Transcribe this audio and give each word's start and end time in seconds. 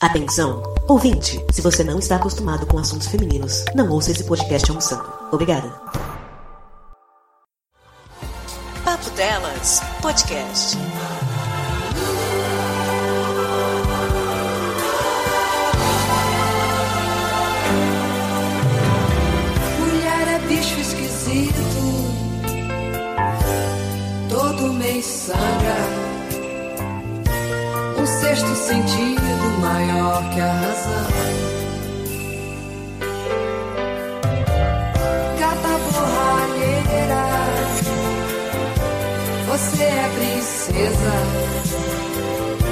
Atenção! 0.00 0.62
Ouvinte, 0.86 1.44
se 1.52 1.60
você 1.60 1.82
não 1.82 1.98
está 1.98 2.14
acostumado 2.14 2.64
com 2.66 2.78
assuntos 2.78 3.08
femininos, 3.08 3.64
não 3.74 3.90
ouça 3.90 4.12
esse 4.12 4.22
podcast 4.22 4.70
almoçando. 4.70 5.12
Obrigada. 5.32 5.68
Papo 8.84 9.10
Delas 9.16 9.80
Podcast. 10.00 10.78
Mulher 19.80 20.28
é 20.28 20.38
bicho 20.46 20.78
esquisito. 20.78 21.54
Todo 24.28 24.72
mês 24.74 25.04
sangra. 25.04 26.07
Um 28.38 28.40
sexto 28.40 28.56
sentido 28.68 29.60
maior 29.60 30.30
que 30.30 30.40
a 30.40 30.52
razão. 30.52 31.08
Gata 35.40 35.78
borralheira. 35.92 37.24
Você 39.48 39.82
é 39.82 40.08
princesa. 40.14 41.14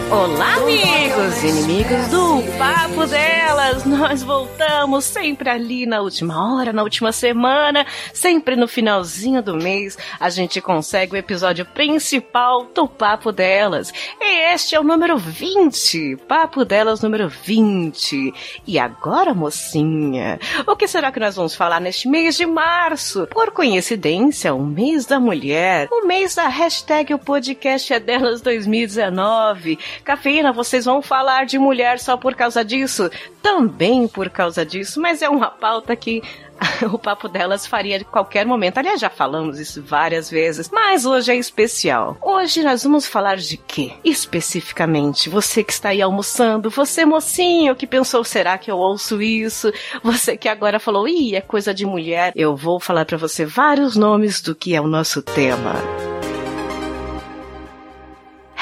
Olá, 0.08 0.54
amigos 0.54 1.42
e 1.42 1.48
inimigos 1.48 2.08
do 2.08 2.40
Papo 2.56 3.06
Delas! 3.06 3.84
Nós 3.84 4.22
voltamos 4.22 5.04
sempre 5.04 5.50
ali 5.50 5.84
na 5.84 6.00
última 6.00 6.54
hora, 6.54 6.72
na 6.72 6.84
última 6.84 7.10
semana, 7.10 7.84
sempre 8.14 8.54
no 8.54 8.68
finalzinho 8.68 9.42
do 9.42 9.56
mês, 9.56 9.98
a 10.20 10.30
gente 10.30 10.60
consegue 10.60 11.14
o 11.14 11.16
episódio 11.16 11.66
principal 11.66 12.66
do 12.66 12.86
Papo 12.86 13.32
Delas. 13.32 13.92
E 14.20 14.54
este 14.54 14.76
é 14.76 14.80
o 14.80 14.84
número 14.84 15.18
20, 15.18 16.18
Papo 16.28 16.64
Delas 16.64 17.02
número 17.02 17.28
20. 17.28 18.32
E 18.64 18.78
agora, 18.78 19.34
mocinha, 19.34 20.38
o 20.68 20.76
que 20.76 20.86
será 20.86 21.10
que 21.10 21.18
nós 21.18 21.34
vamos 21.34 21.56
falar 21.56 21.80
neste 21.80 22.08
mês 22.08 22.36
de 22.36 22.46
março? 22.46 23.26
Por 23.26 23.50
coincidência, 23.50 24.54
o 24.54 24.64
mês 24.64 25.04
da 25.04 25.18
mulher, 25.18 25.88
o 25.90 26.06
mês 26.06 26.36
da 26.36 26.46
hashtag 26.46 27.12
o 27.12 27.18
podcast 27.18 27.92
é 27.92 27.98
delas 27.98 28.40
2019. 28.40 29.78
Cafeína, 30.04 30.52
vocês 30.52 30.84
vão 30.84 31.02
falar 31.02 31.46
de 31.46 31.58
mulher 31.58 31.98
só 31.98 32.16
por 32.16 32.34
causa 32.34 32.64
disso? 32.64 33.10
Também 33.42 34.08
por 34.08 34.30
causa 34.30 34.64
disso, 34.64 35.00
mas 35.00 35.22
é 35.22 35.28
uma 35.28 35.50
pauta 35.50 35.94
que 35.94 36.22
o 36.92 36.98
papo 36.98 37.28
delas 37.28 37.66
faria 37.66 37.98
de 37.98 38.04
qualquer 38.04 38.46
momento. 38.46 38.78
Aliás, 38.78 39.00
já 39.00 39.10
falamos 39.10 39.58
isso 39.58 39.82
várias 39.82 40.30
vezes, 40.30 40.70
mas 40.70 41.04
hoje 41.04 41.32
é 41.32 41.36
especial. 41.36 42.16
Hoje 42.22 42.62
nós 42.62 42.82
vamos 42.82 43.06
falar 43.06 43.36
de 43.36 43.56
quê? 43.56 43.92
Especificamente, 44.04 45.28
você 45.28 45.62
que 45.62 45.72
está 45.72 45.90
aí 45.90 46.02
almoçando, 46.02 46.70
você 46.70 47.04
mocinho 47.04 47.76
que 47.76 47.86
pensou, 47.86 48.24
será 48.24 48.58
que 48.58 48.70
eu 48.70 48.76
ouço 48.76 49.20
isso? 49.20 49.72
Você 50.02 50.36
que 50.36 50.48
agora 50.48 50.80
falou, 50.80 51.08
ih, 51.08 51.36
é 51.36 51.40
coisa 51.40 51.72
de 51.72 51.84
mulher. 51.84 52.32
Eu 52.34 52.56
vou 52.56 52.80
falar 52.80 53.04
para 53.04 53.16
você 53.16 53.44
vários 53.44 53.96
nomes 53.96 54.40
do 54.40 54.54
que 54.54 54.74
é 54.74 54.80
o 54.80 54.86
nosso 54.86 55.22
tema 55.22 55.74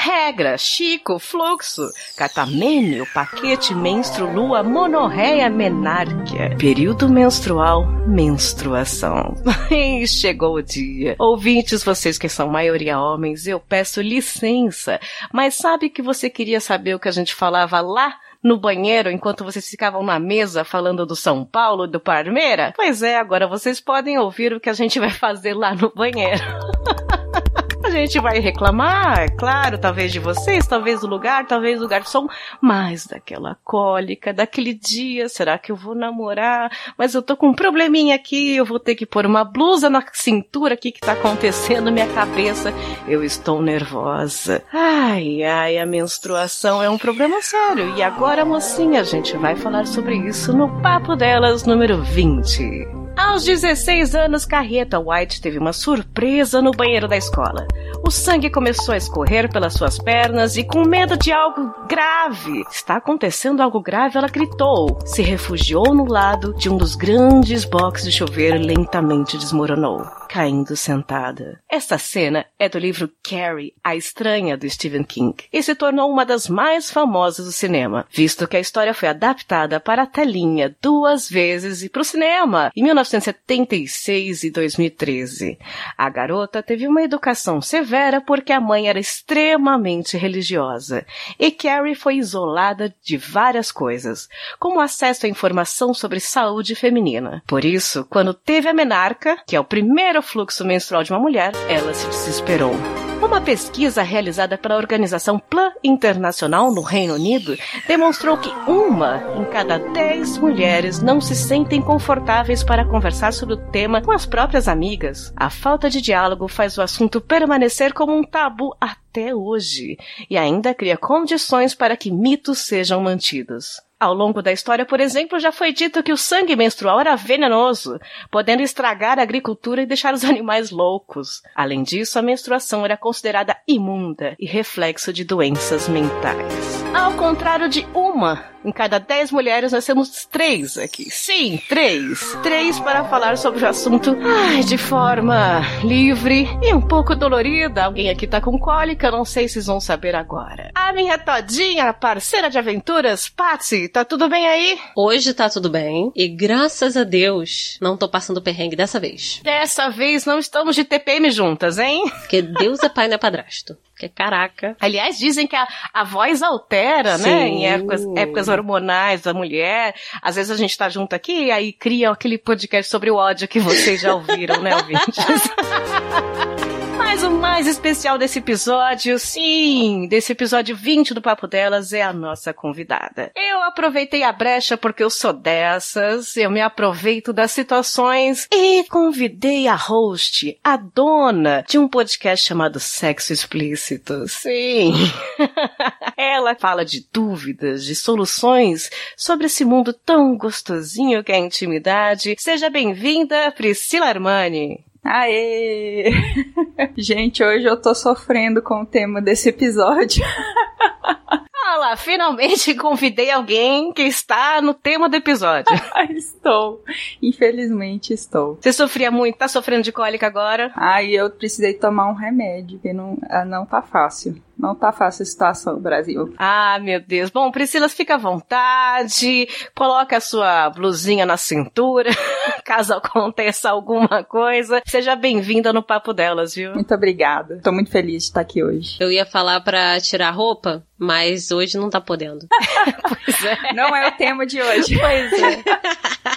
regra, 0.05 0.55
chico, 0.55 1.17
fluxo, 1.17 1.81
catamênio, 2.15 3.07
paquete, 3.11 3.73
menstru, 3.73 4.31
lua, 4.31 4.61
monorreia, 4.61 5.49
menárquia, 5.49 6.55
período 6.59 7.09
menstrual, 7.09 7.87
menstruação. 8.07 9.33
e 9.71 10.07
chegou 10.07 10.57
o 10.57 10.61
dia. 10.61 11.15
Ouvintes, 11.17 11.83
vocês 11.83 12.19
que 12.19 12.29
são 12.29 12.47
maioria 12.47 12.99
homens, 12.99 13.47
eu 13.47 13.59
peço 13.59 13.99
licença, 13.99 14.99
mas 15.33 15.55
sabe 15.55 15.89
que 15.89 16.03
você 16.03 16.29
queria 16.29 16.61
saber 16.61 16.93
o 16.93 16.99
que 16.99 17.09
a 17.09 17.11
gente 17.11 17.33
falava 17.33 17.81
lá 17.81 18.15
no 18.43 18.59
banheiro 18.59 19.09
enquanto 19.09 19.43
vocês 19.43 19.67
ficavam 19.67 20.03
na 20.03 20.19
mesa 20.19 20.63
falando 20.63 21.03
do 21.03 21.15
São 21.15 21.43
Paulo, 21.43 21.87
do 21.87 21.99
Parmeira? 21.99 22.73
Pois 22.75 23.01
é, 23.01 23.17
agora 23.17 23.47
vocês 23.47 23.79
podem 23.79 24.19
ouvir 24.19 24.53
o 24.53 24.59
que 24.59 24.69
a 24.69 24.73
gente 24.73 24.99
vai 24.99 25.09
fazer 25.09 25.55
lá 25.55 25.73
no 25.73 25.91
banheiro. 25.91 26.43
A 27.85 27.89
gente 27.91 28.19
vai 28.19 28.39
reclamar, 28.39 29.31
claro, 29.37 29.77
talvez 29.77 30.11
de 30.11 30.19
vocês, 30.19 30.65
talvez 30.65 31.01
do 31.01 31.07
lugar, 31.07 31.45
talvez 31.45 31.79
do 31.79 31.87
garçom, 31.87 32.27
mas 32.59 33.05
daquela 33.05 33.57
cólica, 33.63 34.33
daquele 34.33 34.73
dia, 34.73 35.29
será 35.29 35.55
que 35.59 35.71
eu 35.71 35.75
vou 35.75 35.93
namorar? 35.93 36.71
Mas 36.97 37.13
eu 37.13 37.21
tô 37.21 37.37
com 37.37 37.49
um 37.49 37.53
probleminha 37.53 38.15
aqui, 38.15 38.55
eu 38.55 38.65
vou 38.65 38.79
ter 38.79 38.95
que 38.95 39.05
pôr 39.05 39.27
uma 39.27 39.43
blusa 39.43 39.87
na 39.87 40.03
cintura 40.13 40.73
aqui 40.73 40.91
que 40.91 40.99
tá 40.99 41.11
acontecendo, 41.11 41.91
minha 41.91 42.07
cabeça, 42.07 42.73
eu 43.07 43.23
estou 43.23 43.61
nervosa. 43.61 44.63
Ai, 44.73 45.43
ai, 45.43 45.77
a 45.77 45.85
menstruação 45.85 46.81
é 46.81 46.89
um 46.89 46.97
problema 46.97 47.39
sério. 47.43 47.95
E 47.95 48.01
agora, 48.01 48.43
mocinha, 48.43 49.01
a 49.01 49.03
gente 49.03 49.37
vai 49.37 49.55
falar 49.55 49.85
sobre 49.85 50.17
isso 50.17 50.51
no 50.51 50.81
Papo 50.81 51.15
Delas 51.15 51.63
número 51.65 52.01
20. 52.01 53.04
Aos 53.17 53.45
16 53.45 54.13
anos, 54.13 54.45
Carreta 54.45 54.99
White 54.99 55.39
teve 55.41 55.57
uma 55.57 55.71
surpresa 55.71 56.61
no 56.61 56.71
banheiro 56.71 57.07
da 57.07 57.15
escola. 57.15 57.65
O 58.05 58.11
sangue 58.11 58.49
começou 58.49 58.93
a 58.93 58.97
escorrer 58.97 59.51
pelas 59.51 59.73
suas 59.73 59.97
pernas 59.97 60.57
e, 60.57 60.63
com 60.63 60.85
medo 60.85 61.17
de 61.17 61.31
algo 61.31 61.73
grave, 61.87 62.63
está 62.69 62.97
acontecendo 62.97 63.61
algo 63.61 63.81
grave, 63.81 64.17
ela 64.17 64.27
gritou. 64.27 64.99
Se 65.05 65.21
refugiou 65.21 65.93
no 65.93 66.05
lado 66.05 66.53
de 66.55 66.69
um 66.69 66.77
dos 66.77 66.95
grandes 66.95 67.63
boxes 67.63 68.05
de 68.05 68.11
chuveiro 68.11 68.57
e 68.57 68.63
lentamente 68.63 69.37
desmoronou, 69.37 70.05
caindo 70.29 70.75
sentada. 70.75 71.59
Esta 71.69 71.97
cena 71.97 72.45
é 72.59 72.67
do 72.67 72.77
livro 72.77 73.09
Carrie, 73.23 73.73
a 73.83 73.95
Estranha, 73.95 74.57
do 74.57 74.69
Stephen 74.69 75.03
King, 75.03 75.35
e 75.51 75.63
se 75.63 75.73
tornou 75.73 76.11
uma 76.11 76.25
das 76.25 76.47
mais 76.47 76.91
famosas 76.91 77.45
do 77.45 77.51
cinema, 77.51 78.05
visto 78.11 78.47
que 78.47 78.57
a 78.57 78.61
história 78.61 78.93
foi 78.93 79.09
adaptada 79.09 79.79
para 79.79 80.03
a 80.03 80.07
telinha 80.07 80.75
duas 80.81 81.29
vezes 81.29 81.81
e 81.81 81.89
para 81.89 82.01
o 82.01 82.05
cinema, 82.05 82.71
em 82.75 82.91
1976 83.11 84.43
e 84.43 84.51
2013. 84.51 85.57
A 85.97 86.09
garota 86.09 86.61
teve 86.61 86.87
uma 86.87 87.03
educação 87.03 87.61
severa 87.61 88.21
porque 88.21 88.51
a 88.51 88.59
mãe 88.59 88.87
era 88.87 88.99
extremamente 88.99 90.17
religiosa 90.17 91.05
e 91.39 91.51
Carrie 91.51 91.95
foi 91.95 92.15
isolada 92.17 92.93
de 93.03 93.17
várias 93.17 93.71
coisas, 93.71 94.27
como 94.59 94.79
acesso 94.79 95.25
à 95.25 95.29
informação 95.29 95.93
sobre 95.93 96.19
saúde 96.19 96.75
feminina. 96.75 97.43
Por 97.47 97.63
isso, 97.63 98.05
quando 98.09 98.33
teve 98.33 98.67
a 98.67 98.73
menarca, 98.73 99.37
que 99.45 99.55
é 99.55 99.59
o 99.59 99.65
primeiro 99.65 100.21
fluxo 100.21 100.65
menstrual 100.65 101.03
de 101.03 101.11
uma 101.11 101.19
mulher, 101.19 101.51
ela 101.69 101.93
se 101.93 102.07
desesperou. 102.07 102.73
Uma 103.21 103.41
pesquisa 103.41 104.03
realizada 104.03 104.57
pela 104.57 104.75
organização 104.75 105.39
Plan 105.39 105.71
Internacional 105.83 106.71
no 106.71 106.81
Reino 106.81 107.15
Unido 107.15 107.57
demonstrou 107.87 108.37
que 108.37 108.49
uma 108.69 109.23
em 109.37 109.45
cada 109.45 109.79
dez 109.79 110.37
mulheres 110.37 111.01
não 111.01 111.21
se 111.21 111.35
sentem 111.35 111.81
confortáveis 111.81 112.63
para 112.63 112.85
conversar 112.85 113.33
sobre 113.33 113.55
o 113.55 113.71
tema 113.71 114.01
com 114.01 114.11
as 114.11 114.25
próprias 114.25 114.67
amigas. 114.67 115.33
A 115.35 115.49
falta 115.49 115.89
de 115.89 116.01
diálogo 116.01 116.47
faz 116.47 116.77
o 116.77 116.81
assunto 116.81 117.21
permanecer 117.21 117.93
como 117.93 118.15
um 118.15 118.23
tabu 118.23 118.75
até 118.79 119.33
hoje 119.33 119.97
e 120.29 120.37
ainda 120.37 120.73
cria 120.73 120.97
condições 120.97 121.73
para 121.73 121.97
que 121.97 122.11
mitos 122.11 122.59
sejam 122.59 123.01
mantidos. 123.01 123.84
Ao 123.97 124.13
longo 124.13 124.41
da 124.41 124.51
história, 124.51 124.85
por 124.85 124.99
exemplo, 124.99 125.39
já 125.39 125.51
foi 125.51 125.71
dito 125.71 126.03
que 126.03 126.11
o 126.11 126.17
sangue 126.17 126.55
menstrual 126.55 126.99
era 126.99 127.15
venenoso, 127.15 127.97
podendo 128.29 128.61
estragar 128.61 129.17
a 129.17 129.21
agricultura 129.21 129.81
e 129.81 129.85
deixar 129.85 130.13
os 130.13 130.23
animais 130.25 130.69
loucos. 130.69 131.41
Além 131.55 131.81
disso, 131.81 132.19
a 132.19 132.21
menstruação 132.21 132.83
era 132.83 132.97
considerada 132.97 133.55
imunda 133.67 134.35
e 134.37 134.45
reflexo 134.45 135.13
de 135.13 135.23
doenças 135.23 135.87
mentais. 135.87 136.83
Ao 136.93 137.13
contrário 137.13 137.69
de 137.69 137.87
uma 137.93 138.54
em 138.65 138.71
cada 138.71 138.99
dez 138.99 139.31
mulheres, 139.31 139.71
nós 139.71 139.85
temos 139.85 140.25
três 140.25 140.77
aqui. 140.77 141.09
Sim, 141.11 141.61
três. 141.69 142.35
Três 142.41 142.79
para 142.79 143.05
falar 143.05 143.37
sobre 143.37 143.63
o 143.63 143.67
assunto 143.67 144.17
ai, 144.21 144.63
de 144.63 144.77
forma 144.77 145.61
livre 145.83 146.47
e 146.63 146.73
um 146.73 146.81
pouco 146.81 147.15
dolorida. 147.15 147.85
Alguém 147.85 148.09
aqui 148.09 148.25
tá 148.25 148.41
com 148.41 148.57
cólica, 148.57 149.11
não 149.11 149.23
sei 149.23 149.47
se 149.47 149.53
vocês 149.53 149.67
vão 149.67 149.79
saber 149.79 150.15
agora. 150.15 150.71
A 150.73 150.91
minha 150.91 151.17
todinha, 151.17 151.93
parceira 151.93 152.49
de 152.49 152.57
aventuras, 152.57 153.29
Patsy, 153.29 153.87
tá 153.87 154.03
tudo 154.03 154.27
bem 154.27 154.47
aí? 154.47 154.79
Hoje 154.95 155.33
tá 155.33 155.47
tudo 155.47 155.69
bem 155.69 156.11
e 156.15 156.27
graças 156.27 156.97
a 156.97 157.03
Deus 157.03 157.77
não 157.79 157.95
tô 157.95 158.09
passando 158.09 158.41
perrengue 158.41 158.75
dessa 158.75 158.99
vez. 158.99 159.41
Dessa 159.43 159.89
vez 159.89 160.25
não 160.25 160.39
estamos 160.39 160.75
de 160.75 160.83
TPM 160.83 161.29
juntas, 161.29 161.77
hein? 161.77 162.09
Porque 162.21 162.41
Deus 162.41 162.81
é 162.81 162.89
pai, 162.89 163.07
não 163.07 163.15
é 163.15 163.19
padrasto. 163.19 163.77
Porque 163.95 164.09
caraca. 164.09 164.75
Aliás, 164.81 165.17
dizem 165.17 165.47
que 165.47 165.55
a, 165.55 165.65
a 165.93 166.03
voz 166.03 166.43
altera, 166.43 167.17
Sim. 167.17 167.29
né? 167.29 167.47
Em 167.47 167.65
épocas, 167.65 168.05
épocas 168.17 168.49
hormonais 168.49 169.21
da 169.21 169.33
mulher. 169.33 169.95
Às 170.21 170.35
vezes 170.35 170.51
a 170.51 170.57
gente 170.57 170.77
tá 170.77 170.89
junto 170.89 171.15
aqui 171.15 171.45
e 171.45 171.51
aí 171.51 171.71
cria 171.71 172.11
aquele 172.11 172.37
podcast 172.37 172.91
sobre 172.91 173.09
o 173.09 173.15
ódio 173.15 173.47
que 173.47 173.57
vocês 173.57 174.01
já 174.01 174.13
ouviram, 174.13 174.61
né, 174.61 174.75
ouvintes? 174.75 175.15
Mas 177.07 177.21
o 177.23 177.29
mais 177.29 177.67
especial 177.67 178.17
desse 178.17 178.39
episódio, 178.39 179.17
sim, 179.19 180.07
desse 180.09 180.31
episódio 180.31 180.75
20 180.75 181.13
do 181.13 181.21
Papo 181.21 181.45
Delas 181.45 181.93
é 181.93 182.01
a 182.01 182.11
nossa 182.11 182.51
convidada. 182.51 183.31
Eu 183.35 183.61
aproveitei 183.61 184.23
a 184.23 184.33
brecha 184.33 184.75
porque 184.75 185.03
eu 185.03 185.09
sou 185.11 185.31
dessas, 185.31 186.35
eu 186.35 186.49
me 186.49 186.59
aproveito 186.59 187.31
das 187.31 187.51
situações 187.51 188.47
e 188.51 188.83
convidei 188.85 189.67
a 189.67 189.75
host, 189.75 190.59
a 190.63 190.75
dona 190.77 191.63
de 191.69 191.77
um 191.77 191.87
podcast 191.87 192.45
chamado 192.45 192.79
Sexo 192.79 193.31
Explícito. 193.31 194.27
Sim. 194.27 194.93
Ela 196.17 196.55
fala 196.55 196.83
de 196.83 197.07
dúvidas, 197.13 197.85
de 197.85 197.95
soluções 197.95 198.89
sobre 199.15 199.45
esse 199.45 199.63
mundo 199.63 199.93
tão 199.93 200.35
gostosinho 200.35 201.23
que 201.23 201.31
é 201.31 201.35
a 201.35 201.39
intimidade. 201.39 202.35
Seja 202.39 202.67
bem-vinda, 202.67 203.51
Priscila 203.51 204.07
Armani. 204.07 204.83
Aê! 205.05 206.09
Gente, 206.97 207.43
hoje 207.43 207.63
eu 207.63 207.79
tô 207.79 207.93
sofrendo 207.93 208.59
com 208.59 208.81
o 208.81 208.85
tema 208.85 209.21
desse 209.21 209.49
episódio. 209.49 210.23
Ah 211.67 211.77
lá, 211.77 211.97
finalmente 211.97 212.75
convidei 212.75 213.31
alguém 213.31 213.91
que 213.91 214.03
está 214.03 214.61
no 214.61 214.71
tema 214.71 215.09
do 215.09 215.15
episódio. 215.15 215.75
estou. 216.15 216.83
Infelizmente 217.19 218.13
estou. 218.13 218.59
Você 218.61 218.71
sofria 218.71 219.09
muito, 219.09 219.35
tá 219.35 219.47
sofrendo 219.47 219.81
de 219.81 219.91
cólica 219.91 220.27
agora? 220.27 220.71
Aí 220.75 221.15
eu 221.15 221.27
precisei 221.29 221.73
tomar 221.73 222.07
um 222.07 222.13
remédio, 222.13 222.79
que 222.79 222.93
não, 222.93 223.17
ah, 223.27 223.43
não 223.43 223.65
tá 223.65 223.81
fácil. 223.81 224.39
Não 224.57 224.73
tá 224.75 224.91
fácil 224.91 225.23
a 225.23 225.25
situação 225.25 225.73
no 225.73 225.79
Brasil. 225.79 226.33
Ah, 226.37 226.79
meu 226.81 226.99
Deus. 226.99 227.29
Bom, 227.29 227.51
Priscila, 227.51 227.89
fica 227.89 228.15
à 228.15 228.17
vontade. 228.17 229.47
Coloca 229.75 230.17
a 230.17 230.21
sua 230.21 230.69
blusinha 230.69 231.25
na 231.25 231.37
cintura, 231.37 232.09
caso 232.63 232.93
aconteça 232.93 233.69
alguma 233.69 234.23
coisa. 234.23 234.81
Seja 234.85 235.15
bem-vinda 235.15 235.73
no 235.73 235.83
Papo 235.83 236.13
Delas, 236.13 236.55
viu? 236.55 236.73
Muito 236.73 236.93
obrigada. 236.93 237.59
Tô 237.63 237.71
muito 237.71 237.91
feliz 237.91 238.23
de 238.23 238.29
estar 238.29 238.41
aqui 238.41 238.63
hoje. 238.63 238.97
Eu 238.99 239.11
ia 239.11 239.25
falar 239.25 239.59
pra 239.61 239.99
tirar 239.99 240.31
roupa, 240.31 240.83
mas 240.97 241.51
hoje 241.51 241.77
não 241.77 241.89
tá 241.89 241.99
podendo. 241.99 242.47
pois 243.25 243.45
é. 243.45 243.73
Não 243.73 243.95
é 243.95 244.07
o 244.07 244.11
tema 244.11 244.45
de 244.45 244.61
hoje. 244.61 244.95
Pois 245.05 245.33
é. 245.33 245.63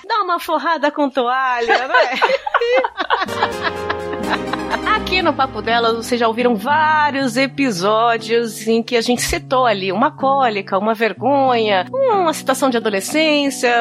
Dá 0.06 0.22
uma 0.22 0.38
forrada 0.38 0.90
com 0.90 1.08
toalha, 1.08 1.88
né? 1.88 1.94
Aqui 5.08 5.22
no 5.22 5.32
Papo 5.32 5.62
Delas, 5.62 5.96
vocês 5.96 6.20
já 6.20 6.28
ouviram 6.28 6.54
vários 6.54 7.38
episódios 7.38 8.68
em 8.68 8.82
que 8.82 8.94
a 8.94 9.00
gente 9.00 9.22
citou 9.22 9.64
ali 9.64 9.90
uma 9.90 10.10
cólica, 10.10 10.76
uma 10.76 10.92
vergonha, 10.92 11.86
uma 11.90 12.34
situação 12.34 12.68
de 12.68 12.76
adolescência. 12.76 13.72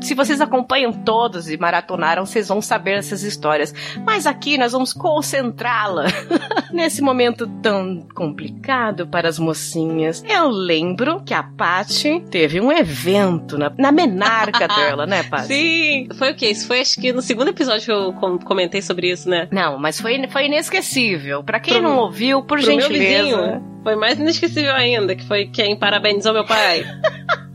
Se 0.00 0.14
vocês 0.14 0.40
acompanham 0.40 0.92
todos 0.92 1.50
e 1.50 1.56
maratonaram, 1.56 2.24
vocês 2.24 2.46
vão 2.46 2.62
saber 2.62 2.98
essas 2.98 3.24
histórias. 3.24 3.74
Mas 4.06 4.28
aqui 4.28 4.56
nós 4.56 4.70
vamos 4.70 4.92
concentrá-la 4.92 6.04
nesse 6.72 7.02
momento 7.02 7.48
tão 7.60 8.06
complicado 8.14 9.08
para 9.08 9.28
as 9.28 9.40
mocinhas. 9.40 10.22
Eu 10.24 10.48
lembro 10.48 11.20
que 11.24 11.34
a 11.34 11.42
Paty 11.42 12.20
teve 12.30 12.60
um 12.60 12.70
evento 12.70 13.58
na, 13.58 13.72
na 13.76 13.90
menarca 13.90 14.68
dela, 14.72 15.04
né, 15.04 15.24
Paty? 15.24 15.48
Sim! 15.48 16.08
Foi 16.16 16.30
o 16.30 16.36
quê? 16.36 16.50
Isso 16.50 16.68
foi 16.68 16.80
acho 16.80 17.00
que 17.00 17.12
no 17.12 17.20
segundo 17.22 17.48
episódio 17.48 17.84
que 17.86 17.92
eu 17.92 18.12
com- 18.12 18.38
comentei 18.38 18.80
sobre 18.80 19.10
isso, 19.10 19.28
né? 19.28 19.48
Não, 19.50 19.76
mas 19.80 20.00
foi, 20.00 20.24
foi 20.28 20.44
inesquecível. 20.76 21.42
Pra 21.42 21.60
quem 21.60 21.74
Pro- 21.80 21.82
não 21.82 21.98
ouviu, 21.98 22.42
por 22.42 22.58
gentileza. 22.60 23.22
vizinho, 23.24 23.80
foi 23.82 23.96
mais 23.96 24.18
inesquecível 24.18 24.72
ainda, 24.74 25.14
que 25.14 25.24
foi 25.26 25.46
quem 25.46 25.76
parabenizou 25.76 26.32
meu 26.32 26.44
pai. 26.44 26.84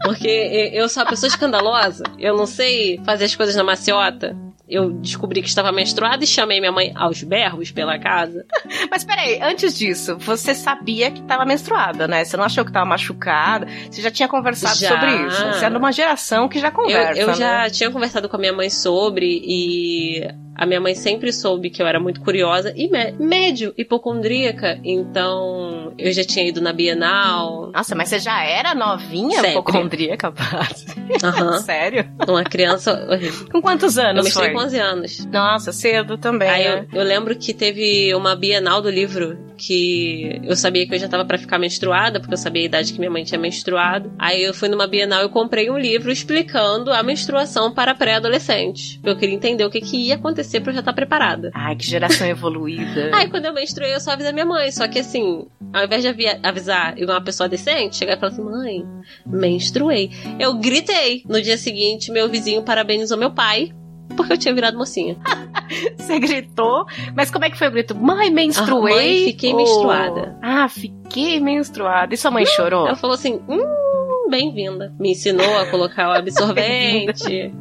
Porque 0.04 0.72
eu 0.74 0.90
sou 0.90 1.04
uma 1.04 1.10
pessoa 1.10 1.28
escandalosa, 1.28 2.04
eu 2.18 2.36
não 2.36 2.46
sei 2.48 3.00
fazer 3.06 3.26
as 3.26 3.36
coisas 3.36 3.56
na 3.56 3.64
maciota. 3.64 4.36
Eu 4.68 4.90
descobri 4.94 5.42
que 5.42 5.50
estava 5.50 5.70
menstruada 5.70 6.24
e 6.24 6.28
chamei 6.28 6.62
minha 6.62 6.72
mãe 6.72 6.94
aos 6.96 7.22
berros 7.24 7.72
pela 7.72 8.00
casa. 8.00 8.46
Mas 8.90 9.04
peraí, 9.04 9.38
antes 9.42 9.78
disso, 9.78 10.16
você 10.18 10.56
sabia 10.56 11.12
que 11.12 11.22
tava 11.24 11.44
menstruada, 11.46 12.08
né? 12.08 12.24
Você 12.24 12.38
não 12.38 12.46
achou 12.46 12.64
que 12.64 12.72
tava 12.72 12.86
machucada? 12.86 13.68
Você 13.92 14.02
já 14.02 14.10
tinha 14.10 14.30
conversado 14.30 14.78
Já. 14.80 14.88
sobre 14.90 15.28
isso? 15.28 15.44
Você 15.48 15.66
é 15.66 15.70
de 15.70 15.76
uma 15.76 15.92
geração 15.92 16.48
que 16.48 16.58
já 16.58 16.70
Eu, 16.70 16.72
conversa, 16.72 17.20
eu 17.20 17.34
já 17.34 17.64
né? 17.64 17.70
tinha 17.70 17.92
conversado 17.92 18.30
com 18.30 18.38
a 18.38 18.40
minha 18.40 18.54
mãe 18.54 18.70
sobre 18.70 19.42
e 19.44 20.26
a 20.56 20.66
minha 20.66 20.80
mãe 20.80 20.94
sempre 20.96 21.32
soube 21.34 21.70
que 21.70 21.82
eu 21.82 21.88
era 21.88 22.00
muito 22.00 22.22
curiosa 22.22 22.74
e 22.76 22.90
mé- 22.90 23.14
médio, 23.20 23.74
hipocondríaca. 23.78 24.80
Então 24.84 25.94
eu 25.98 26.12
já 26.12 26.24
tinha 26.24 26.48
ido 26.48 26.62
na 26.62 26.72
Bienal. 26.74 27.72
Nossa, 27.74 27.96
mas 27.96 28.10
você 28.10 28.20
já 28.20 28.44
era 28.44 28.74
novinha, 28.76 29.36
Sempre. 29.38 29.52
hipocondríaca. 29.52 30.34
Aham. 31.24 31.58
Sério? 31.64 32.10
Uma 32.28 32.44
criança 32.44 33.08
horrível. 33.10 33.48
Com 33.52 33.62
quantos 33.62 33.98
Eu 33.98 34.06
anos 34.06 34.24
menstruei 34.26 34.50
foi? 34.52 34.58
com 34.60 34.66
11 34.66 34.80
anos. 34.80 35.26
Nossa, 35.26 35.72
cedo 35.72 36.18
também, 36.18 36.50
Aí 36.50 36.64
né? 36.64 36.86
eu, 36.94 37.00
eu 37.02 37.06
lembro 37.06 37.36
que 37.36 37.54
teve 37.54 38.14
uma 38.16 38.36
Bienal 38.36 38.82
do 38.82 38.90
livro 38.90 39.38
que 39.58 40.42
eu 40.44 40.56
sabia 40.56 40.88
que 40.88 40.96
eu 40.96 41.00
já 41.00 41.08
tava 41.08 41.24
pra 41.24 41.38
ficar 41.38 41.60
menstruada, 41.60 42.20
porque 42.20 42.34
eu 42.34 42.38
sabia 42.38 42.64
a 42.64 42.66
idade 42.66 42.94
que 42.94 43.00
minha 43.00 43.12
mãe 43.12 43.24
tinha 43.24 43.40
menstruado. 43.40 44.12
Aí 44.18 44.42
eu 44.44 44.54
fui 44.54 44.68
numa 44.68 44.88
Bienal 44.88 45.24
e 45.26 45.30
comprei 45.30 45.70
um 45.70 45.78
livro 45.78 46.12
explicando 46.12 46.92
a 46.92 47.04
menstruação 47.04 47.72
para 47.72 47.94
pré-adolescentes. 47.94 49.00
Eu 49.04 49.16
queria 49.16 49.36
entender 49.36 49.64
o 49.64 49.70
que, 49.70 49.80
que 49.82 50.08
ia 50.08 50.16
acontecer 50.16 50.41
pra 50.62 50.72
eu 50.72 50.76
já 50.76 50.80
estar 50.80 50.94
preparada. 50.94 51.52
Ai, 51.54 51.76
que 51.76 51.86
geração 51.86 52.26
evoluída. 52.28 53.12
Aí 53.14 53.30
quando 53.30 53.46
eu 53.46 53.54
menstruei, 53.54 53.94
eu 53.94 54.00
só 54.00 54.12
avisei 54.12 54.32
minha 54.32 54.46
mãe. 54.46 54.72
Só 54.72 54.88
que 54.88 55.00
assim, 55.00 55.46
ao 55.74 55.84
invés 55.86 56.02
de 56.02 56.08
avi- 56.08 56.40
avisar 56.44 56.98
igual 56.98 57.18
uma 57.18 57.24
pessoa 57.24 57.48
decente, 57.50 57.96
chegar 57.98 58.18
e 58.18 58.20
falar 58.20 58.32
assim, 58.32 58.44
mãe, 58.44 58.86
menstruei. 59.26 60.12
Eu 60.40 60.54
gritei. 60.56 61.24
No 61.28 61.42
dia 61.42 61.58
seguinte, 61.58 62.12
meu 62.12 62.30
vizinho 62.30 62.64
parabenizou 62.64 63.18
meu 63.18 63.32
pai. 63.32 63.72
Porque 64.18 64.34
eu 64.34 64.38
tinha 64.38 64.54
virado 64.54 64.78
mocinha. 64.78 65.16
Você 65.98 66.20
gritou, 66.20 66.86
mas 67.16 67.32
como 67.32 67.46
é 67.46 67.50
que 67.50 67.58
foi 67.58 67.70
o 67.70 67.72
grito? 67.72 67.96
Mãe, 67.96 68.30
menstruei? 68.30 68.94
Ah, 68.94 68.98
mãe, 68.98 69.26
fiquei 69.26 69.54
menstruada. 69.54 70.38
Ah, 70.42 70.68
fiquei 70.68 71.40
menstruada. 71.40 72.14
E 72.14 72.18
sua 72.18 72.30
mãe 72.30 72.46
chorou? 72.46 72.88
Ela 72.88 72.98
falou 72.98 73.14
assim: 73.14 73.40
hum, 73.48 74.28
bem-vinda. 74.30 74.94
Me 75.00 75.12
ensinou 75.12 75.58
a 75.58 75.66
colocar 75.68 76.10
o 76.10 76.12
absorvente. 76.20 77.54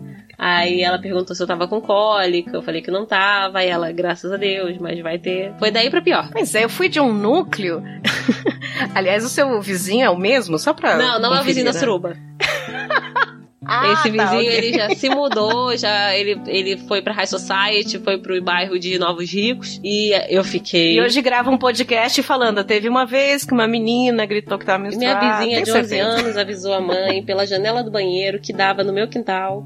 Aí 0.42 0.80
ela 0.80 0.98
perguntou 0.98 1.36
se 1.36 1.42
eu 1.42 1.46
tava 1.46 1.68
com 1.68 1.82
cólica. 1.82 2.56
Eu 2.56 2.62
falei 2.62 2.80
que 2.80 2.90
não 2.90 3.04
tava. 3.04 3.58
Aí 3.58 3.68
ela, 3.68 3.92
graças 3.92 4.32
a 4.32 4.38
Deus, 4.38 4.78
mas 4.78 4.98
vai 5.00 5.18
ter. 5.18 5.52
Foi 5.58 5.70
daí 5.70 5.90
pra 5.90 6.00
pior. 6.00 6.30
Pois 6.32 6.54
é, 6.54 6.64
eu 6.64 6.68
fui 6.70 6.88
de 6.88 6.98
um 6.98 7.12
núcleo. 7.12 7.82
Aliás, 8.94 9.22
o 9.22 9.28
seu 9.28 9.60
vizinho 9.60 10.02
é 10.02 10.08
o 10.08 10.16
mesmo? 10.16 10.58
Só 10.58 10.72
pra. 10.72 10.96
Não, 10.96 11.20
não 11.20 11.28
é 11.28 11.34
o 11.34 11.38
conferir, 11.40 11.44
vizinho 11.44 11.66
da 11.66 11.72
né? 11.74 11.78
suruba. 11.78 12.16
Ah, 13.72 13.92
Esse 13.92 14.10
tá, 14.16 14.24
vizinho, 14.24 14.50
ok. 14.50 14.56
ele 14.56 14.72
já 14.76 14.90
se 14.94 15.08
mudou, 15.08 15.76
já 15.78 16.16
ele, 16.16 16.40
ele 16.46 16.76
foi 16.88 17.00
pra 17.02 17.12
High 17.14 17.26
Society, 17.26 17.98
foi 18.00 18.18
pro 18.18 18.40
bairro 18.42 18.78
de 18.78 18.98
Novos 18.98 19.32
Ricos. 19.32 19.80
E 19.84 20.10
eu 20.28 20.42
fiquei. 20.42 20.96
E 20.96 21.00
hoje 21.00 21.22
grava 21.22 21.50
um 21.50 21.56
podcast 21.58 22.22
falando. 22.22 22.64
Teve 22.64 22.88
uma 22.88 23.06
vez 23.06 23.44
que 23.44 23.52
uma 23.52 23.66
menina 23.68 24.26
gritou 24.26 24.58
que 24.58 24.64
tava 24.66 24.78
Minha 24.78 24.90
menstruada. 24.90 25.36
vizinha 25.38 25.56
Tem 25.56 25.64
de 25.64 25.70
11 25.70 25.88
certeza? 25.88 26.08
anos 26.08 26.36
avisou 26.36 26.72
a 26.74 26.80
mãe 26.80 27.22
pela 27.22 27.46
janela 27.46 27.82
do 27.82 27.90
banheiro 27.90 28.40
que 28.40 28.52
dava 28.52 28.82
no 28.82 28.92
meu 28.92 29.06
quintal. 29.08 29.64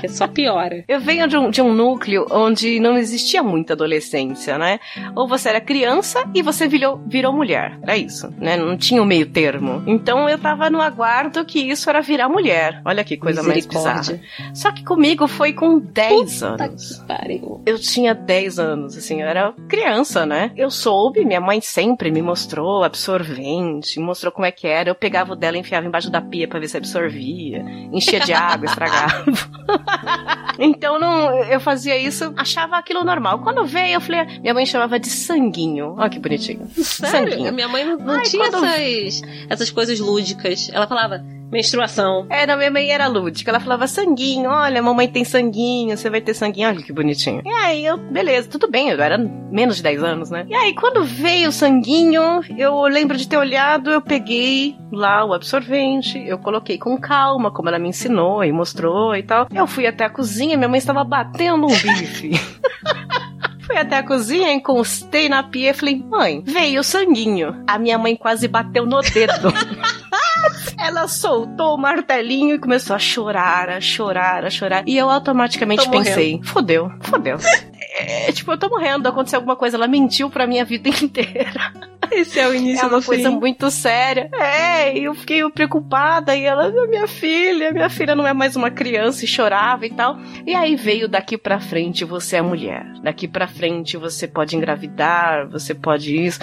Que 0.00 0.08
só 0.08 0.26
piora. 0.28 0.84
Eu 0.86 1.00
venho 1.00 1.26
de 1.26 1.36
um, 1.38 1.50
de 1.50 1.62
um 1.62 1.72
núcleo 1.72 2.26
onde 2.30 2.78
não 2.78 2.98
existia 2.98 3.42
muita 3.42 3.72
adolescência, 3.72 4.58
né? 4.58 4.78
Ou 5.16 5.26
você 5.26 5.48
era 5.48 5.60
criança 5.60 6.22
e 6.34 6.42
você 6.42 6.68
virou, 6.68 7.00
virou 7.06 7.32
mulher. 7.32 7.78
Era 7.82 7.96
isso, 7.96 8.32
né? 8.38 8.56
Não 8.56 8.76
tinha 8.76 9.02
o 9.02 9.06
meio 9.06 9.26
termo. 9.26 9.82
Então 9.86 10.28
eu 10.28 10.38
tava 10.38 10.68
no 10.68 10.80
aguardo 10.82 11.44
que 11.46 11.58
isso 11.58 11.88
era 11.88 12.02
virar 12.02 12.28
mulher. 12.28 12.82
Olha 12.84 13.02
que 13.02 13.16
coisa 13.24 13.42
mais 13.42 13.66
bizarra. 13.66 14.20
Só 14.54 14.70
que 14.70 14.84
comigo 14.84 15.26
foi 15.26 15.52
com 15.52 15.78
10 15.80 16.40
Puta 16.40 16.64
anos. 16.64 16.98
que 17.00 17.06
pariu. 17.06 17.62
Eu 17.66 17.78
tinha 17.78 18.14
10 18.14 18.58
anos, 18.58 18.96
assim, 18.96 19.20
eu 19.22 19.26
era 19.28 19.52
criança, 19.68 20.24
né? 20.24 20.52
Eu 20.56 20.70
soube, 20.70 21.24
minha 21.24 21.40
mãe 21.40 21.60
sempre 21.60 22.10
me 22.10 22.22
mostrou 22.22 22.84
absorvente, 22.84 23.98
me 23.98 24.04
mostrou 24.06 24.30
como 24.32 24.46
é 24.46 24.52
que 24.52 24.66
era. 24.66 24.88
Eu 24.90 24.94
pegava 24.94 25.32
o 25.32 25.36
dela 25.36 25.56
e 25.56 25.60
enfiava 25.60 25.86
embaixo 25.86 26.10
da 26.10 26.20
pia 26.20 26.46
pra 26.46 26.60
ver 26.60 26.68
se 26.68 26.76
absorvia. 26.76 27.64
Enchia 27.92 28.20
de 28.20 28.32
água, 28.32 28.66
estragava. 28.66 29.24
então 30.58 30.98
não, 30.98 31.42
eu 31.44 31.60
fazia 31.60 31.96
isso, 31.98 32.32
achava 32.36 32.76
aquilo 32.76 33.02
normal. 33.04 33.40
Quando 33.40 33.64
veio, 33.66 33.94
eu 33.94 34.00
falei, 34.00 34.24
minha 34.40 34.54
mãe 34.54 34.66
chamava 34.66 34.98
de 34.98 35.08
sanguinho. 35.08 35.94
Olha 35.98 36.10
que 36.10 36.18
bonitinho. 36.18 36.68
Sério? 36.74 37.30
Sanguinho. 37.32 37.52
Minha 37.52 37.68
mãe 37.68 37.84
não, 37.84 37.96
não 37.98 38.14
Ai, 38.14 38.22
tinha 38.24 38.50
quando- 38.50 38.64
essas, 38.66 39.22
essas 39.48 39.70
coisas 39.70 39.98
lúdicas. 40.00 40.70
Ela 40.72 40.86
falava 40.86 41.24
menstruação. 41.50 42.26
É, 42.30 42.46
não, 42.46 42.56
minha 42.56 42.70
mãe 42.70 42.90
era 42.90 43.06
lúdica. 43.06 43.50
Ela 43.50 43.60
falava 43.60 43.86
sanguinho, 43.86 44.50
olha, 44.50 44.82
mamãe 44.82 45.08
tem 45.08 45.24
sanguinho, 45.24 45.96
você 45.96 46.10
vai 46.10 46.20
ter 46.20 46.34
sanguinho, 46.34 46.68
olha 46.68 46.82
que 46.82 46.92
bonitinho. 46.92 47.42
E 47.44 47.48
aí 47.48 47.84
eu, 47.84 47.96
beleza, 47.96 48.48
tudo 48.48 48.70
bem, 48.70 48.90
eu 48.90 49.00
era 49.00 49.18
menos 49.18 49.76
de 49.76 49.82
10 49.82 50.02
anos, 50.02 50.30
né? 50.30 50.46
E 50.48 50.54
aí 50.54 50.74
quando 50.74 51.04
veio 51.04 51.48
o 51.48 51.52
sanguinho, 51.52 52.40
eu 52.56 52.82
lembro 52.82 53.16
de 53.16 53.28
ter 53.28 53.36
olhado, 53.36 53.90
eu 53.90 54.00
peguei 54.00 54.76
lá 54.92 55.24
o 55.24 55.32
absorvente, 55.32 56.18
eu 56.26 56.38
coloquei 56.38 56.78
com 56.78 56.98
calma, 56.98 57.50
como 57.50 57.68
ela 57.68 57.78
me 57.78 57.88
ensinou 57.88 58.44
e 58.44 58.52
mostrou 58.52 59.14
e 59.14 59.22
tal. 59.22 59.48
Eu 59.54 59.66
fui 59.66 59.86
até 59.86 60.04
a 60.04 60.10
cozinha, 60.10 60.56
minha 60.56 60.68
mãe 60.68 60.78
estava 60.78 61.04
batendo 61.04 61.66
um 61.66 61.68
bife. 61.68 62.32
Fui 63.66 63.76
até 63.76 63.96
a 63.96 64.02
cozinha, 64.02 64.52
encostei 64.52 65.28
na 65.28 65.42
pia 65.42 65.70
e 65.70 65.74
falei, 65.74 65.96
mãe, 65.96 66.42
veio 66.44 66.80
o 66.80 66.84
sanguinho. 66.84 67.62
A 67.66 67.78
minha 67.78 67.98
mãe 67.98 68.16
quase 68.16 68.46
bateu 68.46 68.84
no 68.84 69.00
dedo. 69.00 69.52
Ela 70.78 71.08
soltou 71.08 71.74
o 71.74 71.78
martelinho 71.78 72.56
e 72.56 72.58
começou 72.58 72.94
a 72.94 72.98
chorar, 72.98 73.70
a 73.70 73.80
chorar, 73.80 74.44
a 74.44 74.50
chorar. 74.50 74.84
E 74.86 74.96
eu 74.96 75.08
automaticamente 75.08 75.84
Tô 75.84 75.90
pensei, 75.90 76.40
fodeu, 76.42 76.92
fodeu. 77.00 77.38
é, 77.98 78.30
tipo, 78.32 78.52
eu 78.52 78.58
tô 78.58 78.68
morrendo, 78.68 79.08
aconteceu 79.08 79.38
alguma 79.38 79.56
coisa, 79.56 79.76
ela 79.76 79.88
mentiu 79.88 80.28
pra 80.28 80.46
minha 80.46 80.64
vida 80.64 80.88
inteira. 81.02 81.72
Esse 82.12 82.38
é 82.40 82.48
o 82.48 82.54
início 82.54 82.84
é 82.84 82.88
uma 82.88 83.00
do 83.00 83.06
coisa 83.06 83.30
fim. 83.30 83.38
muito 83.38 83.70
séria. 83.70 84.28
É, 84.34 84.96
e 84.96 85.04
eu 85.04 85.14
fiquei 85.14 85.48
preocupada. 85.50 86.34
E 86.36 86.44
ela, 86.44 86.70
minha 86.86 87.06
filha, 87.06 87.72
minha 87.72 87.88
filha 87.88 88.14
não 88.14 88.26
é 88.26 88.32
mais 88.32 88.56
uma 88.56 88.70
criança 88.70 89.24
e 89.24 89.28
chorava 89.28 89.86
e 89.86 89.90
tal. 89.90 90.18
E 90.46 90.54
aí 90.54 90.76
veio 90.76 91.08
daqui 91.08 91.36
pra 91.36 91.60
frente 91.60 92.04
você 92.04 92.36
é 92.36 92.42
mulher. 92.42 92.84
Daqui 93.02 93.26
pra 93.28 93.46
frente 93.46 93.96
você 93.96 94.26
pode 94.26 94.56
engravidar, 94.56 95.48
você 95.48 95.74
pode 95.74 96.16
isso. 96.16 96.38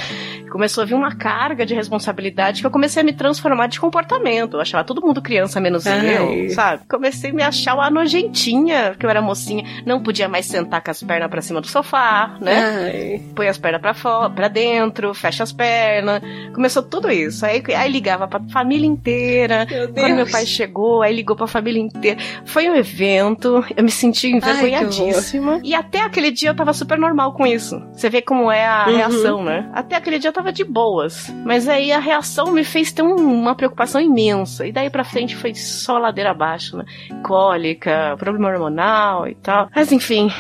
Começou 0.52 0.82
a 0.82 0.86
vir 0.86 0.94
uma 0.94 1.16
carga 1.16 1.66
de 1.66 1.74
responsabilidade 1.74 2.62
que 2.62 2.68
eu 2.68 2.72
comecei 2.72 3.02
a 3.02 3.06
me 3.06 3.14
transformar 3.14 3.68
de 3.68 3.80
comportamento. 3.80 4.56
Eu 4.58 4.62
achava 4.62 4.84
todo 4.84 5.02
mundo 5.02 5.22
criança 5.22 5.60
menos 5.60 5.88
Ai. 5.88 6.46
eu, 6.48 6.50
sabe? 6.52 6.84
Comecei 6.90 7.32
a 7.32 7.34
me 7.34 7.42
achar 7.44 7.74
uma 7.76 7.90
nojentinha, 7.90 8.90
porque 8.92 9.06
eu 9.06 9.10
era 9.10 9.22
mocinha. 9.22 9.64
Não 9.86 10.02
podia 10.04 10.28
mais 10.28 10.46
sentar 10.46 10.84
com 10.84 10.92
as 10.92 11.02
pernas 11.02 11.30
pra 11.30 11.42
cima 11.42 11.62
do 11.62 11.68
sofá, 11.68 12.36
né? 12.42 12.64
Ai. 12.92 13.22
põe 13.36 13.48
as 13.48 13.58
pernas 13.58 13.82
pra 13.82 13.94
fora, 13.94 14.30
para 14.30 14.48
dentro, 14.48 15.14
fecha 15.14 15.44
as 15.44 15.52
pernas. 15.52 16.22
Começou 16.54 16.84
tudo 16.84 17.10
isso. 17.10 17.46
Aí, 17.46 17.64
aí 17.76 17.92
ligava 17.92 18.28
pra 18.28 18.40
família 18.52 18.86
inteira. 18.88 19.66
Meu 19.70 19.88
Quando 19.90 20.06
meu 20.08 20.16
Deus. 20.18 20.32
pai 20.32 20.46
chegou, 20.46 21.02
aí 21.02 21.16
ligou 21.16 21.36
pra 21.36 21.48
família 21.48 21.80
inteira. 21.82 22.20
Foi 22.46 22.70
um 22.70 22.76
evento, 22.76 23.64
eu 23.76 23.84
me 23.84 23.92
senti 23.92 24.28
envergonhadíssima. 24.28 25.60
e 25.64 25.74
até 25.74 26.02
aquele 26.02 26.32
dia 26.32 26.50
eu 26.50 26.56
tava 26.56 26.74
super 26.74 26.98
normal 26.98 27.34
com 27.34 27.46
isso. 27.46 27.82
Você 27.94 28.10
vê 28.10 28.22
como 28.22 28.52
é 28.52 28.66
a 28.66 28.86
Uhum. 28.88 28.96
reação, 28.98 29.44
né? 29.44 29.70
Até 29.74 29.96
aquele 29.96 30.20
dia 30.20 30.30
eu 30.30 30.34
tava 30.34 30.41
de 30.50 30.64
boas. 30.64 31.30
Mas 31.46 31.68
aí 31.68 31.92
a 31.92 32.00
reação 32.00 32.52
me 32.54 32.64
fez 32.64 32.94
ter 32.94 33.02
um- 33.02 33.16
uma 33.42 33.54
preocupação 33.54 34.00
imensa. 34.00 34.66
E 34.66 34.72
daí 34.72 34.90
pra 34.90 35.04
frente 35.04 35.36
foi 35.36 35.54
só 35.54 35.98
ladeira 35.98 36.32
abaixo, 36.32 36.78
né? 36.78 36.86
Cólica, 37.22 38.16
problema 38.18 38.48
hormonal 38.48 39.28
e 39.28 39.36
tal. 39.36 39.68
Mas 39.76 39.92
enfim. 39.92 40.32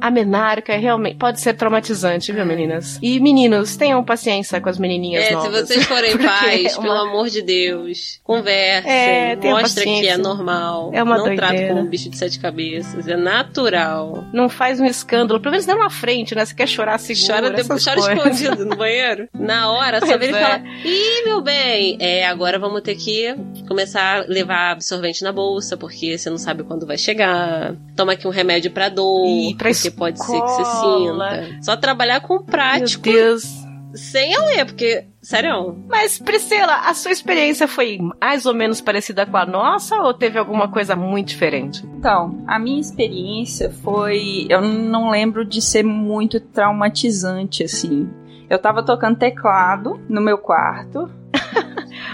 A 0.00 0.10
menarca 0.10 0.76
realmente 0.76 1.16
pode 1.16 1.40
ser 1.40 1.54
traumatizante, 1.54 2.30
viu, 2.32 2.44
meninas? 2.44 2.98
E 3.02 3.18
meninos, 3.18 3.76
tenham 3.76 4.04
paciência 4.04 4.60
com 4.60 4.68
as 4.68 4.78
menininhas 4.78 5.24
É, 5.24 5.28
se 5.28 5.32
novas. 5.34 5.66
vocês 5.68 5.84
forem 5.84 6.16
pais, 6.18 6.74
é 6.74 6.78
uma- 6.78 6.82
pelo 6.82 6.98
amor 7.10 7.28
de 7.28 7.42
Deus, 7.42 8.20
conversem, 8.22 8.90
É, 8.90 9.36
mostra 9.36 9.84
que 9.84 10.06
é 10.08 10.16
normal. 10.16 10.90
É 10.92 11.02
uma 11.02 11.16
não 11.18 11.24
trata 11.34 11.52
doideira. 11.54 11.74
como 11.74 11.86
um 11.86 11.88
bicho 11.90 12.10
de 12.10 12.16
sete 12.18 12.38
cabeças, 12.38 13.08
é 13.08 13.16
natural. 13.16 14.24
Não 14.32 14.48
faz 14.48 14.78
um 14.80 14.84
escândalo. 14.84 15.40
Pelo 15.40 15.52
menos 15.52 15.66
não 15.66 15.78
na 15.78 15.90
frente, 15.90 16.34
né? 16.34 16.44
Você 16.44 16.54
quer 16.54 16.68
chorar 16.68 16.98
seguro. 16.98 17.26
Chora, 17.26 17.50
depois, 17.50 17.84
chora 17.84 17.98
escondido 18.00 18.64
no 18.66 18.76
banheiro. 18.76 19.28
Na 19.34 19.70
hora, 19.70 20.00
só 20.00 20.18
vem 20.18 20.28
ele 20.28 20.36
é. 20.36 20.40
falar: 20.40 20.62
Ih, 20.84 21.24
meu 21.24 21.40
bem, 21.40 21.96
é, 22.00 22.26
agora 22.26 22.58
vamos 22.58 22.82
ter 22.82 22.96
que 22.96 23.34
começar 23.68 24.20
a 24.22 24.26
levar 24.26 24.72
absorvente 24.72 25.22
na 25.22 25.32
bolsa, 25.32 25.76
porque 25.76 26.18
você 26.18 26.28
não 26.28 26.38
sabe 26.38 26.62
quando 26.64 26.86
vai 26.86 26.98
chegar. 26.98 27.74
Toma 27.96 28.12
aqui 28.12 28.26
um 28.26 28.30
remédio 28.30 28.70
pra 28.70 28.88
dor, 28.88 29.56
pra 29.56 29.70
porque 29.90 29.98
pode 29.98 30.24
ser 30.24 30.40
que 30.40 30.48
você 30.48 30.64
sinta. 30.64 31.62
Só 31.62 31.76
trabalhar 31.76 32.20
com 32.20 32.34
Meu 32.34 32.44
prático, 32.44 33.04
Deus. 33.04 33.42
sem 33.94 34.34
a 34.34 34.40
ler, 34.46 34.66
porque, 34.66 35.06
sério, 35.22 35.76
Mas, 35.88 36.18
Priscila, 36.18 36.74
a 36.86 36.94
sua 36.94 37.10
experiência 37.10 37.66
foi 37.66 37.98
mais 38.20 38.46
ou 38.46 38.54
menos 38.54 38.80
parecida 38.80 39.24
com 39.26 39.36
a 39.36 39.46
nossa 39.46 39.96
ou 40.02 40.12
teve 40.14 40.38
alguma 40.38 40.68
coisa 40.68 40.94
muito 40.94 41.28
diferente? 41.28 41.84
Então, 41.98 42.44
a 42.46 42.58
minha 42.58 42.80
experiência 42.80 43.70
foi. 43.70 44.46
Eu 44.48 44.60
não 44.60 45.10
lembro 45.10 45.44
de 45.44 45.60
ser 45.62 45.82
muito 45.82 46.40
traumatizante, 46.40 47.62
assim. 47.64 48.08
Eu 48.48 48.58
tava 48.58 48.82
tocando 48.84 49.18
teclado 49.18 50.00
no 50.08 50.20
meu 50.20 50.38
quarto. 50.38 51.10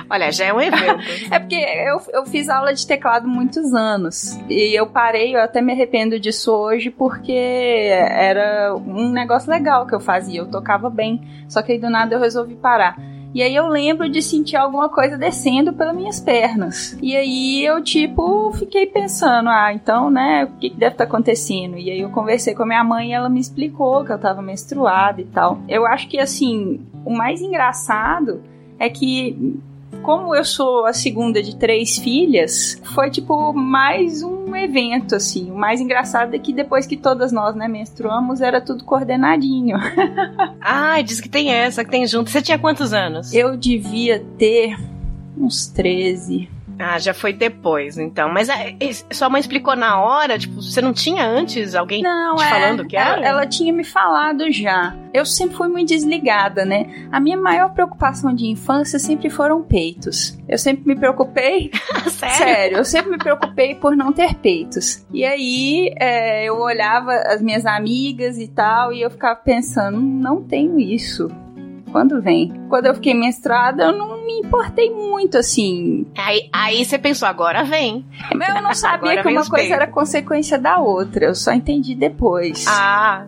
Olha, 0.09 0.31
já 0.33 0.47
é 0.47 0.53
um 0.53 0.61
evento. 0.61 1.03
É 1.31 1.39
porque 1.39 1.55
eu, 1.55 2.01
eu 2.13 2.27
fiz 2.27 2.49
aula 2.49 2.75
de 2.75 2.87
teclado 2.87 3.27
muitos 3.29 3.73
anos. 3.75 4.39
E 4.49 4.79
eu 4.79 4.87
parei, 4.87 5.35
eu 5.35 5.41
até 5.41 5.61
me 5.61 5.73
arrependo 5.73 6.19
disso 6.19 6.53
hoje, 6.53 6.91
porque 6.91 7.33
era 7.33 8.75
um 8.75 9.11
negócio 9.11 9.51
legal 9.51 9.87
que 9.87 9.95
eu 9.95 10.01
fazia. 10.01 10.41
Eu 10.41 10.51
tocava 10.51 10.91
bem. 10.91 11.23
Só 11.49 11.63
que 11.63 11.73
aí 11.73 11.79
do 11.79 11.91
nada 11.91 12.15
eu 12.15 12.21
resolvi 12.21 12.55
parar. 12.55 12.97
E 13.35 13.43
aí 13.43 13.55
eu 13.55 13.67
lembro 13.67 14.11
de 14.11 14.21
sentir 14.21 14.57
alguma 14.57 14.91
coisa 14.91 15.17
descendo 15.17 15.73
pelas 15.73 15.97
minhas 15.97 16.21
pernas. 16.21 16.99
E 17.01 17.17
aí 17.17 17.65
eu, 17.65 17.83
tipo, 17.83 18.53
fiquei 18.53 18.87
pensando, 18.87 19.49
ah, 19.49 19.73
então, 19.73 20.11
né, 20.11 20.45
o 20.45 20.59
que, 20.59 20.69
que 20.69 20.77
deve 20.77 20.93
estar 20.93 21.05
acontecendo? 21.05 21.79
E 21.79 21.91
aí 21.91 22.01
eu 22.01 22.11
conversei 22.11 22.55
com 22.55 22.63
a 22.63 22.67
minha 22.67 22.85
mãe 22.85 23.09
e 23.09 23.13
ela 23.13 23.31
me 23.31 23.41
explicou 23.41 24.05
que 24.05 24.13
eu 24.13 24.19
tava 24.19 24.43
menstruada 24.43 25.23
e 25.23 25.25
tal. 25.25 25.59
Eu 25.67 25.87
acho 25.87 26.09
que, 26.09 26.19
assim, 26.19 26.87
o 27.07 27.11
mais 27.11 27.41
engraçado 27.41 28.43
é 28.79 28.91
que 28.91 29.59
como 30.03 30.35
eu 30.35 30.45
sou 30.45 30.87
a 30.87 30.93
segunda 30.93 31.43
de 31.43 31.57
três 31.57 31.99
filhas, 31.99 32.81
foi 32.95 33.11
tipo 33.11 33.53
mais 33.53 34.23
um 34.23 34.55
evento, 34.57 35.15
assim. 35.15 35.51
O 35.51 35.55
mais 35.55 35.81
engraçado 35.81 36.35
é 36.35 36.39
que 36.39 36.53
depois 36.53 36.87
que 36.87 36.97
todas 36.97 37.33
nós, 37.33 37.55
né, 37.55 37.69
menstruamos, 37.69 38.41
era 38.41 38.61
tudo 38.61 38.85
coordenadinho. 38.85 39.77
ah, 40.61 41.01
diz 41.03 41.21
que 41.21 41.29
tem 41.29 41.51
essa, 41.53 41.85
que 41.85 41.91
tem 41.91 42.07
junto. 42.07 42.31
Você 42.31 42.43
tinha 42.43 42.59
quantos 42.59 42.93
anos? 42.93 43.33
Eu 43.33 43.57
devia 43.57 44.25
ter 44.39 44.77
uns 45.37 45.67
13. 45.67 46.49
Ah, 46.83 46.99
já 46.99 47.15
foi 47.15 47.33
depois, 47.33 47.97
então. 47.99 48.29
Mas 48.33 48.51
a, 48.51 48.57
es- 48.81 49.07
sua 49.13 49.29
mãe 49.29 49.41
explicou 49.41 49.77
na 49.77 50.01
hora? 50.01 50.39
Tipo, 50.39 50.61
você 50.61 50.81
não 50.81 50.93
tinha 50.93 51.25
antes 51.25 51.75
alguém 51.75 52.03
Não, 52.03 52.37
te 52.37 52.43
é, 52.45 52.49
falando 52.49 52.87
que 52.87 52.97
ela, 52.97 53.17
era? 53.19 53.27
ela 53.27 53.47
tinha 53.47 53.73
me 53.73 53.85
falado 53.85 54.51
já. 54.51 54.95
Eu 55.15 55.25
sempre 55.27 55.57
fui 55.57 55.69
muito 55.69 55.89
desligada, 55.89 56.65
né? 56.65 57.09
A 57.13 57.21
minha 57.21 57.37
maior 57.37 57.71
preocupação 57.73 58.35
de 58.35 58.47
infância 58.47 58.99
sempre 58.99 59.29
foram 59.31 59.63
peitos. 59.63 60.37
Eu 60.49 60.59
sempre 60.59 60.87
me 60.87 60.97
preocupei 60.97 61.71
Sério? 62.09 62.37
Sério, 62.37 62.77
eu 62.79 62.85
sempre 62.85 63.11
me 63.13 63.19
preocupei 63.19 63.75
por 63.75 63.95
não 63.97 64.13
ter 64.13 64.35
peitos. 64.35 65.07
E 65.13 65.25
aí 65.25 65.93
é, 66.01 66.45
eu 66.45 66.59
olhava 66.59 67.13
as 67.13 67.41
minhas 67.43 67.65
amigas 67.67 68.39
e 68.39 68.49
tal, 68.49 68.93
e 68.93 69.03
eu 69.03 69.11
ficava 69.11 69.37
pensando, 69.37 69.99
"Hum, 69.99 70.21
não 70.21 70.43
tenho 70.43 70.79
isso. 70.81 71.29
Quando 71.93 72.21
vem? 72.23 72.51
Quando 72.71 72.87
eu 72.87 72.95
fiquei 72.95 73.13
menstruada, 73.15 73.85
eu 73.85 73.93
não 73.93 74.25
me 74.25 74.39
importei 74.39 74.91
muito, 74.91 75.37
assim. 75.37 76.07
Aí, 76.17 76.49
aí 76.53 76.85
você 76.85 76.99
pensou, 76.99 77.29
agora 77.29 77.63
vem. 77.65 78.05
Mas 78.35 78.57
eu 78.57 78.63
não 78.63 78.73
sabia 78.75 79.23
que 79.23 79.29
uma 79.29 79.45
coisa 79.45 79.51
peitos. 79.57 79.71
era 79.71 79.87
consequência 79.87 80.59
da 80.59 80.79
outra. 80.79 81.27
Eu 81.27 81.35
só 81.35 81.53
entendi 81.53 81.95
depois. 81.95 82.65
Ah, 82.67 83.27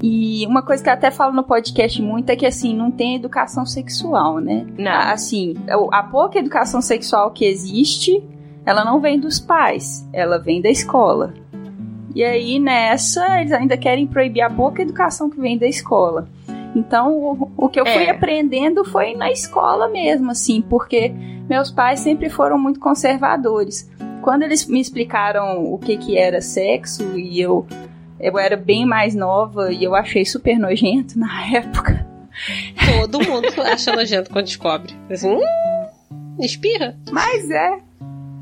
E 0.00 0.46
uma 0.46 0.62
coisa 0.62 0.82
que 0.82 0.88
eu 0.88 0.92
até 0.94 1.10
falo 1.10 1.32
no 1.32 1.42
podcast 1.42 2.00
muito 2.00 2.30
é 2.30 2.36
que, 2.36 2.46
assim, 2.46 2.74
não 2.74 2.90
tem 2.90 3.16
educação 3.16 3.66
sexual, 3.66 4.38
né? 4.38 4.64
não. 4.78 4.92
Assim, 4.92 5.54
a 5.90 6.02
pouca 6.04 6.38
educação 6.38 6.80
sexual 6.80 7.32
que 7.32 7.44
existe, 7.44 8.22
ela 8.64 8.84
não 8.84 9.00
vem 9.00 9.18
dos 9.18 9.40
pais, 9.40 10.08
ela 10.12 10.38
vem 10.38 10.62
da 10.62 10.68
escola. 10.70 11.34
E 12.14 12.22
aí 12.24 12.58
nessa, 12.58 13.40
eles 13.40 13.52
ainda 13.52 13.76
querem 13.76 14.06
proibir 14.06 14.40
a 14.42 14.48
pouca 14.48 14.80
educação 14.80 15.28
que 15.28 15.38
vem 15.40 15.58
da 15.58 15.66
escola. 15.66 16.28
Então, 16.74 17.12
o, 17.16 17.50
o 17.56 17.68
que 17.68 17.80
eu 17.80 17.86
fui 17.86 18.04
É. 18.04 18.10
aprendendo 18.10 18.84
foi 18.84 19.14
na 19.14 19.30
escola 19.30 19.88
mesmo, 19.88 20.30
assim, 20.30 20.60
porque 20.60 21.12
meus 21.48 21.70
pais 21.70 22.00
sempre 22.00 22.28
foram 22.28 22.58
muito 22.58 22.78
conservadores. 22.80 23.90
Quando 24.22 24.42
eles 24.42 24.66
me 24.66 24.80
explicaram 24.80 25.72
o 25.72 25.78
que 25.78 25.96
que 25.96 26.18
era 26.18 26.40
sexo 26.40 27.16
e 27.18 27.40
eu 27.40 27.66
eu 28.18 28.38
era 28.38 28.56
bem 28.56 28.86
mais 28.86 29.14
nova 29.14 29.70
e 29.72 29.84
eu 29.84 29.94
achei 29.94 30.24
super 30.24 30.58
nojento 30.58 31.18
na 31.18 31.28
época. 31.54 32.06
todo 33.00 33.20
mundo 33.22 33.46
acha 33.62 33.94
nojento 33.94 34.30
quando 34.30 34.46
descobre. 34.46 34.94
Assim, 35.10 35.28
hum, 35.34 35.40
espirra. 36.40 36.96
Mas 37.10 37.48
é. 37.50 37.78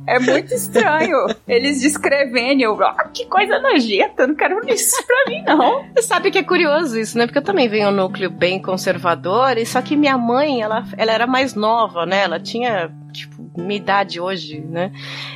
É 0.06 0.18
muito 0.18 0.52
estranho 0.52 1.26
eles 1.49 1.80
descrevendo. 1.80 2.62
Eu, 2.62 2.82
ah, 2.84 3.08
que 3.12 3.26
coisa 3.26 3.58
nojenta, 3.58 4.26
não 4.26 4.34
quero 4.34 4.61
isso 4.68 4.96
pra 5.06 5.25
mim, 5.28 5.42
não. 5.42 5.84
Sabe 6.02 6.30
que 6.30 6.38
é 6.38 6.42
curioso 6.42 6.99
isso, 6.99 7.16
né? 7.16 7.26
Porque 7.26 7.38
eu 7.38 7.44
também 7.44 7.68
venho 7.68 7.88
um 7.88 7.92
núcleo 7.92 8.30
bem 8.30 8.61
conservador, 8.61 9.56
e 9.56 9.66
só 9.66 9.80
que 9.80 9.96
minha 9.96 10.18
mãe, 10.18 10.62
ela, 10.62 10.84
ela 10.96 11.12
era 11.12 11.26
mais 11.26 11.54
nova, 11.54 12.04
né? 12.04 12.23
Ela 12.25 12.38
tinha, 12.38 12.90
tipo, 13.12 13.43
minha 13.56 13.76
idade 13.78 14.20
hoje, 14.20 14.61
né? 14.61 14.92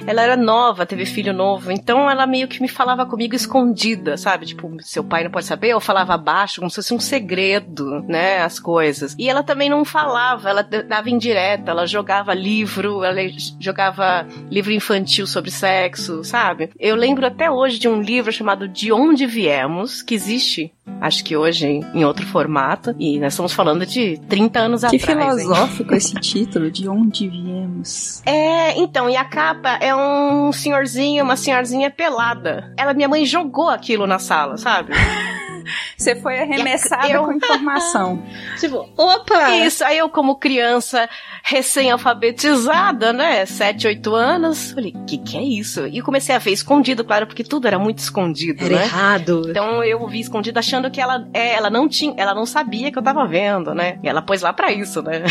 Ela 0.06 0.22
era 0.22 0.36
nova, 0.36 0.86
teve 0.86 1.04
filho 1.06 1.32
novo, 1.32 1.70
então 1.72 2.10
ela 2.10 2.26
meio 2.26 2.48
que 2.48 2.60
me 2.60 2.68
falava 2.68 3.06
comigo 3.06 3.34
escondida, 3.34 4.16
sabe? 4.16 4.46
Tipo, 4.46 4.70
seu 4.82 5.04
pai 5.04 5.24
não 5.24 5.30
pode 5.30 5.46
saber, 5.46 5.68
eu 5.68 5.80
falava 5.80 6.16
baixo, 6.16 6.60
como 6.60 6.70
se 6.70 6.76
fosse 6.76 6.94
um 6.94 7.00
segredo, 7.00 8.02
né? 8.08 8.42
As 8.42 8.58
coisas. 8.58 9.14
E 9.18 9.28
ela 9.28 9.42
também 9.42 9.68
não 9.70 9.84
falava, 9.84 10.48
ela 10.48 10.62
dava 10.62 11.10
indireta, 11.10 11.70
ela 11.70 11.86
jogava 11.86 12.34
livro, 12.34 13.04
ela 13.04 13.20
jogava 13.60 14.26
livro 14.50 14.72
infantil 14.72 15.26
sobre 15.26 15.50
sexo, 15.50 16.22
sabe? 16.24 16.70
Eu 16.78 16.96
lembro 16.96 17.26
até 17.26 17.50
hoje 17.50 17.78
de 17.78 17.88
um 17.88 18.00
livro 18.00 18.32
chamado 18.32 18.68
De 18.68 18.92
Onde 18.92 19.26
Viemos, 19.26 20.02
que 20.02 20.14
existe, 20.14 20.72
acho 21.00 21.24
que 21.24 21.36
hoje 21.36 21.66
em 21.66 22.04
outro 22.04 22.26
formato, 22.26 22.94
e 22.98 23.18
nós 23.18 23.32
estamos 23.32 23.52
falando 23.52 23.84
de 23.86 24.18
30 24.28 24.58
anos 24.60 24.80
Que 24.82 24.96
atrás. 24.96 25.38
hein? 25.38 25.38
filosófico 25.44 25.94
esse 25.94 26.14
título, 26.14 26.70
de 26.70 26.88
onde 26.88 27.28
viemos. 27.28 28.07
É, 28.24 28.78
então, 28.78 29.08
e 29.08 29.16
a 29.16 29.24
capa 29.24 29.78
é 29.80 29.94
um 29.94 30.52
senhorzinho, 30.52 31.24
uma 31.24 31.36
senhorzinha 31.36 31.90
pelada. 31.90 32.72
Ela, 32.76 32.94
minha 32.94 33.08
mãe 33.08 33.24
jogou 33.24 33.68
aquilo 33.68 34.06
na 34.06 34.18
sala, 34.18 34.56
sabe? 34.56 34.92
Você 35.96 36.14
foi 36.16 36.38
arremessada 36.40 37.08
Eu- 37.08 37.24
com 37.24 37.32
informação. 37.32 38.22
Tipo, 38.58 38.88
opa! 38.96 39.56
Isso, 39.56 39.84
aí 39.84 39.98
eu 39.98 40.08
como 40.08 40.36
criança 40.36 41.08
recém-alfabetizada, 41.42 43.12
né, 43.12 43.46
7, 43.46 43.86
8 43.86 44.14
anos, 44.14 44.72
falei, 44.72 44.94
que 45.06 45.18
que 45.18 45.36
é 45.36 45.42
isso? 45.42 45.86
E 45.86 45.98
eu 45.98 46.04
comecei 46.04 46.34
a 46.34 46.38
ver 46.38 46.50
escondido, 46.52 47.04
claro, 47.04 47.26
porque 47.26 47.44
tudo 47.44 47.66
era 47.66 47.78
muito 47.78 47.98
escondido, 47.98 48.64
Era 48.64 48.76
né? 48.76 48.82
errado. 48.84 49.42
Então 49.50 49.82
eu 49.84 50.06
vi 50.08 50.20
escondido 50.20 50.58
achando 50.58 50.90
que 50.90 51.00
ela, 51.00 51.26
é, 51.32 51.54
ela 51.54 51.70
não 51.70 51.88
tinha, 51.88 52.14
ela 52.16 52.34
não 52.34 52.46
sabia 52.46 52.90
que 52.90 52.98
eu 52.98 53.02
tava 53.02 53.26
vendo, 53.26 53.74
né? 53.74 53.98
E 54.02 54.08
ela 54.08 54.22
pôs 54.22 54.42
lá 54.42 54.52
pra 54.52 54.72
isso, 54.72 55.02
né? 55.02 55.22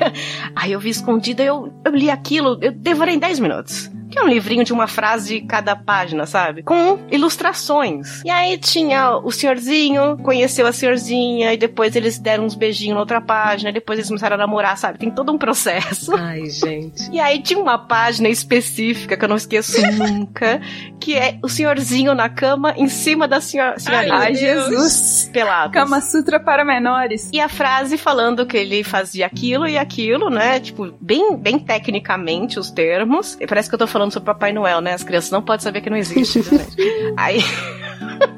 Aí 0.56 0.72
eu 0.72 0.80
vi 0.80 0.90
escondido, 0.90 1.40
eu, 1.42 1.72
eu 1.84 1.92
li 1.92 2.10
aquilo, 2.10 2.58
eu 2.60 2.72
devorei 2.72 3.14
em 3.14 3.18
10 3.18 3.38
minutos. 3.40 3.90
Que 4.12 4.18
é 4.18 4.22
um 4.22 4.28
livrinho 4.28 4.62
de 4.62 4.74
uma 4.74 4.86
frase 4.86 5.40
cada 5.40 5.74
página, 5.74 6.26
sabe? 6.26 6.62
Com 6.62 6.98
ilustrações. 7.10 8.22
E 8.22 8.30
aí 8.30 8.58
tinha 8.58 9.16
o 9.16 9.32
senhorzinho, 9.32 10.18
conheceu 10.18 10.66
a 10.66 10.72
senhorzinha, 10.72 11.54
e 11.54 11.56
depois 11.56 11.96
eles 11.96 12.18
deram 12.18 12.44
uns 12.44 12.54
beijinhos 12.54 12.94
na 12.94 13.00
outra 13.00 13.22
página, 13.22 13.70
e 13.70 13.72
depois 13.72 13.98
eles 13.98 14.08
começaram 14.08 14.34
a 14.34 14.38
namorar, 14.38 14.76
sabe? 14.76 14.98
Tem 14.98 15.10
todo 15.10 15.32
um 15.32 15.38
processo. 15.38 16.12
Ai, 16.20 16.44
gente. 16.50 17.10
E 17.10 17.18
aí 17.18 17.40
tinha 17.40 17.58
uma 17.58 17.78
página 17.78 18.28
específica 18.28 19.16
que 19.16 19.24
eu 19.24 19.28
não 19.28 19.36
esqueço 19.36 19.80
nunca, 19.96 20.60
que 21.00 21.16
é 21.16 21.38
o 21.42 21.48
senhorzinho 21.48 22.14
na 22.14 22.28
cama 22.28 22.74
em 22.76 22.88
cima 22.88 23.26
da 23.26 23.40
senhora, 23.40 23.78
senhorinha. 23.78 24.14
Ai, 24.14 24.34
Jesus. 24.34 25.30
Pelados. 25.32 25.72
Kama 25.72 26.02
Sutra 26.02 26.38
para 26.38 26.64
menores. 26.64 27.30
E 27.32 27.40
a 27.40 27.48
frase 27.48 27.96
falando 27.96 28.44
que 28.44 28.56
ele 28.56 28.84
fazia 28.84 29.24
aquilo 29.24 29.66
e 29.66 29.78
aquilo, 29.78 30.28
né? 30.28 30.60
Tipo, 30.60 30.92
bem, 31.00 31.34
bem 31.36 31.58
tecnicamente 31.58 32.58
os 32.58 32.70
termos. 32.70 33.38
E 33.40 33.46
parece 33.46 33.68
que 33.68 33.74
eu 33.74 33.78
tô 33.78 33.86
falando 33.86 34.01
sobre 34.10 34.26
Papai 34.26 34.52
Noel, 34.52 34.80
né? 34.80 34.94
As 34.94 35.04
crianças 35.04 35.30
não 35.30 35.42
podem 35.42 35.62
saber 35.62 35.80
que 35.80 35.90
não 35.90 35.96
existe, 35.96 36.38
né? 36.38 36.66
Aí. 37.16 37.38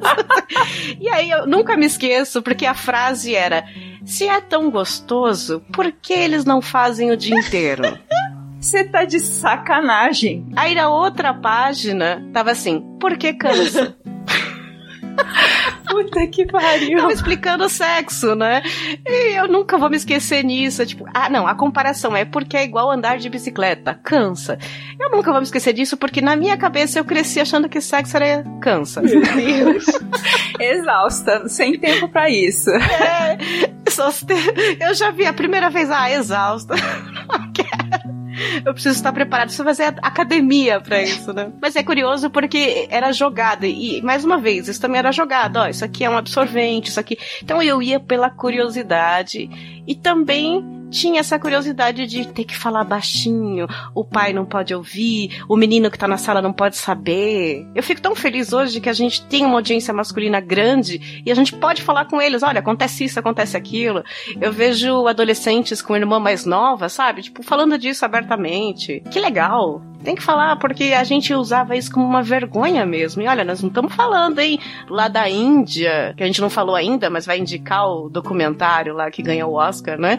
e 1.00 1.08
aí 1.08 1.30
eu 1.30 1.46
nunca 1.46 1.76
me 1.76 1.86
esqueço, 1.86 2.42
porque 2.42 2.66
a 2.66 2.74
frase 2.74 3.34
era: 3.34 3.64
Se 4.04 4.28
é 4.28 4.40
tão 4.40 4.70
gostoso, 4.70 5.62
por 5.72 5.90
que 5.92 6.12
eles 6.12 6.44
não 6.44 6.60
fazem 6.60 7.10
o 7.10 7.16
dia 7.16 7.36
inteiro? 7.38 7.82
Você 8.60 8.82
tá 8.82 9.04
de 9.04 9.20
sacanagem. 9.20 10.46
Aí 10.56 10.74
na 10.74 10.88
outra 10.88 11.34
página 11.34 12.26
tava 12.32 12.50
assim: 12.50 12.80
Por 12.98 13.16
que 13.18 13.34
cansa? 13.34 13.96
Puta 15.86 16.26
que 16.26 16.46
pariu. 16.46 16.98
Tava 16.98 17.12
explicando 17.12 17.64
o 17.64 17.68
sexo, 17.68 18.34
né? 18.34 18.62
E 19.06 19.38
eu 19.38 19.46
nunca 19.48 19.78
vou 19.78 19.88
me 19.88 19.96
esquecer 19.96 20.42
nisso. 20.42 20.82
é 20.82 20.86
Tipo, 20.86 21.04
ah, 21.14 21.28
não, 21.28 21.46
a 21.46 21.54
comparação 21.54 22.16
é 22.16 22.24
porque 22.24 22.56
é 22.56 22.64
igual 22.64 22.90
andar 22.90 23.18
de 23.18 23.28
bicicleta, 23.28 23.98
cansa. 24.02 24.58
Eu 24.98 25.10
nunca 25.10 25.30
vou 25.30 25.40
me 25.40 25.46
esquecer 25.46 25.72
disso 25.72 25.96
porque 25.96 26.20
na 26.20 26.34
minha 26.36 26.56
cabeça 26.56 26.98
eu 26.98 27.04
cresci 27.04 27.40
achando 27.40 27.68
que 27.68 27.80
sexo 27.80 28.16
era 28.16 28.44
cansa. 28.60 29.02
Meu 29.02 29.20
Deus. 29.20 29.84
Exausta, 30.58 31.48
sem 31.48 31.78
tempo 31.78 32.08
pra 32.08 32.28
isso. 32.28 32.70
É, 32.70 33.38
só 33.88 34.10
eu 34.80 34.94
já 34.94 35.10
vi 35.10 35.26
a 35.26 35.32
primeira 35.32 35.70
vez, 35.70 35.90
ah, 35.90 36.10
exausta. 36.10 36.74
Não 37.28 37.52
quero. 37.52 37.73
Eu 38.64 38.72
preciso 38.72 38.96
estar 38.96 39.12
preparado, 39.12 39.46
preciso 39.46 39.64
fazer 39.64 39.94
academia 40.02 40.80
pra 40.80 41.02
isso, 41.02 41.32
né? 41.32 41.52
Mas 41.60 41.76
é 41.76 41.82
curioso 41.82 42.30
porque 42.30 42.86
era 42.90 43.12
jogada. 43.12 43.66
E, 43.66 44.00
mais 44.02 44.24
uma 44.24 44.38
vez, 44.38 44.68
isso 44.68 44.80
também 44.80 44.98
era 44.98 45.12
jogado. 45.12 45.56
Ó, 45.56 45.66
isso 45.66 45.84
aqui 45.84 46.04
é 46.04 46.10
um 46.10 46.16
absorvente, 46.16 46.90
isso 46.90 47.00
aqui. 47.00 47.18
Então 47.42 47.62
eu 47.62 47.82
ia 47.82 48.00
pela 48.00 48.30
curiosidade. 48.30 49.48
E 49.86 49.94
também 49.94 50.83
tinha 50.94 51.18
essa 51.18 51.38
curiosidade 51.38 52.06
de 52.06 52.26
ter 52.28 52.44
que 52.44 52.56
falar 52.56 52.84
baixinho. 52.84 53.66
O 53.92 54.04
pai 54.04 54.32
não 54.32 54.44
pode 54.44 54.72
ouvir, 54.72 55.42
o 55.48 55.56
menino 55.56 55.90
que 55.90 55.98
tá 55.98 56.06
na 56.06 56.16
sala 56.16 56.40
não 56.40 56.52
pode 56.52 56.76
saber. 56.76 57.66
Eu 57.74 57.82
fico 57.82 58.00
tão 58.00 58.14
feliz 58.14 58.52
hoje 58.52 58.80
que 58.80 58.88
a 58.88 58.92
gente 58.92 59.22
tem 59.26 59.44
uma 59.44 59.56
audiência 59.56 59.92
masculina 59.92 60.40
grande 60.40 61.22
e 61.26 61.32
a 61.32 61.34
gente 61.34 61.52
pode 61.52 61.82
falar 61.82 62.04
com 62.04 62.22
eles: 62.22 62.44
olha, 62.44 62.60
acontece 62.60 63.04
isso, 63.04 63.18
acontece 63.18 63.56
aquilo. 63.56 64.04
Eu 64.40 64.52
vejo 64.52 65.08
adolescentes 65.08 65.82
com 65.82 65.96
irmã 65.96 66.20
mais 66.20 66.46
nova, 66.46 66.88
sabe? 66.88 67.22
Tipo, 67.22 67.42
falando 67.42 67.76
disso 67.76 68.04
abertamente. 68.04 69.02
Que 69.10 69.18
legal. 69.18 69.82
Tem 70.04 70.14
que 70.14 70.22
falar, 70.22 70.56
porque 70.56 70.92
a 70.92 71.02
gente 71.02 71.32
usava 71.32 71.74
isso 71.74 71.90
como 71.90 72.04
uma 72.04 72.22
vergonha 72.22 72.84
mesmo. 72.84 73.22
E 73.22 73.26
olha, 73.26 73.42
nós 73.42 73.62
não 73.62 73.68
estamos 73.68 73.94
falando, 73.94 74.38
hein? 74.38 74.60
Lá 74.88 75.08
da 75.08 75.28
Índia, 75.30 76.12
que 76.14 76.22
a 76.22 76.26
gente 76.26 76.42
não 76.42 76.50
falou 76.50 76.76
ainda, 76.76 77.08
mas 77.08 77.24
vai 77.24 77.38
indicar 77.38 77.88
o 77.88 78.10
documentário 78.10 78.92
lá 78.94 79.10
que 79.10 79.22
ganhou 79.22 79.52
o 79.52 79.54
Oscar, 79.54 79.98
né? 79.98 80.18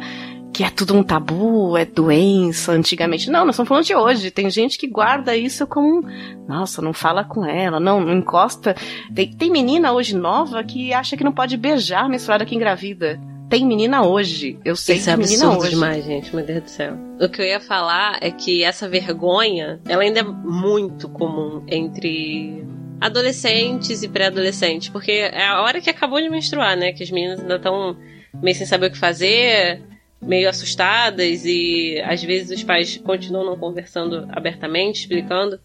Que 0.56 0.64
é 0.64 0.70
tudo 0.70 0.96
um 0.96 1.04
tabu, 1.04 1.76
é 1.76 1.84
doença 1.84 2.72
antigamente. 2.72 3.30
Não, 3.30 3.44
nós 3.44 3.56
estamos 3.56 3.68
falando 3.68 3.84
de 3.84 3.94
hoje. 3.94 4.32
Tem 4.32 4.50
gente 4.50 4.78
que 4.78 4.88
guarda 4.88 5.36
isso 5.36 5.68
como. 5.68 6.00
um, 6.00 6.02
Nossa, 6.48 6.82
não 6.82 6.94
fala 6.94 7.26
com 7.26 7.46
ela, 7.46 7.78
não, 7.78 8.00
não 8.00 8.20
encosta. 8.20 8.74
Tem, 9.14 9.30
tem 9.34 9.52
menina 9.52 9.92
hoje 9.92 10.16
nova 10.16 10.64
que 10.64 10.94
acha 10.94 11.18
que 11.18 11.26
não 11.26 11.34
pode 11.34 11.58
beijar 11.58 12.08
menstruada 12.08 12.46
que 12.46 12.56
engravida. 12.56 13.20
Tem 13.50 13.66
menina 13.66 14.04
hoje. 14.04 14.58
Eu 14.64 14.78
sei 14.78 14.96
Isso 14.96 15.04
que 15.04 15.12
é 15.12 15.18
menina 15.18 15.44
absurdo 15.44 15.64
hoje. 15.64 15.70
demais, 15.72 16.06
gente. 16.06 16.34
Meu 16.34 16.46
Deus 16.46 16.64
do 16.64 16.70
céu. 16.70 16.94
O 17.20 17.28
que 17.28 17.42
eu 17.42 17.46
ia 17.46 17.60
falar 17.60 18.18
é 18.22 18.32
que 18.32 18.64
essa 18.64 18.88
vergonha, 18.88 19.82
ela 19.86 20.04
ainda 20.04 20.22
é 20.22 20.24
muito 20.24 21.10
comum 21.10 21.66
entre 21.68 22.66
adolescentes 23.02 24.04
e 24.04 24.08
pré-adolescentes. 24.08 24.88
Porque 24.88 25.12
é 25.12 25.48
a 25.48 25.62
hora 25.62 25.82
que 25.82 25.89
acabou 25.89 26.22
de 26.22 26.30
menstruar, 26.30 26.78
né? 26.78 26.94
Que 26.94 27.04
as 27.04 27.12
meninas 27.12 27.41
ainda 27.41 27.58
estão 27.58 27.98
meio 28.41 28.56
sem 28.56 28.65
saber 28.65 28.88
o 28.88 28.91
que 28.91 28.98
fazer, 28.98 29.82
meio 30.21 30.49
assustadas 30.49 31.43
e 31.45 32.01
às 32.06 32.23
vezes 32.23 32.58
os 32.58 32.63
pais 32.63 32.97
continuam 32.97 33.45
não 33.45 33.58
conversando 33.58 34.28
abertamente, 34.32 35.01
explicando. 35.01 35.60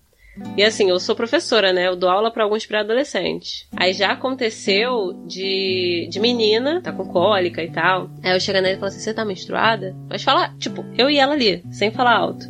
E 0.56 0.62
assim, 0.62 0.88
eu 0.88 0.98
sou 1.00 1.14
professora, 1.16 1.72
né? 1.72 1.88
Eu 1.88 1.96
dou 1.96 2.08
aula 2.08 2.30
para 2.30 2.44
alguns 2.44 2.64
pré-adolescentes. 2.64 3.66
Aí 3.76 3.92
já 3.92 4.12
aconteceu 4.12 5.12
de, 5.26 6.08
de 6.10 6.20
menina, 6.20 6.80
tá 6.80 6.92
com 6.92 7.04
cólica 7.04 7.62
e 7.62 7.70
tal. 7.70 8.08
Aí 8.22 8.32
eu 8.32 8.40
chego 8.40 8.60
nela 8.60 8.74
e 8.74 8.76
falo 8.76 8.86
assim: 8.86 9.00
você 9.00 9.12
tá 9.12 9.24
menstruada? 9.24 9.94
Mas 10.08 10.22
fala, 10.22 10.54
tipo, 10.58 10.84
eu 10.96 11.10
e 11.10 11.18
ela 11.18 11.32
ali, 11.34 11.62
sem 11.70 11.90
falar 11.90 12.16
alto. 12.16 12.46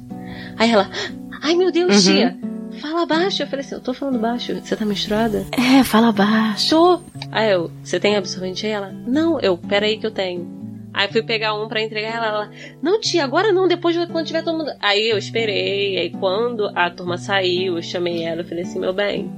Aí 0.57 0.71
ela, 0.71 0.89
ai 1.43 1.55
meu 1.55 1.73
Deus, 1.73 2.07
Uhum. 2.07 2.15
tia, 2.15 2.39
fala 2.81 3.07
baixo. 3.07 3.43
Eu 3.43 3.47
falei 3.47 3.65
assim: 3.65 3.75
eu 3.75 3.81
tô 3.81 3.95
falando 3.95 4.19
baixo, 4.21 4.55
você 4.63 4.77
tá 4.77 4.85
menstruada? 4.85 5.47
É, 5.53 5.83
fala 5.83 6.13
baixo. 6.13 6.71
Tô. 6.71 7.01
Aí 7.33 7.51
eu, 7.51 7.71
você 7.83 7.99
tem 7.99 8.15
absorvente 8.17 8.67
aí? 8.67 8.73
Ela, 8.73 8.93
não, 8.93 9.41
eu, 9.41 9.57
pera 9.57 9.87
aí 9.87 9.97
que 9.99 10.07
eu 10.07 10.11
tenho. 10.11 10.60
Aí 10.93 11.11
fui 11.11 11.23
pegar 11.23 11.55
um 11.55 11.69
pra 11.69 11.81
entregar 11.81 12.17
ela, 12.17 12.27
ela, 12.27 12.51
não 12.83 13.01
tia, 13.01 13.25
agora 13.25 13.53
não, 13.53 13.69
depois 13.69 13.97
quando 14.07 14.27
tiver 14.27 14.43
todo 14.43 14.59
mundo. 14.59 14.73
Aí 14.81 15.09
eu 15.09 15.17
esperei, 15.17 15.97
aí 15.99 16.11
quando 16.11 16.67
a 16.75 16.91
turma 16.91 17.17
saiu, 17.17 17.77
eu 17.77 17.83
chamei 17.83 18.25
ela, 18.25 18.41
eu 18.41 18.45
falei 18.45 18.65
assim, 18.65 18.81
meu 18.81 18.93
bem, 18.93 19.31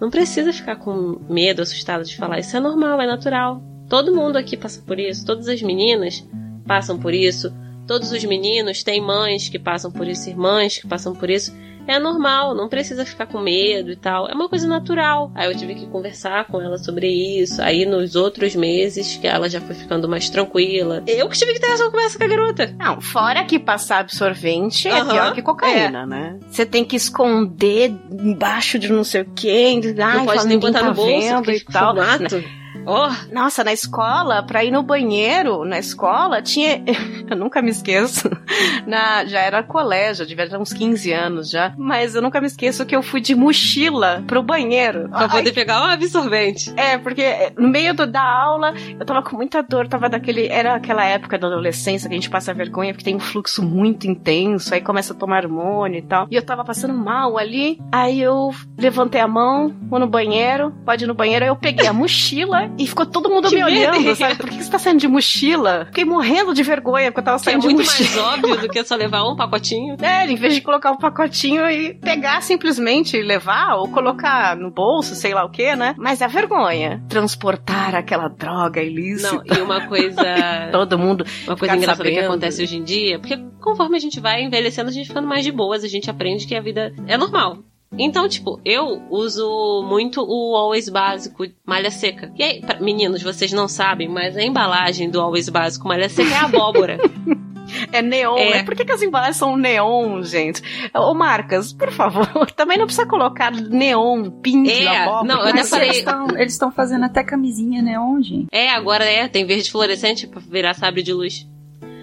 não 0.00 0.10
precisa 0.10 0.52
ficar 0.52 0.76
com 0.76 1.20
medo, 1.28 1.62
assustado 1.62 2.04
de 2.04 2.16
falar, 2.16 2.40
isso 2.40 2.56
é 2.56 2.60
normal, 2.60 3.00
é 3.00 3.06
natural. 3.06 3.62
Todo 3.88 4.14
mundo 4.14 4.36
aqui 4.36 4.56
passa 4.56 4.82
por 4.82 4.98
isso, 4.98 5.24
todas 5.24 5.48
as 5.48 5.62
meninas 5.62 6.26
passam 6.66 6.98
por 6.98 7.14
isso, 7.14 7.52
todos 7.86 8.12
os 8.12 8.24
meninos 8.24 8.82
têm 8.82 9.00
mães 9.00 9.48
que 9.48 9.58
passam 9.58 9.90
por 9.90 10.06
isso, 10.06 10.28
irmãs 10.28 10.78
que 10.78 10.86
passam 10.86 11.14
por 11.14 11.30
isso. 11.30 11.54
É 11.86 11.98
normal, 11.98 12.54
não 12.54 12.68
precisa 12.68 13.04
ficar 13.04 13.26
com 13.26 13.40
medo 13.40 13.90
e 13.90 13.96
tal. 13.96 14.28
É 14.28 14.34
uma 14.34 14.48
coisa 14.48 14.66
natural. 14.66 15.30
Aí 15.34 15.50
eu 15.50 15.56
tive 15.56 15.74
que 15.74 15.86
conversar 15.86 16.46
com 16.46 16.60
ela 16.60 16.78
sobre 16.78 17.08
isso. 17.08 17.60
Aí 17.62 17.84
nos 17.84 18.14
outros 18.14 18.54
meses, 18.54 19.16
que 19.16 19.26
ela 19.26 19.48
já 19.48 19.60
foi 19.60 19.74
ficando 19.74 20.08
mais 20.08 20.28
tranquila. 20.30 21.02
Eu 21.06 21.28
que 21.28 21.38
tive 21.38 21.54
que 21.54 21.60
ter 21.60 21.68
essa 21.68 21.90
conversa 21.90 22.18
com 22.18 22.24
a 22.24 22.28
garota. 22.28 22.74
Não, 22.78 23.00
fora 23.00 23.44
que 23.44 23.58
passar 23.58 24.00
absorvente 24.00 24.88
é 24.88 25.00
Aham, 25.00 25.10
pior 25.10 25.34
que 25.34 25.42
cocaína, 25.42 26.06
né? 26.06 26.38
Você 26.48 26.64
tem 26.64 26.84
que 26.84 26.96
esconder 26.96 27.92
embaixo 28.10 28.78
de 28.78 28.92
não 28.92 29.04
sei 29.04 29.22
o 29.22 29.30
quê. 29.34 29.80
Ai, 29.98 30.16
não 30.18 30.26
pode 30.26 30.46
nem 30.46 30.58
botar 30.58 30.80
tá 30.80 30.86
no 30.86 30.94
bolso, 30.94 31.50
e 31.50 31.64
tal. 31.64 31.94
formato. 31.94 32.59
Oh, 32.86 33.08
Nossa, 33.32 33.62
na 33.62 33.72
escola, 33.72 34.42
pra 34.42 34.64
ir 34.64 34.70
no 34.70 34.82
banheiro, 34.82 35.64
na 35.64 35.78
escola, 35.78 36.42
tinha. 36.42 36.82
Eu 37.30 37.36
nunca 37.36 37.62
me 37.62 37.70
esqueço. 37.70 38.28
Na, 38.86 39.24
já 39.24 39.40
era 39.40 39.62
colégio, 39.62 40.26
devia 40.26 40.48
ter 40.48 40.56
uns 40.56 40.72
15 40.72 41.12
anos 41.12 41.48
já. 41.50 41.72
Mas 41.78 42.14
eu 42.16 42.22
nunca 42.22 42.40
me 42.40 42.46
esqueço 42.48 42.84
que 42.84 42.96
eu 42.96 43.02
fui 43.02 43.20
de 43.20 43.34
mochila 43.36 44.24
pro 44.26 44.42
banheiro. 44.42 45.08
pra 45.08 45.28
poder 45.28 45.52
pegar 45.52 45.80
um 45.82 45.84
absorvente. 45.90 46.72
É, 46.76 46.98
porque 46.98 47.52
no 47.56 47.68
meio 47.68 47.94
do- 47.94 48.06
da 48.06 48.22
aula 48.22 48.74
eu 48.98 49.04
tava 49.06 49.22
com 49.22 49.36
muita 49.36 49.62
dor, 49.62 49.86
tava 49.86 50.08
daquele. 50.08 50.48
Era 50.48 50.74
aquela 50.74 51.04
época 51.04 51.38
da 51.38 51.46
adolescência 51.46 52.08
que 52.08 52.14
a 52.14 52.18
gente 52.18 52.30
passa 52.30 52.52
vergonha 52.52 52.92
porque 52.92 53.04
tem 53.04 53.14
um 53.14 53.20
fluxo 53.20 53.62
muito 53.62 54.08
intenso, 54.08 54.74
aí 54.74 54.80
começa 54.80 55.12
a 55.12 55.16
tomar 55.16 55.44
hormônio 55.44 55.98
e 55.98 56.02
tal. 56.02 56.26
E 56.30 56.34
eu 56.34 56.42
tava 56.42 56.64
passando 56.64 56.94
mal 56.94 57.38
ali, 57.38 57.78
aí 57.92 58.20
eu 58.20 58.50
levantei 58.76 59.20
a 59.20 59.28
mão, 59.28 59.72
vou 59.88 60.00
no 60.00 60.08
banheiro, 60.08 60.72
pode 60.84 61.04
ir 61.04 61.06
no 61.06 61.14
banheiro, 61.14 61.44
aí 61.44 61.50
eu 61.50 61.56
peguei 61.56 61.86
a 61.86 61.92
mochila 61.94 62.69
e 62.78 62.86
ficou 62.86 63.04
todo 63.06 63.28
mundo 63.28 63.48
Que 63.48 63.56
me 63.56 63.64
olhando, 63.64 64.14
sabe? 64.16 64.36
Por 64.36 64.48
que 64.48 64.62
você 64.62 64.70
tá 64.70 64.78
saindo 64.78 64.98
de 65.00 65.08
mochila? 65.08 65.86
Fiquei 65.86 66.04
morrendo 66.04 66.54
de 66.54 66.62
vergonha 66.62 67.10
porque 67.10 67.20
eu 67.20 67.24
tava 67.24 67.36
Que 67.42 67.48
é 67.48 67.52
saindo 67.52 67.60
de 67.62 67.74
muito 67.74 67.86
mochila. 67.86 68.22
mais 68.22 68.34
óbvio 68.38 68.56
do 68.58 68.68
que 68.68 68.84
só 68.84 68.94
levar 68.96 69.24
um 69.24 69.36
pacotinho. 69.36 69.96
É, 70.02 70.26
em 70.30 70.34
vez 70.36 70.54
de 70.54 70.60
colocar 70.60 70.90
um 70.90 70.96
pacotinho 70.96 71.68
e 71.70 71.94
pegar 71.94 72.40
simplesmente 72.42 73.16
e 73.16 73.22
levar, 73.22 73.76
ou 73.76 73.88
colocar 73.88 74.56
no 74.56 74.70
bolso, 74.70 75.14
sei 75.14 75.34
lá 75.34 75.44
o 75.44 75.50
que, 75.50 75.74
né? 75.76 75.94
Mas 75.98 76.20
é 76.20 76.28
vergonha. 76.28 77.02
Transportar 77.08 77.94
aquela 77.94 78.28
droga 78.28 78.82
ilícita. 78.82 79.42
Não, 79.46 79.56
e 79.56 79.60
uma 79.60 79.86
coisa. 79.86 80.22
Todo 80.72 80.98
mundo. 80.98 81.24
Uma 81.46 81.56
coisa 81.56 81.76
engraçada 81.76 82.04
que 82.08 82.14
sabendo. 82.14 82.30
acontece 82.30 82.62
hoje 82.62 82.76
em 82.76 82.82
dia, 82.82 83.18
porque 83.18 83.36
conforme 83.60 83.96
a 83.96 84.00
gente 84.00 84.20
vai 84.20 84.42
envelhecendo, 84.42 84.88
a 84.88 84.92
gente 84.92 85.08
ficando 85.08 85.28
mais 85.28 85.44
de 85.44 85.52
boas, 85.52 85.84
a 85.84 85.88
gente 85.88 86.10
aprende 86.10 86.46
que 86.46 86.54
a 86.54 86.60
vida 86.60 86.92
é 87.06 87.16
normal. 87.16 87.58
Então, 87.98 88.28
tipo, 88.28 88.60
eu 88.64 89.02
uso 89.10 89.84
muito 89.88 90.22
o 90.22 90.54
Always 90.56 90.88
Básico 90.88 91.44
Malha 91.66 91.90
Seca. 91.90 92.32
E 92.38 92.42
aí, 92.42 92.60
pra, 92.60 92.78
meninos, 92.80 93.20
vocês 93.22 93.52
não 93.52 93.66
sabem, 93.66 94.08
mas 94.08 94.36
a 94.36 94.42
embalagem 94.42 95.10
do 95.10 95.20
Always 95.20 95.48
Básico 95.48 95.88
Malha 95.88 96.08
Seca 96.08 96.30
é 96.32 96.38
abóbora. 96.38 96.98
É 97.92 98.02
neon, 98.02 98.36
É. 98.36 98.50
né? 98.50 98.62
Por 98.64 98.74
que, 98.74 98.84
que 98.84 98.90
as 98.90 99.00
embalagens 99.00 99.36
são 99.36 99.56
neon, 99.56 100.22
gente? 100.24 100.60
Ô, 100.92 101.14
Marcas, 101.14 101.72
por 101.72 101.88
favor, 101.92 102.50
também 102.50 102.76
não 102.76 102.84
precisa 102.84 103.06
colocar 103.06 103.52
neon, 103.52 104.28
pink, 104.28 104.68
É, 104.68 105.04
abóbora. 105.04 105.24
não, 105.28 105.36
eu 105.40 105.46
até 105.46 105.58
Mas 105.60 105.70
falei- 105.70 105.86
eles 105.90 105.98
estão 105.98 106.26
eles 106.36 106.52
estão 106.52 106.72
fazendo 106.72 107.04
até 107.04 107.22
camisinha 107.22 107.80
neon, 107.80 108.20
gente. 108.22 108.48
é, 108.50 108.70
agora 108.70 109.04
é, 109.04 109.28
tem 109.28 109.46
verde 109.46 109.70
fluorescente 109.70 110.26
pra 110.26 110.40
virar 110.40 110.74
sabre 110.74 111.00
de 111.00 111.12
luz. 111.12 111.46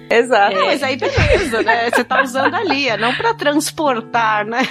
Exato. 0.10 0.56
Não, 0.56 0.66
mas 0.68 0.82
aí 0.84 0.96
beleza, 0.96 1.62
né? 1.64 1.90
Você 1.90 2.04
tá 2.04 2.22
usando 2.24 2.54
ali, 2.56 2.88
é 2.88 2.98
não 2.98 3.14
pra 3.14 3.34
transportar, 3.34 4.46
né? 4.46 4.62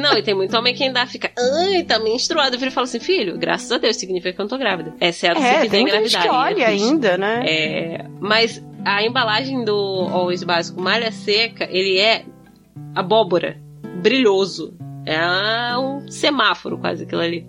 Não, 0.00 0.16
e 0.16 0.22
tem 0.22 0.34
muito 0.34 0.56
homem 0.56 0.74
que 0.74 0.84
ainda 0.84 1.06
fica, 1.06 1.30
ai, 1.38 1.82
tá 1.82 1.98
menstruado. 1.98 2.54
Eu 2.54 2.58
viro 2.58 2.70
e 2.70 2.74
falo 2.74 2.84
assim, 2.84 3.00
filho, 3.00 3.36
graças 3.38 3.70
a 3.70 3.78
Deus, 3.78 3.96
significa 3.96 4.32
que 4.32 4.40
eu 4.40 4.44
não 4.44 4.48
tô 4.48 4.58
grávida. 4.58 4.94
Exceto 5.00 5.40
É, 5.40 5.60
quiser 5.60 5.68
tem 5.70 5.80
gente 5.86 5.88
engravidar. 5.96 6.22
que 6.22 6.28
é 6.28 6.32
olha 6.32 6.66
ainda, 6.68 7.18
né? 7.18 7.44
É, 7.46 8.04
mas 8.20 8.64
a 8.84 9.02
embalagem 9.04 9.64
do 9.64 10.08
Always 10.10 10.42
Básico 10.42 10.80
Malha 10.80 11.12
Seca, 11.12 11.68
ele 11.70 11.98
é 11.98 12.24
abóbora, 12.94 13.58
brilhoso. 14.02 14.74
É 15.06 15.76
um 15.78 16.08
semáforo 16.10 16.78
quase 16.78 17.04
aquilo 17.04 17.20
ali. 17.22 17.46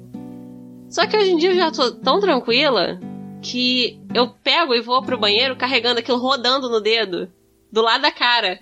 Só 0.89 1.05
que 1.05 1.15
hoje 1.15 1.31
em 1.31 1.37
dia 1.37 1.51
eu 1.51 1.55
já 1.55 1.71
tô 1.71 1.91
tão 1.91 2.19
tranquila 2.19 2.99
que 3.41 3.99
eu 4.13 4.29
pego 4.43 4.73
e 4.75 4.81
vou 4.81 5.01
pro 5.03 5.17
banheiro 5.17 5.55
carregando 5.55 5.99
aquilo 5.99 6.17
rodando 6.19 6.69
no 6.69 6.79
dedo, 6.79 7.29
do 7.71 7.81
lado 7.81 8.01
da 8.01 8.11
cara. 8.11 8.59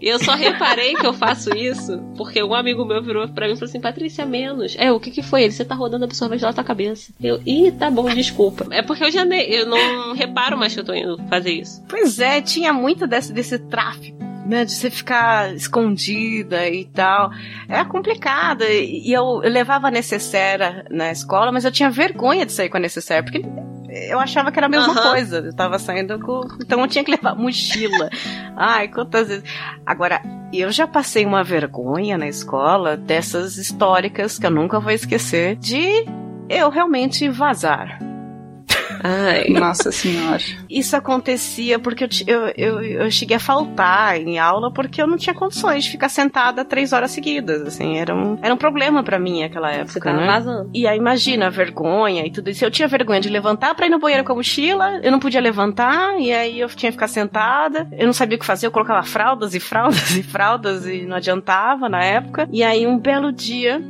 E 0.00 0.06
eu 0.08 0.18
só 0.22 0.34
reparei 0.36 0.94
que 0.94 1.04
eu 1.04 1.12
faço 1.12 1.50
isso 1.56 1.98
porque 2.16 2.40
um 2.40 2.54
amigo 2.54 2.84
meu 2.84 3.02
virou 3.02 3.26
pra 3.28 3.48
mim 3.48 3.54
e 3.54 3.56
falou 3.56 3.68
assim: 3.68 3.80
Patrícia, 3.80 4.24
menos. 4.24 4.76
É, 4.78 4.92
o 4.92 5.00
que 5.00 5.10
que 5.10 5.22
foi? 5.24 5.42
Ele, 5.42 5.52
você 5.52 5.64
tá 5.64 5.74
rodando 5.74 6.04
absorvente 6.04 6.42
lá 6.42 6.50
na 6.50 6.54
tua 6.54 6.62
cabeça. 6.62 7.12
Eu, 7.20 7.42
ih, 7.44 7.72
tá 7.72 7.90
bom, 7.90 8.08
desculpa. 8.08 8.66
É 8.70 8.80
porque 8.80 9.02
eu 9.02 9.10
já 9.10 9.24
ne- 9.24 9.44
eu 9.48 9.66
não 9.66 10.14
reparo 10.14 10.56
mais 10.56 10.72
que 10.72 10.78
eu 10.78 10.84
tô 10.84 10.94
indo 10.94 11.18
fazer 11.28 11.50
isso. 11.50 11.82
Pois 11.88 12.20
é, 12.20 12.40
tinha 12.40 12.72
muito 12.72 13.08
desse, 13.08 13.32
desse 13.32 13.58
tráfico. 13.58 14.16
Né, 14.48 14.64
de 14.64 14.72
você 14.72 14.90
ficar 14.90 15.54
escondida 15.54 16.66
e 16.68 16.86
tal. 16.86 17.30
Era 17.68 17.84
complicado. 17.84 18.64
E 18.64 19.12
eu, 19.12 19.42
eu 19.44 19.50
levava 19.50 19.88
a 19.88 19.90
necessaire 19.90 20.84
na 20.90 21.12
escola, 21.12 21.52
mas 21.52 21.66
eu 21.66 21.70
tinha 21.70 21.90
vergonha 21.90 22.46
de 22.46 22.52
sair 22.52 22.70
com 22.70 22.78
a 22.78 22.80
necessaire, 22.80 23.22
porque 23.22 23.42
eu 24.08 24.18
achava 24.18 24.50
que 24.50 24.58
era 24.58 24.66
a 24.66 24.70
mesma 24.70 24.92
Aham. 24.92 25.10
coisa. 25.10 25.38
Eu 25.38 25.54
tava 25.54 25.78
saindo 25.78 26.18
com. 26.20 26.40
Então 26.60 26.80
eu 26.80 26.88
tinha 26.88 27.04
que 27.04 27.10
levar 27.10 27.34
mochila. 27.34 28.08
Ai, 28.56 28.88
quantas 28.88 29.28
vezes. 29.28 29.44
Agora, 29.84 30.22
eu 30.52 30.70
já 30.70 30.86
passei 30.86 31.26
uma 31.26 31.44
vergonha 31.44 32.16
na 32.16 32.26
escola 32.26 32.96
dessas 32.96 33.56
históricas 33.58 34.38
que 34.38 34.46
eu 34.46 34.50
nunca 34.50 34.80
vou 34.80 34.92
esquecer 34.92 35.56
de 35.56 36.06
eu 36.48 36.70
realmente 36.70 37.28
vazar. 37.28 37.98
Ai. 39.02 39.48
Nossa 39.48 39.90
senhora. 39.90 40.42
Isso 40.68 40.96
acontecia 40.96 41.78
porque 41.78 42.04
eu, 42.04 42.08
eu, 42.26 42.48
eu, 42.56 42.82
eu 42.82 43.10
cheguei 43.10 43.36
a 43.36 43.40
faltar 43.40 44.16
em 44.16 44.38
aula 44.38 44.72
porque 44.72 45.00
eu 45.00 45.06
não 45.06 45.16
tinha 45.16 45.34
condições 45.34 45.84
de 45.84 45.90
ficar 45.90 46.08
sentada 46.08 46.64
três 46.64 46.92
horas 46.92 47.10
seguidas. 47.10 47.62
Assim, 47.62 47.98
era 47.98 48.14
um, 48.14 48.38
era 48.42 48.52
um 48.52 48.56
problema 48.56 49.02
pra 49.02 49.18
mim 49.18 49.42
naquela 49.42 49.70
época. 49.70 49.92
Você 49.92 50.00
tava 50.00 50.18
né? 50.18 50.26
vazando. 50.26 50.70
E 50.74 50.86
aí, 50.86 50.98
imagina, 50.98 51.46
a 51.46 51.50
vergonha 51.50 52.26
e 52.26 52.30
tudo 52.30 52.50
isso. 52.50 52.64
Eu 52.64 52.70
tinha 52.70 52.88
vergonha 52.88 53.20
de 53.20 53.28
levantar 53.28 53.74
pra 53.74 53.86
ir 53.86 53.90
no 53.90 53.98
banheiro 53.98 54.24
com 54.24 54.32
a 54.32 54.36
mochila, 54.36 55.00
eu 55.02 55.10
não 55.10 55.18
podia 55.18 55.40
levantar, 55.40 56.18
e 56.18 56.32
aí 56.32 56.60
eu 56.60 56.68
tinha 56.68 56.90
que 56.90 56.96
ficar 56.96 57.08
sentada. 57.08 57.88
Eu 57.92 58.06
não 58.06 58.12
sabia 58.12 58.36
o 58.36 58.40
que 58.40 58.46
fazer, 58.46 58.66
eu 58.66 58.70
colocava 58.70 59.02
fraldas 59.02 59.54
e 59.54 59.60
fraldas 59.60 60.10
e 60.16 60.22
fraldas 60.22 60.86
e 60.86 61.02
não 61.02 61.16
adiantava 61.16 61.88
na 61.88 62.02
época. 62.02 62.48
E 62.52 62.62
aí, 62.62 62.86
um 62.86 62.98
belo 62.98 63.32
dia, 63.32 63.82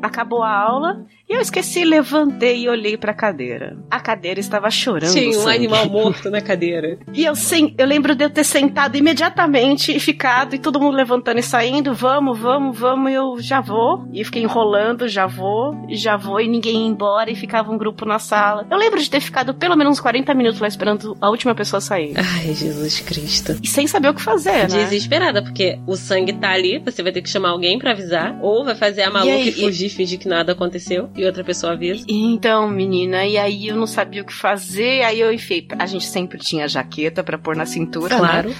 acabou 0.00 0.42
a 0.42 0.50
aula. 0.50 1.04
E 1.32 1.34
eu 1.34 1.40
esqueci, 1.40 1.82
levantei 1.82 2.64
e 2.64 2.68
olhei 2.68 2.94
pra 2.94 3.14
cadeira. 3.14 3.74
A 3.90 3.98
cadeira 3.98 4.38
estava 4.38 4.70
chorando. 4.70 5.14
Tinha 5.14 5.38
um 5.38 5.48
animal 5.48 5.88
morto 5.88 6.28
na 6.28 6.42
cadeira. 6.42 6.98
E 7.10 7.24
eu, 7.24 7.34
sem, 7.34 7.74
eu 7.78 7.86
lembro 7.86 8.14
de 8.14 8.22
eu 8.22 8.28
ter 8.28 8.44
sentado 8.44 8.98
imediatamente 8.98 9.96
e 9.96 9.98
ficado, 9.98 10.54
e 10.54 10.58
todo 10.58 10.78
mundo 10.78 10.94
levantando 10.94 11.38
e 11.38 11.42
saindo, 11.42 11.94
vamos, 11.94 12.38
vamos, 12.38 12.78
vamos, 12.78 13.10
e 13.10 13.14
eu 13.14 13.36
já 13.40 13.62
vou. 13.62 14.06
E 14.12 14.22
fiquei 14.26 14.42
enrolando, 14.42 15.08
já 15.08 15.26
vou, 15.26 15.74
e 15.88 15.96
já 15.96 16.18
vou, 16.18 16.38
e 16.38 16.46
ninguém 16.46 16.82
ia 16.82 16.88
embora, 16.88 17.30
e 17.30 17.34
ficava 17.34 17.72
um 17.72 17.78
grupo 17.78 18.04
na 18.04 18.18
sala. 18.18 18.66
Eu 18.70 18.76
lembro 18.76 19.00
de 19.00 19.08
ter 19.08 19.20
ficado 19.20 19.54
pelo 19.54 19.74
menos 19.74 19.92
uns 19.92 20.00
40 20.00 20.34
minutos 20.34 20.60
lá 20.60 20.68
esperando 20.68 21.16
a 21.18 21.30
última 21.30 21.54
pessoa 21.54 21.80
sair. 21.80 22.12
Ai, 22.14 22.52
Jesus 22.52 23.00
Cristo. 23.00 23.56
E 23.62 23.68
sem 23.68 23.86
saber 23.86 24.10
o 24.10 24.14
que 24.14 24.20
fazer, 24.20 24.68
né? 24.68 24.84
Desesperada, 24.84 25.42
porque 25.42 25.78
o 25.86 25.96
sangue 25.96 26.34
tá 26.34 26.50
ali, 26.50 26.78
você 26.78 27.02
vai 27.02 27.10
ter 27.10 27.22
que 27.22 27.30
chamar 27.30 27.52
alguém 27.52 27.78
pra 27.78 27.92
avisar, 27.92 28.38
ou 28.42 28.66
vai 28.66 28.74
fazer 28.74 29.04
a 29.04 29.10
maluca 29.10 29.32
aí? 29.32 29.48
e, 29.48 29.52
fugir, 29.52 29.88
fingir 29.88 30.18
que 30.18 30.28
nada 30.28 30.52
aconteceu, 30.52 31.08
e 31.16 31.21
outra 31.26 31.44
pessoa 31.44 31.72
avisa. 31.72 32.04
Então, 32.08 32.68
menina, 32.68 33.26
e 33.26 33.38
aí 33.38 33.68
eu 33.68 33.76
não 33.76 33.86
sabia 33.86 34.22
o 34.22 34.24
que 34.24 34.32
fazer, 34.32 35.02
aí 35.02 35.20
eu 35.20 35.32
enfiei. 35.32 35.66
A 35.78 35.86
gente 35.86 36.04
sempre 36.04 36.38
tinha 36.38 36.68
jaqueta 36.68 37.22
pra 37.22 37.38
pôr 37.38 37.56
na 37.56 37.66
cintura, 37.66 38.20
né? 38.20 38.54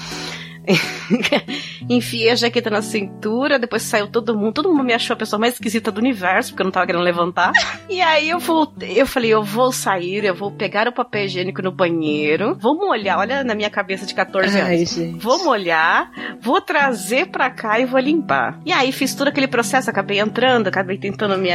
Enfiei 1.89 2.31
a 2.31 2.35
jaqueta 2.35 2.71
na 2.71 2.83
cintura, 2.83 3.59
depois 3.59 3.83
saiu 3.83 4.07
todo 4.07 4.37
mundo. 4.37 4.55
Todo 4.55 4.71
mundo 4.71 4.85
me 4.85 4.93
achou 4.93 5.15
a 5.15 5.17
pessoa 5.17 5.39
mais 5.39 5.55
esquisita 5.55 5.91
do 5.91 5.99
universo, 5.99 6.51
porque 6.51 6.63
eu 6.63 6.65
não 6.65 6.71
tava 6.71 6.87
querendo 6.87 7.03
levantar. 7.03 7.53
e 7.89 8.01
aí 8.01 8.31
eu 8.31 8.39
voltei, 8.39 9.01
eu 9.01 9.07
falei, 9.07 9.31
eu 9.31 9.43
vou 9.43 9.73
sair, 9.73 10.25
eu 10.25 10.35
vou 10.35 10.51
pegar 10.51 10.89
o 10.89 10.93
papel 10.93 11.25
higiênico 11.25 11.63
no 11.63 11.73
banheiro, 11.73 12.57
vou 12.61 12.77
molhar, 12.77 13.19
olha 13.19 13.43
na 13.45 13.55
minha 13.55 13.71
cabeça 13.71 14.07
de 14.07 14.15
14 14.15 14.57
anos. 14.57 14.69
Ai, 14.69 14.87
gente. 14.87 15.19
Vou 15.19 15.45
molhar, 15.45 16.11
vou 16.41 16.61
trazer 16.61 17.27
pra 17.27 17.51
cá 17.51 17.79
e 17.79 17.85
vou 17.85 18.01
limpar. 18.01 18.61
E 18.65 18.73
aí 18.73 18.93
fiz 18.93 19.15
todo 19.15 19.29
aquele 19.29 19.49
processo, 19.49 19.91
acabei 19.91 20.21
entrando, 20.21 20.69
acabei 20.69 20.99
tentando 20.99 21.37
me, 21.37 21.51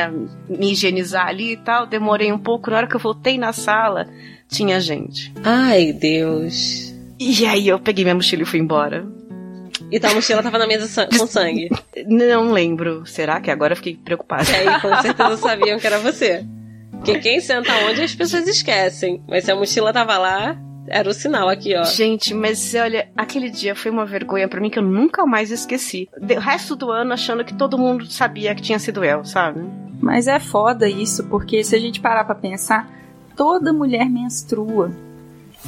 me 0.49 0.71
higienizar 0.71 1.27
ali 1.27 1.53
e 1.53 1.57
tal. 1.57 1.85
Demorei 1.85 2.31
um 2.31 2.39
pouco, 2.39 2.69
na 2.69 2.77
hora 2.77 2.87
que 2.87 2.95
eu 2.95 2.99
voltei 2.99 3.37
na 3.37 3.53
sala, 3.53 4.07
tinha 4.47 4.79
gente. 4.79 5.33
Ai, 5.43 5.91
Deus. 5.93 6.86
E 7.19 7.45
aí 7.45 7.67
eu 7.67 7.79
peguei 7.79 8.03
minha 8.03 8.15
mochila 8.15 8.43
e 8.43 8.45
fui 8.45 8.59
embora. 8.59 9.05
E 9.91 9.99
tua 9.99 10.13
mochila 10.13 10.43
tava 10.43 10.57
na 10.57 10.67
mesa 10.67 11.07
com 11.07 11.27
sangue. 11.27 11.69
Não 12.07 12.51
lembro. 12.51 13.05
Será 13.05 13.39
que 13.39 13.51
agora 13.51 13.73
eu 13.73 13.77
fiquei 13.77 13.95
preocupada? 13.95 14.49
E 14.49 14.55
aí, 14.55 14.81
com 14.81 14.95
certeza 15.01 15.37
sabiam 15.37 15.79
que 15.79 15.87
era 15.87 15.99
você. 15.99 16.45
Porque 16.91 17.19
quem 17.19 17.39
senta 17.39 17.71
onde 17.89 18.01
as 18.01 18.13
pessoas 18.13 18.47
esquecem. 18.47 19.21
Mas 19.27 19.45
se 19.45 19.51
a 19.51 19.55
mochila 19.55 19.93
tava 19.93 20.17
lá, 20.17 20.57
era 20.87 21.09
o 21.09 21.13
sinal 21.13 21.47
aqui, 21.47 21.75
ó. 21.75 21.83
Gente, 21.83 22.33
mas 22.33 22.73
olha, 22.73 23.07
aquele 23.15 23.49
dia 23.49 23.75
foi 23.75 23.91
uma 23.91 24.05
vergonha 24.05 24.47
pra 24.47 24.59
mim 24.59 24.69
que 24.69 24.79
eu 24.79 24.83
nunca 24.83 25.25
mais 25.25 25.51
esqueci. 25.51 26.09
O 26.19 26.39
resto 26.39 26.75
do 26.75 26.91
ano 26.91 27.13
achando 27.13 27.45
que 27.45 27.53
todo 27.53 27.77
mundo 27.77 28.05
sabia 28.07 28.55
que 28.55 28.61
tinha 28.61 28.79
sido 28.79 29.03
eu, 29.03 29.23
sabe? 29.23 29.61
Mas 30.01 30.27
é 30.27 30.39
foda 30.39 30.89
isso, 30.89 31.23
porque 31.27 31.63
se 31.63 31.75
a 31.75 31.79
gente 31.79 31.99
parar 31.99 32.23
pra 32.23 32.35
pensar, 32.35 32.89
toda 33.35 33.73
mulher 33.73 34.09
menstrua. 34.09 34.91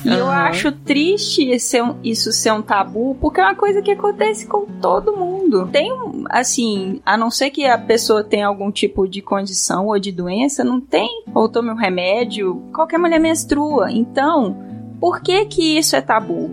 E 0.06 0.10
eu 0.14 0.28
Aham. 0.28 0.44
acho 0.48 0.72
triste 0.72 1.52
um- 1.82 1.96
isso 2.04 2.32
ser 2.32 2.52
um 2.54 2.62
tabu, 2.62 3.16
porque 3.20 3.40
é 3.42 3.44
uma 3.44 3.56
coisa 3.56 3.82
que 3.82 3.92
acontece 3.92 4.48
com 4.48 4.66
todo 4.82 5.16
mundo. 5.18 5.68
Tem, 5.72 5.92
assim, 6.30 7.02
a 7.06 7.18
não 7.18 7.30
ser 7.30 7.50
que 7.50 7.66
a 7.66 7.78
pessoa 7.78 8.24
tenha 8.24 8.48
algum 8.48 8.72
tipo 8.72 9.08
de 9.08 9.22
condição 9.22 9.88
ou 9.88 10.00
de 10.00 10.12
doença, 10.12 10.64
não 10.64 10.80
tem, 10.80 11.10
ou 11.34 11.50
tome 11.50 11.70
um 11.72 11.76
remédio, 11.76 12.62
qualquer 12.74 12.98
mulher 12.98 13.20
menstrua. 13.20 13.92
Então, 13.92 14.56
por 15.00 15.22
que 15.22 15.46
que 15.46 15.78
isso 15.78 15.96
é 15.96 16.02
tabu? 16.02 16.52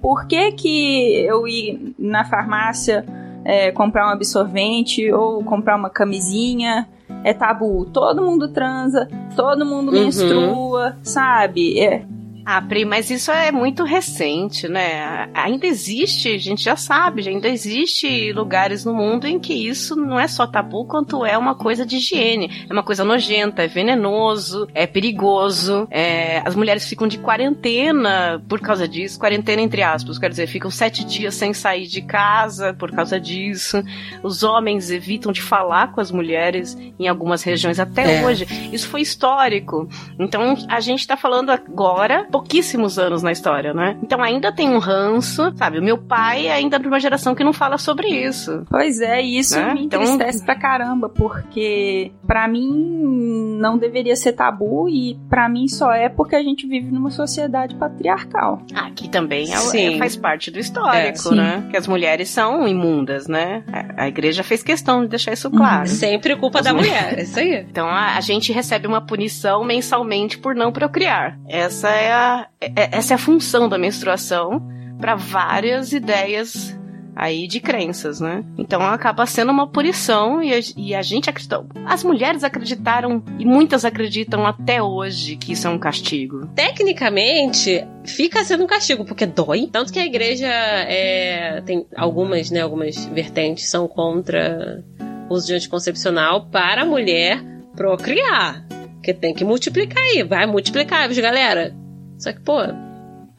Por 0.00 0.26
que 0.26 0.52
que 0.52 1.14
eu 1.26 1.46
ir 1.48 1.94
na 1.98 2.24
farmácia 2.24 3.04
é, 3.44 3.70
comprar 3.72 4.06
um 4.06 4.10
absorvente 4.12 5.10
ou 5.12 5.42
comprar 5.44 5.76
uma 5.76 5.88
camisinha 5.90 6.88
é 7.24 7.32
tabu? 7.32 7.84
Todo 7.86 8.20
mundo 8.22 8.48
transa, 8.48 9.08
todo 9.36 9.64
mundo 9.64 9.88
Uhum. 9.92 10.04
menstrua, 10.04 10.96
sabe? 11.02 11.78
É, 11.80 12.04
Ah, 12.44 12.60
Pri, 12.60 12.84
mas 12.84 13.08
isso 13.10 13.30
é 13.30 13.52
muito 13.52 13.84
recente, 13.84 14.66
né? 14.68 15.28
Ainda 15.32 15.66
existe, 15.66 16.28
a 16.34 16.38
gente 16.38 16.62
já 16.64 16.74
sabe, 16.76 17.28
ainda 17.28 17.48
existe 17.48 18.32
lugares 18.32 18.84
no 18.84 18.92
mundo 18.92 19.26
em 19.26 19.38
que 19.38 19.52
isso 19.54 19.94
não 19.94 20.18
é 20.18 20.26
só 20.26 20.46
tabu, 20.46 20.84
quanto 20.84 21.24
é 21.24 21.38
uma 21.38 21.54
coisa 21.54 21.86
de 21.86 21.96
higiene. 21.96 22.66
É 22.68 22.72
uma 22.72 22.82
coisa 22.82 23.04
nojenta, 23.04 23.62
é 23.62 23.68
venenoso, 23.68 24.66
é 24.74 24.86
perigoso. 24.86 25.86
é, 25.90 26.42
As 26.44 26.56
mulheres 26.56 26.84
ficam 26.88 27.06
de 27.06 27.18
quarentena 27.18 28.42
por 28.48 28.60
causa 28.60 28.88
disso, 28.88 29.18
quarentena 29.18 29.62
entre 29.62 29.82
aspas, 29.82 30.18
quer 30.18 30.30
dizer, 30.30 30.46
ficam 30.48 30.70
sete 30.70 31.04
dias 31.04 31.34
sem 31.34 31.54
sair 31.54 31.86
de 31.86 32.02
casa 32.02 32.74
por 32.74 32.90
causa 32.90 33.20
disso. 33.20 33.82
Os 34.22 34.42
homens 34.42 34.90
evitam 34.90 35.30
de 35.32 35.40
falar 35.40 35.92
com 35.92 36.00
as 36.00 36.10
mulheres 36.10 36.76
em 36.98 37.06
algumas 37.06 37.42
regiões 37.42 37.78
até 37.78 38.20
É. 38.20 38.26
hoje. 38.26 38.46
Isso 38.72 38.88
foi 38.88 39.00
histórico. 39.00 39.88
Então 40.18 40.56
a 40.68 40.80
gente 40.80 41.06
tá 41.06 41.16
falando 41.16 41.50
agora 41.50 42.26
pouquíssimos 42.32 42.98
anos 42.98 43.22
na 43.22 43.30
história, 43.30 43.72
né? 43.74 43.96
Então 44.02 44.20
ainda 44.22 44.50
tem 44.50 44.68
um 44.70 44.78
ranço, 44.78 45.52
sabe? 45.56 45.78
O 45.78 45.82
meu 45.82 45.98
pai 45.98 46.46
é 46.48 46.52
ainda 46.52 46.78
de 46.78 46.88
uma 46.88 46.98
geração 46.98 47.34
que 47.34 47.44
não 47.44 47.52
fala 47.52 47.78
sobre 47.78 48.08
isso. 48.08 48.64
Pois 48.68 49.00
é, 49.00 49.22
e 49.22 49.38
isso 49.38 49.56
Né? 49.56 49.74
me 49.74 49.84
Então- 49.84 50.02
entristece 50.02 50.44
pra 50.44 50.54
caramba, 50.56 51.08
porque 51.08 52.10
pra 52.26 52.48
mim 52.48 53.56
não 53.60 53.76
deveria 53.78 54.16
ser 54.16 54.32
tabu 54.32 54.88
e 54.88 55.18
pra 55.28 55.48
mim 55.48 55.68
só 55.68 55.92
é 55.92 56.08
porque 56.08 56.34
a 56.34 56.42
gente 56.42 56.66
vive 56.66 56.90
numa 56.90 57.10
sociedade 57.10 57.74
patriarcal. 57.76 58.62
Aqui 58.74 59.08
também 59.08 59.46
é- 59.52 59.94
é- 59.94 59.98
faz 59.98 60.16
parte 60.16 60.50
do 60.50 60.58
histórico, 60.58 61.32
É, 61.32 61.34
né? 61.36 61.68
Que 61.70 61.76
as 61.76 61.86
mulheres 61.86 62.28
são 62.30 62.66
imundas, 62.66 63.26
né? 63.28 63.62
A 63.72 63.92
a 64.02 64.08
igreja 64.08 64.42
fez 64.42 64.62
questão 64.62 65.02
de 65.02 65.08
deixar 65.08 65.32
isso 65.32 65.50
claro. 65.50 65.86
Sempre 65.86 66.34
culpa 66.34 66.58
As 66.60 66.64
da 66.64 66.72
mulheres. 66.72 67.00
mulher, 67.02 67.18
é 67.18 67.22
isso 67.22 67.38
aí. 67.38 67.66
Então 67.70 67.86
a, 67.86 68.16
a 68.16 68.20
gente 68.20 68.52
recebe 68.52 68.86
uma 68.86 69.00
punição 69.00 69.62
mensalmente 69.64 70.38
por 70.38 70.54
não 70.54 70.72
procriar. 70.72 71.38
Essa 71.48 71.88
é 71.90 72.10
a, 72.12 72.21
é- 72.60 72.96
essa 72.96 73.14
é 73.14 73.16
a 73.16 73.18
função 73.18 73.68
da 73.68 73.78
menstruação 73.78 74.62
para 74.98 75.14
várias 75.14 75.92
ideias 75.92 76.76
aí 77.14 77.46
de 77.46 77.60
crenças, 77.60 78.20
né? 78.20 78.44
Então 78.56 78.80
acaba 78.82 79.26
sendo 79.26 79.52
uma 79.52 79.66
punição 79.66 80.42
e 80.42 80.52
a, 80.52 80.58
e 80.76 80.94
a 80.94 81.02
gente 81.02 81.28
acreditou. 81.28 81.66
As 81.84 82.02
mulheres 82.02 82.42
acreditaram 82.42 83.22
e 83.38 83.44
muitas 83.44 83.84
acreditam 83.84 84.46
até 84.46 84.82
hoje 84.82 85.36
que 85.36 85.52
isso 85.52 85.66
é 85.66 85.70
um 85.70 85.78
castigo. 85.78 86.46
Tecnicamente, 86.54 87.86
fica 88.04 88.42
sendo 88.44 88.64
um 88.64 88.66
castigo, 88.66 89.04
porque 89.04 89.26
dói. 89.26 89.68
Tanto 89.70 89.92
que 89.92 89.98
a 89.98 90.06
igreja 90.06 90.48
é, 90.48 91.60
tem 91.66 91.86
algumas, 91.96 92.50
né, 92.50 92.60
algumas 92.62 93.04
vertentes 93.06 93.68
são 93.68 93.86
contra 93.86 94.82
o 95.28 95.34
uso 95.34 95.46
de 95.46 95.54
anticoncepcional 95.54 96.46
para 96.46 96.82
a 96.82 96.86
mulher 96.86 97.42
procriar. 97.76 98.66
Que 99.02 99.12
tem 99.12 99.34
que 99.34 99.44
multiplicar 99.44 100.02
aí, 100.02 100.22
vai 100.22 100.46
multiplicar, 100.46 101.12
galera? 101.12 101.74
Só 102.22 102.32
que, 102.32 102.40
pô, 102.40 102.58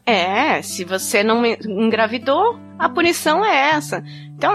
É, 0.05 0.61
se 0.61 0.83
você 0.83 1.23
não 1.23 1.45
engravidou, 1.45 2.59
a 2.77 2.89
punição 2.89 3.43
é 3.45 3.69
essa. 3.69 4.03
Então, 4.35 4.53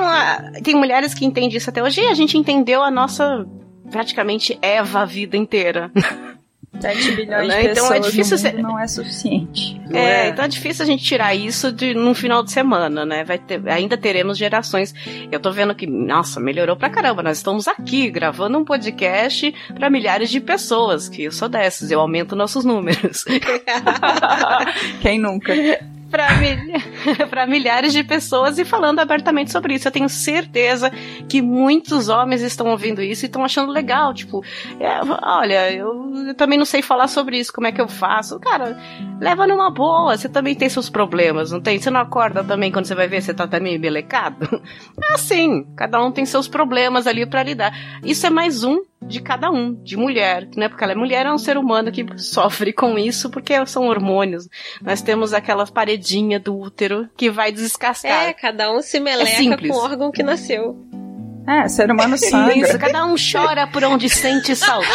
tem 0.63 0.75
mulheres 0.75 1.15
que 1.15 1.25
entendem 1.25 1.57
isso 1.57 1.71
até 1.71 1.83
hoje 1.83 2.03
e 2.03 2.09
a 2.09 2.13
gente 2.13 2.37
entendeu 2.37 2.83
a 2.83 2.91
nossa 2.91 3.47
praticamente 3.91 4.59
Eva 4.61 5.01
a 5.01 5.05
vida 5.07 5.39
inteira. 5.39 5.91
7 6.81 7.13
bilhões 7.13 7.49
Né? 7.49 7.63
de 7.63 7.69
Então 7.69 7.89
pessoas 7.89 7.91
é 7.91 8.01
difícil 8.11 8.37
no 8.37 8.43
mundo 8.43 8.57
ser- 8.57 8.63
não 8.63 8.79
é 8.79 8.87
suficiente. 8.87 9.81
Não 9.91 9.99
É, 9.99 10.27
é? 10.27 10.29
então 10.29 10.45
é 10.45 10.49
difícil 10.49 10.83
a 10.85 10.87
gente 10.87 11.03
tirar 11.05 11.35
isso 11.35 11.73
de, 11.73 11.95
num 11.95 12.15
final 12.15 12.43
de 12.43 12.53
semana, 12.53 13.05
né? 13.05 13.25
Vai 13.25 13.39
ter, 13.39 13.61
ainda 13.69 13.97
teremos 13.97 14.37
gerações. 14.39 14.95
Eu 15.33 15.41
tô 15.41 15.51
vendo 15.51 15.75
que, 15.75 15.87
nossa, 15.87 16.39
melhorou 16.39 16.77
pra 16.77 16.91
caramba. 16.91 17.23
Nós 17.23 17.39
estamos 17.39 17.67
aqui 17.67 18.11
gravando 18.11 18.59
um 18.59 18.65
podcast 18.65 19.53
pra 19.75 19.91
milhares 19.91 20.31
de 20.31 20.41
pessoas, 20.41 21.09
que 21.09 21.25
eu 21.25 21.33
sou 21.33 21.49
dessas, 21.49 21.91
eu 21.91 22.01
aumento 22.01 22.37
nossos 22.37 22.65
números. 22.65 23.25
Quem 25.01 25.19
nunca? 25.19 25.53
pra, 26.11 26.37
mil... 26.37 26.59
pra 27.29 27.47
milhares 27.47 27.93
de 27.93 28.03
pessoas 28.03 28.59
e 28.59 28.65
falando 28.65 28.99
abertamente 28.99 29.53
sobre 29.53 29.75
isso. 29.75 29.89
Eu 29.89 29.93
tenho 29.93 30.09
certeza 30.09 30.91
que 31.29 31.41
muitos 31.41 32.09
homens 32.09 32.43
estão 32.43 32.69
ouvindo 32.69 33.03
isso 33.03 33.25
e 33.25 33.27
estão 33.27 33.45
achando 33.45 33.73
legal. 33.73 34.13
Tipo, 34.13 34.45
é, 34.81 35.01
olha, 35.23 35.73
eu, 35.73 36.27
eu 36.29 36.35
também 36.35 36.59
não 36.59 36.65
sei 36.65 36.83
falar 36.83 37.09
sobre 37.09 37.39
isso, 37.39 37.53
como 37.53 37.67
é 37.67 37.73
que 37.73 37.81
eu 37.81 37.89
faço? 37.89 38.39
Cara, 38.41 38.79
leva 39.21 39.47
numa 39.47 39.71
boa. 39.71 40.17
Você 40.17 40.29
também 40.29 40.55
tem 40.55 40.69
seus 40.69 40.91
problemas, 40.91 41.51
não 41.51 41.61
tem? 41.61 41.79
Você 41.79 41.91
não 41.91 42.01
acorda 42.01 42.43
também 42.43 42.73
quando 42.73 42.87
você 42.87 42.95
vai 42.95 43.09
ver 43.09 43.23
você 43.23 43.35
tá 43.35 43.47
também 43.47 43.77
embelecado? 43.77 44.49
É 45.11 45.15
assim, 45.15 45.65
cada 45.77 46.03
um 46.03 46.11
tem 46.11 46.27
seus 46.27 46.49
problemas 46.49 47.07
ali 47.07 47.25
pra 47.25 47.43
lidar. 47.43 47.73
Isso 48.03 48.27
é 48.27 48.31
mais 48.31 48.63
um 48.63 48.83
de 49.01 49.21
cada 49.21 49.51
um, 49.51 49.75
de 49.75 49.97
mulher, 49.97 50.49
né? 50.57 50.69
Porque 50.69 50.83
ela 50.83 50.93
é 50.93 50.97
mulher, 50.97 51.27
é 51.27 51.33
um 51.33 51.39
ser 51.39 51.57
humano 51.57 51.93
que 51.93 52.05
sofre 52.19 52.73
com 52.73 52.99
isso 52.99 53.31
porque 53.31 53.65
são 53.67 53.87
hormônios. 53.87 54.49
Nós 54.83 55.01
temos 55.01 55.33
aquela 55.33 55.67
paredinha 55.67 56.39
do 56.39 56.59
útero 56.59 57.09
que 57.17 57.31
vai 57.31 57.53
descascar. 57.53 58.25
é, 58.25 58.33
cada 58.33 58.73
um 58.73 58.83
se 58.83 58.99
meleca 59.01 59.31
simples. 59.31 59.71
com 59.71 59.77
o 59.77 59.81
órgão 59.81 60.11
que 60.11 60.23
nasceu. 60.23 60.77
É, 61.47 61.67
ser 61.67 61.91
humano 61.91 62.15
Isso, 62.15 62.29
sangra. 62.29 62.79
cada 62.79 63.07
um 63.07 63.15
chora 63.15 63.67
por 63.67 63.83
onde 63.83 64.11
sente 64.11 64.55
saudade. 64.55 64.91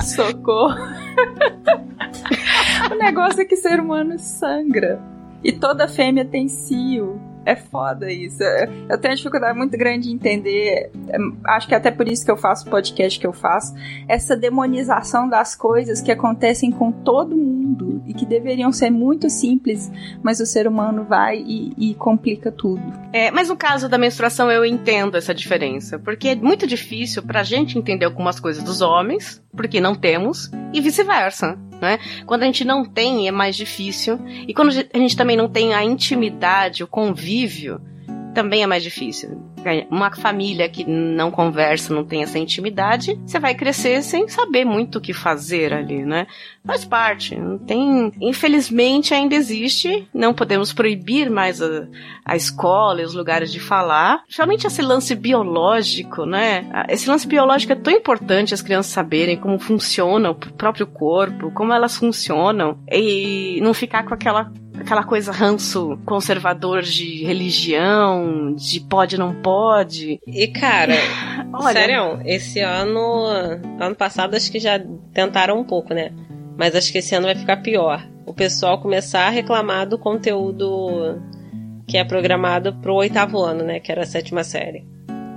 Socorro. 0.00 0.76
o 2.92 2.94
negócio 2.94 3.40
é 3.40 3.44
que 3.44 3.56
ser 3.56 3.80
humano 3.80 4.16
sangra. 4.16 5.02
E 5.42 5.52
toda 5.52 5.88
fêmea 5.88 6.24
tem 6.24 6.46
cio. 6.46 7.20
É 7.46 7.54
foda 7.54 8.10
isso. 8.10 8.42
Eu 8.42 8.98
tenho 8.98 9.12
uma 9.12 9.16
dificuldade 9.16 9.56
muito 9.56 9.78
grande 9.78 10.08
de 10.08 10.14
entender. 10.14 10.90
é, 11.08 11.16
Acho 11.46 11.68
que 11.68 11.74
é 11.74 11.76
até 11.76 11.92
por 11.92 12.08
isso 12.08 12.24
que 12.24 12.30
eu 12.30 12.36
faço 12.36 12.66
o 12.66 12.70
podcast 12.70 13.18
que 13.20 13.26
eu 13.26 13.32
faço. 13.32 13.72
Essa 14.08 14.36
demonização 14.36 15.28
das 15.28 15.54
coisas 15.54 16.00
que 16.00 16.10
acontecem 16.10 16.72
com 16.72 16.90
todo 16.90 17.36
mundo 17.36 18.02
e 18.04 18.12
que 18.12 18.26
deveriam 18.26 18.72
ser 18.72 18.90
muito 18.90 19.30
simples, 19.30 19.90
mas 20.22 20.40
o 20.40 20.46
ser 20.46 20.66
humano 20.66 21.04
vai 21.04 21.38
e, 21.38 21.72
e 21.78 21.94
complica 21.94 22.50
tudo. 22.50 22.82
É, 23.12 23.30
mas 23.30 23.48
no 23.48 23.56
caso 23.56 23.88
da 23.88 23.96
menstruação 23.96 24.50
eu 24.50 24.64
entendo 24.64 25.16
essa 25.16 25.32
diferença, 25.32 25.98
porque 25.98 26.28
é 26.28 26.34
muito 26.34 26.66
difícil 26.66 27.22
pra 27.22 27.42
gente 27.44 27.78
entender 27.78 28.04
algumas 28.04 28.40
coisas 28.40 28.62
dos 28.62 28.80
homens, 28.80 29.42
porque 29.54 29.80
não 29.80 29.94
temos, 29.94 30.50
e 30.72 30.80
vice-versa, 30.80 31.58
né? 31.80 31.98
Quando 32.26 32.42
a 32.42 32.46
gente 32.46 32.64
não 32.64 32.84
tem 32.84 33.28
é 33.28 33.30
mais 33.30 33.56
difícil, 33.56 34.18
e 34.46 34.52
quando 34.52 34.68
a 34.68 34.98
gente 34.98 35.16
também 35.16 35.36
não 35.36 35.48
tem 35.48 35.74
a 35.74 35.82
intimidade, 35.82 36.82
o 36.82 36.86
convívio, 36.86 37.35
também 38.34 38.62
é 38.62 38.66
mais 38.66 38.82
difícil. 38.82 39.55
Uma 39.90 40.14
família 40.14 40.68
que 40.68 40.84
não 40.88 41.30
conversa, 41.30 41.94
não 41.94 42.04
tem 42.04 42.22
essa 42.22 42.38
intimidade, 42.38 43.18
você 43.24 43.38
vai 43.38 43.54
crescer 43.54 44.02
sem 44.02 44.28
saber 44.28 44.64
muito 44.64 44.98
o 44.98 45.00
que 45.00 45.12
fazer 45.12 45.72
ali, 45.72 46.04
né? 46.04 46.26
Faz 46.64 46.84
parte. 46.84 47.36
Tem. 47.66 48.12
Infelizmente 48.20 49.14
ainda 49.14 49.34
existe. 49.34 50.08
Não 50.12 50.34
podemos 50.34 50.72
proibir 50.72 51.30
mais 51.30 51.62
a, 51.62 51.86
a 52.24 52.36
escola 52.36 53.02
e 53.02 53.04
os 53.04 53.14
lugares 53.14 53.52
de 53.52 53.60
falar. 53.60 54.22
Principalmente 54.24 54.66
esse 54.66 54.82
lance 54.82 55.14
biológico, 55.14 56.24
né? 56.24 56.66
Esse 56.88 57.08
lance 57.08 57.26
biológico 57.26 57.72
é 57.72 57.76
tão 57.76 57.92
importante 57.92 58.54
as 58.54 58.62
crianças 58.62 58.92
saberem 58.92 59.36
como 59.36 59.58
funciona 59.58 60.30
o 60.30 60.34
próprio 60.34 60.86
corpo, 60.86 61.50
como 61.52 61.72
elas 61.72 61.96
funcionam, 61.96 62.78
e 62.90 63.60
não 63.62 63.74
ficar 63.74 64.04
com 64.04 64.14
aquela 64.14 64.50
aquela 64.80 65.02
coisa 65.02 65.32
ranço 65.32 65.98
conservador 66.04 66.82
de 66.82 67.24
religião, 67.24 68.54
de 68.54 68.80
pode 68.80 69.18
não 69.18 69.34
pode. 69.34 69.55
E, 70.26 70.48
cara, 70.48 70.94
Olha, 71.52 71.72
sério, 71.72 72.20
esse 72.24 72.60
ano. 72.60 73.26
Ano 73.80 73.94
passado 73.94 74.34
acho 74.34 74.50
que 74.50 74.58
já 74.58 74.80
tentaram 75.12 75.58
um 75.58 75.64
pouco, 75.64 75.94
né? 75.94 76.12
Mas 76.56 76.74
acho 76.74 76.90
que 76.92 76.98
esse 76.98 77.14
ano 77.14 77.26
vai 77.26 77.34
ficar 77.34 77.58
pior. 77.58 78.06
O 78.24 78.34
pessoal 78.34 78.80
começar 78.80 79.26
a 79.26 79.30
reclamar 79.30 79.86
do 79.88 79.98
conteúdo 79.98 81.20
que 81.86 81.96
é 81.96 82.04
programado 82.04 82.74
pro 82.80 82.94
oitavo 82.94 83.38
ano, 83.40 83.62
né? 83.64 83.80
Que 83.80 83.92
era 83.92 84.02
a 84.02 84.06
sétima 84.06 84.42
série. 84.42 84.84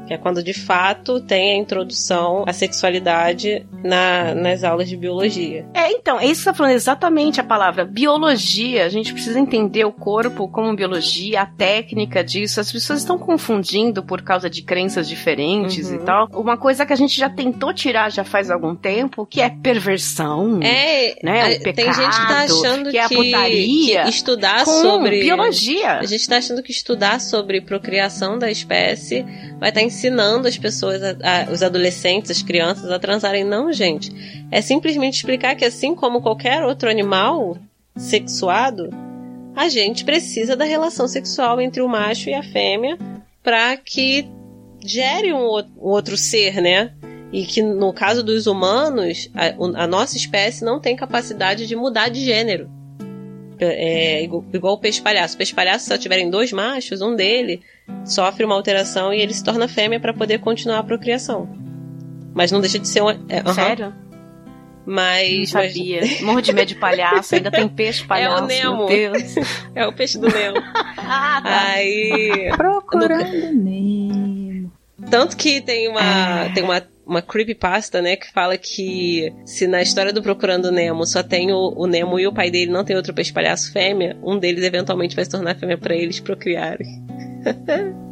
Que 0.09 0.15
é 0.15 0.17
quando 0.17 0.41
de 0.41 0.55
fato 0.55 1.19
tem 1.21 1.51
a 1.53 1.55
introdução 1.57 2.43
à 2.47 2.51
sexualidade 2.51 3.63
na- 3.83 4.33
nas 4.33 4.63
aulas 4.63 4.89
de 4.89 4.97
biologia. 4.97 5.67
É, 5.71 5.91
então, 5.91 6.19
é 6.19 6.25
isso 6.25 6.33
que 6.33 6.37
você 6.39 6.45
tá 6.45 6.53
falando 6.55 6.73
exatamente 6.73 7.39
a 7.39 7.43
palavra. 7.43 7.85
Biologia, 7.85 8.85
a 8.85 8.89
gente 8.89 9.13
precisa 9.13 9.39
entender 9.39 9.85
o 9.85 9.91
corpo 9.91 10.47
como 10.47 10.75
biologia, 10.75 11.41
a 11.41 11.45
técnica 11.45 12.23
disso. 12.23 12.59
As 12.59 12.71
pessoas 12.71 12.99
estão 13.01 13.19
confundindo 13.19 14.01
por 14.03 14.23
causa 14.23 14.49
de 14.49 14.63
crenças 14.63 15.07
diferentes 15.07 15.89
Uhum. 15.89 15.95
e 15.95 15.99
tal. 15.99 16.27
Uma 16.33 16.57
coisa 16.57 16.87
que 16.87 16.93
a 16.93 16.95
gente 16.95 17.15
já 17.15 17.29
tentou 17.29 17.71
tirar 17.71 18.11
já 18.11 18.23
faz 18.23 18.49
algum 18.49 18.75
tempo, 18.75 19.27
que 19.27 19.39
é 19.41 19.49
perversão. 19.49 20.59
É, 20.63 21.23
Né, 21.23 21.41
a- 21.41 21.69
o 21.69 21.73
tem 21.73 21.85
gente 21.93 21.95
que 21.95 22.27
tá 22.27 22.27
pecado, 22.27 22.53
achando 22.63 22.89
que 22.89 22.97
é 22.97 23.03
a 23.03 23.09
putaria, 23.09 24.03
que 24.05 24.09
estudar 24.09 24.65
sobre 24.65 25.19
biologia. 25.19 25.99
A 25.99 26.05
gente 26.05 26.27
tá 26.27 26.37
achando 26.37 26.63
que 26.63 26.71
estudar 26.71 27.21
sobre 27.21 27.61
procriação 27.61 28.39
da 28.39 28.49
espécie 28.49 29.23
vai 29.59 29.69
estar 29.69 29.81
ensinando 29.99 30.47
as 30.47 30.57
pessoas, 30.57 31.01
a- 31.03 31.15
a- 31.21 31.51
os 31.51 31.61
adolescentes, 31.61 32.31
as 32.31 32.41
crianças 32.41 32.89
a 32.89 32.97
transarem. 32.97 33.43
Não, 33.43 33.71
gente. 33.71 34.11
É 34.49 34.61
simplesmente 34.61 35.15
explicar 35.17 35.55
que 35.55 35.65
assim 35.65 35.93
como 35.93 36.21
qualquer 36.21 36.63
outro 36.63 36.89
animal 36.89 37.57
sexuado, 37.97 38.89
a 39.55 39.67
gente 39.67 40.05
precisa 40.05 40.55
da 40.55 40.63
relação 40.63 41.07
sexual 41.07 41.59
entre 41.59 41.81
o 41.81 41.87
macho 41.87 42.29
e 42.29 42.33
a 42.33 42.41
fêmea 42.41 42.97
para 43.43 43.75
que 43.75 44.25
gere 44.83 45.33
um, 45.33 45.45
outro 45.77 46.15
ser, 46.15 46.61
né? 46.61 46.93
E 47.31 47.45
que 47.45 47.61
no 47.61 47.91
caso 47.93 48.23
dos 48.23 48.47
humanos, 48.47 49.29
a, 49.35 49.83
a 49.83 49.87
nossa 49.87 50.15
espécie 50.15 50.63
não 50.63 50.79
tem 50.79 50.95
capacidade 50.95 51.67
de 51.67 51.75
mudar 51.75 52.09
de 52.09 52.23
gênero. 52.23 52.69
É, 53.59 54.23
igual, 54.23 54.45
igual 54.53 54.73
o 54.73 54.77
peixe 54.77 55.01
palhaço. 55.01 55.35
O 55.35 55.37
peixe 55.37 55.53
palhaço, 55.53 55.85
se 55.85 55.89
só 55.89 55.97
tiverem 55.97 56.29
dois 56.29 56.51
machos, 56.51 57.01
um 57.01 57.15
dele 57.15 57.61
sofre 58.05 58.45
uma 58.45 58.55
alteração 58.55 59.13
e 59.13 59.21
ele 59.21 59.33
se 59.33 59.43
torna 59.43 59.67
fêmea 59.67 59.99
para 59.99 60.13
poder 60.13 60.39
continuar 60.39 60.79
a 60.79 60.83
procriação. 60.83 61.49
Mas 62.33 62.51
não 62.51 62.61
deixa 62.61 62.79
de 62.79 62.87
ser 62.87 63.01
um. 63.01 63.09
É, 63.09 63.39
aham. 63.39 63.53
Sério? 63.53 63.85
Não 63.85 64.09
Mas, 64.85 65.51
mas 65.53 65.73
sabia. 65.73 66.01
Morro 66.21 66.41
de 66.41 66.53
medo 66.53 66.67
de 66.67 66.75
palhaço, 66.75 67.35
ainda 67.35 67.51
tem 67.51 67.67
peixe 67.67 68.03
palhaço. 68.07 68.45
Nemo. 68.45 68.87
Meu 68.87 69.11
Deus. 69.11 69.35
é 69.75 69.85
o 69.85 69.93
peixe 69.93 70.17
do 70.17 70.27
Nemo. 70.27 70.57
Ah, 71.11 71.41
tá. 71.41 71.71
Aí. 71.71 72.51
Procurando 72.55 73.51
Nemo. 73.51 74.71
Tanto 75.09 75.35
que 75.35 75.59
tem 75.59 75.87
uma, 75.87 76.49
tem 76.53 76.63
uma, 76.63 76.83
uma 77.09 77.21
creepypasta, 77.21 78.01
né, 78.01 78.15
que 78.15 78.31
fala 78.31 78.57
que 78.57 79.33
se 79.45 79.65
na 79.67 79.81
história 79.81 80.13
do 80.13 80.21
Procurando 80.21 80.71
Nemo 80.71 81.05
só 81.05 81.23
tem 81.23 81.51
o, 81.51 81.73
o 81.75 81.87
Nemo 81.87 82.19
e 82.19 82.27
o 82.27 82.33
pai 82.33 82.51
dele 82.51 82.71
não 82.71 82.83
tem 82.85 82.95
outro 82.95 83.13
peixe 83.13 83.33
palhaço 83.33 83.71
fêmea, 83.73 84.15
um 84.23 84.37
deles 84.37 84.63
eventualmente 84.63 85.15
vai 85.15 85.25
se 85.25 85.31
tornar 85.31 85.55
fêmea 85.55 85.77
para 85.77 85.95
eles 85.95 86.19
procriarem. 86.19 86.87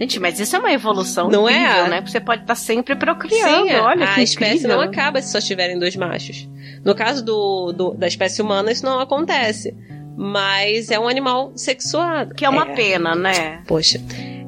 Gente, 0.00 0.18
mas 0.20 0.38
isso 0.40 0.54
é 0.54 0.58
uma 0.58 0.72
evolução 0.72 1.28
Não 1.28 1.48
é? 1.48 1.52
incrível, 1.62 1.88
né? 1.88 2.00
Você 2.00 2.20
pode 2.20 2.42
estar 2.42 2.54
sempre 2.54 2.94
procriando. 2.96 3.68
Sim, 3.68 3.74
Olha 3.74 4.08
a 4.08 4.22
espécie 4.22 4.66
não 4.66 4.80
acaba 4.80 5.20
se 5.20 5.30
só 5.32 5.40
tiverem 5.40 5.78
dois 5.78 5.94
machos. 5.96 6.48
No 6.84 6.94
caso 6.94 7.24
do, 7.24 7.72
do- 7.72 7.94
da 7.94 8.06
espécie 8.06 8.40
humana, 8.40 8.70
isso 8.72 8.84
não 8.84 8.98
acontece. 9.00 9.76
Mas 10.16 10.90
é 10.90 10.98
um 10.98 11.08
animal 11.08 11.52
sexuado. 11.56 12.34
Que 12.34 12.44
é 12.44 12.48
uma 12.48 12.68
É. 12.70 12.74
pena, 12.74 13.14
né? 13.14 13.62
Poxa. 13.66 14.00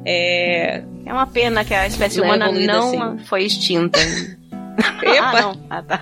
É. 0.05 0.83
É 1.05 1.13
uma 1.13 1.27
pena 1.27 1.63
que 1.65 1.73
a 1.73 1.87
espécie 1.87 2.17
Não 2.19 2.25
é 2.25 2.27
humana 2.35 2.51
não 2.51 3.13
assim. 3.13 3.25
foi 3.25 3.43
extinta. 3.43 3.99
ah, 4.79 5.05
Epa! 5.15 5.41
não. 5.41 5.53
Ah, 5.69 5.81
tá. 5.81 6.01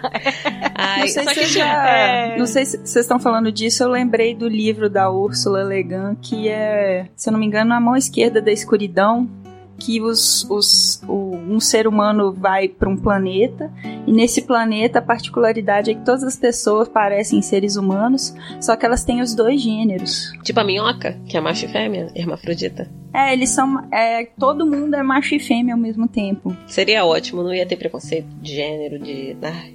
Ai, 0.75 0.99
Não 1.01 1.07
sei, 1.07 1.23
se 1.27 1.33
que 1.33 1.45
já- 1.47 1.87
é- 1.89 2.37
não 2.37 2.45
sei 2.45 2.65
se 2.65 2.77
vocês 2.77 3.05
estão 3.05 3.19
falando 3.19 3.51
disso, 3.51 3.83
eu 3.83 3.89
lembrei 3.89 4.35
do 4.35 4.47
livro 4.47 4.89
da 4.89 5.09
Úrsula 5.09 5.63
Le 5.63 5.83
Guin, 5.83 6.15
que 6.21 6.47
é, 6.49 7.07
se 7.15 7.29
eu 7.29 7.33
não 7.33 7.39
me 7.39 7.45
engano, 7.45 7.69
na 7.69 7.79
mão 7.79 7.95
esquerda 7.95 8.41
da 8.41 8.51
escuridão, 8.51 9.29
que 9.77 10.01
os, 10.01 10.45
os, 10.49 11.01
o- 11.07 11.24
um 11.47 11.59
ser 11.59 11.87
humano 11.87 12.33
vai 12.33 12.67
para 12.67 12.89
um 12.89 12.97
planeta, 12.97 13.71
e 14.05 14.11
nesse 14.11 14.41
planeta 14.41 14.99
a 14.99 15.01
particularidade 15.01 15.91
é 15.91 15.93
que 15.93 16.05
todas 16.05 16.23
as 16.23 16.35
pessoas 16.35 16.87
parecem 16.87 17.41
seres 17.41 17.75
humanos, 17.75 18.33
só 18.61 18.75
que 18.75 18.85
elas 18.85 19.03
têm 19.03 19.21
os 19.21 19.33
dois 19.33 19.61
gêneros. 19.61 20.31
Tipo 20.43 20.59
a 20.59 20.63
minhoca, 20.63 21.19
que 21.27 21.37
é 21.37 21.41
macho 21.41 21.65
e 21.65 21.69
fêmea, 21.69 22.11
hermafrodita. 22.15 22.89
É, 23.13 23.31
eles 23.31 23.49
são. 23.49 23.87
É, 23.93 24.25
todo 24.37 24.65
mundo 24.65 24.93
é 24.93 25.01
macho 25.01 25.35
e 25.35 25.39
fêmea 25.39 25.73
ao 25.73 25.79
mesmo 25.79 26.07
tempo. 26.07 26.55
Seria 26.67 27.05
ótimo, 27.05 27.43
não 27.43 27.53
ia 27.53 27.65
ter 27.65 27.77
preconceito 27.77 28.27
de 28.41 28.55
gênero, 28.55 28.99
de. 28.99 29.37
Ai. 29.41 29.74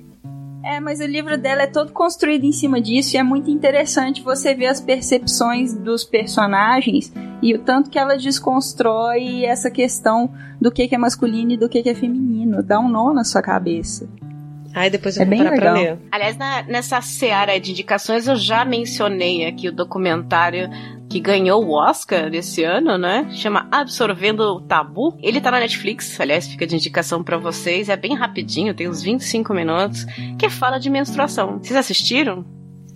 É, 0.62 0.78
mas 0.78 1.00
o 1.00 1.06
livro 1.06 1.38
dela 1.38 1.62
é 1.62 1.66
todo 1.66 1.92
construído 1.92 2.44
em 2.44 2.52
cima 2.52 2.80
disso 2.80 3.16
e 3.16 3.18
é 3.18 3.22
muito 3.22 3.50
interessante 3.50 4.22
você 4.22 4.54
ver 4.54 4.66
as 4.66 4.80
percepções 4.80 5.74
dos 5.74 6.04
personagens 6.04 7.12
e 7.42 7.54
o 7.54 7.58
tanto 7.58 7.88
que 7.88 7.98
ela 7.98 8.16
desconstrói 8.16 9.44
essa 9.44 9.70
questão 9.70 10.30
do 10.60 10.70
que, 10.70 10.94
é 10.94 10.98
masculino 10.98 11.52
e 11.52 11.56
do 11.56 11.68
que 11.68 11.88
é 11.88 11.94
feminino. 11.94 12.62
Dá 12.62 12.78
um 12.78 12.88
nó 12.88 13.14
na 13.14 13.24
sua 13.24 13.40
cabeça. 13.40 14.06
Ai, 14.74 14.88
depois 14.88 15.16
eu 15.16 15.22
É 15.22 15.26
vou 15.26 15.36
parar 15.36 15.50
pra 15.56 15.72
legal. 15.72 15.74
ler. 15.94 15.98
Aliás, 16.12 16.36
na- 16.36 16.62
nessa 16.62 17.00
seara 17.00 17.58
de 17.58 17.72
indicações, 17.72 18.28
eu 18.28 18.36
já 18.36 18.64
mencionei 18.64 19.44
aqui 19.46 19.68
o 19.68 19.72
documentário 19.72 20.68
que 21.08 21.18
ganhou 21.18 21.64
o 21.64 21.72
Oscar 21.72 22.32
esse 22.32 22.62
ano, 22.62 22.96
né? 22.96 23.26
Chama 23.32 23.66
Absorvendo 23.72 24.40
o 24.42 24.60
Tabu. 24.60 25.16
Ele 25.20 25.40
tá 25.40 25.50
na 25.50 25.58
Netflix, 25.58 26.20
aliás, 26.20 26.46
fica 26.46 26.64
de 26.66 26.76
indicação 26.76 27.22
pra 27.24 27.36
vocês. 27.36 27.88
É 27.88 27.96
bem 27.96 28.14
rapidinho, 28.14 28.72
tem 28.72 28.88
uns 28.88 29.02
25 29.02 29.52
minutos, 29.52 30.04
que 30.38 30.48
fala 30.48 30.78
de 30.78 30.88
menstruação. 30.88 31.58
Vocês 31.58 31.74
assistiram? 31.76 32.44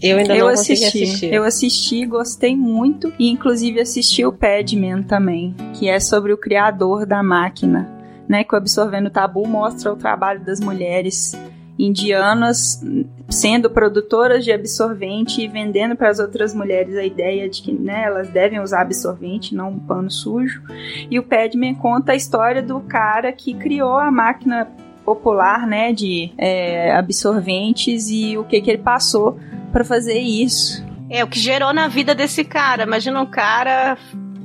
Eu 0.01 0.19
ainda 0.19 0.37
eu 0.37 0.45
não 0.47 0.53
assisti, 0.53 1.27
eu 1.27 1.45
assisti, 1.45 2.05
gostei 2.05 2.55
muito 2.55 3.13
e 3.19 3.31
inclusive 3.31 3.81
assisti 3.81 4.25
o 4.25 4.33
Padman 4.33 5.03
também, 5.03 5.55
que 5.73 5.89
é 5.89 5.99
sobre 5.99 6.33
o 6.33 6.37
criador 6.37 7.07
da 7.07 7.23
máquina, 7.23 7.89
né? 8.29 8.45
Que 8.45 8.55
o 8.55 8.59
Absorvendo 8.59 9.07
o 9.07 9.11
Tabu 9.11 9.47
mostra 9.49 9.93
o 9.93 9.97
trabalho 9.97 10.45
das 10.45 10.61
mulheres 10.61 11.33
indianas 11.79 12.83
sendo 13.29 13.69
produtoras 13.69 14.45
de 14.45 14.53
absorvente 14.53 15.43
e 15.43 15.49
vendendo 15.49 15.97
para 15.97 16.11
as 16.11 16.19
outras 16.19 16.55
mulheres 16.55 16.97
a 16.97 17.05
ideia 17.05 17.49
de 17.49 17.63
que 17.63 17.73
né, 17.73 18.05
elas 18.05 18.29
devem 18.29 18.61
usar 18.61 18.83
absorvente, 18.83 19.55
não 19.55 19.71
um 19.71 19.79
pano 19.79 20.11
sujo. 20.11 20.63
E 21.11 21.19
o 21.19 21.23
Padman 21.23 21.75
conta 21.75 22.13
a 22.13 22.17
história 22.17 22.63
do 22.63 22.81
cara 22.81 23.33
que 23.33 23.55
criou 23.55 23.99
a 23.99 24.11
máquina 24.11 24.69
popular, 25.05 25.67
né, 25.67 25.93
de 25.93 26.33
é, 26.39 26.93
absorventes 26.93 28.09
e 28.09 28.39
o 28.39 28.45
que 28.45 28.61
que 28.61 28.71
ele 28.71 28.83
passou 28.83 29.39
para 29.73 29.85
fazer 29.85 30.19
isso. 30.19 30.85
É, 31.11 31.23
o 31.23 31.27
que 31.27 31.39
gerou 31.39 31.73
na 31.73 31.89
vida 31.89 32.15
desse 32.15 32.45
cara. 32.45 32.85
Imagina 32.85 33.21
um 33.21 33.27
cara 33.27 33.99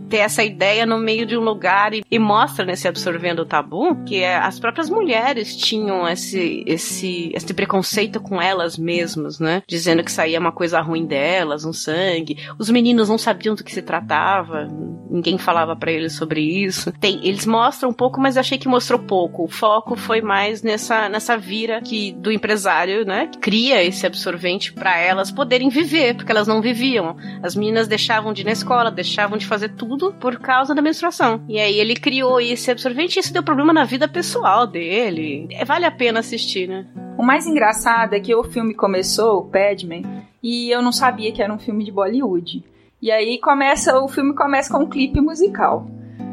ter 0.10 0.18
essa 0.18 0.44
ideia 0.44 0.86
no 0.86 0.98
meio 0.98 1.26
de 1.26 1.38
um 1.38 1.42
lugar 1.42 1.94
e, 1.94 2.04
e 2.10 2.20
mostra 2.20 2.66
nesse 2.66 2.88
Absorvendo 2.88 3.40
o 3.40 3.46
Tabu 3.46 4.04
que 4.06 4.18
é, 4.18 4.38
as 4.38 4.60
próprias 4.60 4.90
mulheres 4.90 5.56
tinham 5.56 6.08
esse, 6.08 6.64
esse, 6.66 7.32
esse 7.34 7.54
preconceito 7.54 8.20
com 8.20 8.42
elas 8.42 8.78
mesmas, 8.78 9.40
né? 9.40 9.62
Dizendo 9.68 10.04
que 10.04 10.12
saía 10.12 10.40
uma 10.40 10.52
coisa 10.52 10.82
ruim 10.82 11.06
delas, 11.06 11.66
um 11.66 11.74
sangue. 11.74 12.38
Os 12.58 12.70
meninos 12.70 13.10
não 13.10 13.18
sabiam 13.18 13.56
do 13.56 13.64
que 13.64 13.72
se 13.72 13.82
tratava, 13.82 14.68
ninguém 15.10 15.38
falava 15.38 15.76
pra 15.76 15.92
eles 15.92 16.14
sobre 16.14 16.42
isso. 16.42 16.92
Tem, 17.00 17.20
eles 17.26 17.46
mostram 17.46 17.90
um 17.90 17.94
pouco, 17.94 18.20
mas 18.20 18.38
achei 18.38 18.58
que 18.58 18.68
mostrou 18.68 19.00
pouco. 19.00 19.44
O 19.44 19.48
foco 19.48 19.96
foi 19.96 20.22
mais 20.22 20.64
nessa, 20.64 21.10
nessa 21.10 21.38
vira 21.38 21.82
que 21.82 22.12
do 22.14 22.32
empresário, 22.32 23.06
né? 23.06 23.28
Que 23.28 23.38
cria 23.40 23.84
esse 23.84 24.06
absorvente 24.06 24.74
pra 24.74 24.98
elas 24.98 25.32
poderem 25.32 25.70
viver, 25.70 26.16
porque 26.16 26.32
elas 26.32 26.48
não 26.48 26.62
viviam. 26.62 27.18
As 27.44 27.56
meninas 27.56 27.88
deixavam 27.88 28.34
de 28.34 28.42
ir 28.42 28.46
na 28.46 28.52
escola, 28.52 28.92
deixavam 28.92 29.38
de 29.38 29.46
fazer 29.46 29.70
tudo 29.70 29.99
por 30.14 30.40
causa 30.40 30.74
da 30.74 30.82
menstruação. 30.82 31.44
E 31.48 31.60
aí 31.60 31.80
ele 31.80 31.96
criou 31.96 32.40
esse 32.40 32.72
absorvente 32.72 33.18
e 33.18 33.20
isso 33.20 33.34
deu 33.34 33.44
problema 33.44 33.74
na 33.74 33.84
vida 33.84 34.08
pessoal 34.08 34.66
dele. 34.66 35.48
É, 35.52 35.66
vale 35.66 35.86
a 35.86 35.92
pena 35.92 36.20
assistir, 36.20 36.68
né? 36.68 36.88
O 37.18 37.24
mais 37.24 37.46
engraçado 37.46 38.14
é 38.14 38.20
que 38.20 38.34
o 38.34 38.44
filme 38.44 38.74
começou, 38.74 39.40
o 39.40 39.46
Padman, 39.46 40.04
e 40.42 40.70
eu 40.72 40.82
não 40.82 40.92
sabia 40.92 41.32
que 41.32 41.44
era 41.44 41.54
um 41.54 41.60
filme 41.60 41.84
de 41.84 41.92
Bollywood. 41.92 42.64
E 43.02 43.12
aí 43.12 43.40
começa, 43.40 44.00
o 44.00 44.08
filme 44.08 44.34
começa 44.34 44.72
com 44.72 44.84
um 44.84 44.90
clipe 44.90 45.22
musical. 45.22 45.88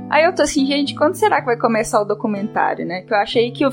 Aí 0.09 0.25
eu 0.25 0.35
tô 0.35 0.43
assim, 0.43 0.65
gente, 0.65 0.95
quando 0.95 1.15
será 1.15 1.41
que 1.41 1.47
vai 1.47 1.57
começar 1.57 2.01
o 2.01 2.05
documentário, 2.05 2.87
né? 2.87 3.03
Que 3.03 3.13
eu 3.13 3.19
achei 3.19 3.51
que, 3.51 3.65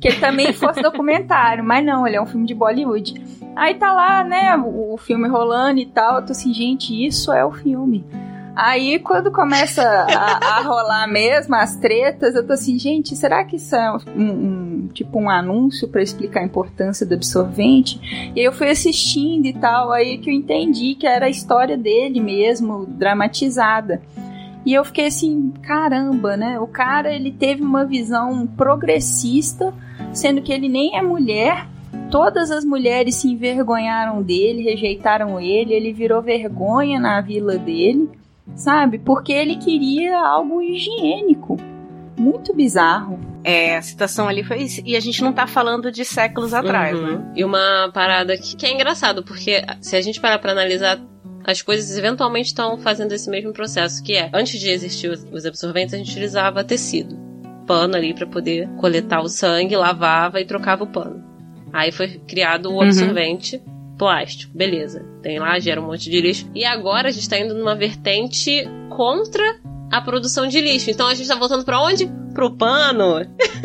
que 0.00 0.08
ele 0.08 0.20
também 0.20 0.52
fosse 0.54 0.80
documentário, 0.80 1.62
mas 1.62 1.84
não, 1.84 2.06
ele 2.06 2.16
é 2.16 2.22
um 2.22 2.26
filme 2.26 2.46
de 2.46 2.54
Bollywood. 2.54 3.14
Aí 3.54 3.74
tá 3.74 3.92
lá, 3.92 4.24
né, 4.24 4.56
o, 4.56 4.94
o 4.94 4.96
filme 4.96 5.28
rolando 5.28 5.78
e 5.78 5.86
tal, 5.86 6.16
eu 6.16 6.26
tô 6.26 6.32
assim, 6.32 6.52
gente, 6.52 7.06
isso 7.06 7.32
é 7.32 7.44
o 7.44 7.52
filme. 7.52 8.04
Aí 8.56 8.98
quando 9.00 9.32
começa 9.32 9.82
a, 9.82 10.58
a 10.58 10.62
rolar 10.62 11.08
mesmo 11.08 11.54
as 11.56 11.74
tretas, 11.76 12.34
eu 12.36 12.46
tô 12.46 12.52
assim, 12.52 12.78
gente, 12.78 13.16
será 13.16 13.42
que 13.44 13.56
isso 13.56 13.74
é 13.74 13.92
um, 13.92 13.98
um- 14.22 14.88
tipo 14.94 15.18
um 15.18 15.28
anúncio 15.28 15.88
pra 15.88 16.02
explicar 16.02 16.40
a 16.40 16.44
importância 16.44 17.04
do 17.04 17.14
absorvente? 17.14 18.32
E 18.34 18.40
eu 18.40 18.52
fui 18.52 18.70
assistindo 18.70 19.46
e 19.46 19.52
tal, 19.52 19.90
aí 19.90 20.18
que 20.18 20.30
eu 20.30 20.34
entendi 20.34 20.94
que 20.94 21.06
era 21.06 21.26
a 21.26 21.30
história 21.30 21.76
dele 21.76 22.20
mesmo, 22.20 22.86
dramatizada. 22.86 24.00
E 24.64 24.72
eu 24.72 24.84
fiquei 24.84 25.06
assim, 25.08 25.52
caramba, 25.62 26.36
né? 26.36 26.58
O 26.60 26.66
cara 26.66 27.12
ele 27.12 27.32
teve 27.32 27.62
uma 27.62 27.84
visão 27.84 28.46
progressista, 28.46 29.74
sendo 30.12 30.40
que 30.40 30.52
ele 30.52 30.68
nem 30.68 30.96
é 30.96 31.02
mulher. 31.02 31.66
Todas 32.10 32.50
as 32.50 32.64
mulheres 32.64 33.16
se 33.16 33.28
envergonharam 33.28 34.22
dele, 34.22 34.62
rejeitaram 34.62 35.40
ele, 35.40 35.72
ele 35.74 35.92
virou 35.92 36.22
vergonha 36.22 37.00
na 37.00 37.20
vila 37.20 37.58
dele, 37.58 38.08
sabe? 38.54 38.98
Porque 38.98 39.32
ele 39.32 39.56
queria 39.56 40.18
algo 40.18 40.60
higiênico. 40.62 41.56
Muito 42.18 42.54
bizarro. 42.54 43.18
É, 43.42 43.76
a 43.76 43.82
situação 43.82 44.28
ali 44.28 44.44
foi 44.44 44.58
isso. 44.62 44.80
E 44.84 44.96
a 44.96 45.00
gente 45.00 45.20
não 45.22 45.32
tá 45.32 45.46
falando 45.46 45.90
de 45.90 46.04
séculos 46.04 46.54
atrás, 46.54 46.96
Uhum. 46.98 47.18
né? 47.18 47.32
E 47.36 47.44
uma 47.44 47.90
parada 47.92 48.36
que, 48.36 48.56
que 48.56 48.64
é 48.66 48.72
engraçado, 48.72 49.22
porque 49.24 49.62
se 49.80 49.96
a 49.96 50.00
gente 50.00 50.20
parar 50.20 50.38
pra 50.38 50.52
analisar, 50.52 51.00
as 51.44 51.60
coisas 51.60 51.98
eventualmente 51.98 52.46
estão 52.48 52.78
fazendo 52.78 53.12
esse 53.12 53.28
mesmo 53.28 53.52
processo, 53.52 54.02
que 54.02 54.14
é, 54.14 54.30
antes 54.32 54.58
de 54.60 54.70
existir 54.70 55.08
os, 55.10 55.44
absorventes, 55.44 55.92
a 55.92 55.98
gente 55.98 56.10
utilizava 56.10 56.62
tecido. 56.64 57.18
Pano 57.66 57.96
ali 57.96 58.14
pra 58.14 58.26
poder 58.26 58.68
coletar 58.76 59.20
o 59.20 59.28
sangue, 59.28 59.74
lavava 59.76 60.40
e 60.40 60.44
trocava 60.46 60.84
o 60.84 60.86
pano. 60.86 61.22
Aí 61.72 61.90
foi 61.90 62.08
criado 62.28 62.66
o 62.70 62.74
Uhum. 62.78 62.88
Plástico, 63.96 64.56
beleza. 64.56 65.04
Tem 65.22 65.38
lá, 65.38 65.58
gera 65.58 65.80
um 65.80 65.86
monte 65.86 66.10
de 66.10 66.20
lixo. 66.20 66.50
E 66.54 66.64
agora 66.64 67.08
a 67.08 67.10
gente 67.10 67.28
tá 67.28 67.38
indo 67.38 67.54
numa 67.54 67.74
vertente 67.74 68.64
contra 68.90 69.60
a 69.96 70.00
produção 70.00 70.46
de 70.46 70.60
lixo. 70.60 70.90
Então 70.90 71.06
a 71.08 71.14
gente 71.14 71.28
tá 71.28 71.34
voltando 71.36 71.64
pra 71.64 71.80
onde? 71.80 72.10
Pro 72.34 72.50
pano. 72.50 73.20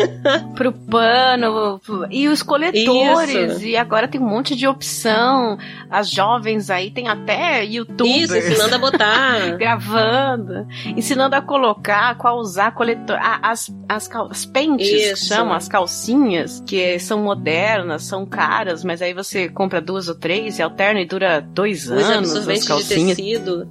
Pro 0.56 0.72
pano 0.72 1.82
e 2.12 2.28
os 2.28 2.44
coletores. 2.44 3.54
Isso. 3.58 3.66
E 3.66 3.76
agora 3.76 4.08
tem 4.08 4.22
um 4.22 4.28
monte 4.30 4.56
de 4.56 4.68
opção. 4.68 5.58
As 5.90 6.10
jovens 6.12 6.70
aí 6.70 6.92
tem 6.92 7.08
até 7.08 7.66
youtubers. 7.66 8.30
Isso, 8.30 8.38
ensinando 8.38 8.76
a 8.76 8.78
botar. 8.78 9.56
Gravando, 9.58 10.68
ensinando 10.96 11.36
a 11.36 11.42
colocar, 11.42 12.16
qual 12.18 12.38
usar 12.38 12.72
coletor. 12.76 13.18
Ah, 13.20 13.40
as, 13.42 13.74
as, 13.88 14.08
cal- 14.08 14.30
as 14.30 14.46
pentes, 14.46 14.88
que 14.88 14.96
Isso. 15.14 15.26
chamam, 15.28 15.54
as 15.54 15.68
calcinhas, 15.68 16.62
que 16.66 17.00
são 17.00 17.24
modernas, 17.24 18.04
são 18.04 18.24
caras, 18.26 18.84
mas 18.84 19.02
aí 19.02 19.14
você 19.16 19.50
compra 19.50 19.82
duas 19.82 20.08
ou 20.08 20.16
três 20.16 20.60
e 20.60 20.62
alterna 20.62 21.02
e 21.02 21.06
dura 21.08 21.42
dois 21.42 21.86
Os 21.86 21.92
anos 21.92 22.30
as 22.32 22.48
absorventes 22.48 22.62
de 22.64 22.68
calcinhas. 22.68 23.18
tecido, 23.18 23.68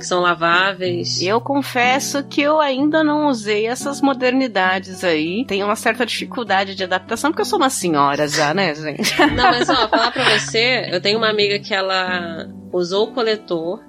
que 0.00 0.06
são 0.06 0.20
laváveis. 0.20 1.22
Eu 1.22 1.40
confesso 1.40 2.24
que 2.24 2.42
eu 2.42 2.58
ainda 2.60 3.04
não 3.04 3.28
usei 3.28 3.66
essas 3.66 4.00
modernidades 4.00 5.04
aí. 5.04 5.44
Tenho 5.46 5.66
uma 5.66 5.76
certa 5.76 6.04
dificuldade 6.04 6.74
de 6.74 6.82
adaptação, 6.82 7.30
porque 7.30 7.42
eu 7.42 7.46
sou 7.46 7.58
uma 7.58 7.70
senhora 7.70 8.26
já, 8.26 8.52
né, 8.52 8.74
gente? 8.74 9.16
Não, 9.20 9.44
mas 9.44 9.68
ó, 9.68 9.88
falar 9.88 10.10
pra 10.10 10.38
você, 10.38 10.88
eu 10.90 11.00
tenho 11.00 11.18
uma 11.18 11.28
amiga 11.28 11.60
que 11.60 11.72
ela 11.72 12.48
usou 12.72 13.08
o 13.08 13.12
coletor, 13.12 13.80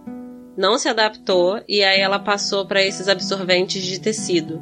não 0.55 0.77
se 0.77 0.87
adaptou, 0.87 1.59
e 1.67 1.83
aí 1.83 1.99
ela 1.99 2.19
passou 2.19 2.67
pra 2.67 2.83
esses 2.83 3.07
absorventes 3.07 3.81
de 3.81 3.99
tecido. 3.99 4.61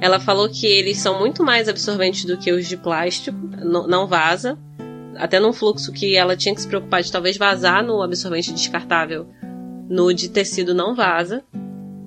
Ela 0.00 0.18
falou 0.18 0.48
que 0.48 0.66
eles 0.66 0.98
são 0.98 1.18
muito 1.20 1.44
mais 1.44 1.68
absorventes 1.68 2.24
do 2.24 2.36
que 2.36 2.50
os 2.50 2.66
de 2.66 2.76
plástico, 2.76 3.38
não 3.62 4.06
vaza. 4.08 4.58
Até 5.16 5.38
num 5.38 5.52
fluxo 5.52 5.92
que 5.92 6.16
ela 6.16 6.36
tinha 6.36 6.54
que 6.54 6.60
se 6.60 6.66
preocupar 6.66 7.02
de 7.02 7.12
talvez 7.12 7.36
vazar 7.36 7.84
no 7.84 8.02
absorvente 8.02 8.52
descartável, 8.52 9.28
no 9.92 10.12
de 10.12 10.28
tecido 10.30 10.74
não 10.74 10.94
vaza. 10.94 11.44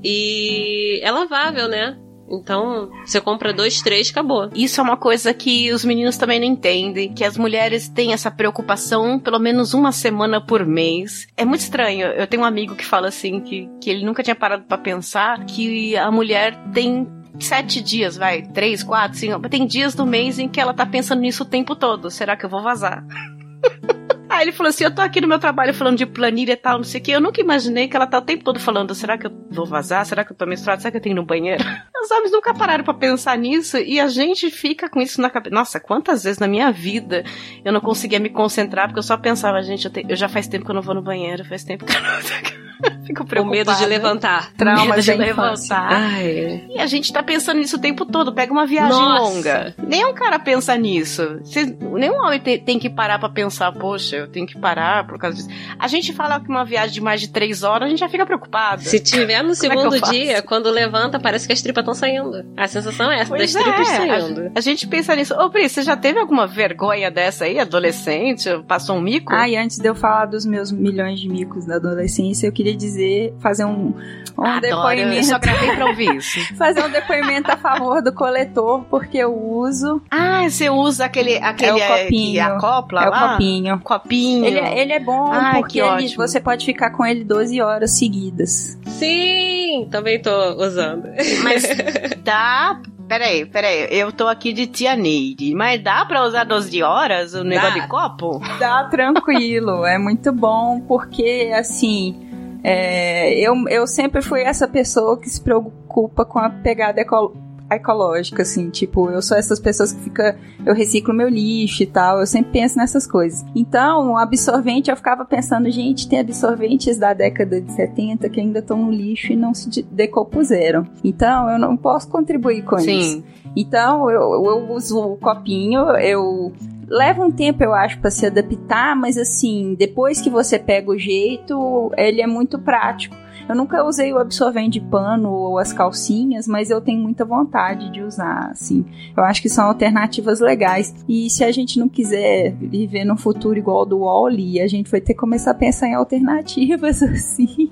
E 0.04 1.00
é 1.04 1.12
lavável, 1.12 1.68
né? 1.68 1.98
Então, 2.28 2.90
você 3.06 3.22
compra 3.22 3.54
dois, 3.54 3.82
três, 3.82 4.10
acabou. 4.10 4.50
Isso 4.56 4.82
é 4.82 4.84
uma 4.84 4.98
coisa 4.98 5.32
que 5.32 5.72
os 5.72 5.86
meninos 5.86 6.18
também 6.18 6.40
não 6.40 6.48
entendem, 6.48 7.14
que 7.14 7.24
as 7.24 7.38
mulheres 7.38 7.88
têm 7.88 8.14
essa 8.14 8.32
preocupação 8.32 9.20
pelo 9.20 9.40
menos 9.40 9.76
uma 9.76 9.92
semana 9.92 10.42
por 10.42 10.66
mês. 10.66 11.28
É 11.38 11.46
muito 11.46 11.62
estranho. 11.62 12.08
Eu 12.08 12.26
tenho 12.26 12.42
um 12.42 12.46
amigo 12.46 12.76
que 12.76 12.86
fala 12.86 13.10
assim 13.10 13.40
que, 13.40 13.70
que 13.80 13.92
ele 13.92 14.04
nunca 14.04 14.24
tinha 14.24 14.36
parado 14.36 14.64
para 14.64 14.78
pensar 14.78 15.46
que 15.46 15.96
a 15.96 16.10
mulher 16.10 16.58
tem 16.74 17.08
sete 17.40 17.82
dias, 17.82 18.18
vai, 18.18 18.42
três, 18.42 18.82
quatro, 18.82 19.18
cinco. 19.18 19.48
Tem 19.48 19.68
dias 19.68 19.94
do 19.94 20.06
mês 20.06 20.40
em 20.40 20.50
que 20.50 20.60
ela 20.60 20.74
tá 20.74 20.86
pensando 20.86 21.22
nisso 21.22 21.44
o 21.44 21.48
tempo 21.48 21.76
todo. 21.76 22.10
Será 22.10 22.36
que 22.36 22.46
eu 22.46 22.50
vou 22.50 22.64
vazar? 22.64 23.06
Aí 24.36 24.44
ele 24.44 24.52
falou 24.52 24.70
assim: 24.70 24.84
Eu 24.84 24.94
tô 24.94 25.02
aqui 25.02 25.22
no 25.22 25.28
meu 25.28 25.40
trabalho 25.40 25.74
falando 25.74 25.98
de 25.98 26.06
planilha 26.06 26.54
e 26.54 26.58
tal, 26.58 26.78
não 26.78 26.84
sei 26.84 27.00
o 27.00 27.04
que. 27.04 27.12
Eu 27.12 27.22
nunca 27.22 27.40
imaginei 27.40 27.88
que 27.88 27.96
ela 27.96 28.06
tá 28.06 28.18
o 28.18 28.22
tempo 28.22 28.44
todo 28.44 28.60
falando: 28.60 28.94
será 28.94 29.18
que 29.18 29.28
eu 29.28 29.32
vou 29.50 29.66
vazar? 29.66 30.06
Será 30.06 30.26
que 30.26 30.32
eu 30.32 30.36
tô 30.36 30.46
menstruada? 30.46 30.82
Será 30.82 30.92
que 30.92 30.98
eu 30.98 31.02
tenho 31.02 31.16
no 31.16 31.26
banheiro? 31.26 31.64
Os 32.04 32.12
homens 32.12 32.32
nunca 32.32 32.54
pararam 32.54 32.84
para 32.84 32.94
pensar 32.94 33.38
nisso 33.38 33.78
e 33.78 34.00
a 34.00 34.08
gente 34.08 34.52
fica 34.52 34.90
com 34.90 35.02
isso 35.02 35.22
na 35.22 35.30
cabeça. 35.30 35.56
Nossa, 35.56 35.80
quantas 35.80 36.24
vezes 36.24 36.38
na 36.38 36.48
minha 36.48 36.72
vida 36.72 37.24
eu 37.64 37.72
não 37.72 37.82
conseguia 37.82 38.20
me 38.20 38.30
concentrar 38.30 38.88
porque 38.88 39.00
eu 39.00 39.04
só 39.04 39.18
pensava: 39.18 39.62
gente, 39.64 39.86
eu, 39.86 39.92
te... 39.92 40.06
eu 40.08 40.16
já 40.16 40.28
faz 40.28 40.48
tempo 40.48 40.66
que 40.66 40.72
eu 40.72 40.76
não 40.76 40.82
vou 40.82 40.94
no 40.94 41.02
banheiro, 41.02 41.46
faz 41.46 41.64
tempo 41.64 41.86
que 41.86 41.96
eu 41.96 42.02
não. 42.02 42.65
Fico 43.06 43.26
preocupada. 43.26 43.42
O 43.42 43.52
medo 43.52 43.76
de 43.76 43.86
levantar. 43.86 44.52
Trauma 44.54 45.00
de 45.00 45.14
levantar. 45.14 45.94
Ai. 45.94 46.66
E 46.70 46.80
a 46.80 46.86
gente 46.86 47.12
tá 47.12 47.22
pensando 47.22 47.58
nisso 47.58 47.78
o 47.78 47.80
tempo 47.80 48.06
todo. 48.06 48.34
Pega 48.34 48.52
uma 48.52 48.66
viagem 48.66 48.90
Nossa. 48.90 49.22
longa. 49.22 49.76
Nenhum 49.78 50.14
cara 50.14 50.40
pensa 50.40 50.76
nisso. 50.76 51.40
Cê, 51.44 51.66
nenhum 51.66 52.18
homem 52.26 52.40
tem, 52.40 52.60
tem 52.60 52.80
que 52.80 52.90
parar 52.90 53.20
para 53.20 53.30
pensar, 53.30 53.72
poxa, 53.72 54.16
eu 54.16 54.28
tenho 54.28 54.46
que 54.46 54.58
parar 54.58 55.06
por 55.06 55.18
causa 55.18 55.38
disso. 55.38 55.50
A 55.78 55.88
gente 55.88 56.14
fala 56.14 56.40
que 56.40 56.50
uma 56.50 56.66
viagem 56.66 56.94
de 56.94 57.02
mais 57.02 57.22
de 57.22 57.30
três 57.30 57.64
horas, 57.64 57.88
a 57.88 57.90
gente 57.90 58.00
já 58.00 58.10
fica 58.10 58.26
preocupado. 58.26 58.82
Se 58.82 59.00
tiver 59.00 59.44
no 59.44 59.52
é 59.52 59.56
segundo 59.56 59.96
é 59.96 60.02
dia, 60.02 60.42
quando 60.42 60.70
levanta, 60.70 61.20
parece 61.20 61.48
que 61.48 61.54
as 61.54 61.62
tripas 61.62 61.82
estão 61.82 61.94
saindo. 61.94 62.46
A 62.58 62.68
sensação 62.68 63.12
é 63.12 63.20
essa, 63.20 63.30
pois 63.30 63.54
das 63.54 63.62
é. 63.62 63.64
tripas 63.64 63.88
saindo. 63.88 64.52
A, 64.56 64.60
a, 64.60 64.62
gente 64.62 64.88
pensa 64.88 65.16
nisso. 65.16 65.34
Ô, 65.36 65.50
Pri, 65.50 65.70
você 65.70 65.82
já 65.84 65.96
teve 65.96 66.20
alguma 66.20 66.48
vergonha 66.48 67.12
dessa 67.12 67.46
aí, 67.46 67.60
adolescente? 67.60 68.50
Passou 68.68 68.98
um 68.98 69.02
mico? 69.02 69.34
Ah, 69.34 69.48
e 69.48 69.56
antes 69.56 69.78
de 69.78 69.88
eu 69.88 69.96
falar 69.96 70.26
dos 70.26 70.46
meus 70.46 70.72
milhões 70.72 71.20
de 71.20 71.30
micos 71.30 71.66
da 71.66 71.76
adolescência, 71.76 72.48
eu 72.48 72.52
queria 72.52 72.65
dizer, 72.74 73.36
fazer 73.40 73.66
um, 73.66 73.94
um 74.38 74.46
Adoro, 74.46 74.62
depoimento. 74.62 75.18
Eu 75.18 75.24
só 75.24 75.40
gravei 75.40 75.76
pra 75.76 75.86
ouvir 75.86 76.16
isso. 76.18 76.56
fazer 76.56 76.84
um 76.84 76.90
depoimento 76.90 77.52
a 77.52 77.58
favor 77.58 78.02
do 78.02 78.14
coletor, 78.14 78.84
porque 78.90 79.18
eu 79.18 79.34
uso. 79.34 80.02
Ah, 80.10 80.48
você 80.50 80.70
usa 80.70 81.06
aquele, 81.06 81.38
aquele 81.38 81.80
é 81.80 81.86
o 81.86 82.04
copinho. 82.04 82.40
É, 82.40 82.42
acopla 82.42 83.04
é 83.04 83.10
lá? 83.10 83.18
o 83.18 83.32
copinho. 83.32 83.80
Copinho. 83.80 84.46
Ele, 84.46 84.60
é, 84.60 84.80
ele 84.80 84.94
é 84.94 85.00
bom 85.00 85.32
Ai, 85.32 85.60
porque 85.60 85.80
ele, 85.80 86.16
você 86.16 86.40
pode 86.40 86.66
ficar 86.66 86.92
com 86.92 87.06
ele 87.06 87.24
12 87.24 87.62
horas 87.62 87.92
seguidas. 87.92 88.78
Sim, 88.88 89.88
também 89.92 90.22
tô 90.22 90.32
usando. 90.56 91.10
Mas 91.44 91.64
dá 92.24 92.80
Peraí, 93.08 93.46
peraí, 93.46 93.88
eu 93.92 94.12
tô 94.12 94.28
aqui 94.28 94.52
de 94.52 94.66
tia 94.66 94.96
Neide, 94.96 95.54
mas 95.54 95.82
dá 95.82 96.04
pra 96.06 96.24
usar 96.24 96.44
12 96.44 96.82
horas 96.82 97.36
o 97.36 97.44
negócio 97.44 97.76
dá. 97.76 97.82
de 97.82 97.88
copo? 97.88 98.42
Dá 98.60 98.84
tranquilo, 98.86 99.86
é 99.86 99.98
muito 99.98 100.32
bom, 100.32 100.82
porque 100.88 101.52
assim, 101.56 102.25
é, 102.68 103.40
eu, 103.40 103.54
eu 103.70 103.86
sempre 103.86 104.24
fui 104.24 104.42
essa 104.42 104.68
pessoa 104.68 105.20
que 105.20 105.30
se 105.30 105.40
preocupa 105.40 106.26
com 106.26 106.40
a 106.40 106.50
pegada 106.50 107.00
ecológica 107.00 107.46
ecológica, 107.72 108.44
assim, 108.44 108.70
tipo, 108.70 109.10
eu 109.10 109.22
sou 109.22 109.36
essas 109.36 109.60
pessoas 109.60 109.92
que 109.92 110.02
fica, 110.02 110.38
eu 110.64 110.74
reciclo 110.74 111.14
meu 111.14 111.28
lixo 111.28 111.82
e 111.82 111.86
tal, 111.86 112.20
eu 112.20 112.28
sempre 112.28 112.52
penso 112.52 112.78
nessas 112.78 113.08
coisas. 113.08 113.44
Então, 113.56 114.12
o 114.12 114.18
absorvente, 114.18 114.92
eu 114.92 114.96
ficava 114.96 115.26
pensando, 115.26 115.70
gente, 115.72 116.08
tem 116.08 116.20
absorventes 116.20 116.98
da 116.98 117.14
década 117.14 117.60
de 117.60 117.72
70 117.72 118.30
que 118.30 118.40
ainda 118.40 118.60
estão 118.60 118.78
no 118.78 118.92
lixo 118.92 119.34
e 119.34 119.36
não 119.36 119.54
se 119.54 119.82
decompuseram. 119.82 120.86
Então, 121.04 121.50
eu 121.50 121.58
não 121.58 121.76
posso 121.76 122.08
contribuir 122.08 122.64
com 122.64 122.78
Sim. 122.78 122.98
isso. 123.00 123.24
Então, 123.56 124.10
eu, 124.12 124.22
eu 124.46 124.72
uso 124.72 125.00
o 125.00 125.18
copinho, 125.18 125.90
eu 125.98 126.54
leva 126.88 127.24
um 127.24 127.32
tempo, 127.32 127.64
eu 127.64 127.74
acho, 127.74 128.00
para 128.00 128.12
se 128.12 128.26
adaptar, 128.26 128.96
mas 128.96 129.18
assim, 129.18 129.76
depois 129.78 130.22
que 130.22 130.30
você 130.30 130.60
pega 130.60 130.92
o 130.92 130.98
jeito, 130.98 131.92
ele 131.98 132.22
é 132.22 132.28
muito 132.28 132.60
prático. 132.60 133.16
Eu 133.48 133.56
nunca 133.56 133.84
usei 133.84 134.12
o 134.12 134.18
absorvente 134.18 134.80
de 134.80 134.82
pano 134.82 135.32
ou 135.32 135.60
as 135.60 135.72
calcinhas, 135.72 136.48
mas 136.48 136.70
eu 136.70 136.82
tenho 136.82 137.02
muita 137.02 137.24
vontade 137.24 137.92
de 137.92 138.02
usar, 138.02 138.50
assim. 138.52 138.86
Eu 139.16 139.24
acho 139.24 139.42
que 139.42 139.50
são 139.50 139.66
alternativas 139.66 140.40
legais. 140.40 140.94
E 141.08 141.30
se 141.30 141.44
a 141.44 141.52
gente 141.52 141.80
não 141.80 141.88
quiser 141.88 142.54
viver 142.54 143.06
num 143.06 143.18
futuro 143.18 143.58
igual 143.58 143.80
ao 143.80 143.86
do 143.86 144.00
Wally, 144.00 144.60
a 144.60 144.68
gente 144.68 144.90
vai 144.90 145.00
ter 145.00 145.14
que 145.14 145.20
começar 145.20 145.52
a 145.52 145.56
pensar 145.56 145.88
em 145.88 145.94
alternativas, 145.94 147.02
assim. 147.04 147.70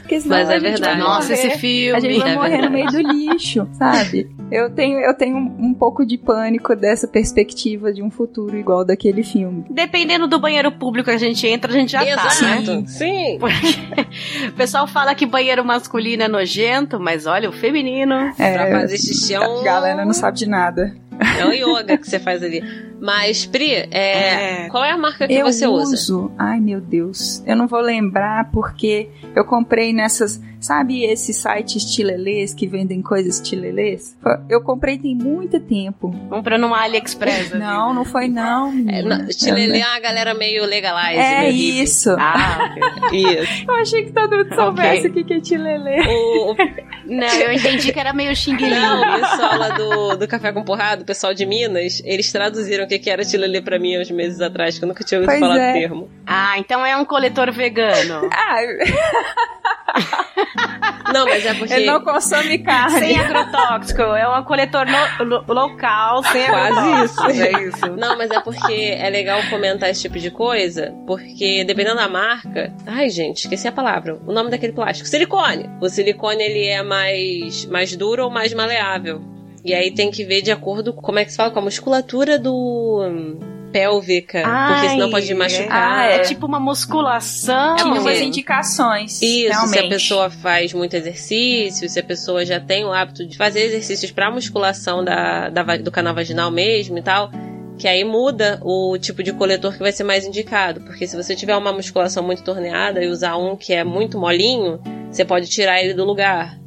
Porque 0.00 0.20
senão 0.20 0.36
mas 0.38 0.50
é 0.50 0.58
verdade. 0.58 0.98
Nossa, 0.98 1.32
esse 1.32 1.50
filme. 1.58 1.96
A 1.96 2.00
gente 2.00 2.18
vai 2.18 2.32
é 2.32 2.34
morrer 2.34 2.50
verdade. 2.50 2.68
no 2.68 2.72
meio 2.72 2.90
do 2.90 3.12
lixo, 3.12 3.68
sabe? 3.72 4.30
Eu 4.50 4.70
tenho, 4.70 4.98
eu 4.98 5.14
tenho 5.14 5.36
um 5.36 5.72
pouco 5.72 6.04
de 6.04 6.18
pânico 6.18 6.74
dessa 6.74 7.06
perspectiva 7.06 7.92
de 7.92 8.02
um 8.02 8.10
futuro 8.10 8.56
igual 8.56 8.84
daquele 8.84 9.22
filme. 9.22 9.64
Dependendo 9.70 10.26
do 10.26 10.40
banheiro 10.40 10.72
público 10.72 11.08
que 11.08 11.14
a 11.14 11.18
gente 11.18 11.46
entra, 11.46 11.70
a 11.70 11.74
gente 11.74 11.92
já 11.92 12.04
Exato. 12.04 12.40
tá, 12.40 12.72
né? 12.72 12.84
Sim. 12.86 13.38
o 14.48 14.52
pessoal 14.52 14.86
fala 14.86 15.09
que 15.14 15.26
banheiro 15.26 15.64
masculino 15.64 16.22
é 16.22 16.28
nojento, 16.28 16.98
mas 17.00 17.26
olha, 17.26 17.48
o 17.48 17.52
feminino. 17.52 18.14
É, 18.38 18.54
pra 18.54 18.80
fazer 18.80 18.98
xixi 18.98 19.34
é 19.34 19.40
um... 19.40 19.60
A 19.60 19.64
galera 19.64 20.04
não 20.04 20.12
sabe 20.12 20.38
de 20.38 20.46
nada. 20.46 20.94
É 21.38 21.44
o 21.44 21.52
yoga 21.52 21.98
que 21.98 22.08
você 22.08 22.18
faz 22.18 22.42
ali. 22.42 22.62
Mas, 23.00 23.46
Pri, 23.46 23.72
é, 23.72 24.64
é. 24.64 24.68
qual 24.68 24.84
é 24.84 24.90
a 24.90 24.96
marca 24.98 25.26
que 25.26 25.34
eu 25.34 25.44
você 25.44 25.66
uso, 25.66 26.24
usa? 26.24 26.34
Ai, 26.38 26.60
meu 26.60 26.80
Deus. 26.80 27.42
Eu 27.46 27.56
não 27.56 27.66
vou 27.66 27.80
lembrar 27.80 28.50
porque 28.50 29.08
eu 29.34 29.44
comprei 29.44 29.92
nessas. 29.92 30.40
Sabe 30.60 31.04
esses 31.04 31.36
sites 31.36 31.84
tilelês 31.84 32.52
que 32.52 32.66
vendem 32.66 33.00
coisas 33.00 33.40
tilelês? 33.40 34.14
Eu 34.48 34.60
comprei 34.60 34.98
tem 34.98 35.14
muito 35.14 35.58
tempo. 35.58 36.14
Comprando 36.28 36.64
uma 36.66 36.82
AliExpress. 36.82 37.52
não, 37.58 37.94
não 37.94 38.04
foi 38.04 38.28
não. 38.28 38.68
É, 38.88 39.02
não 39.02 39.26
tilelê 39.28 39.80
é 39.80 39.86
uma 39.86 39.98
galera 40.00 40.34
meio 40.34 40.66
legalize. 40.66 41.18
É 41.18 41.40
meio 41.40 41.82
isso. 41.82 42.10
Ah, 42.18 42.74
isso. 43.10 43.64
eu 43.66 43.74
achei 43.76 44.04
que 44.04 44.12
todo 44.12 44.36
mundo 44.36 44.54
soubesse 44.54 45.06
o 45.06 45.10
okay. 45.10 45.24
que 45.24 45.32
é 45.32 45.40
tilelê. 45.40 46.00
O, 46.06 46.52
o... 46.52 46.56
Não, 47.06 47.40
eu 47.40 47.52
entendi 47.52 47.90
que 47.90 47.98
era 47.98 48.12
meio 48.12 48.36
xinguinho. 48.36 48.70
Não, 48.70 49.00
o 49.00 49.20
pessoal 49.20 49.58
lá 49.58 49.68
do, 49.70 50.16
do 50.16 50.28
Café 50.28 50.52
com 50.52 50.62
Porrada, 50.62 51.02
o 51.02 51.06
pessoal 51.06 51.32
de 51.32 51.46
Minas, 51.46 52.02
eles 52.04 52.30
traduziram 52.30 52.84
o 52.84 52.86
que 52.86 53.08
era 53.08 53.24
tilelê 53.24 53.62
pra 53.62 53.78
mim 53.78 53.98
uns 53.98 54.10
meses 54.10 54.40
atrás, 54.42 54.78
que 54.78 54.84
eu 54.84 54.88
nunca 54.88 55.02
tinha 55.02 55.20
ouvido 55.20 55.30
pois 55.30 55.40
falar 55.40 55.58
é. 55.58 55.72
do 55.72 55.78
termo. 55.78 56.10
Ah, 56.26 56.58
então 56.58 56.84
é 56.84 56.96
um 56.96 57.04
coletor 57.04 57.50
vegano. 57.50 58.28
ah, 58.30 58.56
não, 61.12 61.26
mas 61.26 61.44
é 61.44 61.54
porque. 61.54 61.74
Ele 61.74 61.86
não 61.86 62.02
consome 62.02 62.58
carne. 62.58 62.98
Sem 62.98 63.18
agrotóxico. 63.18 64.02
É 64.02 64.38
um 64.38 64.42
coletor 64.44 64.86
no, 64.86 65.24
lo, 65.24 65.44
local, 65.48 66.22
sem 66.24 66.46
Quase 66.46 67.04
isso. 67.04 67.26
É 67.26 67.62
isso. 67.64 67.96
Não, 67.96 68.16
mas 68.16 68.30
é 68.30 68.40
porque 68.40 68.96
é 68.98 69.08
legal 69.10 69.40
comentar 69.48 69.90
esse 69.90 70.02
tipo 70.02 70.18
de 70.18 70.30
coisa, 70.30 70.94
porque 71.06 71.64
dependendo 71.64 71.96
da 71.96 72.08
marca. 72.08 72.72
Ai, 72.86 73.10
gente, 73.10 73.38
esqueci 73.38 73.68
a 73.68 73.72
palavra. 73.72 74.18
O 74.26 74.32
nome 74.32 74.50
daquele 74.50 74.72
plástico. 74.72 75.08
Silicone. 75.08 75.68
O 75.80 75.88
silicone 75.88 76.42
ele 76.42 76.66
é 76.66 76.82
mais, 76.82 77.64
mais 77.66 77.94
duro 77.96 78.24
ou 78.24 78.30
mais 78.30 78.52
maleável. 78.52 79.20
E 79.64 79.74
aí 79.74 79.92
tem 79.92 80.10
que 80.10 80.24
ver 80.24 80.42
de 80.42 80.50
acordo 80.50 80.92
com 80.92 81.02
como 81.02 81.18
é 81.18 81.24
que 81.24 81.30
se 81.30 81.36
fala, 81.36 81.50
com 81.50 81.58
a 81.58 81.62
musculatura 81.62 82.38
do 82.38 83.38
pélvica, 83.72 84.42
Ai, 84.44 84.72
porque 84.72 84.88
senão 84.90 85.10
pode 85.10 85.34
machucar. 85.34 85.98
Ah, 85.98 86.06
é 86.06 86.18
tipo 86.20 86.46
uma 86.46 86.60
musculação. 86.60 87.76
É 87.76 87.84
umas 87.84 88.20
indicações. 88.20 89.20
Isso, 89.22 89.48
realmente. 89.48 89.72
se 89.72 89.78
a 89.78 89.88
pessoa 89.88 90.30
faz 90.30 90.72
muito 90.72 90.94
exercício, 90.94 91.88
se 91.88 91.98
a 91.98 92.02
pessoa 92.02 92.44
já 92.44 92.60
tem 92.60 92.84
o 92.84 92.92
hábito 92.92 93.26
de 93.26 93.36
fazer 93.36 93.60
exercícios 93.60 94.10
para 94.10 94.30
musculação 94.30 95.04
da, 95.04 95.48
da, 95.48 95.76
do 95.76 95.90
canal 95.90 96.14
vaginal 96.14 96.50
mesmo 96.50 96.98
e 96.98 97.02
tal, 97.02 97.30
que 97.78 97.88
aí 97.88 98.04
muda 98.04 98.60
o 98.62 98.98
tipo 98.98 99.22
de 99.22 99.32
coletor 99.32 99.72
que 99.72 99.78
vai 99.78 99.92
ser 99.92 100.04
mais 100.04 100.26
indicado. 100.26 100.80
Porque 100.82 101.06
se 101.06 101.16
você 101.16 101.34
tiver 101.34 101.56
uma 101.56 101.72
musculação 101.72 102.22
muito 102.22 102.42
torneada 102.42 103.02
e 103.02 103.08
usar 103.08 103.36
um 103.36 103.56
que 103.56 103.72
é 103.72 103.82
muito 103.82 104.18
molinho, 104.18 104.80
você 105.10 105.24
pode 105.24 105.48
tirar 105.48 105.82
ele 105.82 105.94
do 105.94 106.04
lugar. 106.04 106.60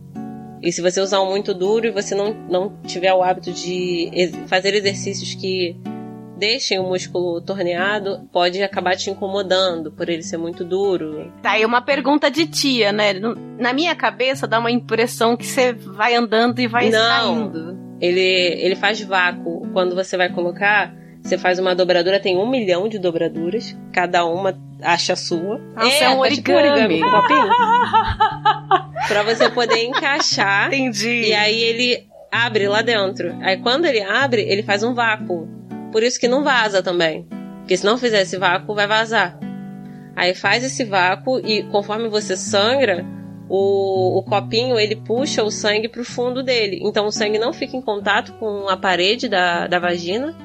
E 0.62 0.72
se 0.72 0.82
você 0.82 1.02
usar 1.02 1.22
um 1.22 1.30
muito 1.30 1.54
duro 1.54 1.86
e 1.86 1.92
você 1.92 2.16
não, 2.16 2.34
não 2.50 2.78
tiver 2.88 3.14
o 3.14 3.22
hábito 3.22 3.52
de 3.52 4.32
fazer 4.48 4.74
exercícios 4.74 5.36
que 5.36 5.76
deixem 6.44 6.78
o 6.78 6.84
músculo 6.84 7.40
torneado, 7.40 8.28
pode 8.30 8.62
acabar 8.62 8.98
te 8.98 9.10
incomodando 9.10 9.94
por 9.94 10.10
ele 10.10 10.22
ser 10.22 10.36
muito 10.36 10.66
duro. 10.66 11.32
Tá 11.42 11.52
aí 11.52 11.64
uma 11.64 11.82
pergunta 11.82 12.30
de 12.30 12.46
tia, 12.46 12.92
né? 12.92 13.14
Na 13.58 13.72
minha 13.72 13.96
cabeça 13.96 14.46
dá 14.46 14.60
uma 14.60 14.70
impressão 14.70 15.38
que 15.38 15.46
você 15.46 15.72
vai 15.72 16.16
andando 16.16 16.60
e 16.60 16.68
vai 16.68 16.90
não, 16.90 17.00
saindo. 17.00 17.78
Ele, 18.02 18.20
ele 18.20 18.76
faz 18.76 19.02
vácuo. 19.02 19.70
Quando 19.72 19.96
você 19.96 20.18
vai 20.18 20.28
colocar, 20.28 20.94
você 21.22 21.38
faz 21.38 21.60
uma 21.60 21.74
dobradura, 21.74 22.20
tem 22.20 22.38
um 22.38 22.50
milhão 22.50 22.90
de 22.90 23.00
dobraduras, 23.00 23.74
cada 23.94 24.26
uma 24.26 24.54
acha 24.82 25.14
a 25.14 25.16
sua. 25.16 25.60
Nossa, 25.74 25.88
é, 25.88 26.04
é 26.04 26.10
um 26.10 26.20
origami. 26.20 26.96
Tipo 26.96 27.10
pra 29.08 29.24
você 29.24 29.50
poder 29.50 29.82
encaixar. 29.86 30.68
Entendi. 30.68 31.30
E 31.30 31.34
aí 31.34 31.64
ele 31.64 32.06
abre 32.30 32.68
lá 32.68 32.82
dentro. 32.82 33.34
Aí 33.42 33.58
quando 33.58 33.86
ele 33.86 34.02
abre, 34.02 34.42
ele 34.42 34.62
faz 34.62 34.84
um 34.84 34.94
vácuo. 34.94 35.48
Por 35.94 36.02
isso 36.02 36.20
que 36.20 36.28
não 36.28 36.44
vaza 36.44 36.82
também. 36.82 37.28
Porque 37.60 37.78
se 37.78 37.86
não 37.86 38.00
fizer 38.00 38.24
esse 38.24 38.36
vácuo, 38.36 38.74
vai 38.74 38.88
vazar. 38.88 39.40
Aí 40.16 40.34
faz 40.34 40.64
esse 40.64 40.84
vácuo 40.84 41.40
e 41.40 41.62
conforme 41.70 42.10
você 42.10 42.36
sangra, 42.36 43.06
o, 43.48 44.18
o 44.18 44.24
copinho 44.24 44.80
ele 44.80 44.96
puxa 44.96 45.44
o 45.44 45.52
sangue 45.52 45.88
pro 45.88 46.04
fundo 46.04 46.42
dele. 46.42 46.80
Então 46.82 47.06
o 47.06 47.12
sangue 47.12 47.38
não 47.38 47.54
fica 47.54 47.78
em 47.78 47.82
contato 47.82 48.34
com 48.34 48.68
a 48.68 48.76
parede 48.76 49.30
da, 49.30 49.68
da 49.68 49.78
vagina. 49.78 50.36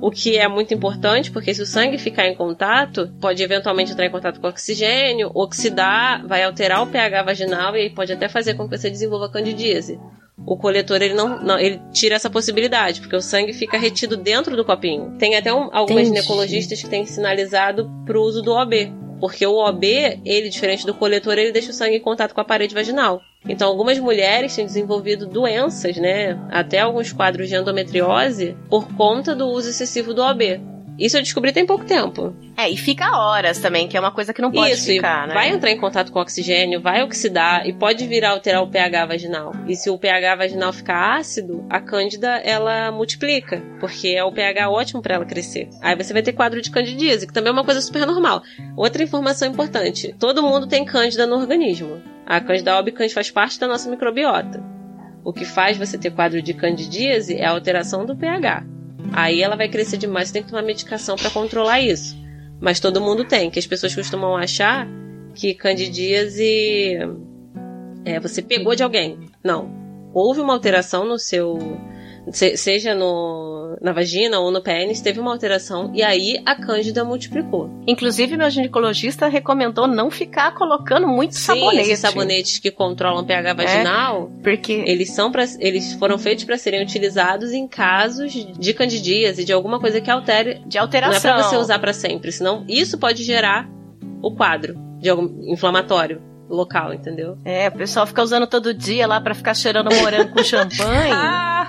O 0.00 0.08
que 0.08 0.36
é 0.36 0.46
muito 0.46 0.72
importante, 0.72 1.32
porque 1.32 1.52
se 1.52 1.62
o 1.62 1.66
sangue 1.66 1.98
ficar 1.98 2.28
em 2.28 2.36
contato, 2.36 3.12
pode 3.20 3.42
eventualmente 3.42 3.92
entrar 3.92 4.06
em 4.06 4.10
contato 4.10 4.40
com 4.40 4.46
oxigênio, 4.46 5.32
oxidar, 5.34 6.24
vai 6.26 6.44
alterar 6.44 6.80
o 6.80 6.86
pH 6.86 7.24
vaginal 7.24 7.76
e 7.76 7.90
pode 7.90 8.12
até 8.12 8.28
fazer 8.28 8.54
com 8.54 8.68
que 8.68 8.78
você 8.78 8.88
desenvolva 8.88 9.28
candidíase 9.28 9.98
o 10.46 10.56
coletor 10.56 11.00
ele 11.02 11.14
não, 11.14 11.42
não, 11.42 11.58
ele 11.58 11.80
tira 11.92 12.14
essa 12.14 12.30
possibilidade, 12.30 13.00
porque 13.00 13.16
o 13.16 13.20
sangue 13.20 13.52
fica 13.52 13.78
retido 13.78 14.16
dentro 14.16 14.56
do 14.56 14.64
copinho. 14.64 15.14
Tem 15.18 15.36
até 15.36 15.52
um, 15.52 15.68
algumas 15.72 16.08
Entendi. 16.08 16.16
ginecologistas 16.16 16.82
que 16.82 16.88
têm 16.88 17.06
sinalizado 17.06 17.90
para 18.04 18.18
o 18.18 18.22
uso 18.22 18.42
do 18.42 18.52
OB, 18.52 18.92
porque 19.20 19.46
o 19.46 19.56
OB, 19.56 19.84
ele 20.24 20.48
diferente 20.48 20.84
do 20.84 20.94
coletor, 20.94 21.38
ele 21.38 21.52
deixa 21.52 21.70
o 21.70 21.74
sangue 21.74 21.96
em 21.96 22.00
contato 22.00 22.34
com 22.34 22.40
a 22.40 22.44
parede 22.44 22.74
vaginal. 22.74 23.20
Então, 23.48 23.68
algumas 23.68 23.98
mulheres 23.98 24.54
têm 24.54 24.66
desenvolvido 24.66 25.26
doenças, 25.26 25.96
né, 25.96 26.38
até 26.50 26.80
alguns 26.80 27.12
quadros 27.12 27.48
de 27.48 27.54
endometriose 27.54 28.56
por 28.68 28.88
conta 28.96 29.34
do 29.34 29.48
uso 29.48 29.70
excessivo 29.70 30.14
do 30.14 30.22
OB. 30.22 30.60
Isso 31.02 31.16
eu 31.16 31.20
descobri 31.20 31.52
tem 31.52 31.66
pouco 31.66 31.84
tempo. 31.84 32.32
É, 32.56 32.70
e 32.70 32.76
fica 32.76 33.18
horas 33.18 33.58
também, 33.58 33.88
que 33.88 33.96
é 33.96 34.00
uma 34.00 34.12
coisa 34.12 34.32
que 34.32 34.40
não 34.40 34.52
pode 34.52 34.70
Isso, 34.70 34.86
ficar, 34.86 35.26
né? 35.26 35.34
Vai 35.34 35.48
entrar 35.48 35.72
em 35.72 35.76
contato 35.76 36.12
com 36.12 36.20
oxigênio, 36.20 36.80
vai 36.80 37.02
oxidar 37.02 37.66
e 37.66 37.72
pode 37.72 38.06
vir 38.06 38.24
a 38.24 38.30
alterar 38.30 38.62
o 38.62 38.70
pH 38.70 39.06
vaginal. 39.06 39.52
E 39.66 39.74
se 39.74 39.90
o 39.90 39.98
pH 39.98 40.36
vaginal 40.36 40.72
ficar 40.72 41.18
ácido, 41.18 41.66
a 41.68 41.80
cândida 41.80 42.36
ela 42.44 42.92
multiplica, 42.92 43.60
porque 43.80 44.10
é 44.10 44.22
o 44.22 44.30
pH 44.30 44.70
ótimo 44.70 45.02
para 45.02 45.16
ela 45.16 45.24
crescer. 45.24 45.68
Aí 45.80 45.96
você 45.96 46.12
vai 46.12 46.22
ter 46.22 46.34
quadro 46.34 46.62
de 46.62 46.70
candidíase, 46.70 47.26
que 47.26 47.32
também 47.32 47.50
é 47.50 47.52
uma 47.52 47.64
coisa 47.64 47.80
super 47.80 48.06
normal. 48.06 48.40
Outra 48.76 49.02
informação 49.02 49.48
importante: 49.48 50.14
todo 50.20 50.40
mundo 50.40 50.68
tem 50.68 50.84
cândida 50.84 51.26
no 51.26 51.34
organismo. 51.34 52.00
A 52.24 52.40
cândida 52.40 52.74
albicans 52.74 53.12
faz 53.12 53.28
parte 53.28 53.58
da 53.58 53.66
nossa 53.66 53.90
microbiota. 53.90 54.62
O 55.24 55.32
que 55.32 55.44
faz 55.44 55.76
você 55.76 55.98
ter 55.98 56.12
quadro 56.12 56.40
de 56.40 56.54
candidíase 56.54 57.34
é 57.34 57.44
a 57.44 57.50
alteração 57.50 58.06
do 58.06 58.16
pH. 58.16 58.71
Aí 59.12 59.42
ela 59.42 59.56
vai 59.56 59.68
crescer 59.68 59.96
demais, 59.96 60.28
você 60.28 60.34
tem 60.34 60.42
que 60.42 60.50
tomar 60.50 60.62
medicação 60.62 61.16
para 61.16 61.30
controlar 61.30 61.80
isso. 61.80 62.16
Mas 62.60 62.78
todo 62.78 63.00
mundo 63.00 63.24
tem, 63.24 63.50
que 63.50 63.58
as 63.58 63.66
pessoas 63.66 63.94
costumam 63.94 64.36
achar 64.36 64.86
que 65.34 65.54
candidíase 65.54 66.98
é, 68.04 68.20
você 68.20 68.40
pegou 68.42 68.74
de 68.74 68.82
alguém. 68.82 69.18
Não. 69.42 69.70
Houve 70.14 70.40
uma 70.40 70.52
alteração 70.52 71.04
no 71.04 71.18
seu 71.18 71.58
seja 72.30 72.94
no, 72.94 73.76
na 73.80 73.92
vagina 73.92 74.38
ou 74.38 74.50
no 74.50 74.62
pênis, 74.62 75.00
teve 75.00 75.18
uma 75.18 75.32
alteração 75.32 75.90
e 75.94 76.02
aí 76.02 76.40
a 76.46 76.54
cândida 76.54 77.04
multiplicou. 77.04 77.70
Inclusive, 77.86 78.36
meu 78.36 78.48
ginecologista 78.48 79.26
recomendou 79.26 79.86
não 79.86 80.10
ficar 80.10 80.54
colocando 80.54 81.08
muito 81.08 81.34
Sim, 81.34 81.40
sabonete. 81.40 81.80
Esses 81.80 81.98
sabonetes 81.98 82.58
que 82.58 82.70
controlam 82.70 83.24
pH 83.24 83.54
vaginal, 83.54 84.30
é, 84.38 84.42
porque 84.42 84.84
eles 84.86 85.10
são 85.10 85.32
pra, 85.32 85.44
eles 85.58 85.94
foram 85.94 86.18
feitos 86.18 86.44
para 86.44 86.56
serem 86.56 86.82
utilizados 86.82 87.52
em 87.52 87.66
casos 87.66 88.32
de 88.32 88.74
candidíase, 88.74 89.44
de 89.44 89.52
alguma 89.52 89.80
coisa 89.80 90.00
que 90.00 90.10
altere. 90.10 90.62
De 90.66 90.78
alteração. 90.78 91.30
Não 91.32 91.38
é 91.38 91.42
pra 91.42 91.48
você 91.48 91.56
usar 91.56 91.78
para 91.78 91.92
sempre, 91.92 92.30
senão 92.30 92.64
isso 92.68 92.98
pode 92.98 93.24
gerar 93.24 93.68
o 94.22 94.34
quadro 94.34 94.76
de 95.00 95.08
algum 95.08 95.52
inflamatório 95.52 96.31
local, 96.52 96.92
entendeu? 96.92 97.38
É, 97.44 97.68
o 97.68 97.72
pessoal 97.72 98.06
fica 98.06 98.22
usando 98.22 98.46
todo 98.46 98.74
dia 98.74 99.06
lá 99.06 99.20
para 99.20 99.34
ficar 99.34 99.54
cheirando 99.54 99.94
morango 99.94 100.32
com 100.32 100.44
champanhe. 100.44 101.12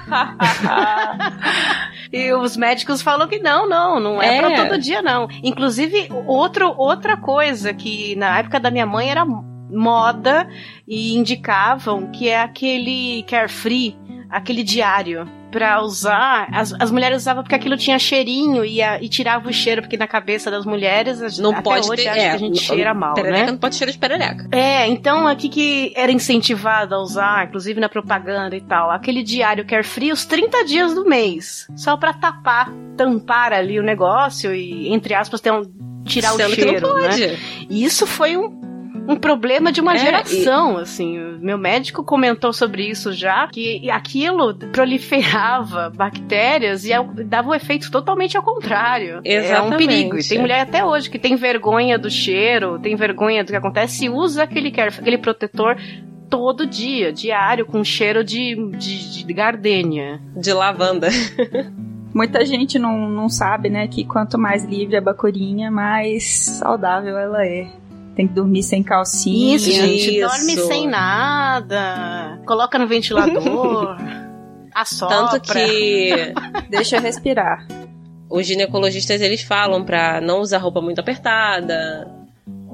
e 2.11 2.33
os 2.33 2.57
médicos 2.57 3.01
falam 3.01 3.27
que 3.27 3.39
não, 3.39 3.67
não, 3.67 3.99
não 3.99 4.21
é, 4.21 4.37
é 4.37 4.41
para 4.41 4.67
todo 4.67 4.79
dia 4.79 5.01
não. 5.01 5.27
Inclusive, 5.41 6.09
outro, 6.27 6.73
outra 6.77 7.17
coisa 7.17 7.73
que 7.73 8.15
na 8.15 8.39
época 8.39 8.59
da 8.59 8.69
minha 8.69 8.85
mãe 8.85 9.09
era 9.09 9.25
moda 9.25 10.47
e 10.87 11.15
indicavam 11.15 12.11
que 12.11 12.29
é 12.29 12.41
aquele 12.41 13.23
carefree, 13.23 13.97
aquele 14.29 14.63
diário 14.63 15.27
pra 15.53 15.83
usar. 15.83 16.47
As, 16.51 16.73
as 16.79 16.89
mulheres 16.89 17.21
usavam 17.21 17.43
porque 17.43 17.53
aquilo 17.53 17.77
tinha 17.77 17.99
cheirinho 17.99 18.65
e, 18.65 18.81
a, 18.81 18.99
e 18.99 19.07
tirava 19.07 19.47
o 19.47 19.53
cheiro, 19.53 19.83
porque 19.83 19.95
na 19.95 20.07
cabeça 20.07 20.49
das 20.49 20.65
mulheres, 20.65 21.37
não 21.37 21.51
até 21.51 21.61
pode 21.61 21.87
hoje, 21.87 22.03
ter, 22.03 22.09
é, 22.09 22.13
que 22.13 22.19
a 22.21 22.37
gente 22.37 22.59
cheira 22.59 22.91
mal, 22.91 23.13
perereca 23.13 23.45
né? 23.45 23.51
não 23.51 23.57
pode 23.59 23.75
cheirar 23.75 23.93
de 23.93 23.99
perereca. 23.99 24.47
É, 24.51 24.87
então 24.87 25.27
aqui 25.27 25.47
que 25.47 25.93
era 25.95 26.11
incentivado 26.11 26.95
a 26.95 26.99
usar, 26.99 27.45
inclusive 27.45 27.79
na 27.79 27.87
propaganda 27.87 28.55
e 28.55 28.61
tal, 28.61 28.89
aquele 28.89 29.21
diário 29.21 29.63
carefree 29.63 30.11
os 30.11 30.25
30 30.25 30.65
dias 30.65 30.95
do 30.95 31.05
mês, 31.05 31.67
só 31.75 31.95
pra 31.95 32.13
tapar, 32.13 32.71
tampar 32.97 33.53
ali 33.53 33.79
o 33.79 33.83
negócio 33.83 34.55
e, 34.55 34.91
entre 34.91 35.13
aspas, 35.13 35.39
ter 35.39 35.51
um, 35.51 35.61
tirar 36.03 36.31
Sendo 36.31 36.49
o 36.49 36.55
cheiro, 36.55 36.75
que 36.75 36.81
não 36.81 36.89
pode. 36.89 37.27
né? 37.27 37.37
E 37.69 37.83
isso 37.83 38.07
foi 38.07 38.35
um 38.35 38.72
um 39.07 39.15
problema 39.15 39.71
de 39.71 39.81
uma 39.81 39.93
É, 39.93 39.97
geração, 39.97 40.77
assim. 40.77 41.17
Meu 41.41 41.57
médico 41.57 42.03
comentou 42.03 42.53
sobre 42.53 42.87
isso 42.87 43.11
já, 43.11 43.47
que 43.47 43.89
aquilo 43.89 44.53
proliferava 44.71 45.89
bactérias 45.89 46.85
e 46.85 46.91
dava 47.25 47.49
um 47.49 47.53
efeito 47.53 47.91
totalmente 47.91 48.37
ao 48.37 48.43
contrário. 48.43 49.21
É 49.25 49.39
um 49.39 49.43
Exatamente. 49.43 49.77
perigo. 49.77 50.17
E 50.17 50.27
tem 50.27 50.39
mulher 50.39 50.61
até 50.61 50.85
hoje 50.85 51.09
que 51.09 51.19
tem 51.19 51.35
vergonha 51.35 51.97
do 51.97 52.09
cheiro, 52.09 52.79
tem 52.79 52.95
vergonha 52.95 53.43
do 53.43 53.51
que 53.51 53.55
acontece 53.57 54.05
e 54.05 54.09
usa 54.09 54.43
aquele, 54.43 54.73
aquele 54.79 55.17
protetor 55.17 55.77
todo 56.29 56.65
dia, 56.65 57.11
diário, 57.13 57.65
com 57.65 57.83
cheiro 57.83 58.23
de, 58.23 58.55
de, 58.77 59.23
de 59.23 59.33
gardênia. 59.33 60.19
De 60.35 60.51
lavanda. 60.51 61.09
Muita 62.13 62.45
gente 62.45 62.77
não, 62.77 63.09
não 63.09 63.27
sabe, 63.27 63.69
né, 63.69 63.87
que 63.87 64.05
quanto 64.05 64.37
mais 64.37 64.63
livre 64.63 64.95
a 64.95 65.01
bacurinha, 65.01 65.71
mais 65.71 66.23
saudável 66.59 67.17
ela 67.17 67.43
é. 67.45 67.67
Tem 68.15 68.27
que 68.27 68.33
dormir 68.33 68.63
sem 68.63 68.83
calcinha. 68.83 69.55
Isso, 69.55 69.71
gente. 69.71 70.19
Isso. 70.19 70.27
Dorme 70.27 70.57
sem 70.67 70.87
nada. 70.87 72.39
Coloca 72.45 72.77
no 72.77 72.87
ventilador. 72.87 73.97
assopra. 74.73 75.15
Tanto 75.15 75.41
que 75.41 76.33
Deixa 76.69 76.99
respirar. 76.99 77.67
os 78.29 78.45
ginecologistas 78.45 79.21
eles 79.21 79.41
falam 79.41 79.83
pra 79.83 80.19
não 80.19 80.41
usar 80.41 80.57
roupa 80.57 80.81
muito 80.81 80.99
apertada, 80.99 82.11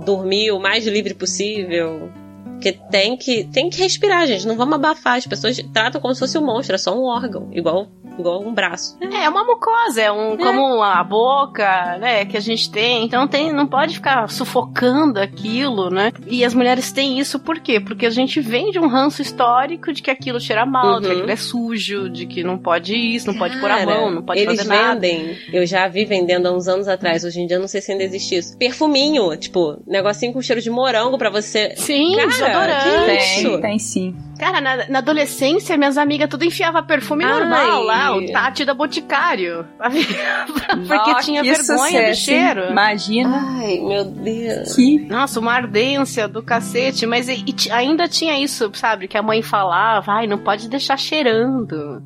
dormir 0.06 0.52
o 0.52 0.60
mais 0.60 0.88
livre 0.88 1.14
possível. 1.14 2.10
Porque 2.54 2.74
tem 2.74 3.16
que, 3.16 3.46
tem 3.46 3.70
que 3.70 3.82
respirar, 3.82 4.28
gente. 4.28 4.46
Não 4.46 4.58
vamos 4.58 4.76
abafar. 4.76 5.16
As 5.18 5.26
pessoas 5.26 5.58
tratam 5.74 6.02
como 6.02 6.14
se 6.14 6.20
fosse 6.20 6.38
um 6.38 6.46
monstro, 6.46 6.76
é 6.76 6.78
só 6.78 6.98
um 6.98 7.04
órgão, 7.04 7.48
igual, 7.54 7.88
igual 8.20 8.41
um 8.41 8.53
braço. 8.53 8.97
É 9.01 9.30
uma 9.30 9.43
mucosa, 9.43 10.01
é 10.01 10.11
um 10.11 10.38
como 10.38 10.82
a 10.84 11.03
boca, 11.03 11.97
né, 11.99 12.26
que 12.26 12.38
a 12.38 12.39
gente 12.39 12.70
tem. 12.72 13.05
Então 13.05 13.28
tem, 13.28 13.51
não 13.53 13.67
pode 13.67 13.95
ficar 13.95 14.30
sufocando 14.30 15.20
aquilo, 15.20 15.89
né? 15.89 16.11
E 16.28 16.43
as 16.43 16.53
mulheres 16.53 16.91
têm 16.91 17.20
isso 17.20 17.39
por 17.39 17.59
quê? 17.59 17.80
Porque 17.80 18.05
a 18.05 18.09
gente 18.09 18.39
vem 18.41 18.72
de 18.72 18.80
um 18.80 18.88
ranço 18.88 19.22
histórico 19.22 19.91
de 19.93 20.01
que 20.01 20.11
aquilo 20.11 20.39
cheira 20.39 20.65
mal, 20.65 20.99
de 20.99 21.07
que 21.07 21.07
Uhum. 21.09 21.17
aquilo 21.20 21.32
é 21.32 21.36
sujo, 21.36 22.09
de 22.09 22.26
que 22.26 22.43
não 22.43 22.57
pode 22.57 22.95
isso, 22.95 23.28
não 23.28 23.38
pode 23.38 23.57
pôr 23.59 23.72
a 23.72 23.78
Cara, 23.80 23.86
mão, 23.86 24.11
não 24.11 24.22
pode 24.22 24.39
eles 24.39 24.57
fazer 24.57 24.70
nada. 24.70 24.99
vendem. 24.99 25.38
Eu 25.51 25.65
já 25.65 25.88
vi 25.88 26.05
vendendo 26.05 26.47
há 26.47 26.51
uns 26.51 26.67
anos 26.67 26.88
atrás. 26.88 27.24
Hoje 27.24 27.41
em 27.41 27.47
dia 27.47 27.57
eu 27.57 27.61
não 27.61 27.67
sei 27.67 27.82
se 27.82 27.91
ainda 27.91 28.03
existe 28.03 28.36
isso. 28.36 28.57
Perfuminho, 28.57 29.36
tipo, 29.38 29.78
negocinho 29.88 30.34
com 30.34 30.41
cheiro 30.41 30.61
de 30.61 30.70
morango 30.70 31.17
pra 31.17 31.30
você. 31.30 31.74
Sim, 31.76 32.15
Cara, 32.15 32.28
desodorante. 32.28 33.17
isso? 33.39 33.49
Tem, 33.51 33.61
tem 33.61 33.80
sim. 33.80 34.15
Cara, 34.38 34.61
na, 34.61 34.88
na 34.88 34.99
adolescência, 34.99 35.78
minhas 35.78 35.97
amigas 35.97 36.30
tudo 36.30 36.45
enfiava 36.45 36.82
perfume 36.82 37.26
Ai. 37.26 37.32
normal 37.39 37.84
lá, 37.84 38.09
o 38.18 38.32
Tati 38.32 38.66
da 38.66 38.74
Boticário. 38.74 39.66
Porque 39.80 41.12
Nossa, 41.12 41.22
tinha 41.26 41.41
vergonha 41.43 41.57
do 41.57 41.66
sucesso, 41.66 41.97
hein? 41.97 42.14
cheiro. 42.16 42.70
Imagina 42.72 43.41
Ai, 43.60 43.80
meu 43.80 44.05
Deus. 44.05 44.76
que. 44.76 44.99
Nossa, 45.07 45.39
uma 45.39 45.53
ardência 45.53 46.28
do 46.28 46.41
cacete, 46.43 47.05
mas 47.05 47.28
e- 47.28 47.43
e 47.47 47.72
ainda 47.72 48.07
tinha 48.07 48.38
isso, 48.39 48.70
sabe? 48.74 49.07
Que 49.07 49.18
a 49.18 49.24
mãe 49.24 49.41
falava, 49.41 50.12
ai, 50.14 50.28
não 50.28 50.38
pode 50.38 50.68
deixar 50.70 50.97
cheirando. 50.97 52.01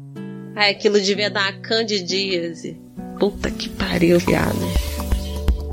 Ai, 0.56 0.72
aquilo 0.72 1.00
devia 1.02 1.30
dar 1.30 1.52
uma 1.52 1.62
candidíase. 1.62 2.80
Puta 3.20 3.50
que 3.52 3.70
pariu, 3.70 4.20
viado. 4.20 4.58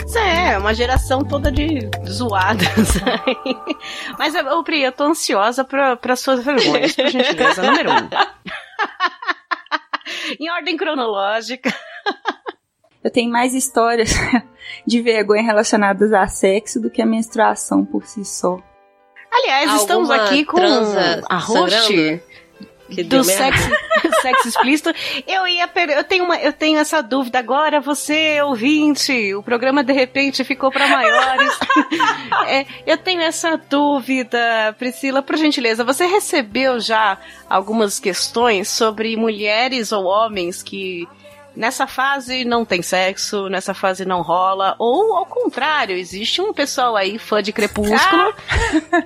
Mas 0.02 0.16
é, 0.16 0.58
uma 0.58 0.74
geração 0.74 1.20
toda 1.22 1.52
de 1.52 1.88
zoadas. 2.08 2.68
mas, 4.18 4.34
ô 4.34 4.62
Pri, 4.64 4.82
eu 4.82 4.90
tô 4.90 5.04
ansiosa 5.04 5.62
pra, 5.64 5.94
pra 5.96 6.16
suas 6.16 6.44
vergonhas, 6.44 6.96
por 6.96 7.06
gentileza. 7.08 7.62
Número 7.62 7.90
um. 7.92 8.08
em 10.38 10.50
ordem 10.50 10.76
cronológica. 10.76 11.74
Eu 13.02 13.10
tenho 13.10 13.30
mais 13.30 13.54
histórias 13.54 14.10
de 14.86 15.00
vergonha 15.00 15.42
relacionadas 15.42 16.12
a 16.12 16.26
sexo 16.26 16.78
do 16.80 16.90
que 16.90 17.00
a 17.00 17.06
menstruação 17.06 17.84
por 17.84 18.04
si 18.04 18.24
só. 18.24 18.58
Aliás, 19.32 19.80
estamos 19.80 20.10
Alguma 20.10 20.28
aqui 20.28 20.44
com 20.44 20.60
a 20.60 21.38
host 21.38 21.70
sangrando? 21.70 22.22
Que 22.90 23.04
do 23.04 23.22
sexy, 23.22 23.70
sexo 24.20 24.48
explícito. 24.48 24.92
Eu 25.26 25.46
ia 25.46 25.68
per... 25.68 25.90
eu 25.90 26.04
tenho 26.04 26.24
uma 26.24 26.36
eu 26.36 26.52
tenho 26.52 26.78
essa 26.78 27.02
dúvida 27.02 27.38
agora, 27.38 27.80
você 27.80 28.40
ouvinte, 28.42 29.34
o 29.34 29.42
programa 29.42 29.82
de 29.82 29.92
repente 29.92 30.44
ficou 30.44 30.70
para 30.70 30.88
maiores. 30.88 31.58
é, 32.48 32.66
eu 32.86 32.98
tenho 32.98 33.20
essa 33.20 33.56
dúvida, 33.56 34.74
Priscila, 34.78 35.22
por 35.22 35.36
gentileza, 35.36 35.84
você 35.84 36.06
recebeu 36.06 36.80
já 36.80 37.18
algumas 37.48 37.98
questões 37.98 38.68
sobre 38.68 39.16
mulheres 39.16 39.92
ou 39.92 40.04
homens 40.04 40.62
que 40.62 41.06
nessa 41.54 41.86
fase 41.86 42.44
não 42.44 42.64
tem 42.64 42.82
sexo, 42.82 43.48
nessa 43.48 43.74
fase 43.74 44.04
não 44.04 44.22
rola, 44.22 44.74
ou 44.78 45.14
ao 45.14 45.26
contrário, 45.26 45.96
existe 45.96 46.40
um 46.40 46.52
pessoal 46.52 46.96
aí 46.96 47.18
fã 47.18 47.42
de 47.42 47.52
Crepúsculo 47.52 48.34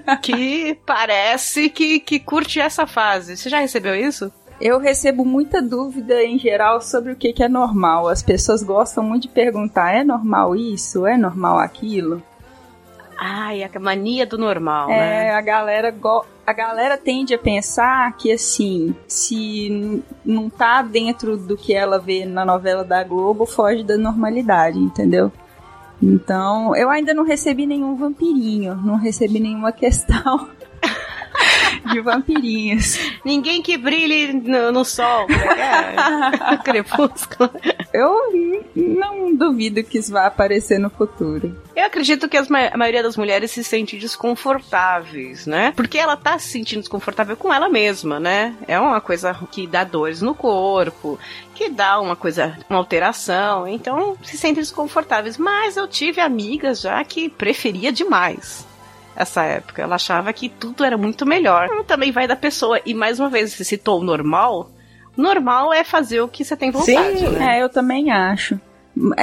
ah! 0.06 0.16
que 0.16 0.78
parece 0.86 1.68
que, 1.68 2.00
que 2.00 2.18
curte 2.18 2.60
essa 2.60 2.86
fase. 2.86 3.36
Você 3.36 3.48
já 3.48 3.58
recebeu 3.58 3.94
isso? 3.94 4.32
Eu 4.60 4.78
recebo 4.78 5.24
muita 5.24 5.60
dúvida 5.60 6.22
em 6.22 6.38
geral 6.38 6.80
sobre 6.80 7.12
o 7.12 7.16
que, 7.16 7.32
que 7.32 7.42
é 7.42 7.48
normal. 7.48 8.08
As 8.08 8.22
pessoas 8.22 8.62
gostam 8.62 9.02
muito 9.02 9.22
de 9.22 9.28
perguntar: 9.28 9.92
é 9.92 10.04
normal 10.04 10.54
isso? 10.54 11.06
É 11.06 11.16
normal 11.16 11.58
aquilo? 11.58 12.22
Ai, 13.26 13.64
a 13.64 13.80
mania 13.80 14.26
do 14.26 14.36
normal, 14.36 14.90
é, 14.90 14.98
né? 14.98 15.30
a 15.30 15.40
galera 15.40 15.90
go 15.90 16.26
a 16.46 16.52
galera 16.52 16.98
tende 16.98 17.32
a 17.32 17.38
pensar 17.38 18.14
que 18.18 18.30
assim, 18.30 18.94
se 19.08 20.02
não 20.22 20.50
tá 20.50 20.82
dentro 20.82 21.34
do 21.34 21.56
que 21.56 21.72
ela 21.72 21.98
vê 21.98 22.26
na 22.26 22.44
novela 22.44 22.84
da 22.84 23.02
Globo, 23.02 23.46
foge 23.46 23.82
da 23.82 23.96
normalidade, 23.96 24.78
entendeu? 24.78 25.32
Então, 26.02 26.76
eu 26.76 26.90
ainda 26.90 27.14
não 27.14 27.24
recebi 27.24 27.64
nenhum 27.64 27.96
vampirinho, 27.96 28.74
não 28.76 28.96
recebi 28.96 29.40
nenhuma 29.40 29.72
questão 29.72 30.50
de 31.92 32.00
vampirinhos. 32.00 32.98
Ninguém 33.24 33.62
que 33.62 33.76
brilhe 33.76 34.32
no, 34.32 34.72
no 34.72 34.84
sol. 34.84 35.26
É, 35.30 36.56
crepúsculo. 36.62 37.50
Eu 37.92 38.64
não 38.74 39.34
duvido 39.34 39.82
que 39.82 39.98
isso 39.98 40.12
vai 40.12 40.26
aparecer 40.26 40.78
no 40.78 40.90
futuro. 40.90 41.56
Eu 41.76 41.84
acredito 41.84 42.28
que 42.28 42.40
ma 42.50 42.68
a 42.72 42.76
maioria 42.76 43.02
das 43.02 43.16
mulheres 43.16 43.50
se 43.50 43.64
sente 43.64 43.98
desconfortáveis, 43.98 45.46
né? 45.46 45.72
Porque 45.74 45.98
ela 45.98 46.16
tá 46.16 46.38
se 46.38 46.48
sentindo 46.48 46.80
desconfortável 46.80 47.36
com 47.36 47.52
ela 47.52 47.68
mesma, 47.68 48.20
né? 48.20 48.54
É 48.66 48.78
uma 48.78 49.00
coisa 49.00 49.34
que 49.50 49.66
dá 49.66 49.84
dores 49.84 50.22
no 50.22 50.34
corpo, 50.34 51.18
que 51.54 51.68
dá 51.68 52.00
uma 52.00 52.16
coisa, 52.16 52.56
uma 52.68 52.78
alteração, 52.78 53.66
então 53.66 54.16
se 54.22 54.36
sentem 54.36 54.62
desconfortáveis. 54.62 55.36
Mas 55.36 55.76
eu 55.76 55.88
tive 55.88 56.20
amigas 56.20 56.80
já 56.80 57.02
que 57.04 57.28
preferia 57.28 57.92
demais 57.92 58.66
essa 59.16 59.42
época. 59.42 59.82
Ela 59.82 59.96
achava 59.96 60.32
que 60.32 60.48
tudo 60.48 60.84
era 60.84 60.96
muito 60.96 61.24
melhor. 61.26 61.66
Então, 61.66 61.84
também 61.84 62.12
vai 62.12 62.26
da 62.26 62.36
pessoa. 62.36 62.80
E 62.84 62.94
mais 62.94 63.18
uma 63.20 63.28
vez, 63.28 63.52
você 63.52 63.64
citou 63.64 64.00
o 64.00 64.04
normal. 64.04 64.70
Normal 65.16 65.72
é 65.72 65.84
fazer 65.84 66.20
o 66.20 66.28
que 66.28 66.44
você 66.44 66.56
tem 66.56 66.70
vontade. 66.70 67.18
Sim, 67.18 67.28
né? 67.28 67.58
é, 67.58 67.62
eu 67.62 67.68
também 67.68 68.10
acho. 68.10 68.60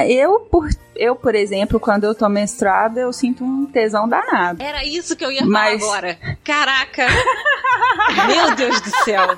Eu, 0.06 0.40
por, 0.40 0.68
eu, 0.94 1.16
por 1.16 1.34
exemplo, 1.34 1.80
quando 1.80 2.04
eu 2.04 2.14
tô 2.14 2.28
menstruada, 2.28 3.00
eu 3.00 3.12
sinto 3.12 3.44
um 3.44 3.66
tesão 3.66 4.08
danado. 4.08 4.62
Era 4.62 4.84
isso 4.84 5.16
que 5.16 5.24
eu 5.24 5.32
ia 5.32 5.44
Mas... 5.44 5.80
falar 5.80 5.98
agora. 5.98 6.18
Caraca! 6.44 7.06
Meu 8.26 8.54
Deus 8.54 8.80
do 8.80 8.90
céu! 9.04 9.36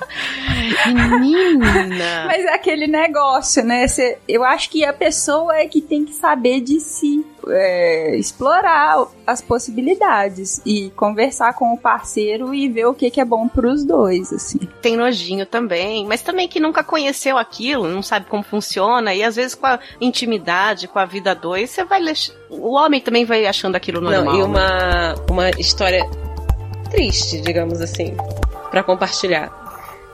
Menina! 0.86 2.24
Mas 2.26 2.44
é 2.44 2.55
aquele 2.55 2.86
negócio, 2.86 3.64
né? 3.64 3.86
Cê, 3.86 4.18
eu 4.28 4.44
acho 4.44 4.70
que 4.70 4.84
a 4.84 4.92
pessoa 4.92 5.57
é 5.57 5.66
que 5.66 5.80
tem 5.80 6.05
que 6.05 6.12
saber 6.12 6.61
de 6.61 6.80
si. 6.80 7.24
É, 7.46 8.16
explorar 8.16 9.07
as 9.26 9.42
possibilidades 9.42 10.62
e 10.64 10.90
conversar 10.96 11.52
com 11.52 11.74
o 11.74 11.78
parceiro 11.78 12.55
e 12.55 12.70
ver 12.70 12.86
o 12.86 12.94
que, 12.94 13.11
que 13.11 13.20
é 13.20 13.24
bom 13.24 13.46
pros 13.46 13.84
dois, 13.84 14.32
assim. 14.32 14.61
Tem 14.80 14.96
nojinho 14.96 15.44
também, 15.44 16.07
mas 16.07 16.22
também 16.22 16.48
que 16.48 16.59
nunca 16.59 16.82
conheceu 16.82 17.36
aquilo, 17.36 17.86
não 17.86 18.00
sabe 18.00 18.24
como 18.30 18.42
funciona, 18.42 19.14
e 19.14 19.22
às 19.22 19.36
vezes 19.36 19.55
com 19.55 19.66
a 19.66 19.78
intimidade, 20.00 20.88
com 20.88 20.98
a 20.98 21.05
vida 21.05 21.34
dois, 21.45 21.68
você 21.68 21.84
vai. 21.84 22.01
O 22.49 22.72
homem 22.72 23.03
também 23.03 23.26
vai 23.26 23.45
achando 23.45 23.76
aquilo 23.76 24.01
normal. 24.01 24.24
Não, 24.24 24.38
e 24.38 24.42
uma, 24.42 24.68
né? 24.68 25.14
uma 25.30 25.51
história 25.51 26.03
triste, 26.90 27.38
digamos 27.42 27.82
assim, 27.82 28.16
para 28.70 28.82
compartilhar. 28.82 29.62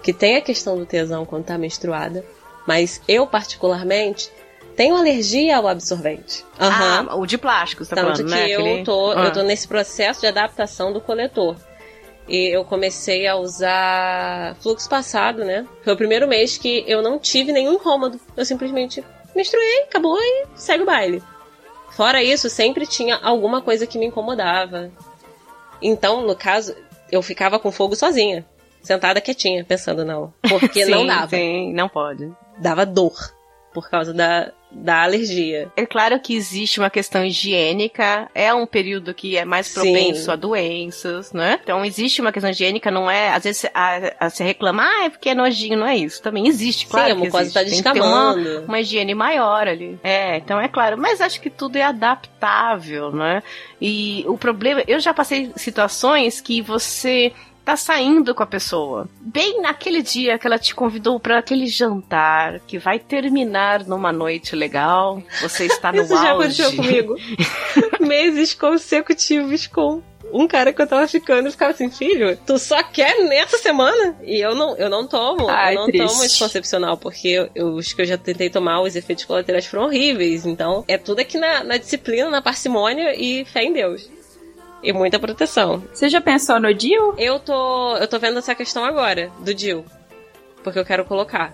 Que 0.03 0.13
tem 0.13 0.37
a 0.37 0.41
questão 0.41 0.77
do 0.77 0.85
tesão 0.85 1.25
quando 1.25 1.45
tá 1.45 1.57
menstruada, 1.57 2.25
mas 2.67 3.01
eu, 3.07 3.27
particularmente, 3.27 4.29
tenho 4.75 4.97
alergia 4.97 5.57
ao 5.57 5.69
absorvente. 5.69 6.43
Uhum. 6.59 6.69
Ah, 6.69 7.17
o 7.17 7.27
de 7.27 7.39
plástico, 7.39 7.85
você 7.85 7.95
tá 7.95 8.03
Tanto 8.03 8.17
falando, 8.17 8.29
que 8.29 8.35
né? 8.35 8.49
eu, 8.49 8.61
Aquele... 8.61 8.85
tô, 8.85 9.13
eu 9.13 9.33
tô 9.33 9.43
nesse 9.43 9.69
processo 9.69 10.21
de 10.21 10.27
adaptação 10.27 10.93
do 10.93 11.01
coletor. 11.01 11.55
E 12.29 12.57
eu 12.57 12.65
comecei 12.65 13.27
a 13.27 13.37
usar 13.37 14.57
fluxo 14.61 14.89
passado, 14.89 15.45
né? 15.45 15.67
Foi 15.83 15.93
o 15.93 15.97
primeiro 15.97 16.27
mês 16.27 16.57
que 16.57 16.85
eu 16.87 17.03
não 17.03 17.19
tive 17.19 17.53
nenhum 17.53 17.75
incômodo. 17.75 18.19
Eu 18.37 18.45
simplesmente 18.45 19.05
menstruei, 19.35 19.83
acabou 19.83 20.19
e 20.19 20.47
segue 20.55 20.83
o 20.83 20.87
baile. 20.87 21.23
Fora 21.91 22.23
isso, 22.23 22.49
sempre 22.49 22.87
tinha 22.87 23.17
alguma 23.17 23.61
coisa 23.61 23.87
que 23.87 23.99
me 23.99 24.07
incomodava. 24.07 24.91
Então, 25.83 26.27
no 26.27 26.37
caso, 26.37 26.75
eu 27.11 27.23
ficava 27.23 27.59
com 27.59 27.73
fogo 27.73 27.97
sozinha, 27.97 28.47
sentada 28.83 29.21
quietinha, 29.21 29.65
pensando, 29.65 30.05
não. 30.05 30.33
Porque 30.49 30.85
sim, 30.87 30.91
não 30.91 31.07
dava. 31.07 31.29
Sim, 31.31 31.73
não 31.73 31.89
pode. 31.89 32.31
Dava 32.59 32.87
dor 32.87 33.15
por 33.73 33.89
causa 33.89 34.13
da, 34.13 34.53
da 34.71 35.03
alergia. 35.03 35.71
É 35.77 35.85
claro 35.85 36.19
que 36.21 36.35
existe 36.35 36.79
uma 36.79 36.91
questão 36.91 37.25
higiênica, 37.25 38.29
é 38.35 38.53
um 38.55 38.67
período 38.67 39.13
que 39.13 39.37
é 39.37 39.45
mais 39.45 39.73
propenso 39.73 40.25
Sim. 40.25 40.31
a 40.31 40.37
doenças, 40.37 41.33
né? 41.33 41.59
Então 41.63 41.85
existe 41.85 42.21
uma 42.21 42.33
questão 42.33 42.51
higiênica, 42.51 42.91
não 42.91 43.11
é, 43.11 43.31
às 43.35 43.45
vezes 43.45 43.67
a, 43.75 44.27
a 44.27 44.31
se 44.31 44.45
reclama, 44.45 44.85
ah, 44.85 45.05
é 45.05 45.11
porque 45.11 45.31
é 45.31 45.35
nojinho, 45.35 45.79
não 45.79 45.87
é 45.87 45.97
isso. 45.97 46.23
Também 46.23 46.47
existe, 46.47 46.87
claro. 46.87 47.07
Sim, 47.07 47.13
a 47.13 47.15
mucosa 47.17 47.53
tá 47.53 47.63
descamando. 47.63 48.41
Uma, 48.41 48.61
uma, 48.61 48.81
higiene 48.81 49.15
maior 49.15 49.67
ali. 49.67 49.99
É, 50.03 50.37
então 50.37 50.61
é 50.61 50.69
claro, 50.69 50.97
mas 50.97 51.21
acho 51.21 51.41
que 51.41 51.51
tudo 51.51 51.77
é 51.77 51.83
adaptável, 51.83 53.11
né? 53.13 53.43
E 53.81 54.25
o 54.27 54.39
problema, 54.39 54.83
eu 54.87 55.01
já 55.01 55.13
passei 55.13 55.51
situações 55.57 56.41
que 56.41 56.63
você 56.63 57.33
tá 57.65 57.77
saindo 57.77 58.35
com 58.35 58.43
a 58.43 58.47
pessoa. 58.47 59.09
Bem 59.21 59.61
naquele 59.61 60.03
dia 60.03 60.39
que 60.39 60.47
ela 60.47 60.59
te 60.59 60.75
convidou 60.75 61.21
para 61.21 61.39
aquele 61.39 61.67
jantar 61.67 62.61
que 62.61 62.79
vai 62.79 62.99
terminar 62.99 63.85
numa 63.85 64.13
noite 64.13 64.57
legal. 64.57 65.23
Você 65.41 65.67
está 65.67 65.93
no 65.93 66.03
Isso 66.03 66.15
auge. 66.15 66.25
já 66.25 66.33
aconteceu 66.33 66.77
comigo. 66.77 67.17
Meses 68.01 68.55
consecutivos 68.55 69.67
com 69.67 70.03
um 70.33 70.47
cara 70.47 70.73
que 70.73 70.81
eu 70.81 70.87
tava 70.87 71.07
ficando 71.09 71.49
e 71.49 71.51
ficava 71.51 71.73
assim, 71.73 71.91
filho, 71.91 72.39
tu 72.47 72.59
só 72.59 72.83
quer 72.83 73.21
nessa 73.25 73.59
semana? 73.59 74.17
E 74.23 74.41
eu 74.41 74.55
não, 74.55 74.77
eu 74.77 74.89
não 74.89 75.07
tomo, 75.07 75.49
Ai, 75.49 75.75
eu 75.75 75.81
não 75.81 75.87
triste. 75.87 76.07
tomo 76.07 76.23
anticoncepcional, 76.23 76.97
porque 76.97 77.29
eu, 77.29 77.51
eu, 77.55 77.75
os 77.75 77.93
que 77.93 78.03
eu 78.03 78.07
já 78.07 78.17
tentei 78.17 78.49
tomar, 78.49 78.81
os 78.81 78.95
efeitos 78.95 79.25
colaterais 79.25 79.67
foram 79.67 79.87
horríveis. 79.87 80.47
Então, 80.47 80.85
é 80.87 80.97
tudo 80.97 81.21
aqui 81.21 81.37
na, 81.39 81.65
na 81.65 81.77
disciplina, 81.77 82.31
na 82.31 82.41
parcimônia 82.41 83.15
e 83.17 83.45
fé 83.45 83.65
em 83.65 83.73
Deus. 83.73 84.09
E 84.83 84.93
muita 84.93 85.19
proteção. 85.19 85.83
Você 85.93 86.09
já 86.09 86.21
pensou 86.21 86.59
no 86.59 86.73
DIL? 86.73 87.15
Eu 87.19 87.39
tô. 87.39 87.97
Eu 87.97 88.09
tô 88.09 88.19
vendo 88.19 88.39
essa 88.39 88.55
questão 88.55 88.85
agora, 88.85 89.31
do 89.41 89.55
DIL. 89.55 89.85
Porque 90.63 90.79
eu 90.79 90.85
quero 90.85 91.05
colocar. 91.05 91.53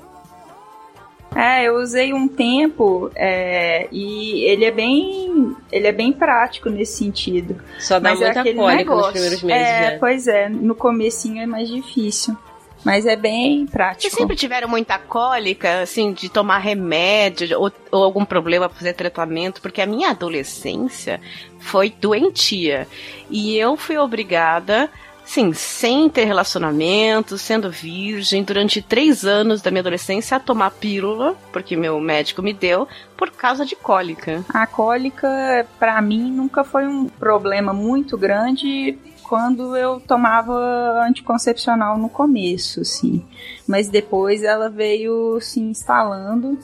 É, 1.35 1.65
eu 1.69 1.77
usei 1.77 2.15
um 2.15 2.27
tempo 2.27 3.11
é, 3.15 3.89
e 3.93 4.45
ele 4.45 4.65
é 4.65 4.71
bem 4.71 5.55
ele 5.71 5.87
é 5.87 5.93
bem 5.93 6.13
prático 6.13 6.71
nesse 6.71 6.97
sentido. 6.97 7.61
Só 7.79 7.99
dá 7.99 8.11
Mas 8.11 8.21
muita 8.21 8.41
é 8.41 8.55
cólica 8.55 8.77
negócio. 8.77 9.03
nos 9.03 9.13
primeiros 9.13 9.43
meses. 9.43 9.67
É, 9.67 9.81
né? 9.81 9.99
pois 9.99 10.27
é, 10.27 10.49
no 10.49 10.75
comecinho 10.75 11.43
é 11.43 11.47
mais 11.47 11.69
difícil. 11.69 12.37
Mas 12.87 13.05
é 13.05 13.17
bem 13.17 13.67
prático. 13.67 14.03
Vocês 14.03 14.15
sempre 14.15 14.37
tiveram 14.37 14.69
muita 14.69 14.97
cólica, 14.97 15.81
assim, 15.81 16.13
de 16.13 16.29
tomar 16.29 16.59
remédio 16.59 17.61
ou, 17.61 17.73
ou 17.91 18.05
algum 18.05 18.25
problema 18.25 18.69
pra 18.69 18.79
fazer 18.79 18.93
tratamento? 18.93 19.61
Porque 19.61 19.83
a 19.83 19.87
minha 19.87 20.11
adolescência 20.11 21.21
foi 21.59 21.91
doentia. 21.91 22.87
E 23.29 23.59
eu 23.59 23.77
fui 23.77 23.99
obrigada 23.99 24.89
sim, 25.25 25.53
sem 25.53 26.09
ter 26.09 26.25
relacionamento, 26.25 27.37
sendo 27.37 27.69
virgem, 27.69 28.45
durante 28.45 28.81
três 28.81 29.25
anos 29.25 29.61
da 29.61 29.73
minha 29.73 29.81
adolescência 29.81 30.37
a 30.37 30.41
tomar 30.41 30.71
pílula, 30.71 31.37
porque 31.53 31.77
meu 31.77 32.01
médico 32.01 32.41
me 32.41 32.53
deu, 32.53 32.87
por 33.17 33.33
causa 33.33 33.67
de 33.67 33.75
cólica. 33.75 34.45
A 34.49 34.67
cólica, 34.67 35.67
para 35.81 36.01
mim, 36.01 36.31
nunca 36.31 36.63
foi 36.63 36.87
um 36.87 37.09
problema 37.09 37.73
muito 37.73 38.17
grande 38.17 38.97
quando 39.29 39.77
eu 39.77 40.01
tomava 40.01 41.05
anticoncepcional 41.07 41.99
no 41.99 42.09
começo, 42.09 42.81
assim. 42.81 43.25
Mas 43.67 43.89
depois 43.89 44.43
ela 44.43 44.71
veio 44.71 45.41
se 45.41 45.61
instalando. 45.61 46.59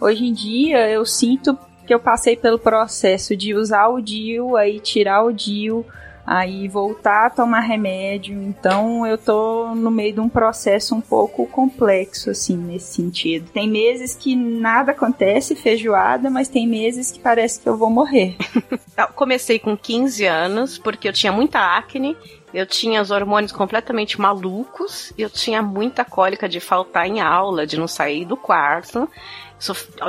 Hoje 0.00 0.24
em 0.26 0.32
dia 0.32 0.88
eu 0.90 1.04
sinto 1.06 1.56
que 1.86 1.94
eu 1.94 2.00
passei 2.00 2.36
pelo 2.36 2.58
processo 2.58 3.36
de 3.36 3.54
usar 3.54 3.88
o 3.88 4.00
DIU, 4.00 4.56
aí 4.56 4.80
tirar 4.80 5.24
o 5.24 5.32
DIU, 5.32 5.86
aí 6.28 6.68
voltar 6.68 7.26
a 7.26 7.30
tomar 7.30 7.60
remédio. 7.60 8.40
Então 8.42 9.06
eu 9.06 9.16
tô 9.16 9.74
no 9.74 9.90
meio 9.90 10.12
de 10.12 10.20
um 10.20 10.28
processo 10.28 10.94
um 10.94 11.00
pouco 11.00 11.46
complexo, 11.46 12.28
assim, 12.28 12.54
nesse 12.54 12.96
sentido. 12.96 13.50
Tem 13.50 13.66
meses 13.66 14.14
que 14.14 14.36
nada 14.36 14.92
acontece, 14.92 15.56
feijoada, 15.56 16.28
mas 16.28 16.48
tem 16.48 16.68
meses 16.68 17.10
que 17.10 17.18
parece 17.18 17.60
que 17.60 17.66
eu 17.66 17.78
vou 17.78 17.88
morrer. 17.88 18.36
Comecei 19.16 19.58
com 19.58 19.74
15 19.74 20.26
anos, 20.26 20.76
porque 20.76 21.08
eu 21.08 21.12
tinha 21.12 21.32
muita 21.32 21.60
acne 21.78 22.14
Eu 22.52 22.66
tinha 22.66 23.00
os 23.00 23.10
hormônios 23.10 23.52
completamente 23.52 24.20
malucos, 24.20 25.12
eu 25.16 25.30
tinha 25.30 25.62
muita 25.62 26.04
cólica 26.04 26.48
de 26.48 26.60
faltar 26.60 27.06
em 27.06 27.20
aula, 27.20 27.66
de 27.66 27.78
não 27.78 27.88
sair 27.88 28.26
do 28.26 28.36
quarto. 28.36 29.08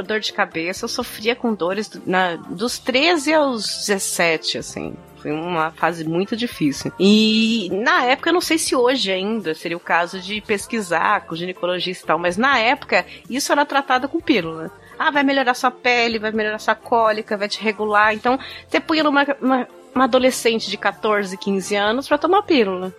Dor 0.06 0.20
de 0.20 0.34
cabeça, 0.34 0.86
eu 0.86 0.90
sofria 0.90 1.36
com 1.36 1.54
dores 1.54 1.90
na... 2.06 2.36
dos 2.36 2.78
13 2.78 3.34
aos 3.34 3.78
17, 3.88 4.58
assim. 4.58 4.96
Foi 5.22 5.32
uma 5.32 5.72
fase 5.72 6.08
muito 6.08 6.36
difícil. 6.36 6.92
E 7.00 7.70
na 7.72 8.06
época, 8.06 8.30
eu 8.30 8.34
não 8.34 8.42
sei 8.42 8.58
se 8.58 8.76
hoje 8.76 9.12
ainda 9.12 9.54
seria 9.54 9.78
o 9.78 9.80
caso 9.80 10.20
de 10.20 10.40
pesquisar 10.42 11.22
com 11.22 11.36
ginecologista 11.36 12.04
e 12.04 12.08
tal, 12.08 12.18
mas 12.20 12.38
na 12.38 12.58
época 12.58 13.06
isso 13.30 13.52
era 13.52 13.66
tratado 13.66 14.08
com 14.08 14.20
pílula. 14.20 14.72
Ah, 14.98 15.12
vai 15.12 15.24
melhorar 15.24 15.54
sua 15.54 15.72
pele, 15.72 16.20
vai 16.20 16.32
melhorar 16.32 16.60
sua 16.60 16.76
cólica, 16.76 17.38
vai 17.38 17.48
te 17.48 17.62
regular. 17.62 18.14
Então, 18.14 18.40
você 18.68 18.80
punha 18.80 19.04
numa 19.04 19.26
uma, 19.42 19.68
uma 19.94 20.04
adolescente 20.06 20.70
de 20.70 20.78
14, 20.78 21.38
15 21.38 21.76
anos 21.76 22.08
para 22.08 22.18
tomar 22.18 22.44
pílula. 22.44 22.94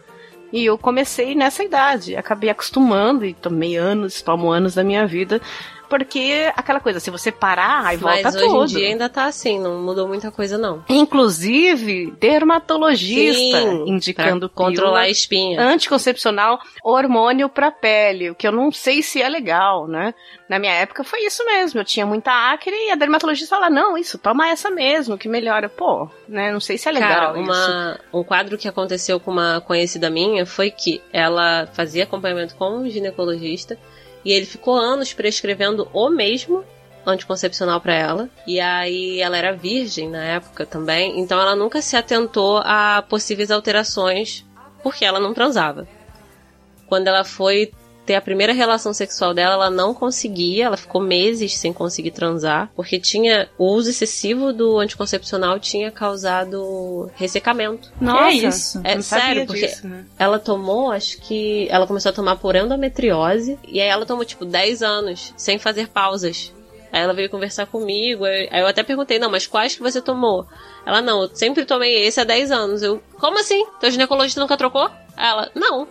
E 0.53 0.65
eu 0.65 0.77
comecei 0.77 1.35
nessa 1.35 1.63
idade, 1.63 2.17
acabei 2.17 2.51
acostumando 2.51 3.25
e 3.25 3.33
tomei 3.33 3.77
anos, 3.77 4.21
tomo 4.21 4.51
anos 4.51 4.75
da 4.75 4.83
minha 4.83 5.07
vida 5.07 5.41
porque 5.91 6.53
aquela 6.57 6.79
coisa, 6.79 7.01
se 7.01 7.11
você 7.11 7.33
parar, 7.33 7.85
aí 7.85 7.97
volta 7.97 8.23
Mas 8.23 8.37
tudo. 8.37 8.57
hoje 8.57 8.75
em 8.75 8.79
dia 8.79 8.89
ainda 8.91 9.09
tá 9.09 9.25
assim, 9.25 9.59
não 9.59 9.83
mudou 9.83 10.07
muita 10.07 10.31
coisa 10.31 10.57
não. 10.57 10.85
Inclusive, 10.89 12.13
dermatologista 12.13 13.61
Sim, 13.61 13.85
indicando 13.89 14.49
controlar 14.49 15.01
a 15.01 15.09
espinha. 15.09 15.61
anticoncepcional, 15.61 16.61
hormônio 16.85 17.49
pra 17.49 17.73
pele, 17.73 18.31
o 18.31 18.35
que 18.37 18.47
eu 18.47 18.53
não 18.53 18.71
sei 18.71 19.03
se 19.03 19.21
é 19.21 19.29
legal, 19.29 19.89
né? 19.89 20.15
Na 20.49 20.61
minha 20.61 20.73
época 20.73 21.03
foi 21.03 21.27
isso 21.27 21.45
mesmo, 21.45 21.81
eu 21.81 21.85
tinha 21.85 22.07
muita 22.07 22.31
acne 22.53 22.89
e 22.89 22.91
a 22.93 22.95
dermatologista 22.95 23.57
fala, 23.57 23.69
não, 23.69 23.99
isso, 23.99 24.17
toma 24.17 24.49
essa 24.49 24.71
mesmo, 24.71 25.19
que 25.19 25.29
melhora. 25.29 25.69
Pô, 25.69 26.09
né, 26.29 26.53
não 26.53 26.61
sei 26.61 26.79
se 26.79 26.89
é 26.89 26.93
legal 26.93 27.35
Cara, 27.35 27.41
isso. 27.41 27.51
uma, 27.51 28.01
um 28.13 28.23
quadro 28.23 28.57
que 28.57 28.69
aconteceu 28.69 29.19
com 29.19 29.33
uma 29.33 29.61
conhecida 29.61 30.09
minha 30.09 30.47
foi 30.47 30.71
que 30.71 31.03
ela 31.13 31.69
fazia 31.73 32.05
acompanhamento 32.05 32.55
com 32.55 32.69
um 32.79 32.89
ginecologista 32.89 33.77
e 34.25 34.33
ele 34.33 34.47
ficou 34.47 34.77
anos 34.77 35.13
prescrevendo 35.13 35.89
o 35.93 36.11
mesmo 36.11 36.65
anticoncepcional 37.07 37.81
para 37.81 37.95
ela. 37.95 38.31
E 38.47 38.61
aí 38.61 39.21
ela 39.21 39.37
era 39.37 39.53
virgem 39.57 40.09
na 40.09 40.23
época 40.23 40.67
também, 40.67 41.19
então 41.19 41.41
ela 41.41 41.57
nunca 41.57 41.81
se 41.81 41.97
atentou 41.97 42.59
a 42.59 43.03
possíveis 43.09 43.51
alterações 43.51 44.45
porque 44.83 45.05
ela 45.05 45.21
não 45.21 45.35
transava. 45.35 45.87
Quando 46.87 47.07
ela 47.09 47.25
foi 47.25 47.73
ter 48.07 48.15
a 48.15 48.21
primeira 48.21 48.53
relação 48.53 48.93
sexual 48.93 49.33
dela, 49.33 49.55
ela 49.55 49.71
não 49.71 49.95
conseguia, 49.95 50.67
ela 50.67 50.77
ficou 50.77 51.01
meses 51.01 51.57
sem 51.57 51.73
conseguir 51.73 52.11
transar, 52.11 52.71
porque 52.75 52.99
tinha 52.99 53.49
o 53.59 53.67
uso 53.67 53.91
excessivo 53.91 54.53
do 54.53 54.79
anticoncepcional 54.79 55.59
tinha 55.61 55.91
causado 55.91 57.11
ressecamento. 57.15 57.93
Nossa, 58.01 58.31
Que 58.31 58.47
isso? 58.47 58.81
É 58.83 58.95
não 58.95 59.03
sabia 59.03 59.25
sério, 59.25 59.47
porque 59.47 59.67
disso, 59.67 59.87
né? 59.87 60.05
ela 60.19 60.39
tomou, 60.39 60.91
acho 60.91 61.19
que 61.19 61.69
ela 61.71 61.87
começou 61.87 62.11
a 62.11 62.13
tomar 62.13 62.37
por 62.37 62.57
endometriose 62.57 63.59
e 63.67 63.81
aí 63.81 63.89
ela 63.89 64.07
tomou 64.07 64.25
tipo 64.25 64.45
10 64.45 64.83
anos 64.83 65.33
sem 65.37 65.59
fazer 65.59 65.89
pausas. 65.89 66.53
Aí 66.93 67.01
ela 67.03 67.13
veio 67.13 67.31
conversar 67.31 67.67
comigo, 67.67 68.25
aí 68.25 68.49
eu 68.51 68.67
até 68.67 68.83
perguntei, 68.83 69.19
não, 69.19 69.31
mas 69.31 69.47
quais 69.47 69.77
que 69.77 69.83
você 69.83 70.01
tomou? 70.03 70.47
Ela, 70.85 71.01
não, 71.01 71.23
eu 71.23 71.31
sempre 71.33 71.65
tomei 71.65 72.05
esse 72.05 72.21
há 72.21 72.25
10 72.25 72.51
anos. 72.51 72.83
Eu, 72.83 73.01
como 73.21 73.39
assim? 73.39 73.65
Teu 73.79 73.91
ginecologista 73.91 74.41
nunca 74.41 74.57
trocou? 74.57 74.91
Ela, 75.17 75.51
não. 75.55 75.87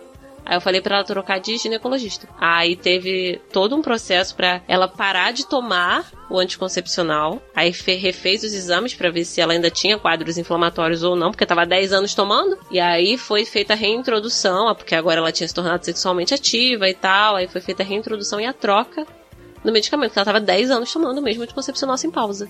Aí 0.50 0.56
eu 0.56 0.60
falei 0.60 0.80
pra 0.80 0.96
ela 0.96 1.04
trocar 1.04 1.38
de 1.38 1.56
ginecologista. 1.58 2.28
Aí 2.36 2.74
teve 2.74 3.40
todo 3.52 3.76
um 3.76 3.80
processo 3.80 4.34
pra 4.34 4.60
ela 4.66 4.88
parar 4.88 5.32
de 5.32 5.46
tomar 5.48 6.10
o 6.28 6.40
anticoncepcional. 6.40 7.40
Aí 7.54 7.72
fe- 7.72 7.94
refez 7.94 8.42
os 8.42 8.52
exames 8.52 8.92
pra 8.92 9.10
ver 9.12 9.24
se 9.24 9.40
ela 9.40 9.52
ainda 9.52 9.70
tinha 9.70 9.96
quadros 9.96 10.36
inflamatórios 10.36 11.04
ou 11.04 11.14
não, 11.14 11.30
porque 11.30 11.46
tava 11.46 11.64
10 11.64 11.92
anos 11.92 12.14
tomando. 12.16 12.58
E 12.68 12.80
aí 12.80 13.16
foi 13.16 13.44
feita 13.44 13.74
a 13.74 13.76
reintrodução, 13.76 14.74
porque 14.74 14.96
agora 14.96 15.20
ela 15.20 15.30
tinha 15.30 15.46
se 15.46 15.54
tornado 15.54 15.84
sexualmente 15.84 16.34
ativa 16.34 16.88
e 16.88 16.94
tal. 16.94 17.36
Aí 17.36 17.46
foi 17.46 17.60
feita 17.60 17.84
a 17.84 17.86
reintrodução 17.86 18.40
e 18.40 18.44
a 18.46 18.52
troca 18.52 19.06
do 19.64 19.70
medicamento, 19.70 20.16
ela 20.16 20.24
tava 20.24 20.40
10 20.40 20.68
anos 20.70 20.92
tomando 20.92 21.18
o 21.18 21.22
mesmo 21.22 21.44
anticoncepcional 21.44 21.96
sem 21.96 22.10
pausa. 22.10 22.48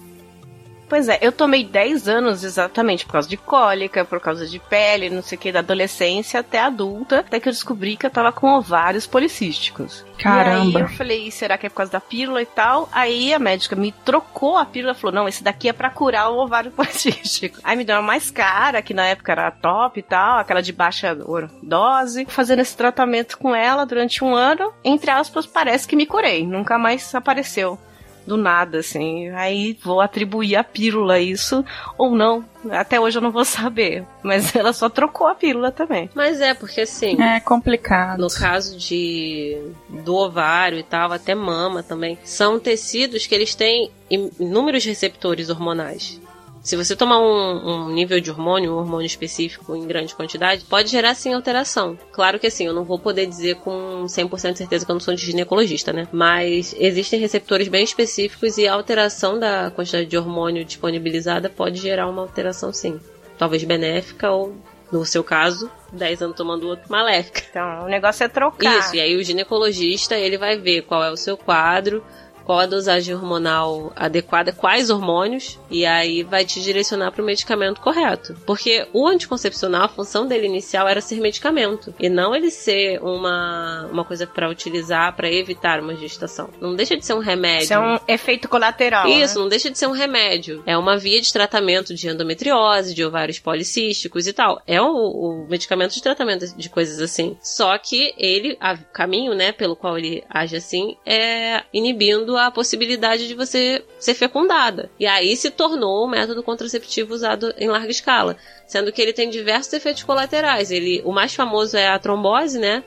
Pois 0.91 1.09
é, 1.09 1.21
eu 1.23 1.31
tomei 1.31 1.63
10 1.63 2.09
anos 2.09 2.43
exatamente 2.43 3.07
por 3.07 3.13
causa 3.13 3.29
de 3.29 3.37
cólica, 3.37 4.05
por 4.05 4.19
causa 4.19 4.45
de 4.45 4.59
pele, 4.59 5.09
não 5.09 5.23
sei 5.23 5.39
o 5.39 5.41
que, 5.41 5.53
da 5.53 5.61
adolescência 5.61 6.41
até 6.41 6.59
adulta, 6.59 7.21
até 7.21 7.39
que 7.39 7.49
eu 7.49 7.53
descobri 7.53 7.97
que 7.97 8.05
eu 8.05 8.11
tava 8.11 8.33
com 8.33 8.49
ovários 8.49 9.07
policísticos. 9.07 10.05
Caramba. 10.19 10.65
E 10.65 10.77
aí 10.77 10.83
eu 10.83 10.89
falei, 10.89 11.31
será 11.31 11.57
que 11.57 11.67
é 11.67 11.69
por 11.69 11.77
causa 11.77 11.93
da 11.93 12.01
pílula 12.01 12.43
e 12.43 12.47
tal? 12.47 12.89
Aí 12.91 13.33
a 13.33 13.39
médica 13.39 13.77
me 13.77 13.93
trocou 13.93 14.57
a 14.57 14.67
pílula 14.67 14.93
e 14.93 14.97
falou, 14.97 15.15
não, 15.15 15.29
esse 15.29 15.45
daqui 15.45 15.69
é 15.69 15.73
pra 15.73 15.91
curar 15.91 16.29
o 16.29 16.39
ovário 16.39 16.73
policístico. 16.75 17.61
Aí 17.63 17.77
me 17.77 17.85
deu 17.85 17.95
uma 17.95 18.03
mais 18.03 18.29
cara, 18.29 18.83
que 18.83 18.93
na 18.93 19.07
época 19.07 19.31
era 19.31 19.49
top 19.53 20.01
e 20.01 20.03
tal, 20.03 20.41
aquela 20.41 20.61
de 20.61 20.73
baixa 20.73 21.17
dose. 21.63 22.27
Fazendo 22.29 22.63
esse 22.63 22.77
tratamento 22.77 23.39
com 23.39 23.55
ela 23.55 23.87
durante 23.87 24.25
um 24.25 24.35
ano, 24.35 24.73
entre 24.85 25.13
aspas, 25.13 25.47
parece 25.47 25.87
que 25.87 25.95
me 25.95 26.05
curei. 26.05 26.45
Nunca 26.45 26.77
mais 26.77 27.15
apareceu 27.15 27.79
do 28.27 28.37
nada, 28.37 28.79
assim. 28.79 29.29
Aí 29.31 29.77
vou 29.83 30.01
atribuir 30.01 30.57
a 30.57 30.65
pílula 30.65 31.15
a 31.15 31.21
isso 31.21 31.65
ou 31.99 32.15
não. 32.15 32.45
Até 32.71 33.01
hoje 33.01 33.19
eu 33.19 33.23
não 33.23 33.31
vou 33.31 33.45
saber. 33.47 34.05
Mas 34.23 34.55
ela 34.55 34.73
só 34.73 34.89
trocou 34.89 35.27
a 35.27 35.35
pílula 35.35 35.71
também. 35.73 36.09
Mas 36.15 36.41
é, 36.41 36.53
porque 36.55 36.83
assim, 36.83 37.21
É 37.21 37.41
complicado. 37.41 38.19
no 38.21 38.29
caso 38.29 38.77
de 38.79 39.57
do 39.89 40.15
ovário 40.15 40.79
e 40.79 40.83
tal, 40.83 41.13
até 41.13 41.35
mama 41.35 41.83
também, 41.83 42.19
são 42.25 42.59
tecidos 42.61 43.27
que 43.27 43.35
eles 43.35 43.55
têm 43.55 43.91
in- 44.11 44.31
inúmeros 44.39 44.85
receptores 44.85 45.49
hormonais. 45.51 46.21
Se 46.63 46.77
você 46.77 46.95
tomar 46.95 47.19
um, 47.19 47.87
um 47.87 47.89
nível 47.91 48.21
de 48.21 48.31
hormônio, 48.31 48.73
um 48.73 48.77
hormônio 48.77 49.07
específico 49.07 49.75
em 49.75 49.87
grande 49.87 50.15
quantidade, 50.15 50.65
pode 50.65 50.91
gerar 50.91 51.15
sim 51.15 51.33
alteração. 51.33 51.99
Claro 52.13 52.39
que 52.39 52.47
assim, 52.47 52.67
eu 52.67 52.75
não 52.75 52.85
vou 52.85 52.99
poder 52.99 53.27
dizer 53.27 53.57
com 53.57 54.05
100% 54.05 54.53
de 54.53 54.59
certeza 54.59 54.85
que 54.85 54.91
eu 54.91 54.95
não 54.95 55.01
sou 55.01 55.15
de 55.15 55.25
ginecologista, 55.25 55.93
né? 55.93 56.07
Mas 56.13 56.75
existem 56.79 57.19
receptores 57.19 57.69
bem 57.69 57.83
específicos 57.83 58.59
e 58.59 58.69
a 58.69 58.75
alteração 58.75 59.39
da 59.39 59.71
quantidade 59.71 60.07
de 60.07 60.19
hormônio 60.19 60.65
disponibilizada 60.65 61.49
pode 61.49 61.81
gerar 61.81 62.09
uma 62.09 62.23
alteração 62.23 62.73
sim. 62.73 63.01
Talvez 63.39 63.65
benéfica 63.65 64.31
ou, 64.31 64.55
no 64.93 65.05
seu 65.07 65.25
caso, 65.25 65.71
10 65.93 66.23
anos 66.23 66.37
tomando 66.37 66.69
outro, 66.69 66.91
maléfica. 66.91 67.43
Então 67.51 67.85
o 67.85 67.89
negócio 67.89 68.23
é 68.23 68.29
trocar. 68.29 68.79
Isso, 68.79 68.97
e 68.97 69.01
aí 69.01 69.17
o 69.17 69.25
ginecologista 69.25 70.15
ele 70.15 70.37
vai 70.37 70.59
ver 70.59 70.83
qual 70.83 71.03
é 71.03 71.11
o 71.11 71.17
seu 71.17 71.39
quadro, 71.39 72.05
qual 72.51 72.59
a 72.59 72.67
dosagem 72.67 73.15
hormonal 73.15 73.93
adequada, 73.95 74.53
quais 74.53 74.91
hormônios, 74.91 75.57
e 75.71 75.87
aí 75.87 76.25
vai 76.25 76.45
te 76.45 76.61
direcionar 76.61 77.13
para 77.13 77.23
o 77.23 77.25
medicamento 77.25 77.81
correto. 77.81 78.35
Porque 78.45 78.89
o 78.93 79.07
anticoncepcional, 79.07 79.85
a 79.85 79.89
função 79.89 80.27
dele 80.27 80.49
inicial 80.49 80.89
era 80.89 81.01
ser 81.01 81.21
medicamento, 81.21 81.95
e 81.97 82.09
não 82.09 82.35
ele 82.35 82.51
ser 82.51 83.01
uma, 83.05 83.87
uma 83.93 84.05
coisa 84.05 84.27
para 84.27 84.51
utilizar 84.51 85.15
para 85.15 85.31
evitar 85.31 85.79
uma 85.79 85.95
gestação. 85.95 86.51
Não 86.61 86.75
deixa 86.75 86.97
de 86.97 87.07
ser 87.07 87.15
um 87.15 87.21
remédio. 87.21 87.63
Isso 87.63 87.75
é 87.75 87.79
um 87.79 88.01
efeito 88.09 88.49
colateral. 88.49 89.07
Isso, 89.07 89.37
né? 89.37 89.43
não 89.43 89.49
deixa 89.49 89.71
de 89.71 89.79
ser 89.79 89.87
um 89.87 89.93
remédio. 89.93 90.61
É 90.67 90.77
uma 90.77 90.99
via 90.99 91.21
de 91.21 91.33
tratamento 91.33 91.95
de 91.95 92.09
endometriose, 92.09 92.97
de 92.97 93.05
ovários 93.05 93.39
policísticos 93.39 94.27
e 94.27 94.33
tal. 94.33 94.61
É 94.67 94.83
o, 94.83 94.89
o 94.89 95.47
medicamento 95.49 95.95
de 95.95 96.03
tratamento 96.03 96.57
de 96.57 96.69
coisas 96.69 97.01
assim. 97.01 97.37
Só 97.41 97.79
que 97.79 98.13
ele, 98.19 98.59
o 98.61 98.93
caminho, 98.93 99.37
né, 99.37 99.53
pelo 99.53 99.77
qual 99.77 99.97
ele 99.97 100.25
age 100.29 100.57
assim, 100.57 100.97
é 101.07 101.63
inibindo 101.73 102.40
a 102.47 102.51
possibilidade 102.51 103.27
de 103.29 103.35
você 103.35 103.83
ser 103.99 104.15
fecundada. 104.15 104.91
E 104.99 105.07
aí 105.07 105.37
se 105.37 105.51
tornou 105.51 106.05
o 106.05 106.09
método 106.09 106.43
contraceptivo 106.43 107.15
usado 107.15 107.53
em 107.59 107.69
larga 107.69 107.91
escala. 107.91 108.37
Sendo 108.67 108.93
que 108.93 109.01
ele 109.03 109.13
tem 109.13 109.29
diversos 109.31 109.73
efeitos 109.73 110.03
colaterais. 110.03 110.71
Ele, 110.71 111.03
o 111.05 111.13
mais 111.13 111.35
famoso 111.35 111.77
é 111.77 111.89
a 111.89 111.99
trombose, 111.99 112.59
né? 112.59 112.83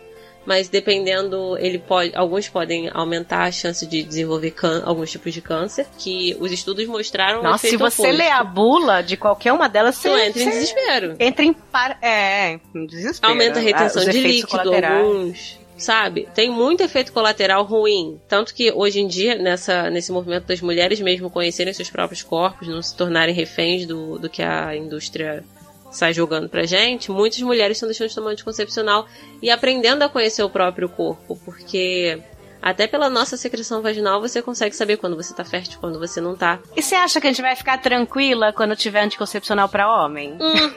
mas 0.45 0.67
dependendo, 0.67 1.57
ele 1.57 1.79
pode, 1.79 2.13
alguns 2.13 2.49
podem 2.49 2.89
aumentar 2.93 3.43
a 3.45 3.51
chance 3.53 3.87
de 3.87 4.03
desenvolver 4.03 4.51
can- 4.51 4.83
alguns 4.85 5.09
tipos 5.09 5.33
de 5.33 5.39
câncer, 5.41 5.87
que 5.97 6.35
os 6.37 6.51
estudos 6.51 6.85
mostraram 6.85 7.39
um 7.39 7.43
Nossa, 7.43 7.59
se 7.59 7.67
efeito 7.67 7.79
você 7.89 8.01
oposto. 8.01 8.17
ler 8.17 8.29
a 8.29 8.43
bula 8.43 9.01
de 9.01 9.15
qualquer 9.15 9.53
uma 9.53 9.69
delas, 9.69 9.95
Você 9.95 10.09
você 10.09 10.25
entra 10.25 10.41
em 10.43 10.49
desespero. 10.49 11.15
entra 11.17 11.45
em 11.45 11.53
par... 11.53 11.97
é, 12.01 12.59
em 12.75 12.85
desespero. 12.85 13.31
Aumenta 13.31 13.59
a 13.59 13.61
retenção 13.61 14.03
Os 14.03 14.09
de 14.11 14.19
líquido, 14.19 14.73
alguns. 14.73 15.57
Sabe? 15.83 16.29
Tem 16.33 16.49
muito 16.49 16.81
efeito 16.81 17.11
colateral 17.11 17.65
ruim. 17.65 18.17
Tanto 18.25 18.53
que 18.53 18.71
hoje 18.71 19.01
em 19.01 19.07
dia, 19.07 19.35
nessa, 19.35 19.89
nesse 19.89 20.13
movimento 20.13 20.45
das 20.45 20.61
mulheres 20.61 21.01
mesmo 21.01 21.29
conhecerem 21.29 21.73
seus 21.73 21.89
próprios 21.89 22.23
corpos, 22.23 22.69
não 22.69 22.81
se 22.81 22.95
tornarem 22.95 23.35
reféns 23.35 23.85
do, 23.85 24.17
do 24.17 24.29
que 24.29 24.41
a 24.41 24.73
indústria 24.77 25.43
sai 25.91 26.13
jogando 26.13 26.47
pra 26.47 26.63
gente, 26.63 27.11
muitas 27.11 27.41
mulheres 27.41 27.75
estão 27.75 27.87
deixando 27.87 28.07
de 28.07 28.15
tomar 28.15 28.31
anticoncepcional 28.31 29.05
e 29.41 29.49
aprendendo 29.49 30.03
a 30.03 30.09
conhecer 30.09 30.41
o 30.41 30.49
próprio 30.49 30.87
corpo, 30.87 31.37
porque 31.43 32.17
até 32.61 32.87
pela 32.87 33.09
nossa 33.09 33.35
secreção 33.35 33.81
vaginal 33.81 34.21
você 34.21 34.41
consegue 34.41 34.73
saber 34.73 34.95
quando 34.95 35.17
você 35.17 35.35
tá 35.35 35.43
fértil, 35.43 35.79
quando 35.81 35.99
você 35.99 36.21
não 36.21 36.33
tá. 36.33 36.59
E 36.77 36.81
você 36.81 36.95
acha 36.95 37.19
que 37.19 37.27
a 37.27 37.29
gente 37.29 37.41
vai 37.41 37.57
ficar 37.57 37.77
tranquila 37.77 38.53
quando 38.53 38.73
tiver 38.73 39.01
anticoncepcional 39.01 39.67
pra 39.67 40.03
homem? 40.03 40.37
Hum. 40.39 40.73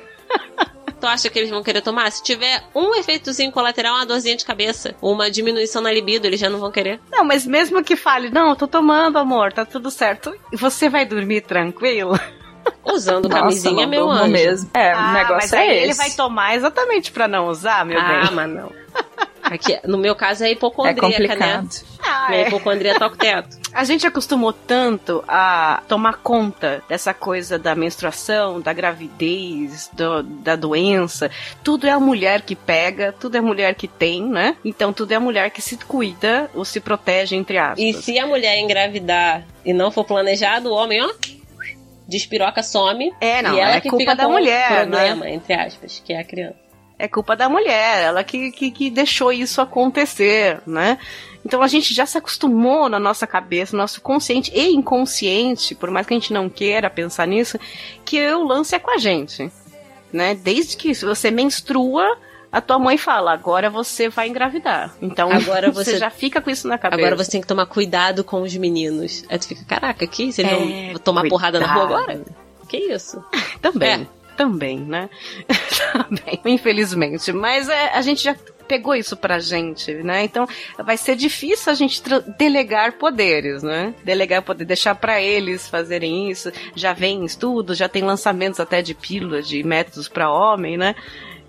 Tu 1.01 1.07
acha 1.07 1.29
que 1.29 1.39
eles 1.39 1.51
vão 1.51 1.63
querer 1.63 1.83
tomar? 1.83 2.11
Se 2.11 2.23
tiver 2.23 2.63
um 2.75 2.95
efeitozinho 2.95 3.53
colateral, 3.53 3.95
uma 3.97 4.07
dorzinha 4.07 4.37
de 4.37 4.45
cabeça, 4.45 4.95
uma 5.01 5.31
diminuição 5.31 5.83
na 5.83 5.93
libido, 5.93 6.27
eles 6.27 6.41
já 6.41 6.49
não 6.49 6.59
vão 6.59 6.71
querer. 6.71 7.01
Não, 7.11 7.25
mas 7.25 7.47
mesmo 7.47 7.83
que 7.85 7.97
fale, 7.97 8.31
não, 8.31 8.57
tô 8.57 8.67
tomando, 8.67 9.19
amor, 9.19 9.53
tá 9.53 9.65
tudo 9.65 9.91
certo. 9.91 10.35
E 10.53 10.57
você 10.57 10.89
vai 10.89 11.05
dormir 11.05 11.43
tranquilo? 11.43 12.19
Usando 12.85 13.29
Nossa, 13.29 13.43
camisinha, 13.43 13.83
não 13.85 13.89
meu 13.91 14.11
anjo. 14.11 14.31
mesmo. 14.33 14.71
É, 14.73 14.95
o 14.95 14.99
Ah, 14.99 15.12
negócio 15.12 15.35
mas 15.37 15.53
é 15.53 15.59
aí 15.59 15.71
esse. 15.71 15.85
ele 15.85 15.95
vai 15.95 16.11
tomar 16.11 16.55
exatamente 16.55 17.11
pra 17.12 17.27
não 17.29 17.49
usar, 17.49 17.85
meu 17.85 18.01
Ah, 18.01 18.23
bem. 18.25 18.31
mas 18.33 18.51
não. 18.51 18.73
Aqui, 19.43 19.79
no 19.85 19.97
meu 19.97 20.17
caso 20.17 20.43
é 20.43 20.49
É 20.49 20.53
hipocondríaca, 20.53 21.09
né? 21.37 21.57
complicado. 21.59 21.69
Ah, 22.03 22.27
Minha 22.31 22.43
é. 22.43 22.47
hipocondria 22.49 22.99
toca 22.99 23.14
o 23.14 23.19
teto. 23.19 23.57
A 23.73 23.85
gente 23.85 24.05
acostumou 24.07 24.53
tanto 24.53 25.23
a 25.29 25.83
tomar 25.87 26.14
conta 26.14 26.83
dessa 26.89 27.14
coisa 27.14 27.57
da 27.57 27.73
menstruação, 27.75 28.61
da 28.61 28.73
gravidez, 28.73 29.89
do- 29.93 30.23
da 30.25 30.57
doença. 30.57 31.31
Tudo 31.62 31.87
é 31.87 31.91
a 31.91 32.01
mulher 32.01 32.43
que 32.43 32.57
pega, 32.57 33.12
tudo 33.12 33.37
é 33.37 33.39
a 33.39 33.43
mulher 33.43 33.75
que 33.77 33.87
tem, 33.87 34.23
né? 34.23 34.57
Então 34.64 34.93
tudo 34.93 35.12
é 35.12 35.14
a 35.14 35.21
mulher 35.21 35.51
que 35.51 35.62
se 35.62 35.77
cuida 35.77 36.51
ou 36.55 36.64
se 36.64 36.81
protege, 36.81 37.37
entre 37.37 37.57
aspas. 37.59 37.79
E 37.79 37.93
se 37.93 38.19
a 38.19 38.27
mulher 38.27 38.59
engravidar 38.59 39.45
e 39.64 39.73
não 39.73 39.93
for 39.93 40.05
planejado, 40.05 40.71
o 40.71 40.75
homem, 40.75 41.01
ó, 41.05 41.11
despiroca, 42.07 42.63
some. 42.63 43.13
É, 43.21 43.43
não, 43.43 43.55
e 43.55 43.61
ela 43.61 43.77
é 43.77 43.81
que 43.81 43.89
culpa 43.89 44.03
fica 44.03 44.15
da 44.15 44.29
mulher, 44.29 44.87
né? 44.87 45.07
problema, 45.09 45.31
entre 45.31 45.55
aspas, 45.55 46.03
que 46.05 46.13
é 46.13 46.21
a 46.21 46.25
criança. 46.25 46.67
É 46.99 47.07
culpa 47.07 47.37
da 47.37 47.49
mulher, 47.49 48.05
ela 48.05 48.25
que, 48.25 48.51
que, 48.51 48.71
que 48.71 48.91
deixou 48.91 49.31
isso 49.31 49.61
acontecer, 49.61 50.63
né? 50.67 50.99
Então 51.45 51.63
a 51.63 51.69
gente 51.69 51.93
já 51.93 52.07
se 52.07 52.17
acostumou 52.17 52.89
na 52.89 52.99
nossa 52.99 53.27
cabeça, 53.27 53.77
no 53.77 53.83
nosso 53.83 54.01
consciente 54.01 54.51
e 54.55 54.75
inconsciente, 54.75 55.75
por 55.75 55.91
mais 55.91 56.07
que 56.07 56.15
a 56.15 56.19
gente 56.19 56.33
não 56.33 56.49
queira 56.49 56.89
pensar 56.89 57.27
nisso, 57.27 57.59
que 58.05 58.27
o 58.33 58.45
lance 58.45 58.75
é 58.75 58.79
com 58.79 58.91
a 58.91 58.99
gente, 58.99 59.53
né? 60.11 60.35
Desde 60.35 60.77
que 60.77 60.95
se 60.95 61.05
você 61.05 61.31
menstrua, 61.31 62.19
a 62.51 62.61
tua 62.61 62.79
mãe 62.79 62.97
fala, 62.97 63.33
agora 63.33 63.69
você 63.69 64.09
vai 64.09 64.29
engravidar. 64.29 64.95
Então 65.03 65.31
Agora 65.31 65.71
você, 65.73 65.93
você- 65.93 65.99
já 65.99 66.11
fica 66.11 66.41
com 66.41 66.51
isso 66.51 66.67
na 66.69 66.79
cabeça. 66.79 67.01
Agora 67.01 67.17
você 67.17 67.31
tem 67.31 67.41
que 67.41 67.47
tomar 67.47 67.67
cuidado 67.67 68.23
com 68.25 68.43
os 68.43 68.55
meninos. 68.57 69.25
Aí 69.29 69.39
tu 69.39 69.49
fica, 69.49 69.65
caraca, 69.65 70.05
aqui? 70.05 70.33
Vocês 70.33 70.47
É, 70.49 70.91
vão 70.93 70.99
tomar 71.03 71.29
porrada 71.29 71.59
na 71.61 71.73
rua 71.73 71.87
cuidado. 71.87 72.11
agora? 72.11 72.25
Que 72.69 72.77
isso? 72.79 73.23
Também, 73.63 73.91
É. 74.03 74.07
também, 74.37 74.79
né? 74.81 75.09
também, 75.93 76.41
infelizmente. 76.47 77.33
Mas 77.33 77.69
é, 77.69 77.91
a 77.95 78.01
gente 78.03 78.23
já 78.23 78.35
pegou 78.69 78.95
isso 78.97 79.17
pra 79.17 79.39
gente, 79.39 79.93
né? 79.95 80.25
Então 80.25 80.47
vai 80.79 80.97
ser 80.97 81.15
difícil 81.15 81.71
a 81.71 81.75
gente 81.75 82.03
delegar 82.37 82.93
poderes, 82.95 83.63
né? 83.63 83.95
Delegar 84.05 84.43
poder, 84.43 84.65
deixar 84.65 84.95
pra 84.97 85.23
eles 85.23 85.69
fazerem 85.69 86.29
isso. 86.31 86.51
Já 86.75 86.93
vem 86.93 87.25
estudos, 87.25 87.79
já 87.79 87.89
tem 87.89 88.03
lançamentos 88.03 88.59
até 88.59 88.83
de 88.83 88.93
pílulas, 88.95 89.47
de 89.47 89.63
métodos 89.63 90.09
pra 90.09 90.31
homem, 90.33 90.77
né? 90.77 90.95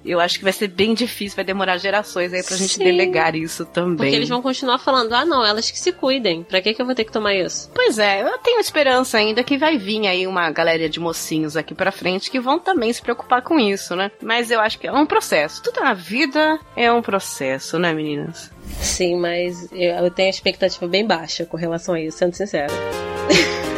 Eu 0.08 0.20
acho 0.20 0.38
que 0.38 0.44
vai 0.44 0.54
ser 0.54 0.68
bem 0.68 0.94
difícil, 0.94 1.36
vai 1.36 1.46
demorar 1.46 1.78
gerações 1.78 2.34
aí 2.34 2.44
pra 2.44 2.56
gente 2.56 2.76
Sim. 2.76 2.84
delegar 2.84 3.36
isso 3.36 3.66
também. 3.66 3.98
Porque 3.98 4.16
eles 4.16 4.30
vão 4.30 4.42
continuar 4.42 4.78
falando, 4.80 5.14
ah 5.14 5.26
não, 5.26 5.46
elas 5.46 5.70
que 5.70 5.80
se 5.80 5.92
cuidem. 5.92 6.44
Pra 6.44 6.62
que, 6.62 6.74
que 6.74 6.82
eu 6.82 6.86
vou 6.86 6.96
ter 6.96 7.04
que 7.04 7.12
tomar 7.12 7.34
isso? 7.34 7.70
Pois 7.74 8.00
é, 8.00 8.22
eu 8.22 8.38
tenho 8.40 8.60
esperança 8.60 9.18
ainda 9.18 9.44
que 9.44 9.58
vai 9.58 9.78
vir 9.78 10.08
aí 10.08 10.26
uma 10.26 10.50
galera 10.50 10.90
de 10.90 11.00
mocinhos 11.00 11.58
aqui 11.58 11.74
pra 11.76 11.92
frente 11.92 12.32
que 12.32 12.40
vão 12.40 12.60
também 12.60 12.92
se 12.92 13.02
preocupar 13.02 13.42
com 13.42 13.60
isso, 13.60 13.96
né? 13.96 14.12
Mas 14.22 14.52
eu 14.52 14.60
acho 14.60 14.80
que 14.80 14.88
é 14.88 14.92
um 14.92 15.06
processo. 15.06 15.62
Tudo 15.62 15.82
na 15.82 15.94
vida 15.94 16.60
é 16.76 16.92
um 16.92 17.02
processo, 17.02 17.78
né, 17.78 17.94
meninas? 17.94 18.52
Sim, 18.80 19.18
mas 19.18 19.72
eu, 19.72 20.06
eu 20.06 20.12
tenho 20.12 20.28
a 20.28 20.32
expectativa 20.32 20.88
bem 20.88 21.06
baixa 21.06 21.46
com 21.46 21.58
relação 21.58 21.96
a 21.96 22.02
isso, 22.02 22.18
sendo 22.18 22.34
sincera. 22.34 22.74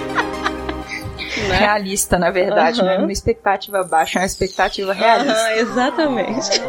né? 1.49 1.57
Realista, 1.57 2.17
na 2.17 2.29
verdade, 2.31 2.79
Aham. 2.81 2.87
né? 2.89 2.97
Uma 2.99 3.11
expectativa 3.11 3.83
baixa, 3.83 4.19
é 4.19 4.21
uma 4.21 4.25
expectativa 4.25 4.93
realista. 4.93 5.31
Aham, 5.33 5.51
exatamente. 5.57 6.61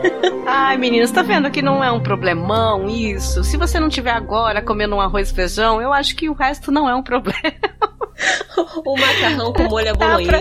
Ai, 0.46 0.76
meninas, 0.76 1.10
tá 1.10 1.22
vendo 1.22 1.50
que 1.50 1.62
não 1.62 1.82
é 1.82 1.90
um 1.92 2.00
problemão 2.00 2.88
isso? 2.88 3.44
Se 3.44 3.56
você 3.56 3.78
não 3.78 3.88
tiver 3.88 4.12
agora 4.12 4.60
comendo 4.62 4.96
um 4.96 5.00
arroz 5.00 5.30
e 5.30 5.34
feijão, 5.34 5.80
eu 5.80 5.92
acho 5.92 6.16
que 6.16 6.28
o 6.28 6.32
resto 6.32 6.72
não 6.72 6.88
é 6.88 6.94
um 6.94 7.02
problema. 7.02 7.38
o 8.84 8.96
macarrão 8.98 9.52
com 9.52 9.62
molho 9.64 9.90
à 9.90 9.92
Dá 9.92 10.16
pra- 10.16 10.38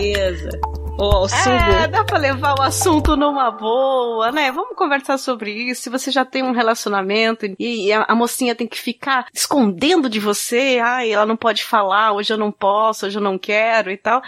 sugo. 1.28 1.54
É, 1.54 1.88
dá 1.88 2.04
pra 2.04 2.18
levar 2.18 2.58
o 2.58 2.62
assunto 2.62 3.16
numa 3.16 3.50
boa, 3.50 4.30
né? 4.30 4.52
Vamos 4.52 4.76
conversar 4.76 5.18
sobre 5.18 5.52
isso. 5.52 5.82
Se 5.82 5.90
você 5.90 6.10
já 6.10 6.24
tem 6.24 6.42
um 6.42 6.52
relacionamento 6.52 7.46
e 7.58 7.92
a, 7.92 8.04
a 8.08 8.14
mocinha 8.14 8.54
tem 8.54 8.66
que 8.66 8.78
ficar 8.78 9.26
escondendo 9.32 10.08
de 10.08 10.20
você, 10.20 10.80
ai, 10.82 11.12
ela 11.12 11.24
não 11.24 11.36
pode 11.36 11.64
falar, 11.64 12.12
hoje 12.12 12.32
eu 12.32 12.38
não 12.38 12.52
posso, 12.52 13.06
hoje 13.06 13.18
eu 13.18 13.22
não 13.22 13.38
quero 13.38 13.90
e 13.90 13.96
tal. 13.96 14.22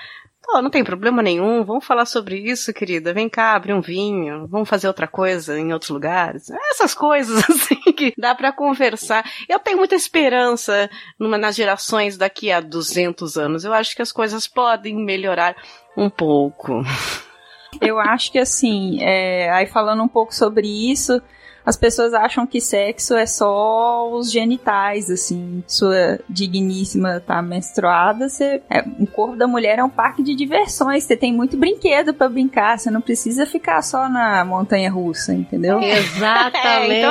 Pô, 0.45 0.61
não 0.61 0.71
tem 0.71 0.83
problema 0.83 1.23
nenhum, 1.23 1.65
vamos 1.65 1.85
falar 1.85 2.05
sobre 2.05 2.37
isso, 2.37 2.73
querida. 2.73 3.15
Vem 3.15 3.29
cá, 3.29 3.55
abrir 3.55 3.73
um 3.73 3.81
vinho, 3.81 4.47
vamos 4.49 4.69
fazer 4.69 4.89
outra 4.89 5.07
coisa 5.07 5.59
em 5.59 5.73
outros 5.73 5.91
lugares. 5.91 6.51
Essas 6.71 6.95
coisas, 6.95 7.45
assim, 7.49 7.81
que 7.93 8.13
dá 8.19 8.35
pra 8.35 8.53
conversar. 8.53 9.25
Eu 9.49 9.61
tenho 9.61 9.79
muita 9.79 9.95
esperança 9.95 10.91
numa, 11.19 11.39
nas 11.39 11.55
gerações 11.55 12.17
daqui 12.17 12.51
a 12.51 12.61
200 12.61 13.39
anos. 13.39 13.65
Eu 13.65 13.73
acho 13.73 13.95
que 13.95 14.03
as 14.03 14.11
coisas 14.11 14.49
podem 14.49 14.97
melhorar 14.97 15.55
um 15.97 16.11
pouco. 16.11 16.83
Eu 17.81 17.99
acho 17.99 18.31
que 18.31 18.39
assim, 18.39 18.99
é, 19.01 19.51
aí 19.51 19.67
falando 19.67 20.03
um 20.03 20.09
pouco 20.09 20.35
sobre 20.35 20.69
isso, 20.69 21.23
as 21.65 21.77
pessoas 21.77 22.13
acham 22.15 22.47
que 22.47 22.61
sexo 22.61 23.15
é 23.15 23.27
só 23.27 24.11
os 24.13 24.31
genitais, 24.31 25.11
assim, 25.11 25.63
sua 25.67 26.19
digníssima 26.29 27.21
tá 27.21 27.41
menstruada, 27.43 28.29
você, 28.29 28.61
é, 28.71 28.85
o 28.99 29.07
corpo 29.07 29.37
da 29.37 29.47
mulher 29.47 29.79
é 29.79 29.85
um 29.85 29.89
parque 29.89 30.23
de 30.23 30.35
diversões, 30.35 31.05
você 31.05 31.17
tem 31.17 31.33
muito 31.33 31.57
brinquedo 31.57 32.13
pra 32.15 32.29
brincar, 32.29 32.79
você 32.79 32.91
não 32.91 33.01
precisa 33.01 33.47
ficar 33.47 33.83
só 33.83 34.09
na 34.09 34.45
montanha 34.45 34.91
russa, 34.91 35.33
entendeu? 35.33 35.81
Exatamente. 35.83 37.03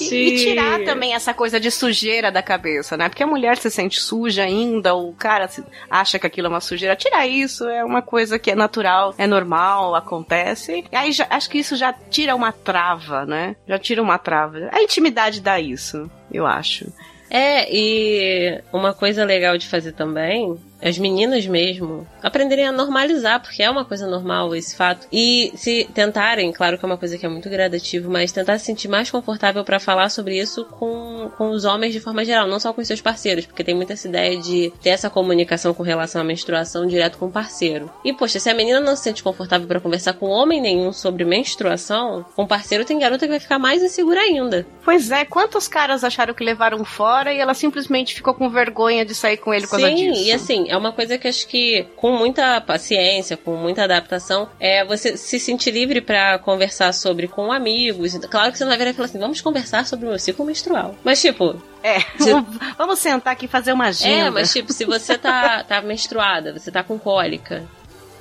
E, 0.10 0.28
e 0.28 0.36
tirar 0.38 0.84
também 0.84 1.14
essa 1.14 1.32
coisa 1.34 1.58
de 1.60 1.70
sujeira 1.70 2.30
da 2.32 2.42
cabeça, 2.42 2.96
né? 2.96 3.08
Porque 3.08 3.22
a 3.22 3.26
mulher 3.26 3.56
se 3.58 3.70
sente 3.70 4.00
suja 4.00 4.42
ainda, 4.44 4.94
o 4.94 5.12
cara 5.12 5.46
se- 5.48 5.64
acha 5.90 6.18
que 6.18 6.26
aquilo 6.26 6.46
é 6.46 6.50
uma 6.50 6.60
sujeira. 6.60 6.96
Tirar 6.96 7.26
isso 7.26 7.68
é 7.68 7.84
uma 7.84 8.02
coisa 8.02 8.38
que 8.38 8.50
é 8.50 8.54
natural, 8.54 9.14
é 9.18 9.26
normal, 9.26 9.94
acontece. 9.94 10.84
E 10.90 10.96
aí 10.96 11.12
já- 11.12 11.26
acho 11.30 11.48
que 11.50 11.58
isso 11.58 11.76
já 11.76 11.92
tira 11.92 12.34
uma 12.34 12.52
trava, 12.52 13.24
né? 13.26 13.56
Já 13.66 13.78
tira 13.78 13.99
uma 14.00 14.18
trava. 14.18 14.68
A 14.72 14.82
intimidade 14.82 15.40
dá 15.40 15.60
isso, 15.60 16.10
eu 16.32 16.46
acho. 16.46 16.92
É, 17.30 17.68
e 17.72 18.60
uma 18.72 18.92
coisa 18.92 19.24
legal 19.24 19.56
de 19.56 19.68
fazer 19.68 19.92
também, 19.92 20.58
as 20.82 20.98
meninas 20.98 21.46
mesmo, 21.46 22.06
aprenderem 22.22 22.66
a 22.66 22.72
normalizar, 22.72 23.40
porque 23.40 23.62
é 23.62 23.70
uma 23.70 23.84
coisa 23.84 24.06
normal 24.06 24.54
esse 24.54 24.76
fato. 24.76 25.06
E 25.12 25.52
se 25.54 25.88
tentarem, 25.94 26.52
claro 26.52 26.78
que 26.78 26.84
é 26.84 26.86
uma 26.86 26.96
coisa 26.96 27.18
que 27.18 27.26
é 27.26 27.28
muito 27.28 27.48
gradativo, 27.48 28.10
mas 28.10 28.32
tentar 28.32 28.58
se 28.58 28.66
sentir 28.66 28.88
mais 28.88 29.10
confortável 29.10 29.64
pra 29.64 29.78
falar 29.80 30.08
sobre 30.08 30.38
isso 30.38 30.64
com, 30.64 31.30
com 31.36 31.50
os 31.50 31.64
homens 31.64 31.92
de 31.92 32.00
forma 32.00 32.24
geral, 32.24 32.46
não 32.46 32.60
só 32.60 32.72
com 32.72 32.80
os 32.80 32.86
seus 32.86 33.00
parceiros, 33.00 33.46
porque 33.46 33.64
tem 33.64 33.74
muita 33.74 33.92
essa 33.92 34.08
ideia 34.08 34.38
de 34.38 34.72
ter 34.82 34.90
essa 34.90 35.10
comunicação 35.10 35.74
com 35.74 35.82
relação 35.82 36.20
à 36.20 36.24
menstruação 36.24 36.86
direto 36.86 37.18
com 37.18 37.26
o 37.26 37.30
parceiro. 37.30 37.90
E 38.04 38.12
poxa, 38.12 38.38
se 38.38 38.48
a 38.48 38.54
menina 38.54 38.80
não 38.80 38.96
se 38.96 39.02
sente 39.04 39.22
confortável 39.22 39.66
pra 39.66 39.80
conversar 39.80 40.14
com 40.14 40.26
homem 40.26 40.60
nenhum 40.60 40.92
sobre 40.92 41.24
menstruação, 41.24 42.24
com 42.34 42.44
o 42.44 42.48
parceiro 42.48 42.84
tem 42.84 42.98
garota 42.98 43.26
que 43.26 43.30
vai 43.30 43.40
ficar 43.40 43.58
mais 43.58 43.82
insegura 43.82 44.20
ainda. 44.20 44.66
Pois 44.84 45.10
é, 45.10 45.24
quantos 45.24 45.68
caras 45.68 46.04
acharam 46.04 46.34
que 46.34 46.44
levaram 46.44 46.84
fora 46.84 47.32
e 47.32 47.38
ela 47.38 47.54
simplesmente 47.54 48.14
ficou 48.14 48.34
com 48.34 48.48
vergonha 48.48 49.04
de 49.04 49.14
sair 49.14 49.36
com 49.36 49.52
ele 49.52 49.66
por 49.66 49.72
causa 49.72 49.88
Sim, 49.88 50.12
disso? 50.12 50.22
e 50.24 50.32
assim, 50.32 50.69
é 50.70 50.76
uma 50.76 50.92
coisa 50.92 51.18
que 51.18 51.26
acho 51.26 51.46
que 51.48 51.86
com 51.96 52.12
muita 52.12 52.60
paciência, 52.60 53.36
com 53.36 53.56
muita 53.56 53.84
adaptação, 53.84 54.48
é 54.60 54.84
você 54.84 55.16
se 55.16 55.38
sentir 55.38 55.72
livre 55.72 56.00
pra 56.00 56.38
conversar 56.38 56.92
sobre 56.94 57.26
com 57.26 57.52
amigos. 57.52 58.16
Claro 58.30 58.52
que 58.52 58.58
você 58.58 58.64
não 58.64 58.70
vai 58.70 58.78
virar 58.78 58.90
e 58.90 58.94
falar 58.94 59.06
assim, 59.06 59.18
vamos 59.18 59.40
conversar 59.40 59.86
sobre 59.86 60.06
o 60.06 60.10
meu 60.10 60.18
ciclo 60.18 60.44
menstrual. 60.44 60.94
Mas 61.04 61.20
tipo, 61.20 61.60
É, 61.82 61.98
vamos, 62.18 62.56
vamos 62.78 62.98
sentar 62.98 63.32
aqui 63.32 63.46
e 63.46 63.48
fazer 63.48 63.72
uma 63.72 63.86
agenda. 63.86 64.26
é, 64.26 64.30
mas 64.30 64.52
tipo, 64.52 64.72
se 64.72 64.84
você 64.84 65.18
tá, 65.18 65.64
tá 65.68 65.82
menstruada, 65.82 66.52
você 66.52 66.70
tá 66.70 66.82
com 66.82 66.98
cólica, 66.98 67.66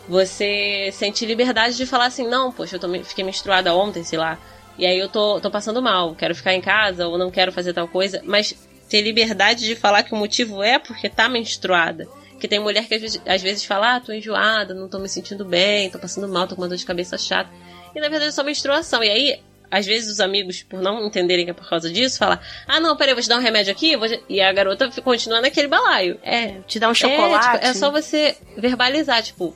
você 0.08 0.90
sente 0.92 1.26
liberdade 1.26 1.78
de 1.78 1.86
falar 1.86 2.06
assim, 2.06 2.28
não, 2.28 2.52
poxa, 2.52 2.78
eu 2.78 2.80
tô, 2.80 2.92
fiquei 3.04 3.24
menstruada 3.24 3.76
ontem, 3.76 4.04
sei 4.04 4.18
lá. 4.18 4.38
E 4.78 4.86
aí 4.86 4.98
eu 4.98 5.10
tô, 5.10 5.40
tô 5.40 5.52
passando 5.52 5.82
mal, 5.82 6.16
quero 6.16 6.34
ficar 6.34 6.54
em 6.54 6.62
casa 6.62 7.08
ou 7.08 7.18
não 7.18 7.30
quero 7.30 7.52
fazer 7.52 7.74
tal 7.74 7.88
coisa, 7.88 8.22
mas 8.24 8.56
ter 8.90 9.02
liberdade 9.02 9.66
de 9.66 9.76
falar 9.76 10.04
que 10.04 10.14
o 10.14 10.18
motivo 10.18 10.64
é 10.64 10.80
porque 10.80 11.08
tá 11.08 11.30
menstruada. 11.30 12.08
Que 12.40 12.48
tem 12.48 12.60
mulher 12.60 12.88
que 12.88 12.96
às 12.96 13.42
vezes, 13.42 13.66
fala, 13.66 13.96
ah, 13.96 14.00
tô 14.00 14.12
enjoada, 14.14 14.74
não 14.74 14.88
tô 14.88 14.98
me 15.00 15.10
sentindo 15.10 15.44
bem, 15.46 15.90
tô 15.90 16.00
passando 16.00 16.28
mal, 16.28 16.48
tô 16.48 16.56
com 16.56 16.62
uma 16.62 16.68
dor 16.70 16.78
de 16.78 16.86
cabeça 16.86 17.18
chata. 17.18 17.50
E 17.94 18.00
na 18.00 18.08
verdade 18.08 18.30
é 18.30 18.32
só 18.32 18.44
menstruação. 18.44 19.04
E 19.04 19.10
aí, 19.10 19.42
às 19.70 19.86
vezes 19.86 20.10
os 20.10 20.20
amigos, 20.20 20.64
por 20.64 20.82
não 20.82 21.06
entenderem 21.06 21.44
que 21.46 21.52
é 21.52 21.54
por 21.54 21.68
causa 21.70 21.92
disso, 21.92 22.18
falam, 22.18 22.40
ah 22.68 22.80
não, 22.80 22.96
peraí, 22.96 23.14
vou 23.14 23.22
te 23.22 23.28
dar 23.30 23.38
um 23.38 23.42
remédio 23.42 23.72
aqui, 23.72 23.92
eu 23.92 24.00
vou 24.00 24.08
te-" 24.08 24.24
e 24.30 24.40
a 24.42 24.52
garota 24.54 24.90
continua 25.02 25.42
naquele 25.42 25.68
balaio. 25.68 26.18
É, 26.24 26.60
te 26.68 26.80
dá 26.80 26.88
um 26.88 26.92
É, 26.92 26.96
chocolate. 26.96 27.52
tipo, 27.52 27.66
é 27.66 27.74
só 27.74 27.92
você 27.92 28.38
verbalizar, 28.58 29.22
tipo, 29.22 29.56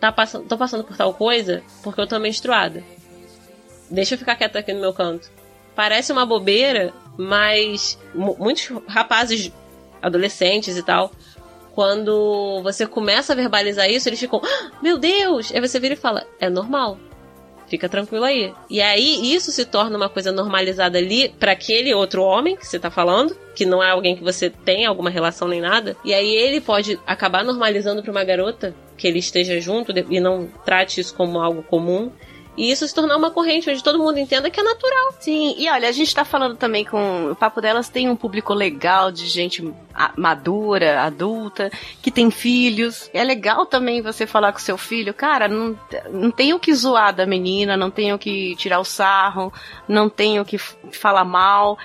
tá 0.00 0.10
passando, 0.10 0.46
tô 0.48 0.56
passando 0.56 0.84
por 0.84 0.96
tal 0.96 1.12
coisa 1.14 1.62
porque 1.82 2.00
eu 2.00 2.06
tô 2.06 2.18
menstruada. 2.18 2.82
Deixa 3.90 4.14
eu 4.14 4.18
ficar 4.18 4.34
quieta 4.36 4.58
aqui 4.58 4.72
no 4.72 4.80
meu 4.80 4.92
canto. 4.92 5.30
Parece 5.74 6.10
uma 6.10 6.24
bobeira, 6.26 6.92
mas 7.16 7.98
mu- 8.14 8.36
muitos 8.38 8.68
rapazes, 8.88 9.52
adolescentes 10.02 10.76
e 10.76 10.82
tal, 10.82 11.12
quando 11.76 12.62
você 12.62 12.86
começa 12.86 13.34
a 13.34 13.36
verbalizar 13.36 13.86
isso, 13.90 14.08
eles 14.08 14.18
ficam, 14.18 14.40
"Ah, 14.42 14.70
meu 14.82 14.96
Deus! 14.96 15.52
Aí 15.54 15.60
você 15.60 15.78
vira 15.78 15.92
e 15.92 15.96
fala, 15.96 16.26
é 16.40 16.48
normal. 16.48 16.98
Fica 17.68 17.86
tranquilo 17.86 18.24
aí. 18.24 18.54
E 18.70 18.80
aí 18.80 19.34
isso 19.34 19.52
se 19.52 19.66
torna 19.66 19.94
uma 19.94 20.08
coisa 20.08 20.32
normalizada 20.32 20.96
ali 20.96 21.28
pra 21.28 21.52
aquele 21.52 21.92
outro 21.92 22.22
homem 22.22 22.56
que 22.56 22.66
você 22.66 22.78
tá 22.78 22.90
falando, 22.90 23.36
que 23.54 23.66
não 23.66 23.82
é 23.82 23.90
alguém 23.90 24.16
que 24.16 24.24
você 24.24 24.48
tem 24.48 24.86
alguma 24.86 25.10
relação 25.10 25.48
nem 25.48 25.60
nada. 25.60 25.94
E 26.02 26.14
aí 26.14 26.34
ele 26.34 26.62
pode 26.62 26.98
acabar 27.06 27.44
normalizando 27.44 28.02
pra 28.02 28.10
uma 28.10 28.24
garota 28.24 28.74
que 28.96 29.06
ele 29.06 29.18
esteja 29.18 29.60
junto 29.60 29.92
e 30.08 30.18
não 30.18 30.48
trate 30.64 31.00
isso 31.02 31.14
como 31.14 31.40
algo 31.40 31.62
comum. 31.62 32.10
E 32.56 32.70
isso 32.70 32.86
se 32.86 32.94
tornar 32.94 33.16
uma 33.16 33.30
corrente 33.30 33.68
onde 33.68 33.82
todo 33.82 33.98
mundo 33.98 34.18
entenda 34.18 34.50
que 34.50 34.58
é 34.58 34.62
natural. 34.62 35.14
Sim, 35.20 35.54
e 35.58 35.68
olha, 35.68 35.88
a 35.88 35.92
gente 35.92 36.14
tá 36.14 36.24
falando 36.24 36.56
também 36.56 36.84
com. 36.84 37.30
O 37.30 37.36
Papo 37.36 37.60
Delas 37.60 37.88
tem 37.88 38.08
um 38.08 38.16
público 38.16 38.54
legal 38.54 39.12
de 39.12 39.26
gente 39.26 39.62
madura, 40.16 41.02
adulta, 41.02 41.70
que 42.02 42.10
tem 42.10 42.30
filhos. 42.30 43.10
É 43.12 43.22
legal 43.22 43.66
também 43.66 44.00
você 44.00 44.26
falar 44.26 44.52
com 44.52 44.58
seu 44.58 44.78
filho, 44.78 45.12
cara, 45.12 45.48
não, 45.48 45.78
não 46.10 46.30
tenho 46.30 46.58
que 46.58 46.74
zoar 46.74 47.14
da 47.14 47.26
menina, 47.26 47.76
não 47.76 47.90
tenho 47.90 48.18
que 48.18 48.56
tirar 48.56 48.80
o 48.80 48.84
sarro, 48.84 49.52
não 49.88 50.08
tenho 50.08 50.44
que 50.44 50.58
falar 50.58 51.24
mal. 51.24 51.78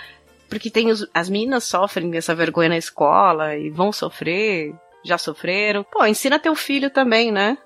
Porque 0.49 0.69
tem 0.69 0.89
os, 0.89 1.07
as 1.13 1.29
meninas 1.29 1.63
sofrem 1.63 2.15
essa 2.17 2.35
vergonha 2.35 2.69
na 2.69 2.77
escola 2.77 3.55
e 3.55 3.69
vão 3.69 3.91
sofrer, 3.91 4.73
já 5.03 5.17
sofreram. 5.17 5.85
Pô, 5.89 6.05
ensina 6.05 6.37
teu 6.37 6.55
filho 6.55 6.89
também, 6.89 7.31
né? 7.31 7.57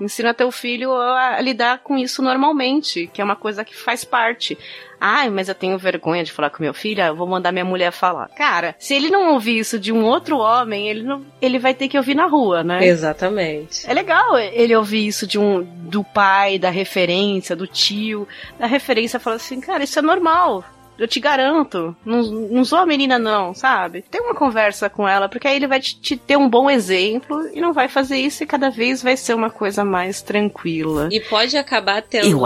Ensina 0.00 0.34
teu 0.34 0.50
filho 0.50 0.92
a 0.94 1.40
lidar 1.40 1.78
com 1.78 1.96
isso 1.96 2.22
normalmente, 2.22 3.08
que 3.12 3.20
é 3.20 3.24
uma 3.24 3.36
coisa 3.36 3.64
que 3.64 3.76
faz 3.76 4.04
parte. 4.04 4.58
Ai, 5.00 5.28
mas 5.30 5.48
eu 5.48 5.54
tenho 5.54 5.76
vergonha 5.78 6.22
de 6.22 6.30
falar 6.30 6.50
com 6.50 6.62
meu 6.62 6.72
filho, 6.72 7.02
eu 7.02 7.16
vou 7.16 7.26
mandar 7.26 7.50
minha 7.50 7.64
mulher 7.64 7.90
falar. 7.90 8.28
Cara, 8.36 8.76
se 8.78 8.94
ele 8.94 9.10
não 9.10 9.32
ouvir 9.32 9.58
isso 9.58 9.78
de 9.78 9.90
um 9.92 10.04
outro 10.04 10.38
homem, 10.38 10.88
ele 10.88 11.02
não, 11.02 11.24
ele 11.40 11.58
vai 11.58 11.74
ter 11.74 11.88
que 11.88 11.96
ouvir 11.96 12.14
na 12.14 12.26
rua, 12.26 12.62
né? 12.62 12.86
Exatamente. 12.86 13.88
É 13.88 13.92
legal 13.92 14.38
ele 14.38 14.76
ouvir 14.76 15.06
isso 15.06 15.26
de 15.26 15.38
um 15.38 15.62
do 15.62 16.04
pai, 16.04 16.58
da 16.58 16.70
referência, 16.70 17.56
do 17.56 17.66
tio, 17.66 18.28
da 18.58 18.66
referência, 18.66 19.18
falar 19.18 19.36
assim, 19.36 19.60
cara, 19.60 19.82
isso 19.82 19.98
é 19.98 20.02
normal 20.02 20.64
eu 20.98 21.08
te 21.08 21.18
garanto. 21.20 21.94
Não, 22.04 22.22
não 22.22 22.64
sou 22.64 22.78
a 22.78 22.86
menina, 22.86 23.18
não, 23.18 23.54
sabe? 23.54 24.04
Tem 24.10 24.20
uma 24.20 24.34
conversa 24.34 24.88
com 24.88 25.08
ela, 25.08 25.28
porque 25.28 25.48
aí 25.48 25.56
ele 25.56 25.66
vai 25.66 25.80
te, 25.80 25.98
te, 25.98 26.16
ter 26.16 26.36
um 26.36 26.48
bom 26.48 26.70
exemplo 26.70 27.48
e 27.52 27.60
não 27.60 27.72
vai 27.72 27.88
fazer 27.88 28.16
isso 28.16 28.42
e 28.42 28.46
cada 28.46 28.70
vez 28.70 29.02
vai 29.02 29.16
ser 29.16 29.34
uma 29.34 29.50
coisa 29.50 29.84
mais 29.84 30.22
tranquila. 30.22 31.08
E 31.10 31.20
pode 31.20 31.56
acabar 31.56 32.02
tendo 32.02 32.40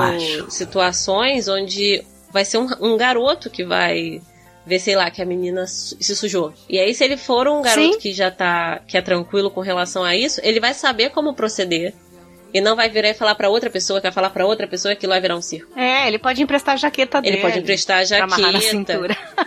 situações 0.50 1.48
onde 1.48 2.04
vai 2.30 2.44
ser 2.44 2.58
um, 2.58 2.68
um 2.80 2.96
garoto 2.96 3.50
que 3.50 3.64
vai 3.64 4.20
ver, 4.66 4.80
sei 4.80 4.96
lá, 4.96 5.08
que 5.10 5.22
a 5.22 5.24
menina 5.24 5.64
se 5.66 6.16
sujou. 6.16 6.52
E 6.68 6.78
aí, 6.78 6.92
se 6.92 7.04
ele 7.04 7.16
for 7.16 7.46
um 7.46 7.62
garoto 7.62 7.92
Sim. 7.92 7.98
que 8.00 8.12
já 8.12 8.32
tá, 8.32 8.80
que 8.86 8.98
é 8.98 9.00
tranquilo 9.00 9.48
com 9.48 9.60
relação 9.60 10.02
a 10.02 10.16
isso, 10.16 10.40
ele 10.42 10.58
vai 10.58 10.74
saber 10.74 11.10
como 11.10 11.34
proceder. 11.34 11.94
E 12.56 12.60
não 12.62 12.74
vai 12.74 12.88
virar 12.88 13.10
e 13.10 13.14
falar 13.14 13.34
para 13.34 13.50
outra 13.50 13.68
pessoa, 13.68 14.00
que 14.00 14.04
vai 14.04 14.12
falar 14.12 14.30
para 14.30 14.46
outra 14.46 14.66
pessoa, 14.66 14.96
que 14.96 15.06
vai 15.06 15.20
virar 15.20 15.36
um 15.36 15.42
circo. 15.42 15.78
É, 15.78 16.08
ele 16.08 16.18
pode 16.18 16.42
emprestar 16.42 16.72
a 16.72 16.76
jaqueta 16.78 17.20
dele. 17.20 17.36
Ele 17.36 17.42
pode 17.42 17.58
emprestar 17.58 17.98
a 17.98 18.04
jaqueta. 18.04 18.98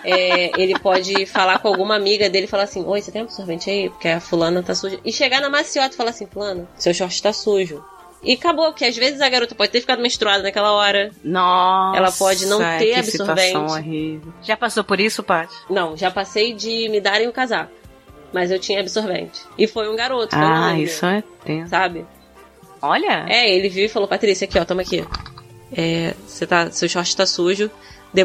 É, 0.03 0.51
ele 0.61 0.77
pode 0.77 1.25
falar 1.25 1.57
com 1.57 1.69
alguma 1.69 1.95
amiga 1.95 2.29
dele 2.29 2.45
e 2.45 2.47
falar 2.47 2.65
assim: 2.65 2.85
Oi, 2.85 3.01
você 3.01 3.11
tem 3.11 3.23
absorvente 3.23 3.67
aí? 3.67 3.89
Porque 3.89 4.09
a 4.09 4.19
fulana 4.19 4.61
tá 4.61 4.75
suja. 4.75 4.99
E 5.03 5.11
chegar 5.11 5.41
na 5.41 5.49
maciota 5.49 5.95
e 5.95 5.97
falar 5.97 6.11
assim: 6.11 6.27
Fulana, 6.27 6.69
seu 6.77 6.93
short 6.93 7.19
tá 7.19 7.33
sujo. 7.33 7.83
E 8.21 8.33
acabou, 8.33 8.65
porque 8.67 8.85
às 8.85 8.95
vezes 8.95 9.21
a 9.21 9.29
garota 9.29 9.55
pode 9.55 9.71
ter 9.71 9.81
ficado 9.81 10.03
menstruada 10.03 10.43
naquela 10.43 10.73
hora. 10.73 11.09
Nossa. 11.23 11.97
Ela 11.97 12.11
pode 12.11 12.45
não 12.45 12.59
ter 12.59 12.93
que 12.93 12.93
absorvente. 12.93 13.57
Horrível. 13.57 14.33
Já 14.43 14.55
passou 14.55 14.83
por 14.83 14.99
isso, 14.99 15.23
Paty? 15.23 15.55
Não, 15.67 15.97
já 15.97 16.11
passei 16.11 16.53
de 16.53 16.87
me 16.89 17.01
darem 17.01 17.27
o 17.27 17.33
casaco. 17.33 17.71
Mas 18.31 18.51
eu 18.51 18.59
tinha 18.59 18.79
absorvente. 18.79 19.41
E 19.57 19.65
foi 19.65 19.89
um 19.89 19.95
garoto. 19.95 20.35
Ah, 20.35 20.77
isso 20.77 21.07
é 21.07 21.23
tenso. 21.43 21.69
Sabe? 21.71 22.05
Olha. 22.81 23.25
É, 23.27 23.49
ele 23.49 23.69
viu 23.69 23.85
e 23.85 23.89
falou, 23.89 24.07
Patrícia, 24.07 24.45
aqui, 24.45 24.57
ó, 24.59 24.65
toma 24.65 24.81
aqui. 24.81 25.05
É, 25.71 26.13
você 26.25 26.47
tá, 26.47 26.71
seu 26.71 26.89
short 26.89 27.15
tá 27.15 27.25
sujo. 27.25 27.69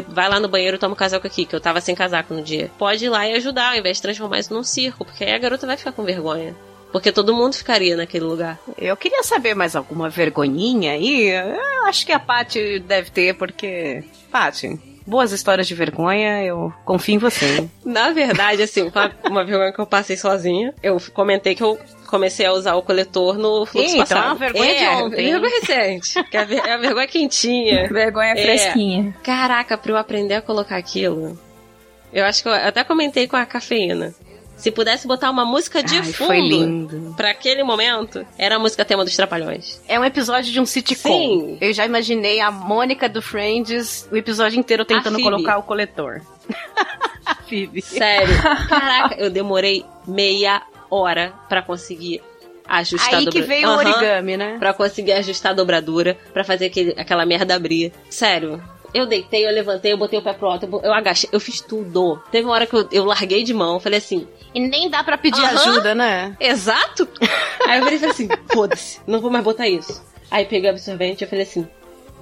vai 0.09 0.29
lá 0.29 0.39
no 0.39 0.47
banheiro 0.47 0.77
e 0.77 0.79
toma 0.79 0.93
o 0.93 0.95
um 0.95 0.97
casaco 0.97 1.27
aqui, 1.27 1.45
que 1.45 1.55
eu 1.55 1.61
tava 1.61 1.81
sem 1.81 1.95
casaco 1.95 2.33
no 2.33 2.41
dia. 2.41 2.71
Pode 2.77 3.05
ir 3.05 3.09
lá 3.09 3.27
e 3.27 3.33
ajudar, 3.33 3.71
ao 3.71 3.77
invés 3.77 3.97
de 3.97 4.03
transformar 4.03 4.39
isso 4.39 4.53
num 4.53 4.63
circo, 4.63 5.05
porque 5.05 5.23
aí 5.23 5.33
a 5.33 5.37
garota 5.37 5.67
vai 5.67 5.77
ficar 5.77 5.91
com 5.91 6.03
vergonha. 6.03 6.55
Porque 6.91 7.11
todo 7.11 7.35
mundo 7.35 7.55
ficaria 7.55 7.97
naquele 7.97 8.23
lugar. 8.23 8.57
Eu 8.77 8.95
queria 8.95 9.21
saber 9.21 9.53
mais 9.53 9.75
alguma 9.75 10.09
vergonhinha 10.09 10.93
aí. 10.93 11.29
Eu 11.29 11.85
acho 11.87 12.05
que 12.05 12.11
a 12.13 12.19
Paty 12.19 12.79
deve 12.79 13.09
ter, 13.09 13.35
porque. 13.35 14.01
Paty, 14.31 14.79
boas 15.05 15.31
histórias 15.31 15.67
de 15.67 15.75
vergonha, 15.75 16.43
eu 16.43 16.73
confio 16.83 17.15
em 17.15 17.17
você. 17.17 17.67
Na 17.85 18.11
verdade, 18.11 18.63
assim, 18.63 18.81
uma, 18.83 19.11
uma 19.29 19.45
vergonha 19.45 19.71
que 19.71 19.79
eu 19.79 19.85
passei 19.85 20.17
sozinha. 20.17 20.73
Eu 20.81 20.97
comentei 21.13 21.55
que 21.55 21.63
eu 21.63 21.79
comecei 22.07 22.45
a 22.45 22.53
usar 22.53 22.75
o 22.75 22.81
coletor 22.81 23.37
no 23.37 23.65
fluxo 23.65 23.97
passado. 23.97 24.17
Então 24.17 24.23
é 24.23 24.27
uma 24.27 24.35
vergonha 24.35 24.71
é, 24.71 24.79
de 24.79 25.03
ontem. 25.03 25.31
Vergonha 25.31 25.59
recente. 25.59 26.23
Que 26.23 26.37
é, 26.37 26.41
é 26.53 26.73
a 26.73 26.77
vergonha 26.77 27.07
quentinha. 27.07 27.87
vergonha 27.87 28.33
é. 28.33 28.41
fresquinha. 28.41 29.15
Caraca, 29.23 29.77
pra 29.77 29.91
eu 29.91 29.97
aprender 29.97 30.35
a 30.35 30.41
colocar 30.41 30.77
aquilo. 30.77 31.37
Eu 32.13 32.25
acho 32.25 32.41
que 32.41 32.49
eu 32.49 32.53
até 32.53 32.83
comentei 32.83 33.27
com 33.27 33.35
a 33.35 33.45
cafeína. 33.45 34.13
Se 34.55 34.71
pudesse 34.71 35.07
botar 35.07 35.29
uma 35.29 35.45
música 35.45 35.83
de 35.83 35.97
Ai, 35.97 36.03
fundo 36.03 37.13
pra 37.15 37.31
aquele 37.31 37.63
momento, 37.63 38.25
era 38.37 38.55
a 38.55 38.59
música 38.59 38.85
tema 38.85 39.03
dos 39.03 39.15
Trapalhões. 39.15 39.81
É 39.87 39.99
um 39.99 40.05
episódio 40.05 40.51
de 40.51 40.59
um 40.59 40.65
sitcom. 40.65 41.09
Sim. 41.09 41.57
Eu 41.59 41.73
já 41.73 41.85
imaginei 41.85 42.39
a 42.39 42.49
Mônica 42.51 43.09
do 43.09 43.21
Friends 43.21 44.07
o 44.11 44.15
episódio 44.15 44.59
inteiro 44.59 44.85
tentando 44.85 45.19
colocar 45.21 45.57
o 45.57 45.63
coletor. 45.63 46.21
a 47.25 47.35
Phoebe. 47.35 47.81
Sério. 47.81 48.35
Caraca, 48.69 49.15
eu 49.15 49.29
demorei 49.29 49.85
meia 50.07 50.61
hora 50.89 51.33
para 51.49 51.61
conseguir 51.61 52.21
ajustar 52.67 53.19
Aí 53.19 53.25
que 53.27 53.41
veio 53.41 53.67
uhum, 53.67 53.75
o 53.75 53.77
origami, 53.77 54.37
né? 54.37 54.57
Pra 54.57 54.73
conseguir 54.73 55.13
ajustar 55.13 55.51
a 55.51 55.55
dobradura, 55.55 56.17
para 56.33 56.43
fazer 56.43 56.65
aquele, 56.65 56.91
aquela 56.97 57.25
merda 57.25 57.55
abrir. 57.55 57.91
Sério. 58.09 58.61
Eu 58.93 59.05
deitei, 59.05 59.45
eu 59.45 59.51
levantei, 59.51 59.91
eu 59.91 59.97
botei 59.97 60.17
o 60.17 60.21
pé 60.21 60.31
pro 60.33 60.47
alto, 60.47 60.65
eu, 60.65 60.81
eu 60.81 60.93
agachei, 60.93 61.29
eu 61.31 61.39
fiz 61.39 61.59
tudo. 61.59 62.17
Teve 62.31 62.45
uma 62.45 62.53
hora 62.53 62.65
que 62.65 62.73
eu, 62.73 62.87
eu 62.91 63.03
larguei 63.03 63.43
de 63.43 63.53
mão, 63.53 63.79
falei 63.79 63.99
assim. 63.99 64.25
E 64.55 64.59
nem 64.61 64.89
dá 64.89 65.03
para 65.03 65.17
pedir 65.17 65.41
uhum, 65.41 65.47
ajuda, 65.47 65.93
né? 65.93 66.37
Exato! 66.39 67.05
Aí 67.67 67.77
eu 67.77 67.83
falei 67.83 68.05
assim: 68.05 68.29
foda-se, 68.53 69.01
não 69.05 69.19
vou 69.19 69.29
mais 69.29 69.43
botar 69.43 69.67
isso. 69.67 70.01
Aí 70.31 70.45
peguei 70.45 70.69
o 70.69 70.73
absorvente 70.73 71.25
eu 71.25 71.29
falei 71.29 71.43
assim: 71.43 71.67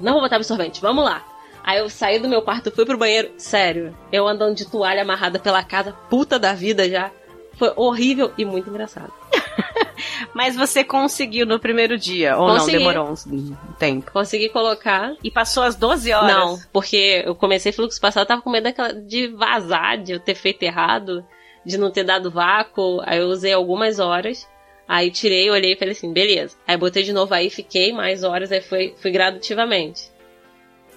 não 0.02 0.14
vou 0.14 0.24
botar 0.24 0.38
absorvente, 0.38 0.82
vamos 0.82 1.06
lá. 1.06 1.24
Aí 1.64 1.78
eu 1.78 1.88
saí 1.90 2.18
do 2.18 2.28
meu 2.28 2.42
quarto, 2.42 2.72
fui 2.72 2.86
pro 2.86 2.98
banheiro. 2.98 3.32
Sério, 3.38 3.96
eu 4.12 4.28
andando 4.28 4.56
de 4.56 4.66
toalha 4.66 5.04
amarrada 5.04 5.38
pela 5.38 5.64
casa, 5.64 5.94
puta 6.10 6.40
da 6.40 6.54
vida 6.54 6.90
já. 6.90 7.12
Foi 7.54 7.72
horrível 7.76 8.34
e 8.36 8.44
muito 8.44 8.68
engraçado. 8.68 9.14
Mas 10.34 10.56
você 10.56 10.84
conseguiu 10.84 11.46
no 11.46 11.60
primeiro 11.60 12.00
dia, 12.00 12.36
ou 12.36 12.48
Consegui. 12.48 12.80
não? 12.80 12.92
Demorou 12.92 13.14
um 13.14 13.56
tempo. 13.78 14.12
Consegui 14.12 14.50
colocar. 14.50 15.14
E 15.24 15.30
passou 15.30 15.62
as 15.62 15.76
12 15.76 16.12
horas? 16.12 16.36
Não, 16.36 16.60
porque 16.74 17.22
eu 17.24 17.36
comecei 17.36 17.72
fluxo 17.72 18.02
passado, 18.02 18.26
tava 18.26 18.42
com 18.42 18.50
medo 18.50 18.64
daquela, 18.64 18.92
de 18.92 19.28
vazar, 19.28 20.00
de 20.00 20.14
eu 20.14 20.20
ter 20.20 20.34
feito 20.34 20.64
errado, 20.64 21.24
de 21.66 21.78
não 21.78 21.92
ter 21.92 22.04
dado 22.04 22.32
vácuo. 22.32 23.02
Aí 23.06 23.20
eu 23.20 23.28
usei 23.28 23.54
algumas 23.54 24.00
horas. 24.00 24.48
Aí 24.88 25.10
tirei, 25.10 25.50
olhei 25.50 25.74
e 25.74 25.78
falei 25.78 25.94
assim, 25.94 26.12
beleza. 26.12 26.56
Aí 26.68 26.76
botei 26.78 27.04
de 27.04 27.14
novo 27.14 27.34
aí, 27.34 27.50
fiquei 27.50 27.94
mais 27.94 28.24
horas, 28.24 28.52
aí 28.52 28.62
foi, 28.62 28.94
fui 29.02 29.12
gradativamente. 29.12 30.12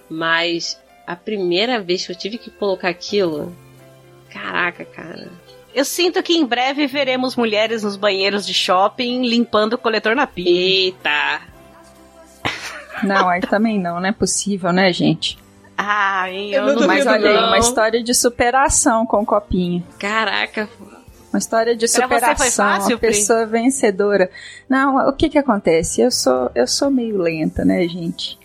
Mas 0.09 0.79
a 1.05 1.15
primeira 1.15 1.79
vez 1.79 2.05
que 2.05 2.11
eu 2.11 2.15
tive 2.15 2.37
que 2.37 2.51
colocar 2.51 2.89
aquilo. 2.89 3.55
Caraca, 4.29 4.83
cara. 4.83 5.29
Eu 5.73 5.85
sinto 5.85 6.21
que 6.21 6.33
em 6.33 6.45
breve 6.45 6.87
veremos 6.87 7.35
mulheres 7.35 7.83
nos 7.83 7.95
banheiros 7.95 8.45
de 8.45 8.53
shopping 8.53 9.25
limpando 9.25 9.73
o 9.73 9.77
coletor 9.77 10.15
na 10.15 10.27
pia. 10.27 10.49
Eita! 10.49 11.41
Não, 13.03 13.29
aí 13.29 13.41
também 13.41 13.79
não, 13.79 13.99
não 13.99 14.07
é 14.07 14.11
possível, 14.11 14.71
né, 14.73 14.91
gente? 14.91 15.37
Ah, 15.89 16.29
eu, 16.29 16.67
eu 16.67 16.75
não 16.75 16.85
Mas 16.85 17.07
olha 17.07 17.29
aí, 17.29 17.37
uma 17.37 17.57
história 17.59 18.03
de 18.03 18.13
superação 18.13 19.05
com 19.05 19.21
o 19.21 19.25
copinho. 19.25 19.81
Caraca. 19.97 20.67
Uma 21.31 21.39
história 21.39 21.77
de 21.77 21.87
superação, 21.87 22.35
foi 22.35 22.51
fácil, 22.51 22.95
uma 22.95 22.99
pessoa 22.99 23.47
Pri? 23.47 23.61
vencedora. 23.61 24.29
Não, 24.67 25.07
o 25.07 25.13
que 25.13 25.29
que 25.29 25.37
acontece? 25.37 26.01
Eu 26.01 26.11
sou, 26.11 26.51
eu 26.53 26.67
sou 26.67 26.91
meio 26.91 27.17
lenta, 27.17 27.63
né, 27.63 27.87
gente? 27.87 28.37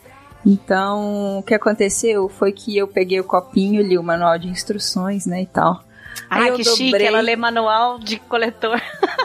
Então, 0.47 1.38
o 1.38 1.43
que 1.43 1.55
aconteceu 1.55 2.28
foi 2.28 2.53
que 2.53 2.76
eu 2.76 2.86
peguei 2.86 3.18
o 3.18 3.24
copinho, 3.24 3.82
li 3.82 3.99
o 3.99 4.05
manual 4.05 4.38
de 4.38 4.47
instruções, 4.47 5.26
né, 5.26 5.43
e 5.43 5.47
tal. 5.47 5.82
Aí 6.30 6.49
ah, 6.49 6.53
que 6.53 6.62
dobrei. 6.62 6.90
chique, 6.90 7.05
ela 7.05 7.20
lê 7.20 7.34
manual 7.34 7.99
de 7.99 8.20
coletor. 8.20 8.80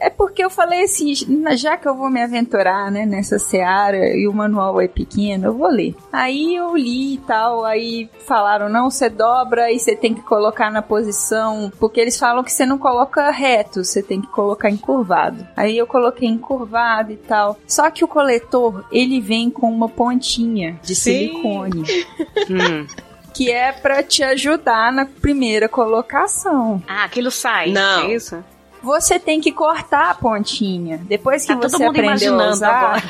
É 0.00 0.10
porque 0.10 0.44
eu 0.44 0.50
falei 0.50 0.84
assim, 0.84 1.14
já 1.56 1.76
que 1.76 1.88
eu 1.88 1.94
vou 1.94 2.10
me 2.10 2.22
aventurar, 2.22 2.90
né, 2.90 3.06
nessa 3.06 3.38
seara 3.38 4.14
e 4.16 4.26
o 4.26 4.32
manual 4.32 4.80
é 4.80 4.88
pequeno, 4.88 5.46
eu 5.46 5.54
vou 5.54 5.68
ler. 5.68 5.94
Aí 6.12 6.54
eu 6.56 6.76
li 6.76 7.14
e 7.14 7.18
tal, 7.18 7.64
aí 7.64 8.08
falaram, 8.26 8.68
não, 8.68 8.90
você 8.90 9.08
dobra 9.08 9.70
e 9.70 9.78
você 9.78 9.96
tem 9.96 10.14
que 10.14 10.22
colocar 10.22 10.70
na 10.70 10.82
posição, 10.82 11.70
porque 11.78 12.00
eles 12.00 12.18
falam 12.18 12.44
que 12.44 12.52
você 12.52 12.66
não 12.66 12.78
coloca 12.78 13.30
reto, 13.30 13.84
você 13.84 14.02
tem 14.02 14.20
que 14.20 14.28
colocar 14.28 14.70
encurvado. 14.70 15.46
Aí 15.56 15.76
eu 15.76 15.86
coloquei 15.86 16.28
encurvado 16.28 17.12
e 17.12 17.16
tal. 17.16 17.58
Só 17.66 17.90
que 17.90 18.04
o 18.04 18.08
coletor, 18.08 18.84
ele 18.90 19.20
vem 19.20 19.50
com 19.50 19.70
uma 19.70 19.88
pontinha 19.88 20.78
de 20.82 20.94
Sim. 20.94 21.28
silicone. 21.28 21.84
hum 22.50 23.06
que 23.36 23.50
é 23.50 23.70
para 23.70 24.02
te 24.02 24.22
ajudar 24.22 24.90
na 24.90 25.04
primeira 25.04 25.68
colocação. 25.68 26.82
Ah, 26.88 27.04
aquilo 27.04 27.30
sai. 27.30 27.70
Não. 27.70 28.04
É 28.04 28.14
isso? 28.14 28.42
Você 28.86 29.18
tem 29.18 29.40
que 29.40 29.50
cortar 29.50 30.10
a 30.10 30.14
pontinha. 30.14 30.96
Depois 30.96 31.44
que 31.44 31.52
tá 31.52 31.56
você 31.56 31.82
aprendeu 31.82 32.40
a 32.40 32.50
usar. 32.50 33.02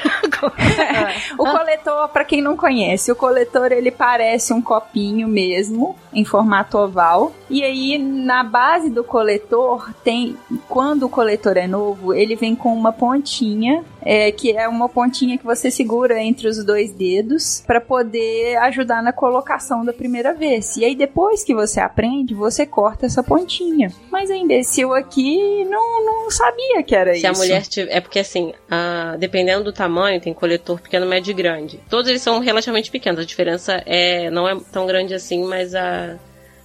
o 1.38 1.44
coletor, 1.44 2.08
para 2.08 2.24
quem 2.24 2.40
não 2.40 2.56
conhece, 2.56 3.12
o 3.12 3.16
coletor 3.16 3.70
ele 3.72 3.90
parece 3.90 4.54
um 4.54 4.62
copinho 4.62 5.28
mesmo, 5.28 5.94
em 6.16 6.24
formato 6.24 6.78
oval. 6.78 7.32
E 7.50 7.62
aí, 7.62 7.98
na 7.98 8.42
base 8.42 8.88
do 8.90 9.04
coletor, 9.04 9.92
tem. 10.02 10.36
Quando 10.68 11.04
o 11.04 11.08
coletor 11.08 11.56
é 11.58 11.66
novo, 11.66 12.12
ele 12.14 12.34
vem 12.34 12.56
com 12.56 12.72
uma 12.74 12.90
pontinha, 12.92 13.84
é, 14.02 14.32
que 14.32 14.50
é 14.56 14.66
uma 14.66 14.88
pontinha 14.88 15.36
que 15.36 15.44
você 15.44 15.70
segura 15.70 16.20
entre 16.22 16.48
os 16.48 16.64
dois 16.64 16.90
dedos 16.90 17.62
para 17.66 17.80
poder 17.80 18.56
ajudar 18.62 19.02
na 19.02 19.12
colocação 19.12 19.84
da 19.84 19.92
primeira 19.92 20.32
vez. 20.32 20.76
E 20.76 20.84
aí, 20.84 20.94
depois 20.96 21.44
que 21.44 21.54
você 21.54 21.78
aprende, 21.80 22.34
você 22.34 22.64
corta 22.64 23.04
essa 23.06 23.22
pontinha. 23.22 23.92
Mas 24.10 24.30
a 24.30 24.36
imbecil 24.36 24.94
aqui 24.94 25.64
não, 25.66 26.04
não 26.04 26.30
sabia 26.30 26.82
que 26.82 26.94
era 26.96 27.12
Se 27.12 27.18
isso. 27.18 27.26
a 27.28 27.32
mulher 27.32 27.62
tiver. 27.66 27.92
É 27.94 28.00
porque 28.00 28.18
assim, 28.20 28.52
a- 28.70 29.16
dependendo 29.18 29.64
do 29.64 29.72
tamanho, 29.72 30.20
tem 30.20 30.32
coletor 30.32 30.80
pequeno, 30.80 31.04
médio 31.06 31.30
e 31.32 31.34
grande. 31.34 31.78
Todos 31.90 32.08
eles 32.08 32.22
são 32.22 32.38
relativamente 32.40 32.90
pequenos. 32.90 33.20
A 33.20 33.24
diferença 33.26 33.82
é 33.84 34.30
não 34.30 34.48
é 34.48 34.56
tão 34.72 34.86
grande 34.86 35.12
assim, 35.14 35.44
mas 35.44 35.74
a, 35.74 36.05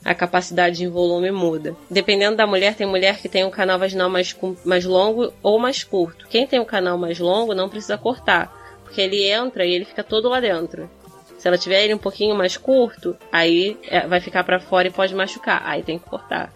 a 0.04 0.16
capacidade 0.16 0.84
em 0.84 0.90
volume 0.90 1.32
muda. 1.32 1.76
Dependendo 1.90 2.38
da 2.38 2.48
mulher, 2.48 2.76
tem 2.76 2.88
mulher 2.88 3.20
que 3.20 3.30
tem 3.30 3.46
um 3.46 3.52
canal 3.52 3.78
vaginal 3.78 4.10
mais, 4.10 4.36
mais 4.66 4.84
longo 4.84 5.32
ou 5.44 5.60
mais 5.60 5.84
curto. 5.84 6.28
Quem 6.28 6.48
tem 6.48 6.60
um 6.60 6.66
canal 6.66 6.98
mais 6.98 7.20
longo 7.20 7.54
não 7.54 7.70
precisa 7.70 7.98
cortar, 7.98 8.52
porque 8.84 9.02
ele 9.02 9.24
entra 9.24 9.66
e 9.66 9.72
ele 9.72 9.86
fica 9.86 10.04
todo 10.04 10.30
lá 10.30 10.40
dentro. 10.40 10.90
Se 11.38 11.48
ela 11.48 11.58
tiver 11.58 11.84
ele 11.84 11.94
um 11.94 12.00
pouquinho 12.00 12.36
mais 12.36 12.56
curto, 12.56 13.16
aí 13.32 13.78
é, 13.88 14.06
vai 14.06 14.20
ficar 14.20 14.44
pra 14.44 14.60
fora 14.60 14.88
e 14.88 14.92
pode 14.92 15.16
machucar. 15.16 15.62
Aí 15.66 15.82
tem 15.82 15.98
que 15.98 16.08
cortar. 16.08 16.54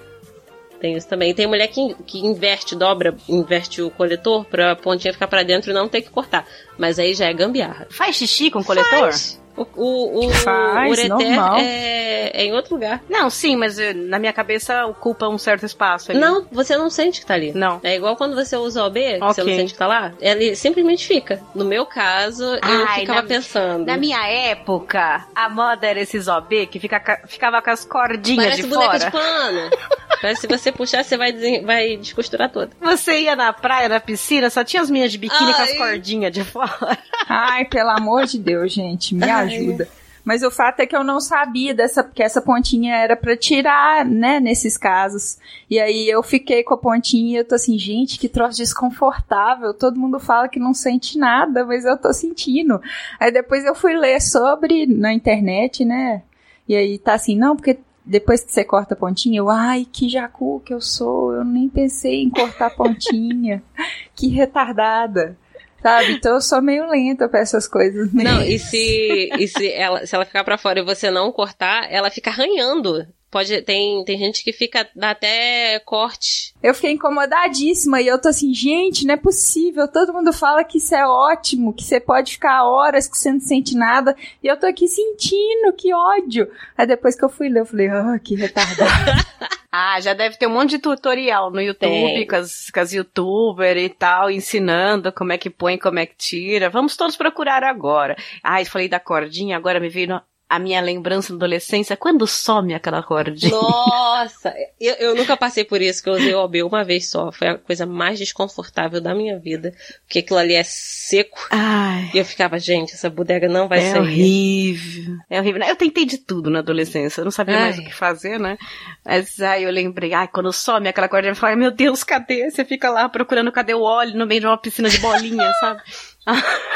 Tem 0.80 0.96
isso 0.96 1.08
também. 1.08 1.34
Tem 1.34 1.48
mulher 1.48 1.68
que, 1.68 1.96
que 2.06 2.20
inverte, 2.20 2.76
dobra, 2.76 3.16
inverte 3.28 3.82
o 3.82 3.90
coletor 3.90 4.46
pra 4.46 4.76
pontinha 4.76 5.14
ficar 5.14 5.28
pra 5.28 5.42
dentro 5.42 5.72
e 5.72 5.74
não 5.74 5.90
ter 5.90 6.02
que 6.04 6.12
cortar. 6.12 6.46
Mas 6.78 7.00
aí 7.00 7.16
já 7.16 7.26
é 7.26 7.34
gambiarra. 7.34 7.88
Faz 7.90 8.16
xixi 8.16 8.52
com 8.52 8.64
coletor? 8.64 9.10
O, 9.58 9.66
o, 9.76 10.26
o, 10.28 10.30
Faz, 10.32 10.92
ureter 10.92 11.10
normal. 11.10 11.56
é, 11.60 12.32
é 12.42 12.44
em 12.46 12.54
outro 12.54 12.74
lugar. 12.76 13.02
Não, 13.10 13.30
sim, 13.30 13.56
mas 13.56 13.80
eh, 13.80 13.94
na 13.94 14.20
minha 14.20 14.34
cabeça 14.34 14.86
ocupa 14.86 15.28
um 15.30 15.38
certo 15.38 15.66
espaço 15.66 16.12
ali. 16.12 16.20
Não, 16.20 16.46
você 16.52 16.76
não 16.76 16.90
sente 16.90 17.22
que 17.22 17.26
tá 17.26 17.36
ali. 17.36 17.54
Não. 17.54 17.80
É 17.84 17.96
igual 17.96 18.16
quando 18.18 18.36
você 18.36 18.58
usa 18.58 18.84
o 18.84 18.88
OB, 18.88 19.00
que 19.14 19.20
você 19.20 19.44
não 19.44 19.56
sente 19.56 19.74
que 19.74 19.80
tá 19.80 19.88
lá. 19.88 20.12
Ele 20.20 20.56
simplesmente 20.56 21.08
fica. 21.08 21.42
No 21.56 21.64
meu 21.64 21.86
caso, 21.86 22.44
eu 22.44 22.60
Ai, 22.88 23.00
ficava 23.02 23.22
na- 23.22 23.28
pensando. 23.28 23.86
Na 23.86 23.96
minha 23.98 24.28
época, 24.28 25.26
a 25.34 25.50
moda 25.50 25.88
era 25.88 26.00
esses 26.02 26.28
OB 26.28 26.68
que 26.68 26.80
fica, 26.80 27.00
ca- 27.00 27.22
ficava 27.26 27.62
com 27.62 27.70
as 27.70 27.86
cordinhas 27.86 28.44
Parece 28.46 28.62
de 28.64 28.68
boneca 28.68 29.00
fora. 29.00 29.06
de 29.06 29.12
pano. 29.12 29.70
Parece 30.22 30.48
que 30.48 30.58
se 30.58 30.64
você 30.64 30.72
puxar, 30.72 31.04
você 31.04 31.18
vai, 31.18 31.34
vai 31.62 31.98
descosturar 31.98 32.52
toda. 32.52 32.72
Você 32.82 33.22
ia 33.22 33.36
na 33.36 33.52
praia, 33.54 33.90
na 33.90 34.00
piscina, 34.00 34.50
só 34.50 34.64
tinha 34.64 34.82
as 34.82 34.90
minhas 34.90 35.12
de 35.12 35.18
biquíni 35.18 35.54
com 35.54 35.62
as 35.62 35.72
Ai. 35.72 35.78
cordinhas 35.78 36.34
de 36.34 36.44
fora. 36.44 36.98
Ai, 37.28 37.66
pelo 37.66 37.90
amor 37.90 38.26
de 38.26 38.40
Deus, 38.40 38.74
gente, 38.74 39.14
me 39.14 39.30
ajuda. 39.30 39.88
Mas 40.26 40.42
o 40.42 40.50
fato 40.50 40.80
é 40.80 40.88
que 40.88 40.96
eu 40.96 41.04
não 41.04 41.22
sabia 41.22 41.72
dessa, 41.72 42.04
que 42.04 42.24
essa 42.24 42.42
pontinha 42.42 42.96
era 42.96 43.16
pra 43.16 43.38
tirar, 43.38 44.04
né, 44.04 44.40
nesses 44.40 44.76
casos. 44.76 45.38
E 45.70 45.80
aí 45.80 46.10
eu 46.10 46.24
fiquei 46.24 46.64
com 46.64 46.74
a 46.74 46.78
pontinha 46.78 47.34
e 47.34 47.40
eu 47.42 47.46
tô 47.46 47.54
assim, 47.54 47.78
gente, 47.78 48.18
que 48.18 48.28
troço 48.28 48.58
desconfortável. 48.58 49.72
Todo 49.72 50.00
mundo 50.00 50.20
fala 50.20 50.50
que 50.50 50.60
não 50.60 50.74
sente 50.74 51.20
nada, 51.20 51.64
mas 51.64 51.86
eu 51.86 51.96
tô 51.96 52.12
sentindo. 52.12 52.82
Aí 53.20 53.32
depois 53.32 53.64
eu 53.66 53.76
fui 53.76 53.96
ler 53.96 54.20
sobre 54.20 54.88
na 54.88 55.14
internet, 55.14 55.86
né? 55.86 56.24
E 56.68 56.76
aí 56.76 56.98
tá 56.98 57.14
assim, 57.14 57.38
não, 57.38 57.56
porque 57.56 57.78
depois 58.06 58.44
que 58.44 58.52
você 58.52 58.64
corta 58.64 58.94
a 58.94 58.98
pontinha, 58.98 59.40
eu, 59.40 59.50
ai, 59.50 59.88
que 59.92 60.08
jacu 60.08 60.62
que 60.64 60.74
eu 60.74 60.80
sou, 60.80 61.34
eu 61.34 61.44
nem 61.44 61.68
pensei 61.68 62.22
em 62.22 62.30
cortar 62.30 62.68
a 62.68 62.70
pontinha. 62.70 63.64
que 64.16 64.28
retardada. 64.28 65.38
Sabe? 65.82 66.14
Então 66.14 66.36
eu 66.36 66.42
sou 66.42 66.62
meio 66.62 66.90
lenta 66.90 67.30
pra 67.30 67.40
essas 67.40 67.68
coisas. 67.68 68.12
né? 68.14 68.24
Não, 68.24 68.42
e 68.42 68.58
se, 68.58 69.30
e 69.38 69.48
se, 69.48 69.72
ela, 69.72 70.06
se 70.06 70.16
ela 70.16 70.26
ficar 70.26 70.44
pra 70.44 70.58
fora 70.58 70.80
e 70.80 70.84
você 70.84 71.12
não 71.12 71.32
cortar, 71.32 71.92
ela 71.92 72.10
fica 72.10 72.32
arranhando. 72.32 73.06
Pode, 73.32 73.62
tem, 73.64 74.04
tem 74.06 74.18
gente 74.18 74.44
que 74.44 74.54
fica, 74.54 74.88
dá 74.96 75.10
até 75.12 75.78
corte. 75.80 76.54
Eu 76.64 76.74
fiquei 76.74 76.92
incomodadíssima 76.92 78.00
e 78.02 78.08
eu 78.08 78.20
tô 78.22 78.30
assim, 78.30 78.54
gente, 78.54 79.06
não 79.06 79.14
é 79.16 79.18
possível. 79.18 79.88
Todo 79.88 80.14
mundo 80.14 80.32
fala 80.32 80.64
que 80.64 80.78
isso 80.78 80.96
é 80.96 81.06
ótimo, 81.06 81.74
que 81.74 81.84
você 81.84 82.00
pode 82.00 82.32
ficar 82.34 82.64
horas 82.64 83.08
que 83.08 83.18
você 83.18 83.32
não 83.34 83.40
sente 83.42 83.76
nada. 83.76 84.16
E 84.42 84.48
eu 84.48 84.58
tô 84.58 84.66
aqui 84.66 84.88
sentindo, 84.88 85.74
que 85.78 85.94
ódio. 85.94 86.50
Aí 86.78 86.88
depois 86.88 87.16
que 87.16 87.26
eu 87.26 87.30
fui 87.30 87.50
ler, 87.50 87.62
eu 87.62 87.66
falei, 87.66 87.88
ah, 87.90 88.18
que 88.24 88.36
retardado. 88.36 88.86
Ah, 89.78 90.00
já 90.00 90.14
deve 90.14 90.38
ter 90.38 90.48
um 90.48 90.52
monte 90.54 90.70
de 90.70 90.80
tutorial 90.80 91.52
no 91.52 91.60
YouTube, 91.60 91.90
Tem. 91.90 92.26
com 92.26 92.36
as, 92.38 92.70
com 92.72 92.80
as 92.80 92.94
youtubers 92.94 93.82
e 93.82 93.90
tal, 93.90 94.32
ensinando 94.32 95.12
como 95.12 95.34
é 95.34 95.38
que 95.38 95.50
põe, 95.50 95.78
como 95.78 96.00
é 96.00 96.06
que 96.06 96.16
tira. 96.16 96.70
Vamos 96.70 96.96
todos 96.96 97.18
procurar 97.18 97.62
agora. 97.62 98.16
Ai, 98.42 98.64
falei 98.64 98.88
da 98.88 99.02
cordinha, 99.02 99.58
agora 99.58 99.78
me 99.78 99.90
veio 99.90 100.08
no- 100.08 100.22
a 100.48 100.60
minha 100.60 100.80
lembrança 100.82 101.30
da 101.30 101.38
adolescência. 101.38 101.98
Quando 101.98 102.28
some 102.28 102.74
aquela 102.74 103.02
cordinha? 103.02 103.52
Nossa! 103.52 104.54
eu, 104.80 104.94
eu 104.96 105.16
nunca 105.16 105.36
passei 105.38 105.64
por 105.64 105.82
isso, 105.82 106.04
que 106.04 106.10
eu 106.10 106.14
usei 106.14 106.34
o 106.34 106.40
OB 106.40 106.64
uma 106.64 106.84
vez 106.84 107.10
só. 107.10 107.32
Foi 107.32 107.48
a 107.48 107.58
coisa 107.58 107.86
mais 107.86 108.20
desconfortável 108.20 109.02
da 109.02 109.16
minha 109.16 109.40
vida. 109.40 109.74
Porque 110.04 110.20
aquilo 110.20 110.40
ali 110.40 110.54
é 110.54 110.64
seco. 110.64 111.48
Ai. 111.50 112.12
E 112.14 112.18
eu 112.18 112.26
ficava, 112.26 112.60
gente, 112.60 112.94
essa 112.94 113.10
bodega 113.10 113.48
não 113.48 113.68
vai 113.68 113.80
é 113.80 113.92
sair. 113.92 114.00
horrível. 114.00 115.16
É 115.30 115.40
horrível. 115.40 115.64
Eu 115.64 115.76
tentei 115.76 116.06
de 116.06 116.18
tudo 116.20 116.50
na 116.50 116.60
adolescência. 116.60 117.22
Eu 117.22 117.26
não 117.26 117.32
sabia 117.32 117.60
mais 117.60 117.78
Ai. 117.78 117.84
o 117.84 117.88
que 117.88 117.94
fazer, 117.94 118.40
né? 118.40 118.58
Mas 119.04 119.40
aí 119.40 119.64
eu 119.64 119.72
lembrei, 119.72 120.14
ai, 120.14 120.28
quando 120.28 120.54
some 120.54 120.88
aquela 120.88 121.10
cordinha, 121.10 121.32
eu 121.32 121.36
falei, 121.36 121.56
meu 121.56 121.72
Deus, 121.72 122.04
cadê? 122.04 122.50
Você 122.50 122.64
fica 122.64 122.90
lá 122.90 123.10
procurando 123.10 123.52
cadê 123.52 123.74
o 123.74 123.82
óleo 123.82 124.18
no 124.18 124.28
meio 124.28 124.42
de 124.42 124.48
uma 124.48 124.58
piscina 124.58 124.90
de 124.90 125.00
bolinha, 125.00 125.52
sabe? 125.60 125.82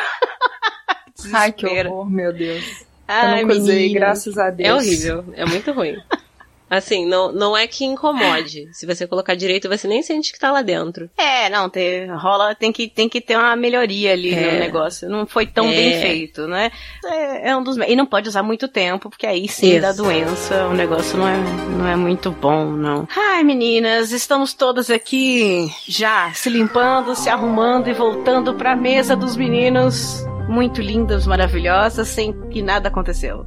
Ai, 1.33 1.51
que 1.51 1.65
horror, 1.65 2.09
meu 2.09 2.33
Deus. 2.33 2.88
Ai, 3.11 3.43
eu 3.43 3.93
graças 3.93 4.37
a 4.37 4.49
Deus. 4.51 4.69
É 4.69 4.73
horrível, 4.73 5.25
é 5.35 5.45
muito 5.45 5.71
ruim. 5.71 5.97
Assim, 6.69 7.03
não, 7.03 7.31
não 7.31 7.57
é 7.57 7.65
que 7.65 7.83
incomode. 7.83 8.69
Se 8.73 8.85
você 8.85 9.07
colocar 9.07 9.33
direito, 9.33 9.67
você 9.67 9.87
nem 9.87 10.03
sente 10.03 10.31
que 10.31 10.37
tá 10.37 10.51
lá 10.51 10.61
dentro. 10.61 11.09
É, 11.17 11.49
não, 11.49 11.67
tem, 11.67 12.05
rola, 12.11 12.53
tem 12.53 12.71
que, 12.71 12.87
tem 12.87 13.09
que 13.09 13.19
ter 13.19 13.35
uma 13.35 13.55
melhoria 13.55 14.11
ali 14.13 14.31
É. 14.35 14.53
no 14.53 14.59
negócio. 14.59 15.09
Não 15.09 15.25
foi 15.25 15.47
tão 15.47 15.65
É. 15.67 15.71
bem 15.71 15.99
feito, 15.99 16.45
né? 16.47 16.69
É, 17.03 17.49
é 17.49 17.57
um 17.57 17.63
dos. 17.63 17.75
E 17.77 17.95
não 17.95 18.05
pode 18.05 18.29
usar 18.29 18.43
muito 18.43 18.67
tempo, 18.67 19.09
porque 19.09 19.25
aí 19.25 19.47
sim 19.47 19.79
dá 19.79 19.91
doença. 19.91 20.67
O 20.67 20.75
negócio 20.75 21.17
não 21.17 21.27
é, 21.27 21.37
não 21.75 21.87
é 21.87 21.95
muito 21.95 22.29
bom, 22.29 22.65
não. 22.65 23.07
Ai, 23.17 23.43
meninas, 23.43 24.11
estamos 24.11 24.53
todas 24.53 24.91
aqui 24.91 25.71
já 25.87 26.31
se 26.33 26.51
limpando, 26.51 27.15
se 27.15 27.29
arrumando 27.29 27.87
e 27.89 27.93
voltando 27.93 28.53
pra 28.53 28.75
mesa 28.75 29.15
dos 29.15 29.35
meninos. 29.35 30.23
Muito 30.49 30.81
lindas, 30.81 31.27
maravilhosas, 31.27 32.07
sem 32.07 32.33
que 32.49 32.59
nada 32.59 32.89
aconteceu. 32.89 33.45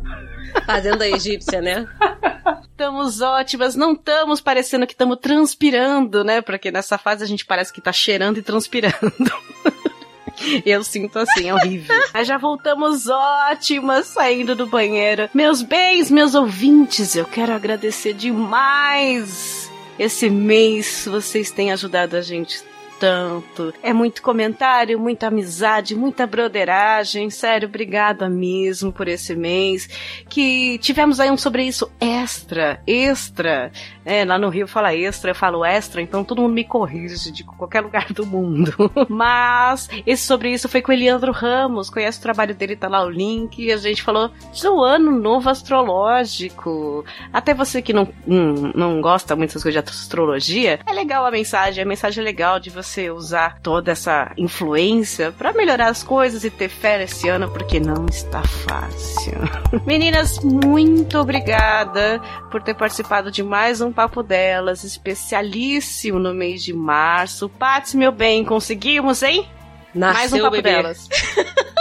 Fazenda 0.65 1.07
egípcia, 1.09 1.61
né? 1.61 1.85
Estamos 2.71 3.21
ótimas, 3.21 3.75
não 3.75 3.93
estamos 3.93 4.41
parecendo 4.41 4.87
que 4.87 4.93
estamos 4.93 5.19
transpirando, 5.21 6.23
né? 6.23 6.41
Porque 6.41 6.71
nessa 6.71 6.97
fase 6.97 7.25
a 7.25 7.27
gente 7.27 7.45
parece 7.45 7.73
que 7.73 7.81
tá 7.81 7.93
cheirando 7.93 8.39
e 8.39 8.43
transpirando. 8.43 8.95
Eu 10.65 10.83
sinto 10.85 11.19
assim, 11.19 11.49
é 11.49 11.55
horrível. 11.55 11.95
Mas 12.15 12.27
já 12.27 12.39
voltamos 12.39 13.09
ótimas 13.09 14.07
saindo 14.07 14.55
do 14.55 14.67
banheiro. 14.67 15.29
Meus 15.35 15.61
bens, 15.61 16.11
meus 16.11 16.35
ouvintes, 16.35 17.15
eu 17.15 17.25
quero 17.25 17.53
agradecer 17.53 18.15
demais. 18.15 19.71
Esse 19.99 20.31
mês 20.31 21.07
vocês 21.09 21.51
têm 21.51 21.71
ajudado 21.71 22.17
a 22.17 22.23
gente 22.23 22.65
tanto. 23.03 23.75
É 23.83 23.93
muito 23.93 24.23
comentário, 24.23 24.97
muita 24.97 25.27
amizade, 25.27 25.97
muita 25.97 26.25
broderagem. 26.25 27.29
Sério, 27.31 27.69
obrigada 27.69 28.29
mesmo 28.29 28.93
por 28.93 29.09
esse 29.09 29.35
mês. 29.35 29.89
Que 30.29 30.79
tivemos 30.79 31.19
aí 31.19 31.29
um 31.29 31.37
sobre 31.37 31.65
isso 31.65 31.91
extra, 32.01 32.81
extra. 32.87 33.73
É, 34.05 34.25
lá 34.25 34.39
no 34.39 34.49
Rio 34.49 34.69
fala 34.69 34.95
extra, 34.95 35.33
eu 35.33 35.35
falo 35.35 35.65
extra, 35.65 36.01
então 36.01 36.23
todo 36.23 36.43
mundo 36.43 36.55
me 36.55 36.63
corrige 36.63 37.33
de 37.33 37.43
qualquer 37.43 37.81
lugar 37.81 38.13
do 38.13 38.25
mundo. 38.25 38.73
Mas 39.11 39.89
esse 40.07 40.25
sobre 40.25 40.53
isso 40.53 40.69
foi 40.69 40.81
com 40.81 40.93
o 40.93 40.95
Eliandro 40.95 41.33
Ramos, 41.33 41.91
conhece 41.91 42.21
o 42.21 42.23
trabalho 42.23 42.55
dele, 42.55 42.77
tá 42.77 42.87
lá 42.87 43.05
o 43.05 43.11
link, 43.11 43.61
e 43.61 43.73
a 43.73 43.77
gente 43.77 44.03
falou 44.03 44.31
do 44.63 44.81
ano 44.81 45.11
novo 45.11 45.51
astrológico. 45.51 47.05
Até 47.33 47.53
você 47.53 47.83
que 47.83 47.93
não, 47.93 48.09
não, 48.25 48.55
não 48.75 49.01
gosta 49.01 49.35
muito 49.35 49.51
dessas 49.51 49.63
coisas 49.65 49.83
de 49.83 49.91
astrologia, 49.91 50.79
é 50.87 50.93
legal 50.93 51.27
a 51.27 51.31
mensagem, 51.33 51.83
a 51.83 51.87
mensagem 51.87 52.23
é 52.23 52.25
legal 52.25 52.61
de 52.61 52.71
você 52.71 52.92
usar 53.11 53.59
toda 53.61 53.93
essa 53.93 54.33
influência 54.37 55.33
pra 55.33 55.53
melhorar 55.53 55.89
as 55.89 56.03
coisas 56.03 56.45
e 56.45 56.51
ter 56.51 56.69
fé 56.69 57.03
esse 57.03 57.29
ano, 57.29 57.51
porque 57.51 57.81
não 57.81 58.07
está 58.07 58.43
fácil. 58.43 59.33
Meninas, 59.87 60.39
muito 60.41 61.19
obrigada 61.19 62.21
por 62.51 62.63
ter 62.63 62.75
participado 62.75 63.31
de 63.31 63.43
mais 63.43 63.81
um 63.81 63.93
Papo 63.93 64.23
Delas, 64.23 64.85
especialíssimo 64.85 66.19
no 66.19 66.35
mês 66.35 66.63
de 66.63 66.73
março. 66.73 67.49
Paty, 67.49 67.97
meu 67.97 68.13
bem, 68.13 68.45
conseguimos, 68.45 69.23
hein? 69.23 69.49
Nasceu 69.95 70.19
mais 70.19 70.33
um 70.33 70.39
Papo 70.39 70.51
bebê. 70.51 70.71
Delas. 70.71 71.09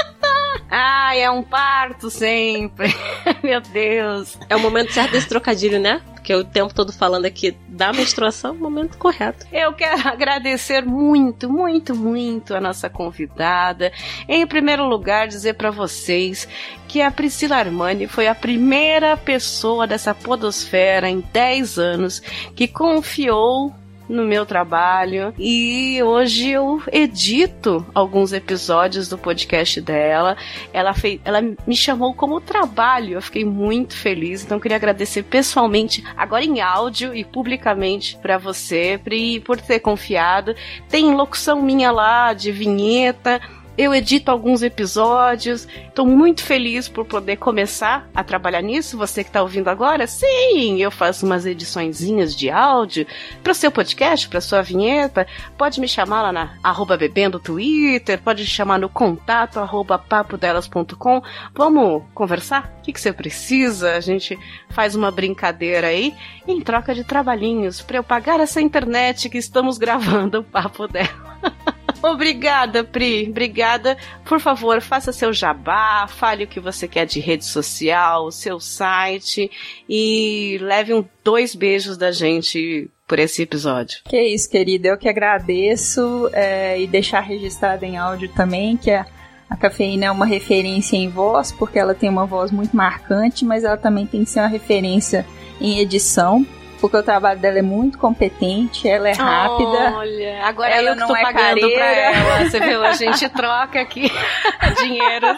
Ai, 0.71 1.21
é 1.21 1.29
um 1.29 1.43
parto 1.43 2.09
sempre. 2.09 2.87
meu 3.43 3.59
Deus. 3.59 4.37
É 4.49 4.55
o 4.55 4.59
momento 4.59 4.93
certo 4.93 5.11
desse 5.11 5.27
trocadilho, 5.27 5.79
né? 5.79 6.01
porque 6.21 6.35
o 6.35 6.43
tempo 6.43 6.71
todo 6.71 6.93
falando 6.93 7.25
aqui 7.25 7.57
da 7.67 7.91
menstruação 7.91 8.51
é 8.51 8.53
o 8.53 8.57
momento 8.57 8.95
correto. 8.97 9.45
Eu 9.51 9.73
quero 9.73 10.07
agradecer 10.07 10.85
muito, 10.85 11.49
muito, 11.49 11.95
muito 11.95 12.53
a 12.53 12.61
nossa 12.61 12.89
convidada. 12.89 13.91
Em 14.29 14.45
primeiro 14.45 14.85
lugar, 14.87 15.27
dizer 15.27 15.55
para 15.55 15.71
vocês 15.71 16.47
que 16.87 17.01
a 17.01 17.09
Priscila 17.09 17.57
Armani 17.57 18.05
foi 18.07 18.27
a 18.27 18.35
primeira 18.35 19.17
pessoa 19.17 19.87
dessa 19.87 20.13
podosfera 20.13 21.09
em 21.09 21.21
10 21.21 21.79
anos 21.79 22.19
que 22.55 22.67
confiou 22.67 23.73
no 24.11 24.25
meu 24.25 24.45
trabalho 24.45 25.33
e 25.39 26.03
hoje 26.03 26.49
eu 26.49 26.81
edito 26.91 27.85
alguns 27.95 28.33
episódios 28.33 29.07
do 29.07 29.17
podcast 29.17 29.79
dela. 29.79 30.35
Ela 30.73 30.93
fez, 30.93 31.19
ela 31.23 31.41
me 31.41 31.75
chamou 31.75 32.13
como 32.13 32.41
trabalho. 32.41 33.13
Eu 33.13 33.21
fiquei 33.21 33.45
muito 33.45 33.95
feliz. 33.95 34.43
Então 34.43 34.59
queria 34.59 34.77
agradecer 34.77 35.23
pessoalmente, 35.23 36.03
agora 36.15 36.43
em 36.43 36.59
áudio 36.59 37.15
e 37.15 37.23
publicamente 37.23 38.17
para 38.21 38.37
você, 38.37 38.99
Pri, 39.03 39.39
por 39.39 39.59
ter 39.59 39.79
confiado. 39.79 40.53
Tem 40.89 41.15
locução 41.15 41.61
minha 41.61 41.91
lá 41.91 42.33
de 42.33 42.51
vinheta 42.51 43.41
eu 43.77 43.93
edito 43.93 44.29
alguns 44.29 44.61
episódios. 44.61 45.67
Estou 45.87 46.05
muito 46.05 46.43
feliz 46.43 46.87
por 46.87 47.05
poder 47.05 47.37
começar 47.37 48.09
a 48.13 48.23
trabalhar 48.23 48.61
nisso. 48.61 48.97
Você 48.97 49.23
que 49.23 49.29
está 49.29 49.41
ouvindo 49.41 49.69
agora, 49.69 50.05
sim, 50.07 50.81
eu 50.81 50.91
faço 50.91 51.25
umas 51.25 51.45
ediçõezinhas 51.45 52.35
de 52.35 52.49
áudio 52.49 53.07
para 53.41 53.51
o 53.51 53.55
seu 53.55 53.71
podcast, 53.71 54.27
para 54.27 54.41
sua 54.41 54.61
vinheta. 54.61 55.25
Pode 55.57 55.79
me 55.79 55.87
chamar 55.87 56.21
lá 56.23 56.31
na 56.31 56.57
arroba 56.63 56.97
bebendo 56.97 57.39
Twitter, 57.39 58.21
pode 58.21 58.41
me 58.41 58.47
chamar 58.47 58.77
no 58.77 58.89
contato 58.89 59.59
arroba 59.59 59.97
papodelas.com. 59.97 61.21
Vamos 61.53 62.03
conversar? 62.13 62.73
O 62.79 62.81
que, 62.83 62.93
que 62.93 63.01
você 63.01 63.13
precisa? 63.13 63.95
A 63.95 63.99
gente 63.99 64.37
faz 64.69 64.95
uma 64.95 65.11
brincadeira 65.11 65.87
aí 65.87 66.13
em 66.47 66.59
troca 66.61 66.93
de 66.93 67.03
trabalhinhos 67.03 67.81
para 67.81 67.97
eu 67.97 68.03
pagar 68.03 68.39
essa 68.39 68.61
internet 68.61 69.29
que 69.29 69.37
estamos 69.37 69.77
gravando 69.77 70.39
o 70.39 70.43
papo 70.43 70.87
dela. 70.87 71.31
Obrigada, 72.01 72.83
Pri. 72.83 73.27
Obrigada. 73.29 73.97
Por 74.25 74.39
favor, 74.39 74.81
faça 74.81 75.11
seu 75.11 75.31
jabá, 75.31 76.07
fale 76.07 76.43
o 76.43 76.47
que 76.47 76.59
você 76.59 76.87
quer 76.87 77.05
de 77.05 77.19
rede 77.19 77.45
social, 77.45 78.31
seu 78.31 78.59
site 78.59 79.49
e 79.87 80.57
leve 80.61 80.93
um 80.93 81.05
dois 81.23 81.55
beijos 81.55 81.97
da 81.97 82.11
gente 82.11 82.89
por 83.07 83.19
esse 83.19 83.41
episódio. 83.41 83.99
Que 84.05 84.21
isso, 84.21 84.49
querida. 84.49 84.87
Eu 84.87 84.97
que 84.97 85.09
agradeço 85.09 86.29
é, 86.33 86.79
e 86.81 86.87
deixar 86.87 87.19
registrado 87.19 87.85
em 87.85 87.97
áudio 87.97 88.29
também 88.29 88.77
que 88.77 88.89
a, 88.89 89.05
a 89.49 89.55
cafeína 89.55 90.05
é 90.05 90.11
uma 90.11 90.25
referência 90.25 90.95
em 90.95 91.09
voz, 91.09 91.51
porque 91.51 91.77
ela 91.77 91.93
tem 91.93 92.09
uma 92.09 92.25
voz 92.25 92.51
muito 92.51 92.75
marcante, 92.75 93.43
mas 93.43 93.63
ela 93.63 93.77
também 93.77 94.07
tem 94.07 94.23
que 94.23 94.29
ser 94.29 94.39
uma 94.39 94.47
referência 94.47 95.25
em 95.59 95.79
edição 95.79 96.45
porque 96.81 96.97
o 96.97 97.03
trabalho 97.03 97.39
dela 97.39 97.59
é 97.59 97.61
muito 97.61 97.99
competente, 97.99 98.89
ela 98.89 99.07
é 99.07 99.13
rápida. 99.13 99.93
Olha, 99.95 100.43
agora 100.45 100.73
ela 100.73 100.89
eu 100.89 100.95
que 100.95 101.07
tô 101.07 101.15
é 101.15 101.21
pagando 101.21 101.61
careira. 101.61 101.75
pra 101.75 101.85
ela. 101.85 102.49
Você 102.49 102.59
viu? 102.59 102.83
A 102.83 102.91
gente 102.93 103.29
troca 103.29 103.79
aqui 103.79 104.11
dinheiros. 104.81 105.37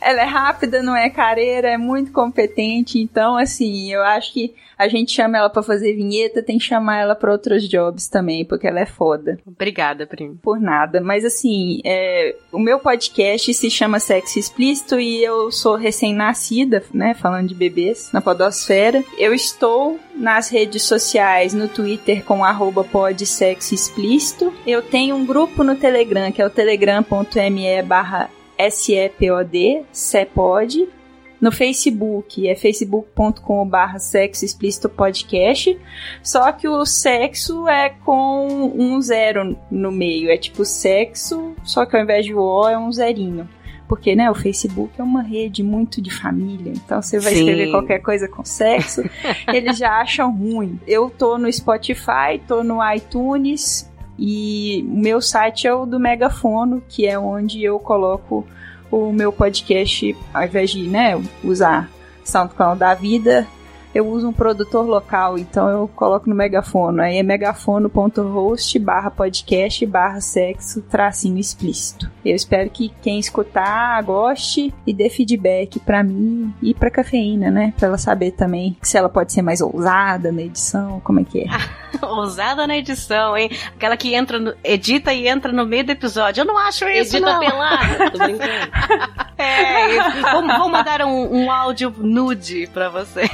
Ela 0.00 0.22
é 0.22 0.24
rápida, 0.24 0.82
não 0.82 0.96
é 0.96 1.10
careira, 1.10 1.68
é 1.68 1.78
muito 1.78 2.12
competente. 2.12 2.98
Então, 2.98 3.36
assim, 3.36 3.92
eu 3.92 4.02
acho 4.02 4.32
que 4.32 4.54
a 4.78 4.86
gente 4.86 5.10
chama 5.10 5.38
ela 5.38 5.50
para 5.50 5.62
fazer 5.62 5.94
vinheta, 5.94 6.42
tem 6.42 6.56
que 6.56 6.64
chamar 6.64 7.00
ela 7.00 7.16
para 7.16 7.32
outros 7.32 7.68
jobs 7.68 8.06
também, 8.06 8.44
porque 8.44 8.66
ela 8.66 8.78
é 8.78 8.86
foda. 8.86 9.38
Obrigada, 9.44 10.06
primo. 10.06 10.38
Por 10.40 10.60
nada. 10.60 11.00
Mas 11.00 11.24
assim, 11.24 11.80
é, 11.84 12.36
o 12.52 12.60
meu 12.60 12.78
podcast 12.78 13.52
se 13.52 13.70
chama 13.70 13.98
Sexo 13.98 14.38
Explícito 14.38 15.00
e 15.00 15.22
eu 15.24 15.50
sou 15.50 15.74
recém-nascida, 15.74 16.84
né? 16.94 17.12
Falando 17.14 17.48
de 17.48 17.54
bebês, 17.54 18.10
na 18.12 18.20
podosfera. 18.20 19.02
Eu 19.18 19.34
estou 19.34 19.98
nas 20.14 20.48
redes 20.48 20.84
sociais, 20.84 21.52
no 21.52 21.68
Twitter 21.68 22.24
com 22.24 22.44
arroba 22.44 22.86
explícito. 23.72 24.52
Eu 24.66 24.82
tenho 24.82 25.16
um 25.16 25.26
grupo 25.26 25.64
no 25.64 25.74
Telegram, 25.74 26.30
que 26.30 26.40
é 26.40 26.46
o 26.46 26.50
telegram.me 26.50 27.82
barra 27.82 28.30
SEPOD, 28.58 29.84
CEPOD, 29.92 30.88
no 31.40 31.52
Facebook, 31.52 32.48
é 32.48 32.56
facebook.com.br 32.56 33.98
sexo 33.98 34.44
explícito 34.44 34.88
podcast. 34.88 35.78
Só 36.22 36.50
que 36.50 36.68
o 36.68 36.84
sexo 36.84 37.68
é 37.68 37.90
com 37.90 38.72
um 38.74 39.00
zero 39.00 39.56
no 39.70 39.92
meio. 39.92 40.30
É 40.30 40.36
tipo 40.36 40.64
sexo, 40.64 41.54
só 41.62 41.86
que 41.86 41.96
ao 41.96 42.02
invés 42.02 42.24
de 42.24 42.34
O 42.34 42.68
é 42.68 42.76
um 42.76 42.90
zerinho. 42.90 43.48
Porque, 43.88 44.14
né, 44.14 44.30
o 44.30 44.34
Facebook 44.34 44.92
é 45.00 45.02
uma 45.02 45.22
rede 45.22 45.62
muito 45.62 46.02
de 46.02 46.10
família. 46.10 46.72
Então 46.72 47.00
você 47.00 47.18
vai 47.18 47.32
Sim. 47.32 47.38
escrever 47.40 47.70
qualquer 47.70 48.00
coisa 48.00 48.28
com 48.28 48.44
sexo, 48.44 49.02
eles 49.48 49.78
já 49.78 50.00
acham 50.00 50.30
ruim. 50.36 50.78
Eu 50.86 51.08
tô 51.08 51.38
no 51.38 51.50
Spotify, 51.50 52.38
tô 52.46 52.62
no 52.62 52.78
iTunes. 52.92 53.88
E 54.18 54.84
o 54.88 54.96
meu 54.96 55.20
site 55.20 55.66
é 55.66 55.74
o 55.74 55.86
do 55.86 56.00
Megafono, 56.00 56.82
que 56.88 57.06
é 57.06 57.18
onde 57.18 57.62
eu 57.62 57.78
coloco 57.78 58.46
o 58.90 59.12
meu 59.12 59.32
podcast, 59.32 60.16
ao 60.34 60.44
invés 60.44 60.70
de 60.70 60.88
né, 60.88 61.22
usar 61.44 61.88
SoundCloud 62.24 62.78
da 62.78 62.94
vida, 62.94 63.46
eu 63.94 64.06
uso 64.06 64.28
um 64.28 64.32
produtor 64.32 64.86
local, 64.86 65.38
então 65.38 65.68
eu 65.68 65.88
coloco 65.88 66.28
no 66.28 66.34
megafono. 66.34 67.02
Aí 67.02 67.18
é 67.18 67.22
megafono.host 67.22 68.78
barra 68.78 69.10
podcast 69.10 69.84
barra 69.86 70.20
sexo 70.20 70.82
tracinho 70.82 71.38
explícito. 71.38 72.10
Eu 72.24 72.36
espero 72.36 72.68
que 72.70 72.92
quem 73.02 73.18
escutar 73.18 74.02
goste 74.02 74.72
e 74.86 74.92
dê 74.92 75.08
feedback 75.08 75.80
para 75.80 76.02
mim 76.02 76.52
e 76.62 76.74
pra 76.74 76.90
cafeína, 76.90 77.50
né? 77.50 77.72
Pra 77.76 77.88
ela 77.88 77.98
saber 77.98 78.32
também 78.32 78.76
se 78.82 78.96
ela 78.96 79.08
pode 79.08 79.32
ser 79.32 79.42
mais 79.42 79.60
ousada 79.60 80.30
na 80.30 80.42
edição, 80.42 81.00
como 81.00 81.20
é 81.20 81.24
que 81.24 81.40
é. 81.40 81.46
ousada 82.04 82.66
na 82.66 82.76
edição, 82.76 83.36
hein? 83.36 83.50
Aquela 83.74 83.96
que 83.96 84.14
entra, 84.14 84.38
no, 84.38 84.54
edita 84.62 85.12
e 85.12 85.26
entra 85.26 85.52
no 85.52 85.64
meio 85.64 85.84
do 85.84 85.92
episódio. 85.92 86.42
Eu 86.42 86.44
não 86.44 86.58
acho 86.58 86.86
isso, 86.88 87.16
edita 87.16 87.32
não. 87.32 87.40
pelada, 87.40 88.10
tô 88.10 88.18
brincando. 88.18 88.72
é, 89.38 90.20
vou, 90.32 90.58
vou 90.58 90.68
mandar 90.68 91.02
um, 91.02 91.44
um 91.44 91.50
áudio 91.50 91.94
nude 91.98 92.68
pra 92.72 92.88
você. 92.88 93.28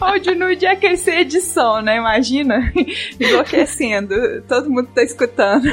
Áudio 0.00 0.34
nude 0.34 0.66
é 0.66 0.72
aquecer 0.72 1.20
edição, 1.20 1.80
né? 1.80 1.96
Imagina 1.96 2.72
enlouquecendo. 3.20 4.42
Todo 4.48 4.68
mundo 4.68 4.88
tá 4.94 5.02
escutando. 5.02 5.68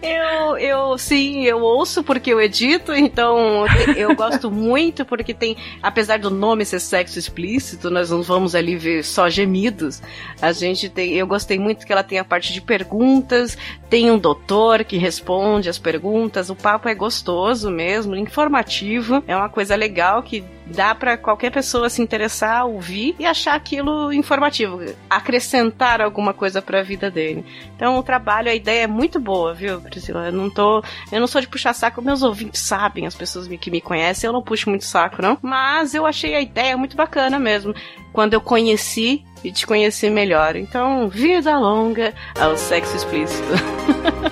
Eu, 0.00 0.56
eu, 0.58 0.96
sim, 0.96 1.42
eu 1.44 1.60
ouço 1.60 2.04
porque 2.04 2.32
eu 2.32 2.40
edito, 2.40 2.94
então 2.94 3.66
eu 3.96 4.14
gosto 4.14 4.48
muito 4.50 5.04
porque 5.04 5.34
tem, 5.34 5.56
apesar 5.82 6.20
do 6.20 6.30
nome 6.30 6.64
ser 6.64 6.78
sexo 6.78 7.18
explícito, 7.18 7.90
nós 7.90 8.10
não 8.10 8.22
vamos 8.22 8.54
ali 8.54 8.76
ver 8.76 9.04
só 9.04 9.28
gemidos. 9.28 10.00
A 10.40 10.52
gente 10.52 10.88
tem, 10.88 11.14
eu 11.14 11.26
gostei 11.26 11.58
muito 11.58 11.84
que 11.84 11.92
ela 11.92 12.04
tem 12.04 12.18
a 12.18 12.24
parte 12.24 12.52
de 12.52 12.60
perguntas, 12.60 13.58
tem 13.90 14.08
um 14.08 14.18
doutor 14.18 14.84
que 14.84 14.96
responde 14.96 15.68
as 15.68 15.78
perguntas, 15.78 16.48
o 16.48 16.54
papo 16.54 16.88
é 16.88 16.94
gostoso 16.94 17.68
mesmo, 17.68 18.14
informativo, 18.14 19.22
é 19.26 19.36
uma 19.36 19.48
coisa 19.48 19.74
legal 19.74 20.22
que 20.22 20.44
dá 20.70 20.94
para 20.94 21.16
qualquer 21.16 21.50
pessoa 21.50 21.88
se 21.88 22.02
interessar, 22.02 22.66
ouvir 22.66 23.14
e 23.18 23.26
achar 23.26 23.54
aquilo 23.54 24.12
informativo, 24.12 24.80
acrescentar 25.08 26.00
alguma 26.00 26.32
coisa 26.32 26.60
para 26.60 26.80
a 26.80 26.82
vida 26.82 27.10
dele. 27.10 27.44
Então 27.74 27.98
o 27.98 28.02
trabalho, 28.02 28.50
a 28.50 28.54
ideia 28.54 28.84
é 28.84 28.86
muito 28.86 29.18
boa, 29.18 29.54
viu, 29.54 29.80
Priscila? 29.80 30.26
Eu 30.26 30.32
não 30.32 30.50
tô, 30.50 30.82
eu 31.10 31.20
não 31.20 31.26
sou 31.26 31.40
de 31.40 31.48
puxar 31.48 31.72
saco, 31.72 32.02
meus 32.02 32.22
ouvintes 32.22 32.60
sabem, 32.60 33.06
as 33.06 33.14
pessoas 33.14 33.48
que 33.48 33.70
me 33.70 33.80
conhecem, 33.80 34.26
eu 34.26 34.32
não 34.32 34.42
puxo 34.42 34.68
muito 34.68 34.84
saco, 34.84 35.22
não. 35.22 35.38
Mas 35.42 35.94
eu 35.94 36.06
achei 36.06 36.34
a 36.34 36.40
ideia 36.40 36.76
muito 36.76 36.96
bacana 36.96 37.38
mesmo. 37.38 37.74
Quando 38.12 38.34
eu 38.34 38.40
conheci 38.40 39.24
e 39.44 39.52
te 39.52 39.66
conheci 39.66 40.10
melhor. 40.10 40.56
Então, 40.56 41.08
vida 41.08 41.56
longa 41.58 42.14
ao 42.38 42.56
sexo 42.56 42.96
explícito. 42.96 43.48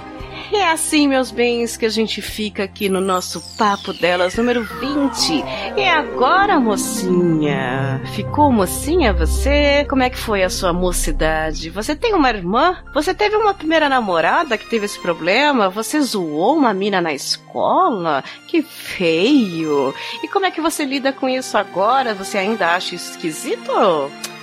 É 0.67 0.73
assim, 0.73 1.07
meus 1.07 1.31
bens, 1.31 1.77
que 1.77 1.87
a 1.87 1.89
gente 1.89 2.21
fica 2.21 2.65
aqui 2.65 2.89
no 2.89 3.01
nosso 3.01 3.41
Papo 3.57 3.93
Delas 3.93 4.35
número 4.35 4.65
20. 4.65 5.45
E 5.77 5.89
agora, 5.89 6.59
mocinha? 6.59 8.03
Ficou 8.17 8.51
mocinha 8.51 9.13
você? 9.13 9.87
Como 9.89 10.03
é 10.03 10.11
que 10.11 10.19
foi 10.19 10.43
a 10.43 10.51
sua 10.51 10.73
mocidade? 10.73 11.71
Você 11.71 11.95
tem 11.95 12.15
uma 12.15 12.29
irmã? 12.31 12.83
Você 12.93 13.15
teve 13.15 13.37
uma 13.37 13.55
primeira 13.55 13.89
namorada 13.89 14.59
que 14.59 14.69
teve 14.69 14.87
esse 14.87 14.99
problema? 14.99 15.71
Você 15.71 16.01
zoou 16.01 16.57
uma 16.57 16.75
mina 16.75 17.01
na 17.01 17.15
escola? 17.15 18.25
Que 18.49 18.61
feio! 18.61 19.95
E 20.21 20.27
como 20.27 20.47
é 20.47 20.51
que 20.51 20.61
você 20.61 20.85
lida 20.85 21.13
com 21.13 21.29
isso 21.29 21.57
agora? 21.57 22.13
Você 22.13 22.39
ainda 22.39 22.75
acha 22.75 22.97
esquisito? 22.97 23.71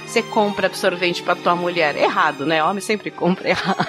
Você 0.08 0.22
compra 0.22 0.68
absorvente 0.68 1.22
para 1.22 1.36
tua 1.36 1.54
mulher? 1.54 1.98
Errado, 1.98 2.46
né? 2.46 2.64
Homem 2.64 2.80
sempre 2.80 3.12
compra 3.12 3.50
errado. 3.50 3.84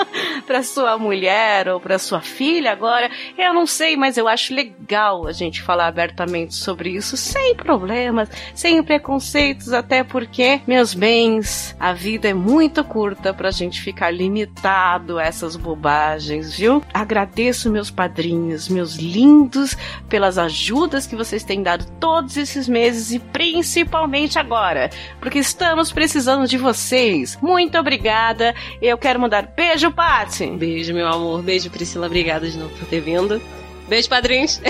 para 0.42 0.62
sua 0.62 0.98
mulher 0.98 1.68
ou 1.68 1.80
para 1.80 1.98
sua 1.98 2.20
filha 2.20 2.72
agora, 2.72 3.10
eu 3.36 3.52
não 3.52 3.66
sei, 3.66 3.96
mas 3.96 4.16
eu 4.16 4.28
acho 4.28 4.54
legal 4.54 5.26
a 5.26 5.32
gente 5.32 5.62
falar 5.62 5.86
abertamente 5.86 6.54
sobre 6.54 6.90
isso 6.90 7.16
sem 7.16 7.54
problemas, 7.54 8.28
sem 8.54 8.82
preconceitos, 8.82 9.72
até 9.72 10.02
porque, 10.02 10.60
meus 10.66 10.94
bens, 10.94 11.74
a 11.78 11.92
vida 11.92 12.28
é 12.28 12.34
muito 12.34 12.82
curta 12.84 13.32
pra 13.32 13.50
gente 13.50 13.80
ficar 13.80 14.10
limitado 14.10 15.18
a 15.18 15.22
essas 15.22 15.56
bobagens, 15.56 16.56
viu? 16.56 16.82
Agradeço 16.92 17.70
meus 17.70 17.90
padrinhos, 17.90 18.68
meus 18.68 18.96
lindos, 18.96 19.76
pelas 20.08 20.38
ajudas 20.38 21.06
que 21.06 21.16
vocês 21.16 21.44
têm 21.44 21.62
dado 21.62 21.84
todos 22.00 22.36
esses 22.36 22.68
meses 22.68 23.12
e 23.12 23.18
principalmente 23.18 24.38
agora, 24.38 24.90
porque 25.20 25.38
estamos 25.38 25.92
precisando 25.92 26.46
de 26.46 26.56
vocês. 26.56 27.38
Muito 27.40 27.78
obrigada. 27.78 28.54
Eu 28.80 28.96
quero 28.98 29.20
mandar 29.20 29.42
beijo, 29.42 29.90
Paty. 30.30 30.50
Beijo, 30.56 30.94
meu 30.94 31.08
amor. 31.08 31.42
Beijo, 31.42 31.68
Priscila. 31.70 32.06
Obrigada 32.06 32.48
de 32.48 32.56
novo 32.56 32.74
por 32.76 32.86
ter 32.86 33.00
vindo. 33.00 33.42
Beijo, 33.88 34.08
padrinhos. 34.08 34.60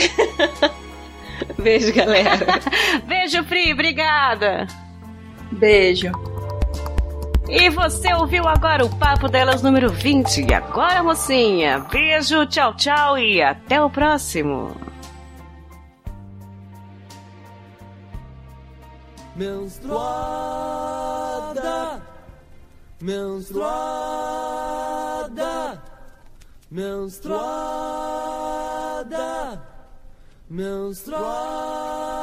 Beijo, 1.59 1.93
galera. 1.93 2.39
beijo, 3.07 3.45
Pri. 3.45 3.73
Obrigada. 3.73 4.67
Beijo. 5.53 6.11
E 7.49 7.69
você 7.69 8.13
ouviu 8.15 8.47
agora 8.47 8.85
o 8.85 8.97
Papo 8.97 9.29
Delas 9.29 9.63
número 9.63 9.91
20. 9.91 10.47
E 10.49 10.55
agora, 10.55 11.03
mocinha, 11.03 11.81
beijo, 11.91 12.47
tchau, 12.47 12.75
tchau 12.77 13.19
e 13.19 13.43
até 13.43 13.83
o 13.83 13.91
próximo. 13.91 14.71
Menstruada, 19.35 19.91
menstruada, 23.01 24.90
menstruada, 26.71 27.51
menstruada. 30.49 32.20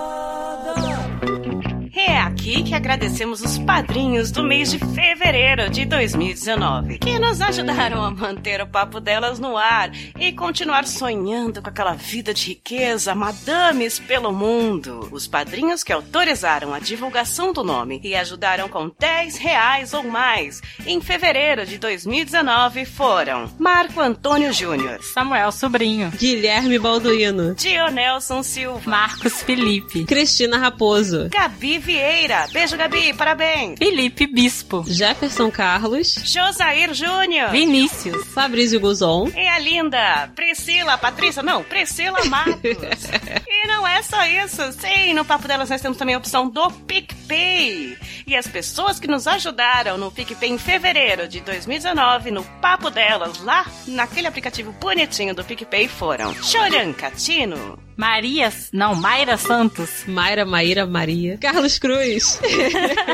Aqui 2.47 2.63
que 2.63 2.73
agradecemos 2.73 3.41
os 3.41 3.57
padrinhos 3.57 4.31
do 4.31 4.41
mês 4.41 4.71
de 4.71 4.79
fevereiro 4.79 5.69
de 5.69 5.83
2019, 5.83 6.97
que 6.99 7.19
nos 7.19 7.41
ajudaram 7.41 8.01
a 8.01 8.09
manter 8.09 8.61
o 8.61 8.67
papo 8.67 9.01
delas 9.01 9.37
no 9.37 9.57
ar 9.57 9.91
e 10.17 10.31
continuar 10.31 10.87
sonhando 10.87 11.61
com 11.61 11.67
aquela 11.67 11.91
vida 11.91 12.33
de 12.33 12.47
riqueza, 12.47 13.13
madames 13.13 13.99
pelo 13.99 14.31
mundo. 14.31 15.09
Os 15.11 15.27
padrinhos 15.27 15.83
que 15.83 15.91
autorizaram 15.91 16.73
a 16.73 16.79
divulgação 16.79 17.51
do 17.51 17.65
nome 17.65 17.99
e 18.01 18.15
ajudaram 18.15 18.69
com 18.69 18.89
10 18.97 19.35
reais 19.35 19.93
ou 19.93 20.03
mais 20.03 20.61
em 20.85 21.01
fevereiro 21.01 21.65
de 21.65 21.77
2019 21.77 22.85
foram 22.85 23.51
Marco 23.59 23.99
Antônio 23.99 24.53
Júnior, 24.53 25.03
Samuel 25.03 25.51
Sobrinho, 25.51 26.11
Guilherme 26.11 26.79
Balduino, 26.79 27.53
Dionelson 27.55 28.41
Silva, 28.41 28.89
Marcos 28.89 29.41
Felipe, 29.41 30.05
Cristina 30.05 30.57
Raposo, 30.57 31.27
Gabi 31.29 31.77
Vieira, 31.77 32.36
beijo 32.51 32.77
Gabi, 32.77 33.13
parabéns, 33.13 33.77
Felipe 33.77 34.27
Bispo, 34.27 34.83
Jefferson 34.87 35.49
Carlos, 35.49 36.15
Josair 36.23 36.93
Júnior, 36.93 37.51
Vinícius, 37.51 38.27
Fabrício 38.27 38.79
Guzon. 38.79 39.29
E 39.35 39.47
a 39.47 39.59
linda 39.59 40.29
Priscila, 40.35 40.97
Patrícia, 40.97 41.41
não, 41.41 41.63
Priscila 41.63 42.23
Matos. 42.25 42.57
não 43.87 43.93
é 43.93 44.03
só 44.03 44.25
isso, 44.25 44.71
sim, 44.73 45.13
no 45.13 45.23
Papo 45.23 45.47
Delas 45.47 45.69
nós 45.69 45.81
temos 45.81 45.97
também 45.97 46.13
a 46.13 46.17
opção 46.17 46.49
do 46.49 46.69
PicPay. 46.69 47.97
E 48.27 48.35
as 48.35 48.45
pessoas 48.45 48.99
que 48.99 49.07
nos 49.07 49.25
ajudaram 49.25 49.97
no 49.97 50.11
PicPay 50.11 50.49
em 50.49 50.57
fevereiro 50.57 51.25
de 51.25 51.39
2019, 51.39 52.29
no 52.31 52.43
Papo 52.61 52.89
Delas, 52.89 53.41
lá 53.43 53.65
naquele 53.87 54.27
aplicativo 54.27 54.73
bonitinho 54.73 55.33
do 55.33 55.43
PicPay 55.43 55.87
foram 55.87 56.35
Choran 56.43 56.91
Catino, 56.91 57.79
Maria, 57.95 58.51
não, 58.73 58.93
Mayra 58.93 59.37
Santos, 59.37 60.03
Mayra, 60.05 60.45
Maíra, 60.45 60.85
Maria, 60.85 61.37
Carlos 61.37 61.79
Cruz, 61.79 62.41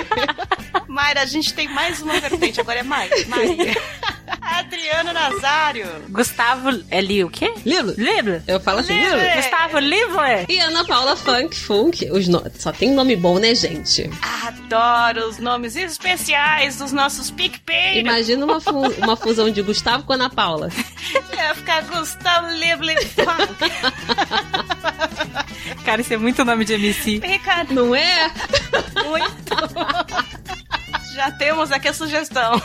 Mayra, 0.90 1.22
a 1.22 1.26
gente 1.28 1.54
tem 1.54 1.68
mais 1.68 2.02
uma 2.02 2.20
vertente, 2.20 2.60
agora 2.60 2.80
é 2.80 2.84
Maia. 2.84 3.12
Maria. 3.28 3.74
Adriano 4.42 5.14
Nazário. 5.14 5.88
Gustavo, 6.10 6.70
é 6.90 7.02
Li, 7.02 7.24
o 7.24 7.30
quê? 7.30 7.54
Lilo. 7.66 7.94
Lilo. 7.98 8.42
Eu 8.48 8.60
falo 8.60 8.80
assim, 8.80 8.94
Lilo. 8.94 9.16
Lilo. 9.18 9.36
Gustavo 9.36 9.80
Livre. 9.80 10.46
E 10.50 10.60
Ana 10.60 10.86
Paula 10.86 11.16
Funk 11.16 11.56
Funk. 11.56 12.10
Os 12.12 12.28
no... 12.28 12.44
Só 12.58 12.72
tem 12.72 12.92
nome 12.92 13.16
bom, 13.16 13.40
né, 13.40 13.54
gente? 13.56 14.10
Adoro 14.46 15.28
os 15.28 15.38
nomes 15.40 15.76
especiais 15.76 16.78
dos 16.78 16.92
nossos 16.92 17.30
PicPay. 17.32 18.00
Imagina 18.00 18.46
uma, 18.46 18.60
fu- 18.62 18.90
uma 19.02 19.16
fusão 19.16 19.50
de 19.52 19.62
Gustavo 19.62 20.04
com 20.04 20.14
Ana 20.14 20.30
Paula. 20.30 20.70
Ia 21.36 21.56
ficar 21.56 21.82
Gustavo 21.84 22.48
Livre 22.52 22.96
Funk. 23.06 23.72
Cara, 25.86 26.02
isso 26.02 26.14
é 26.14 26.18
muito 26.18 26.44
nome 26.46 26.64
de 26.66 26.74
MC. 26.74 27.20
Fica 27.22 27.64
Não 27.70 27.94
é? 27.96 28.32
muito. 29.06 29.54
Já 31.14 31.32
temos 31.32 31.72
aqui 31.72 31.90
a 31.90 31.94
sugestão. 31.94 32.62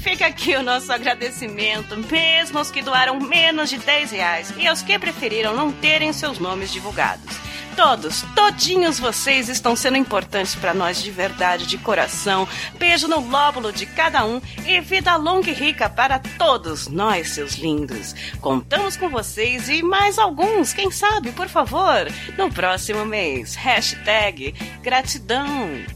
Fica 0.00 0.26
aqui 0.26 0.54
o 0.56 0.62
nosso 0.62 0.92
agradecimento, 0.92 1.96
mesmo 1.96 2.58
aos 2.58 2.70
que 2.70 2.82
doaram 2.82 3.18
menos 3.20 3.70
de 3.70 3.78
10 3.78 4.10
reais 4.10 4.54
e 4.56 4.66
aos 4.66 4.82
que 4.82 4.98
preferiram 4.98 5.54
não 5.54 5.72
terem 5.72 6.12
seus 6.12 6.38
nomes 6.38 6.72
divulgados. 6.72 7.46
Todos, 7.76 8.22
todinhos 8.34 8.98
vocês 8.98 9.50
estão 9.50 9.76
sendo 9.76 9.98
importantes 9.98 10.54
para 10.54 10.72
nós 10.72 11.02
de 11.02 11.10
verdade, 11.10 11.66
de 11.66 11.76
coração. 11.76 12.48
Beijo 12.78 13.06
no 13.06 13.20
lóbulo 13.20 13.70
de 13.70 13.84
cada 13.84 14.24
um 14.24 14.40
e 14.66 14.80
vida 14.80 15.14
longa 15.16 15.50
e 15.50 15.52
rica 15.52 15.88
para 15.88 16.18
todos 16.18 16.88
nós, 16.88 17.30
seus 17.30 17.56
lindos. 17.56 18.14
Contamos 18.40 18.96
com 18.96 19.10
vocês 19.10 19.68
e 19.68 19.82
mais 19.82 20.18
alguns, 20.18 20.72
quem 20.72 20.90
sabe, 20.90 21.32
por 21.32 21.48
favor, 21.48 22.10
no 22.38 22.50
próximo 22.50 23.04
mês. 23.04 23.54
Hashtag 23.54 24.54
gratidão. 24.82 25.95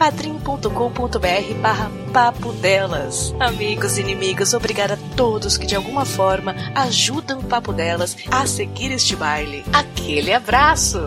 padrim.com.br 0.00 1.54
barra 1.60 1.90
papo 2.10 2.54
delas. 2.54 3.34
Amigos 3.38 3.98
e 3.98 4.00
inimigos, 4.00 4.54
obrigada 4.54 4.94
a 4.94 5.14
todos 5.14 5.58
que 5.58 5.66
de 5.66 5.76
alguma 5.76 6.06
forma 6.06 6.56
ajudam 6.74 7.40
o 7.40 7.44
Papo 7.44 7.70
Delas 7.70 8.16
a 8.30 8.46
seguir 8.46 8.92
este 8.92 9.14
baile. 9.14 9.62
Aquele 9.74 10.32
abraço! 10.32 11.06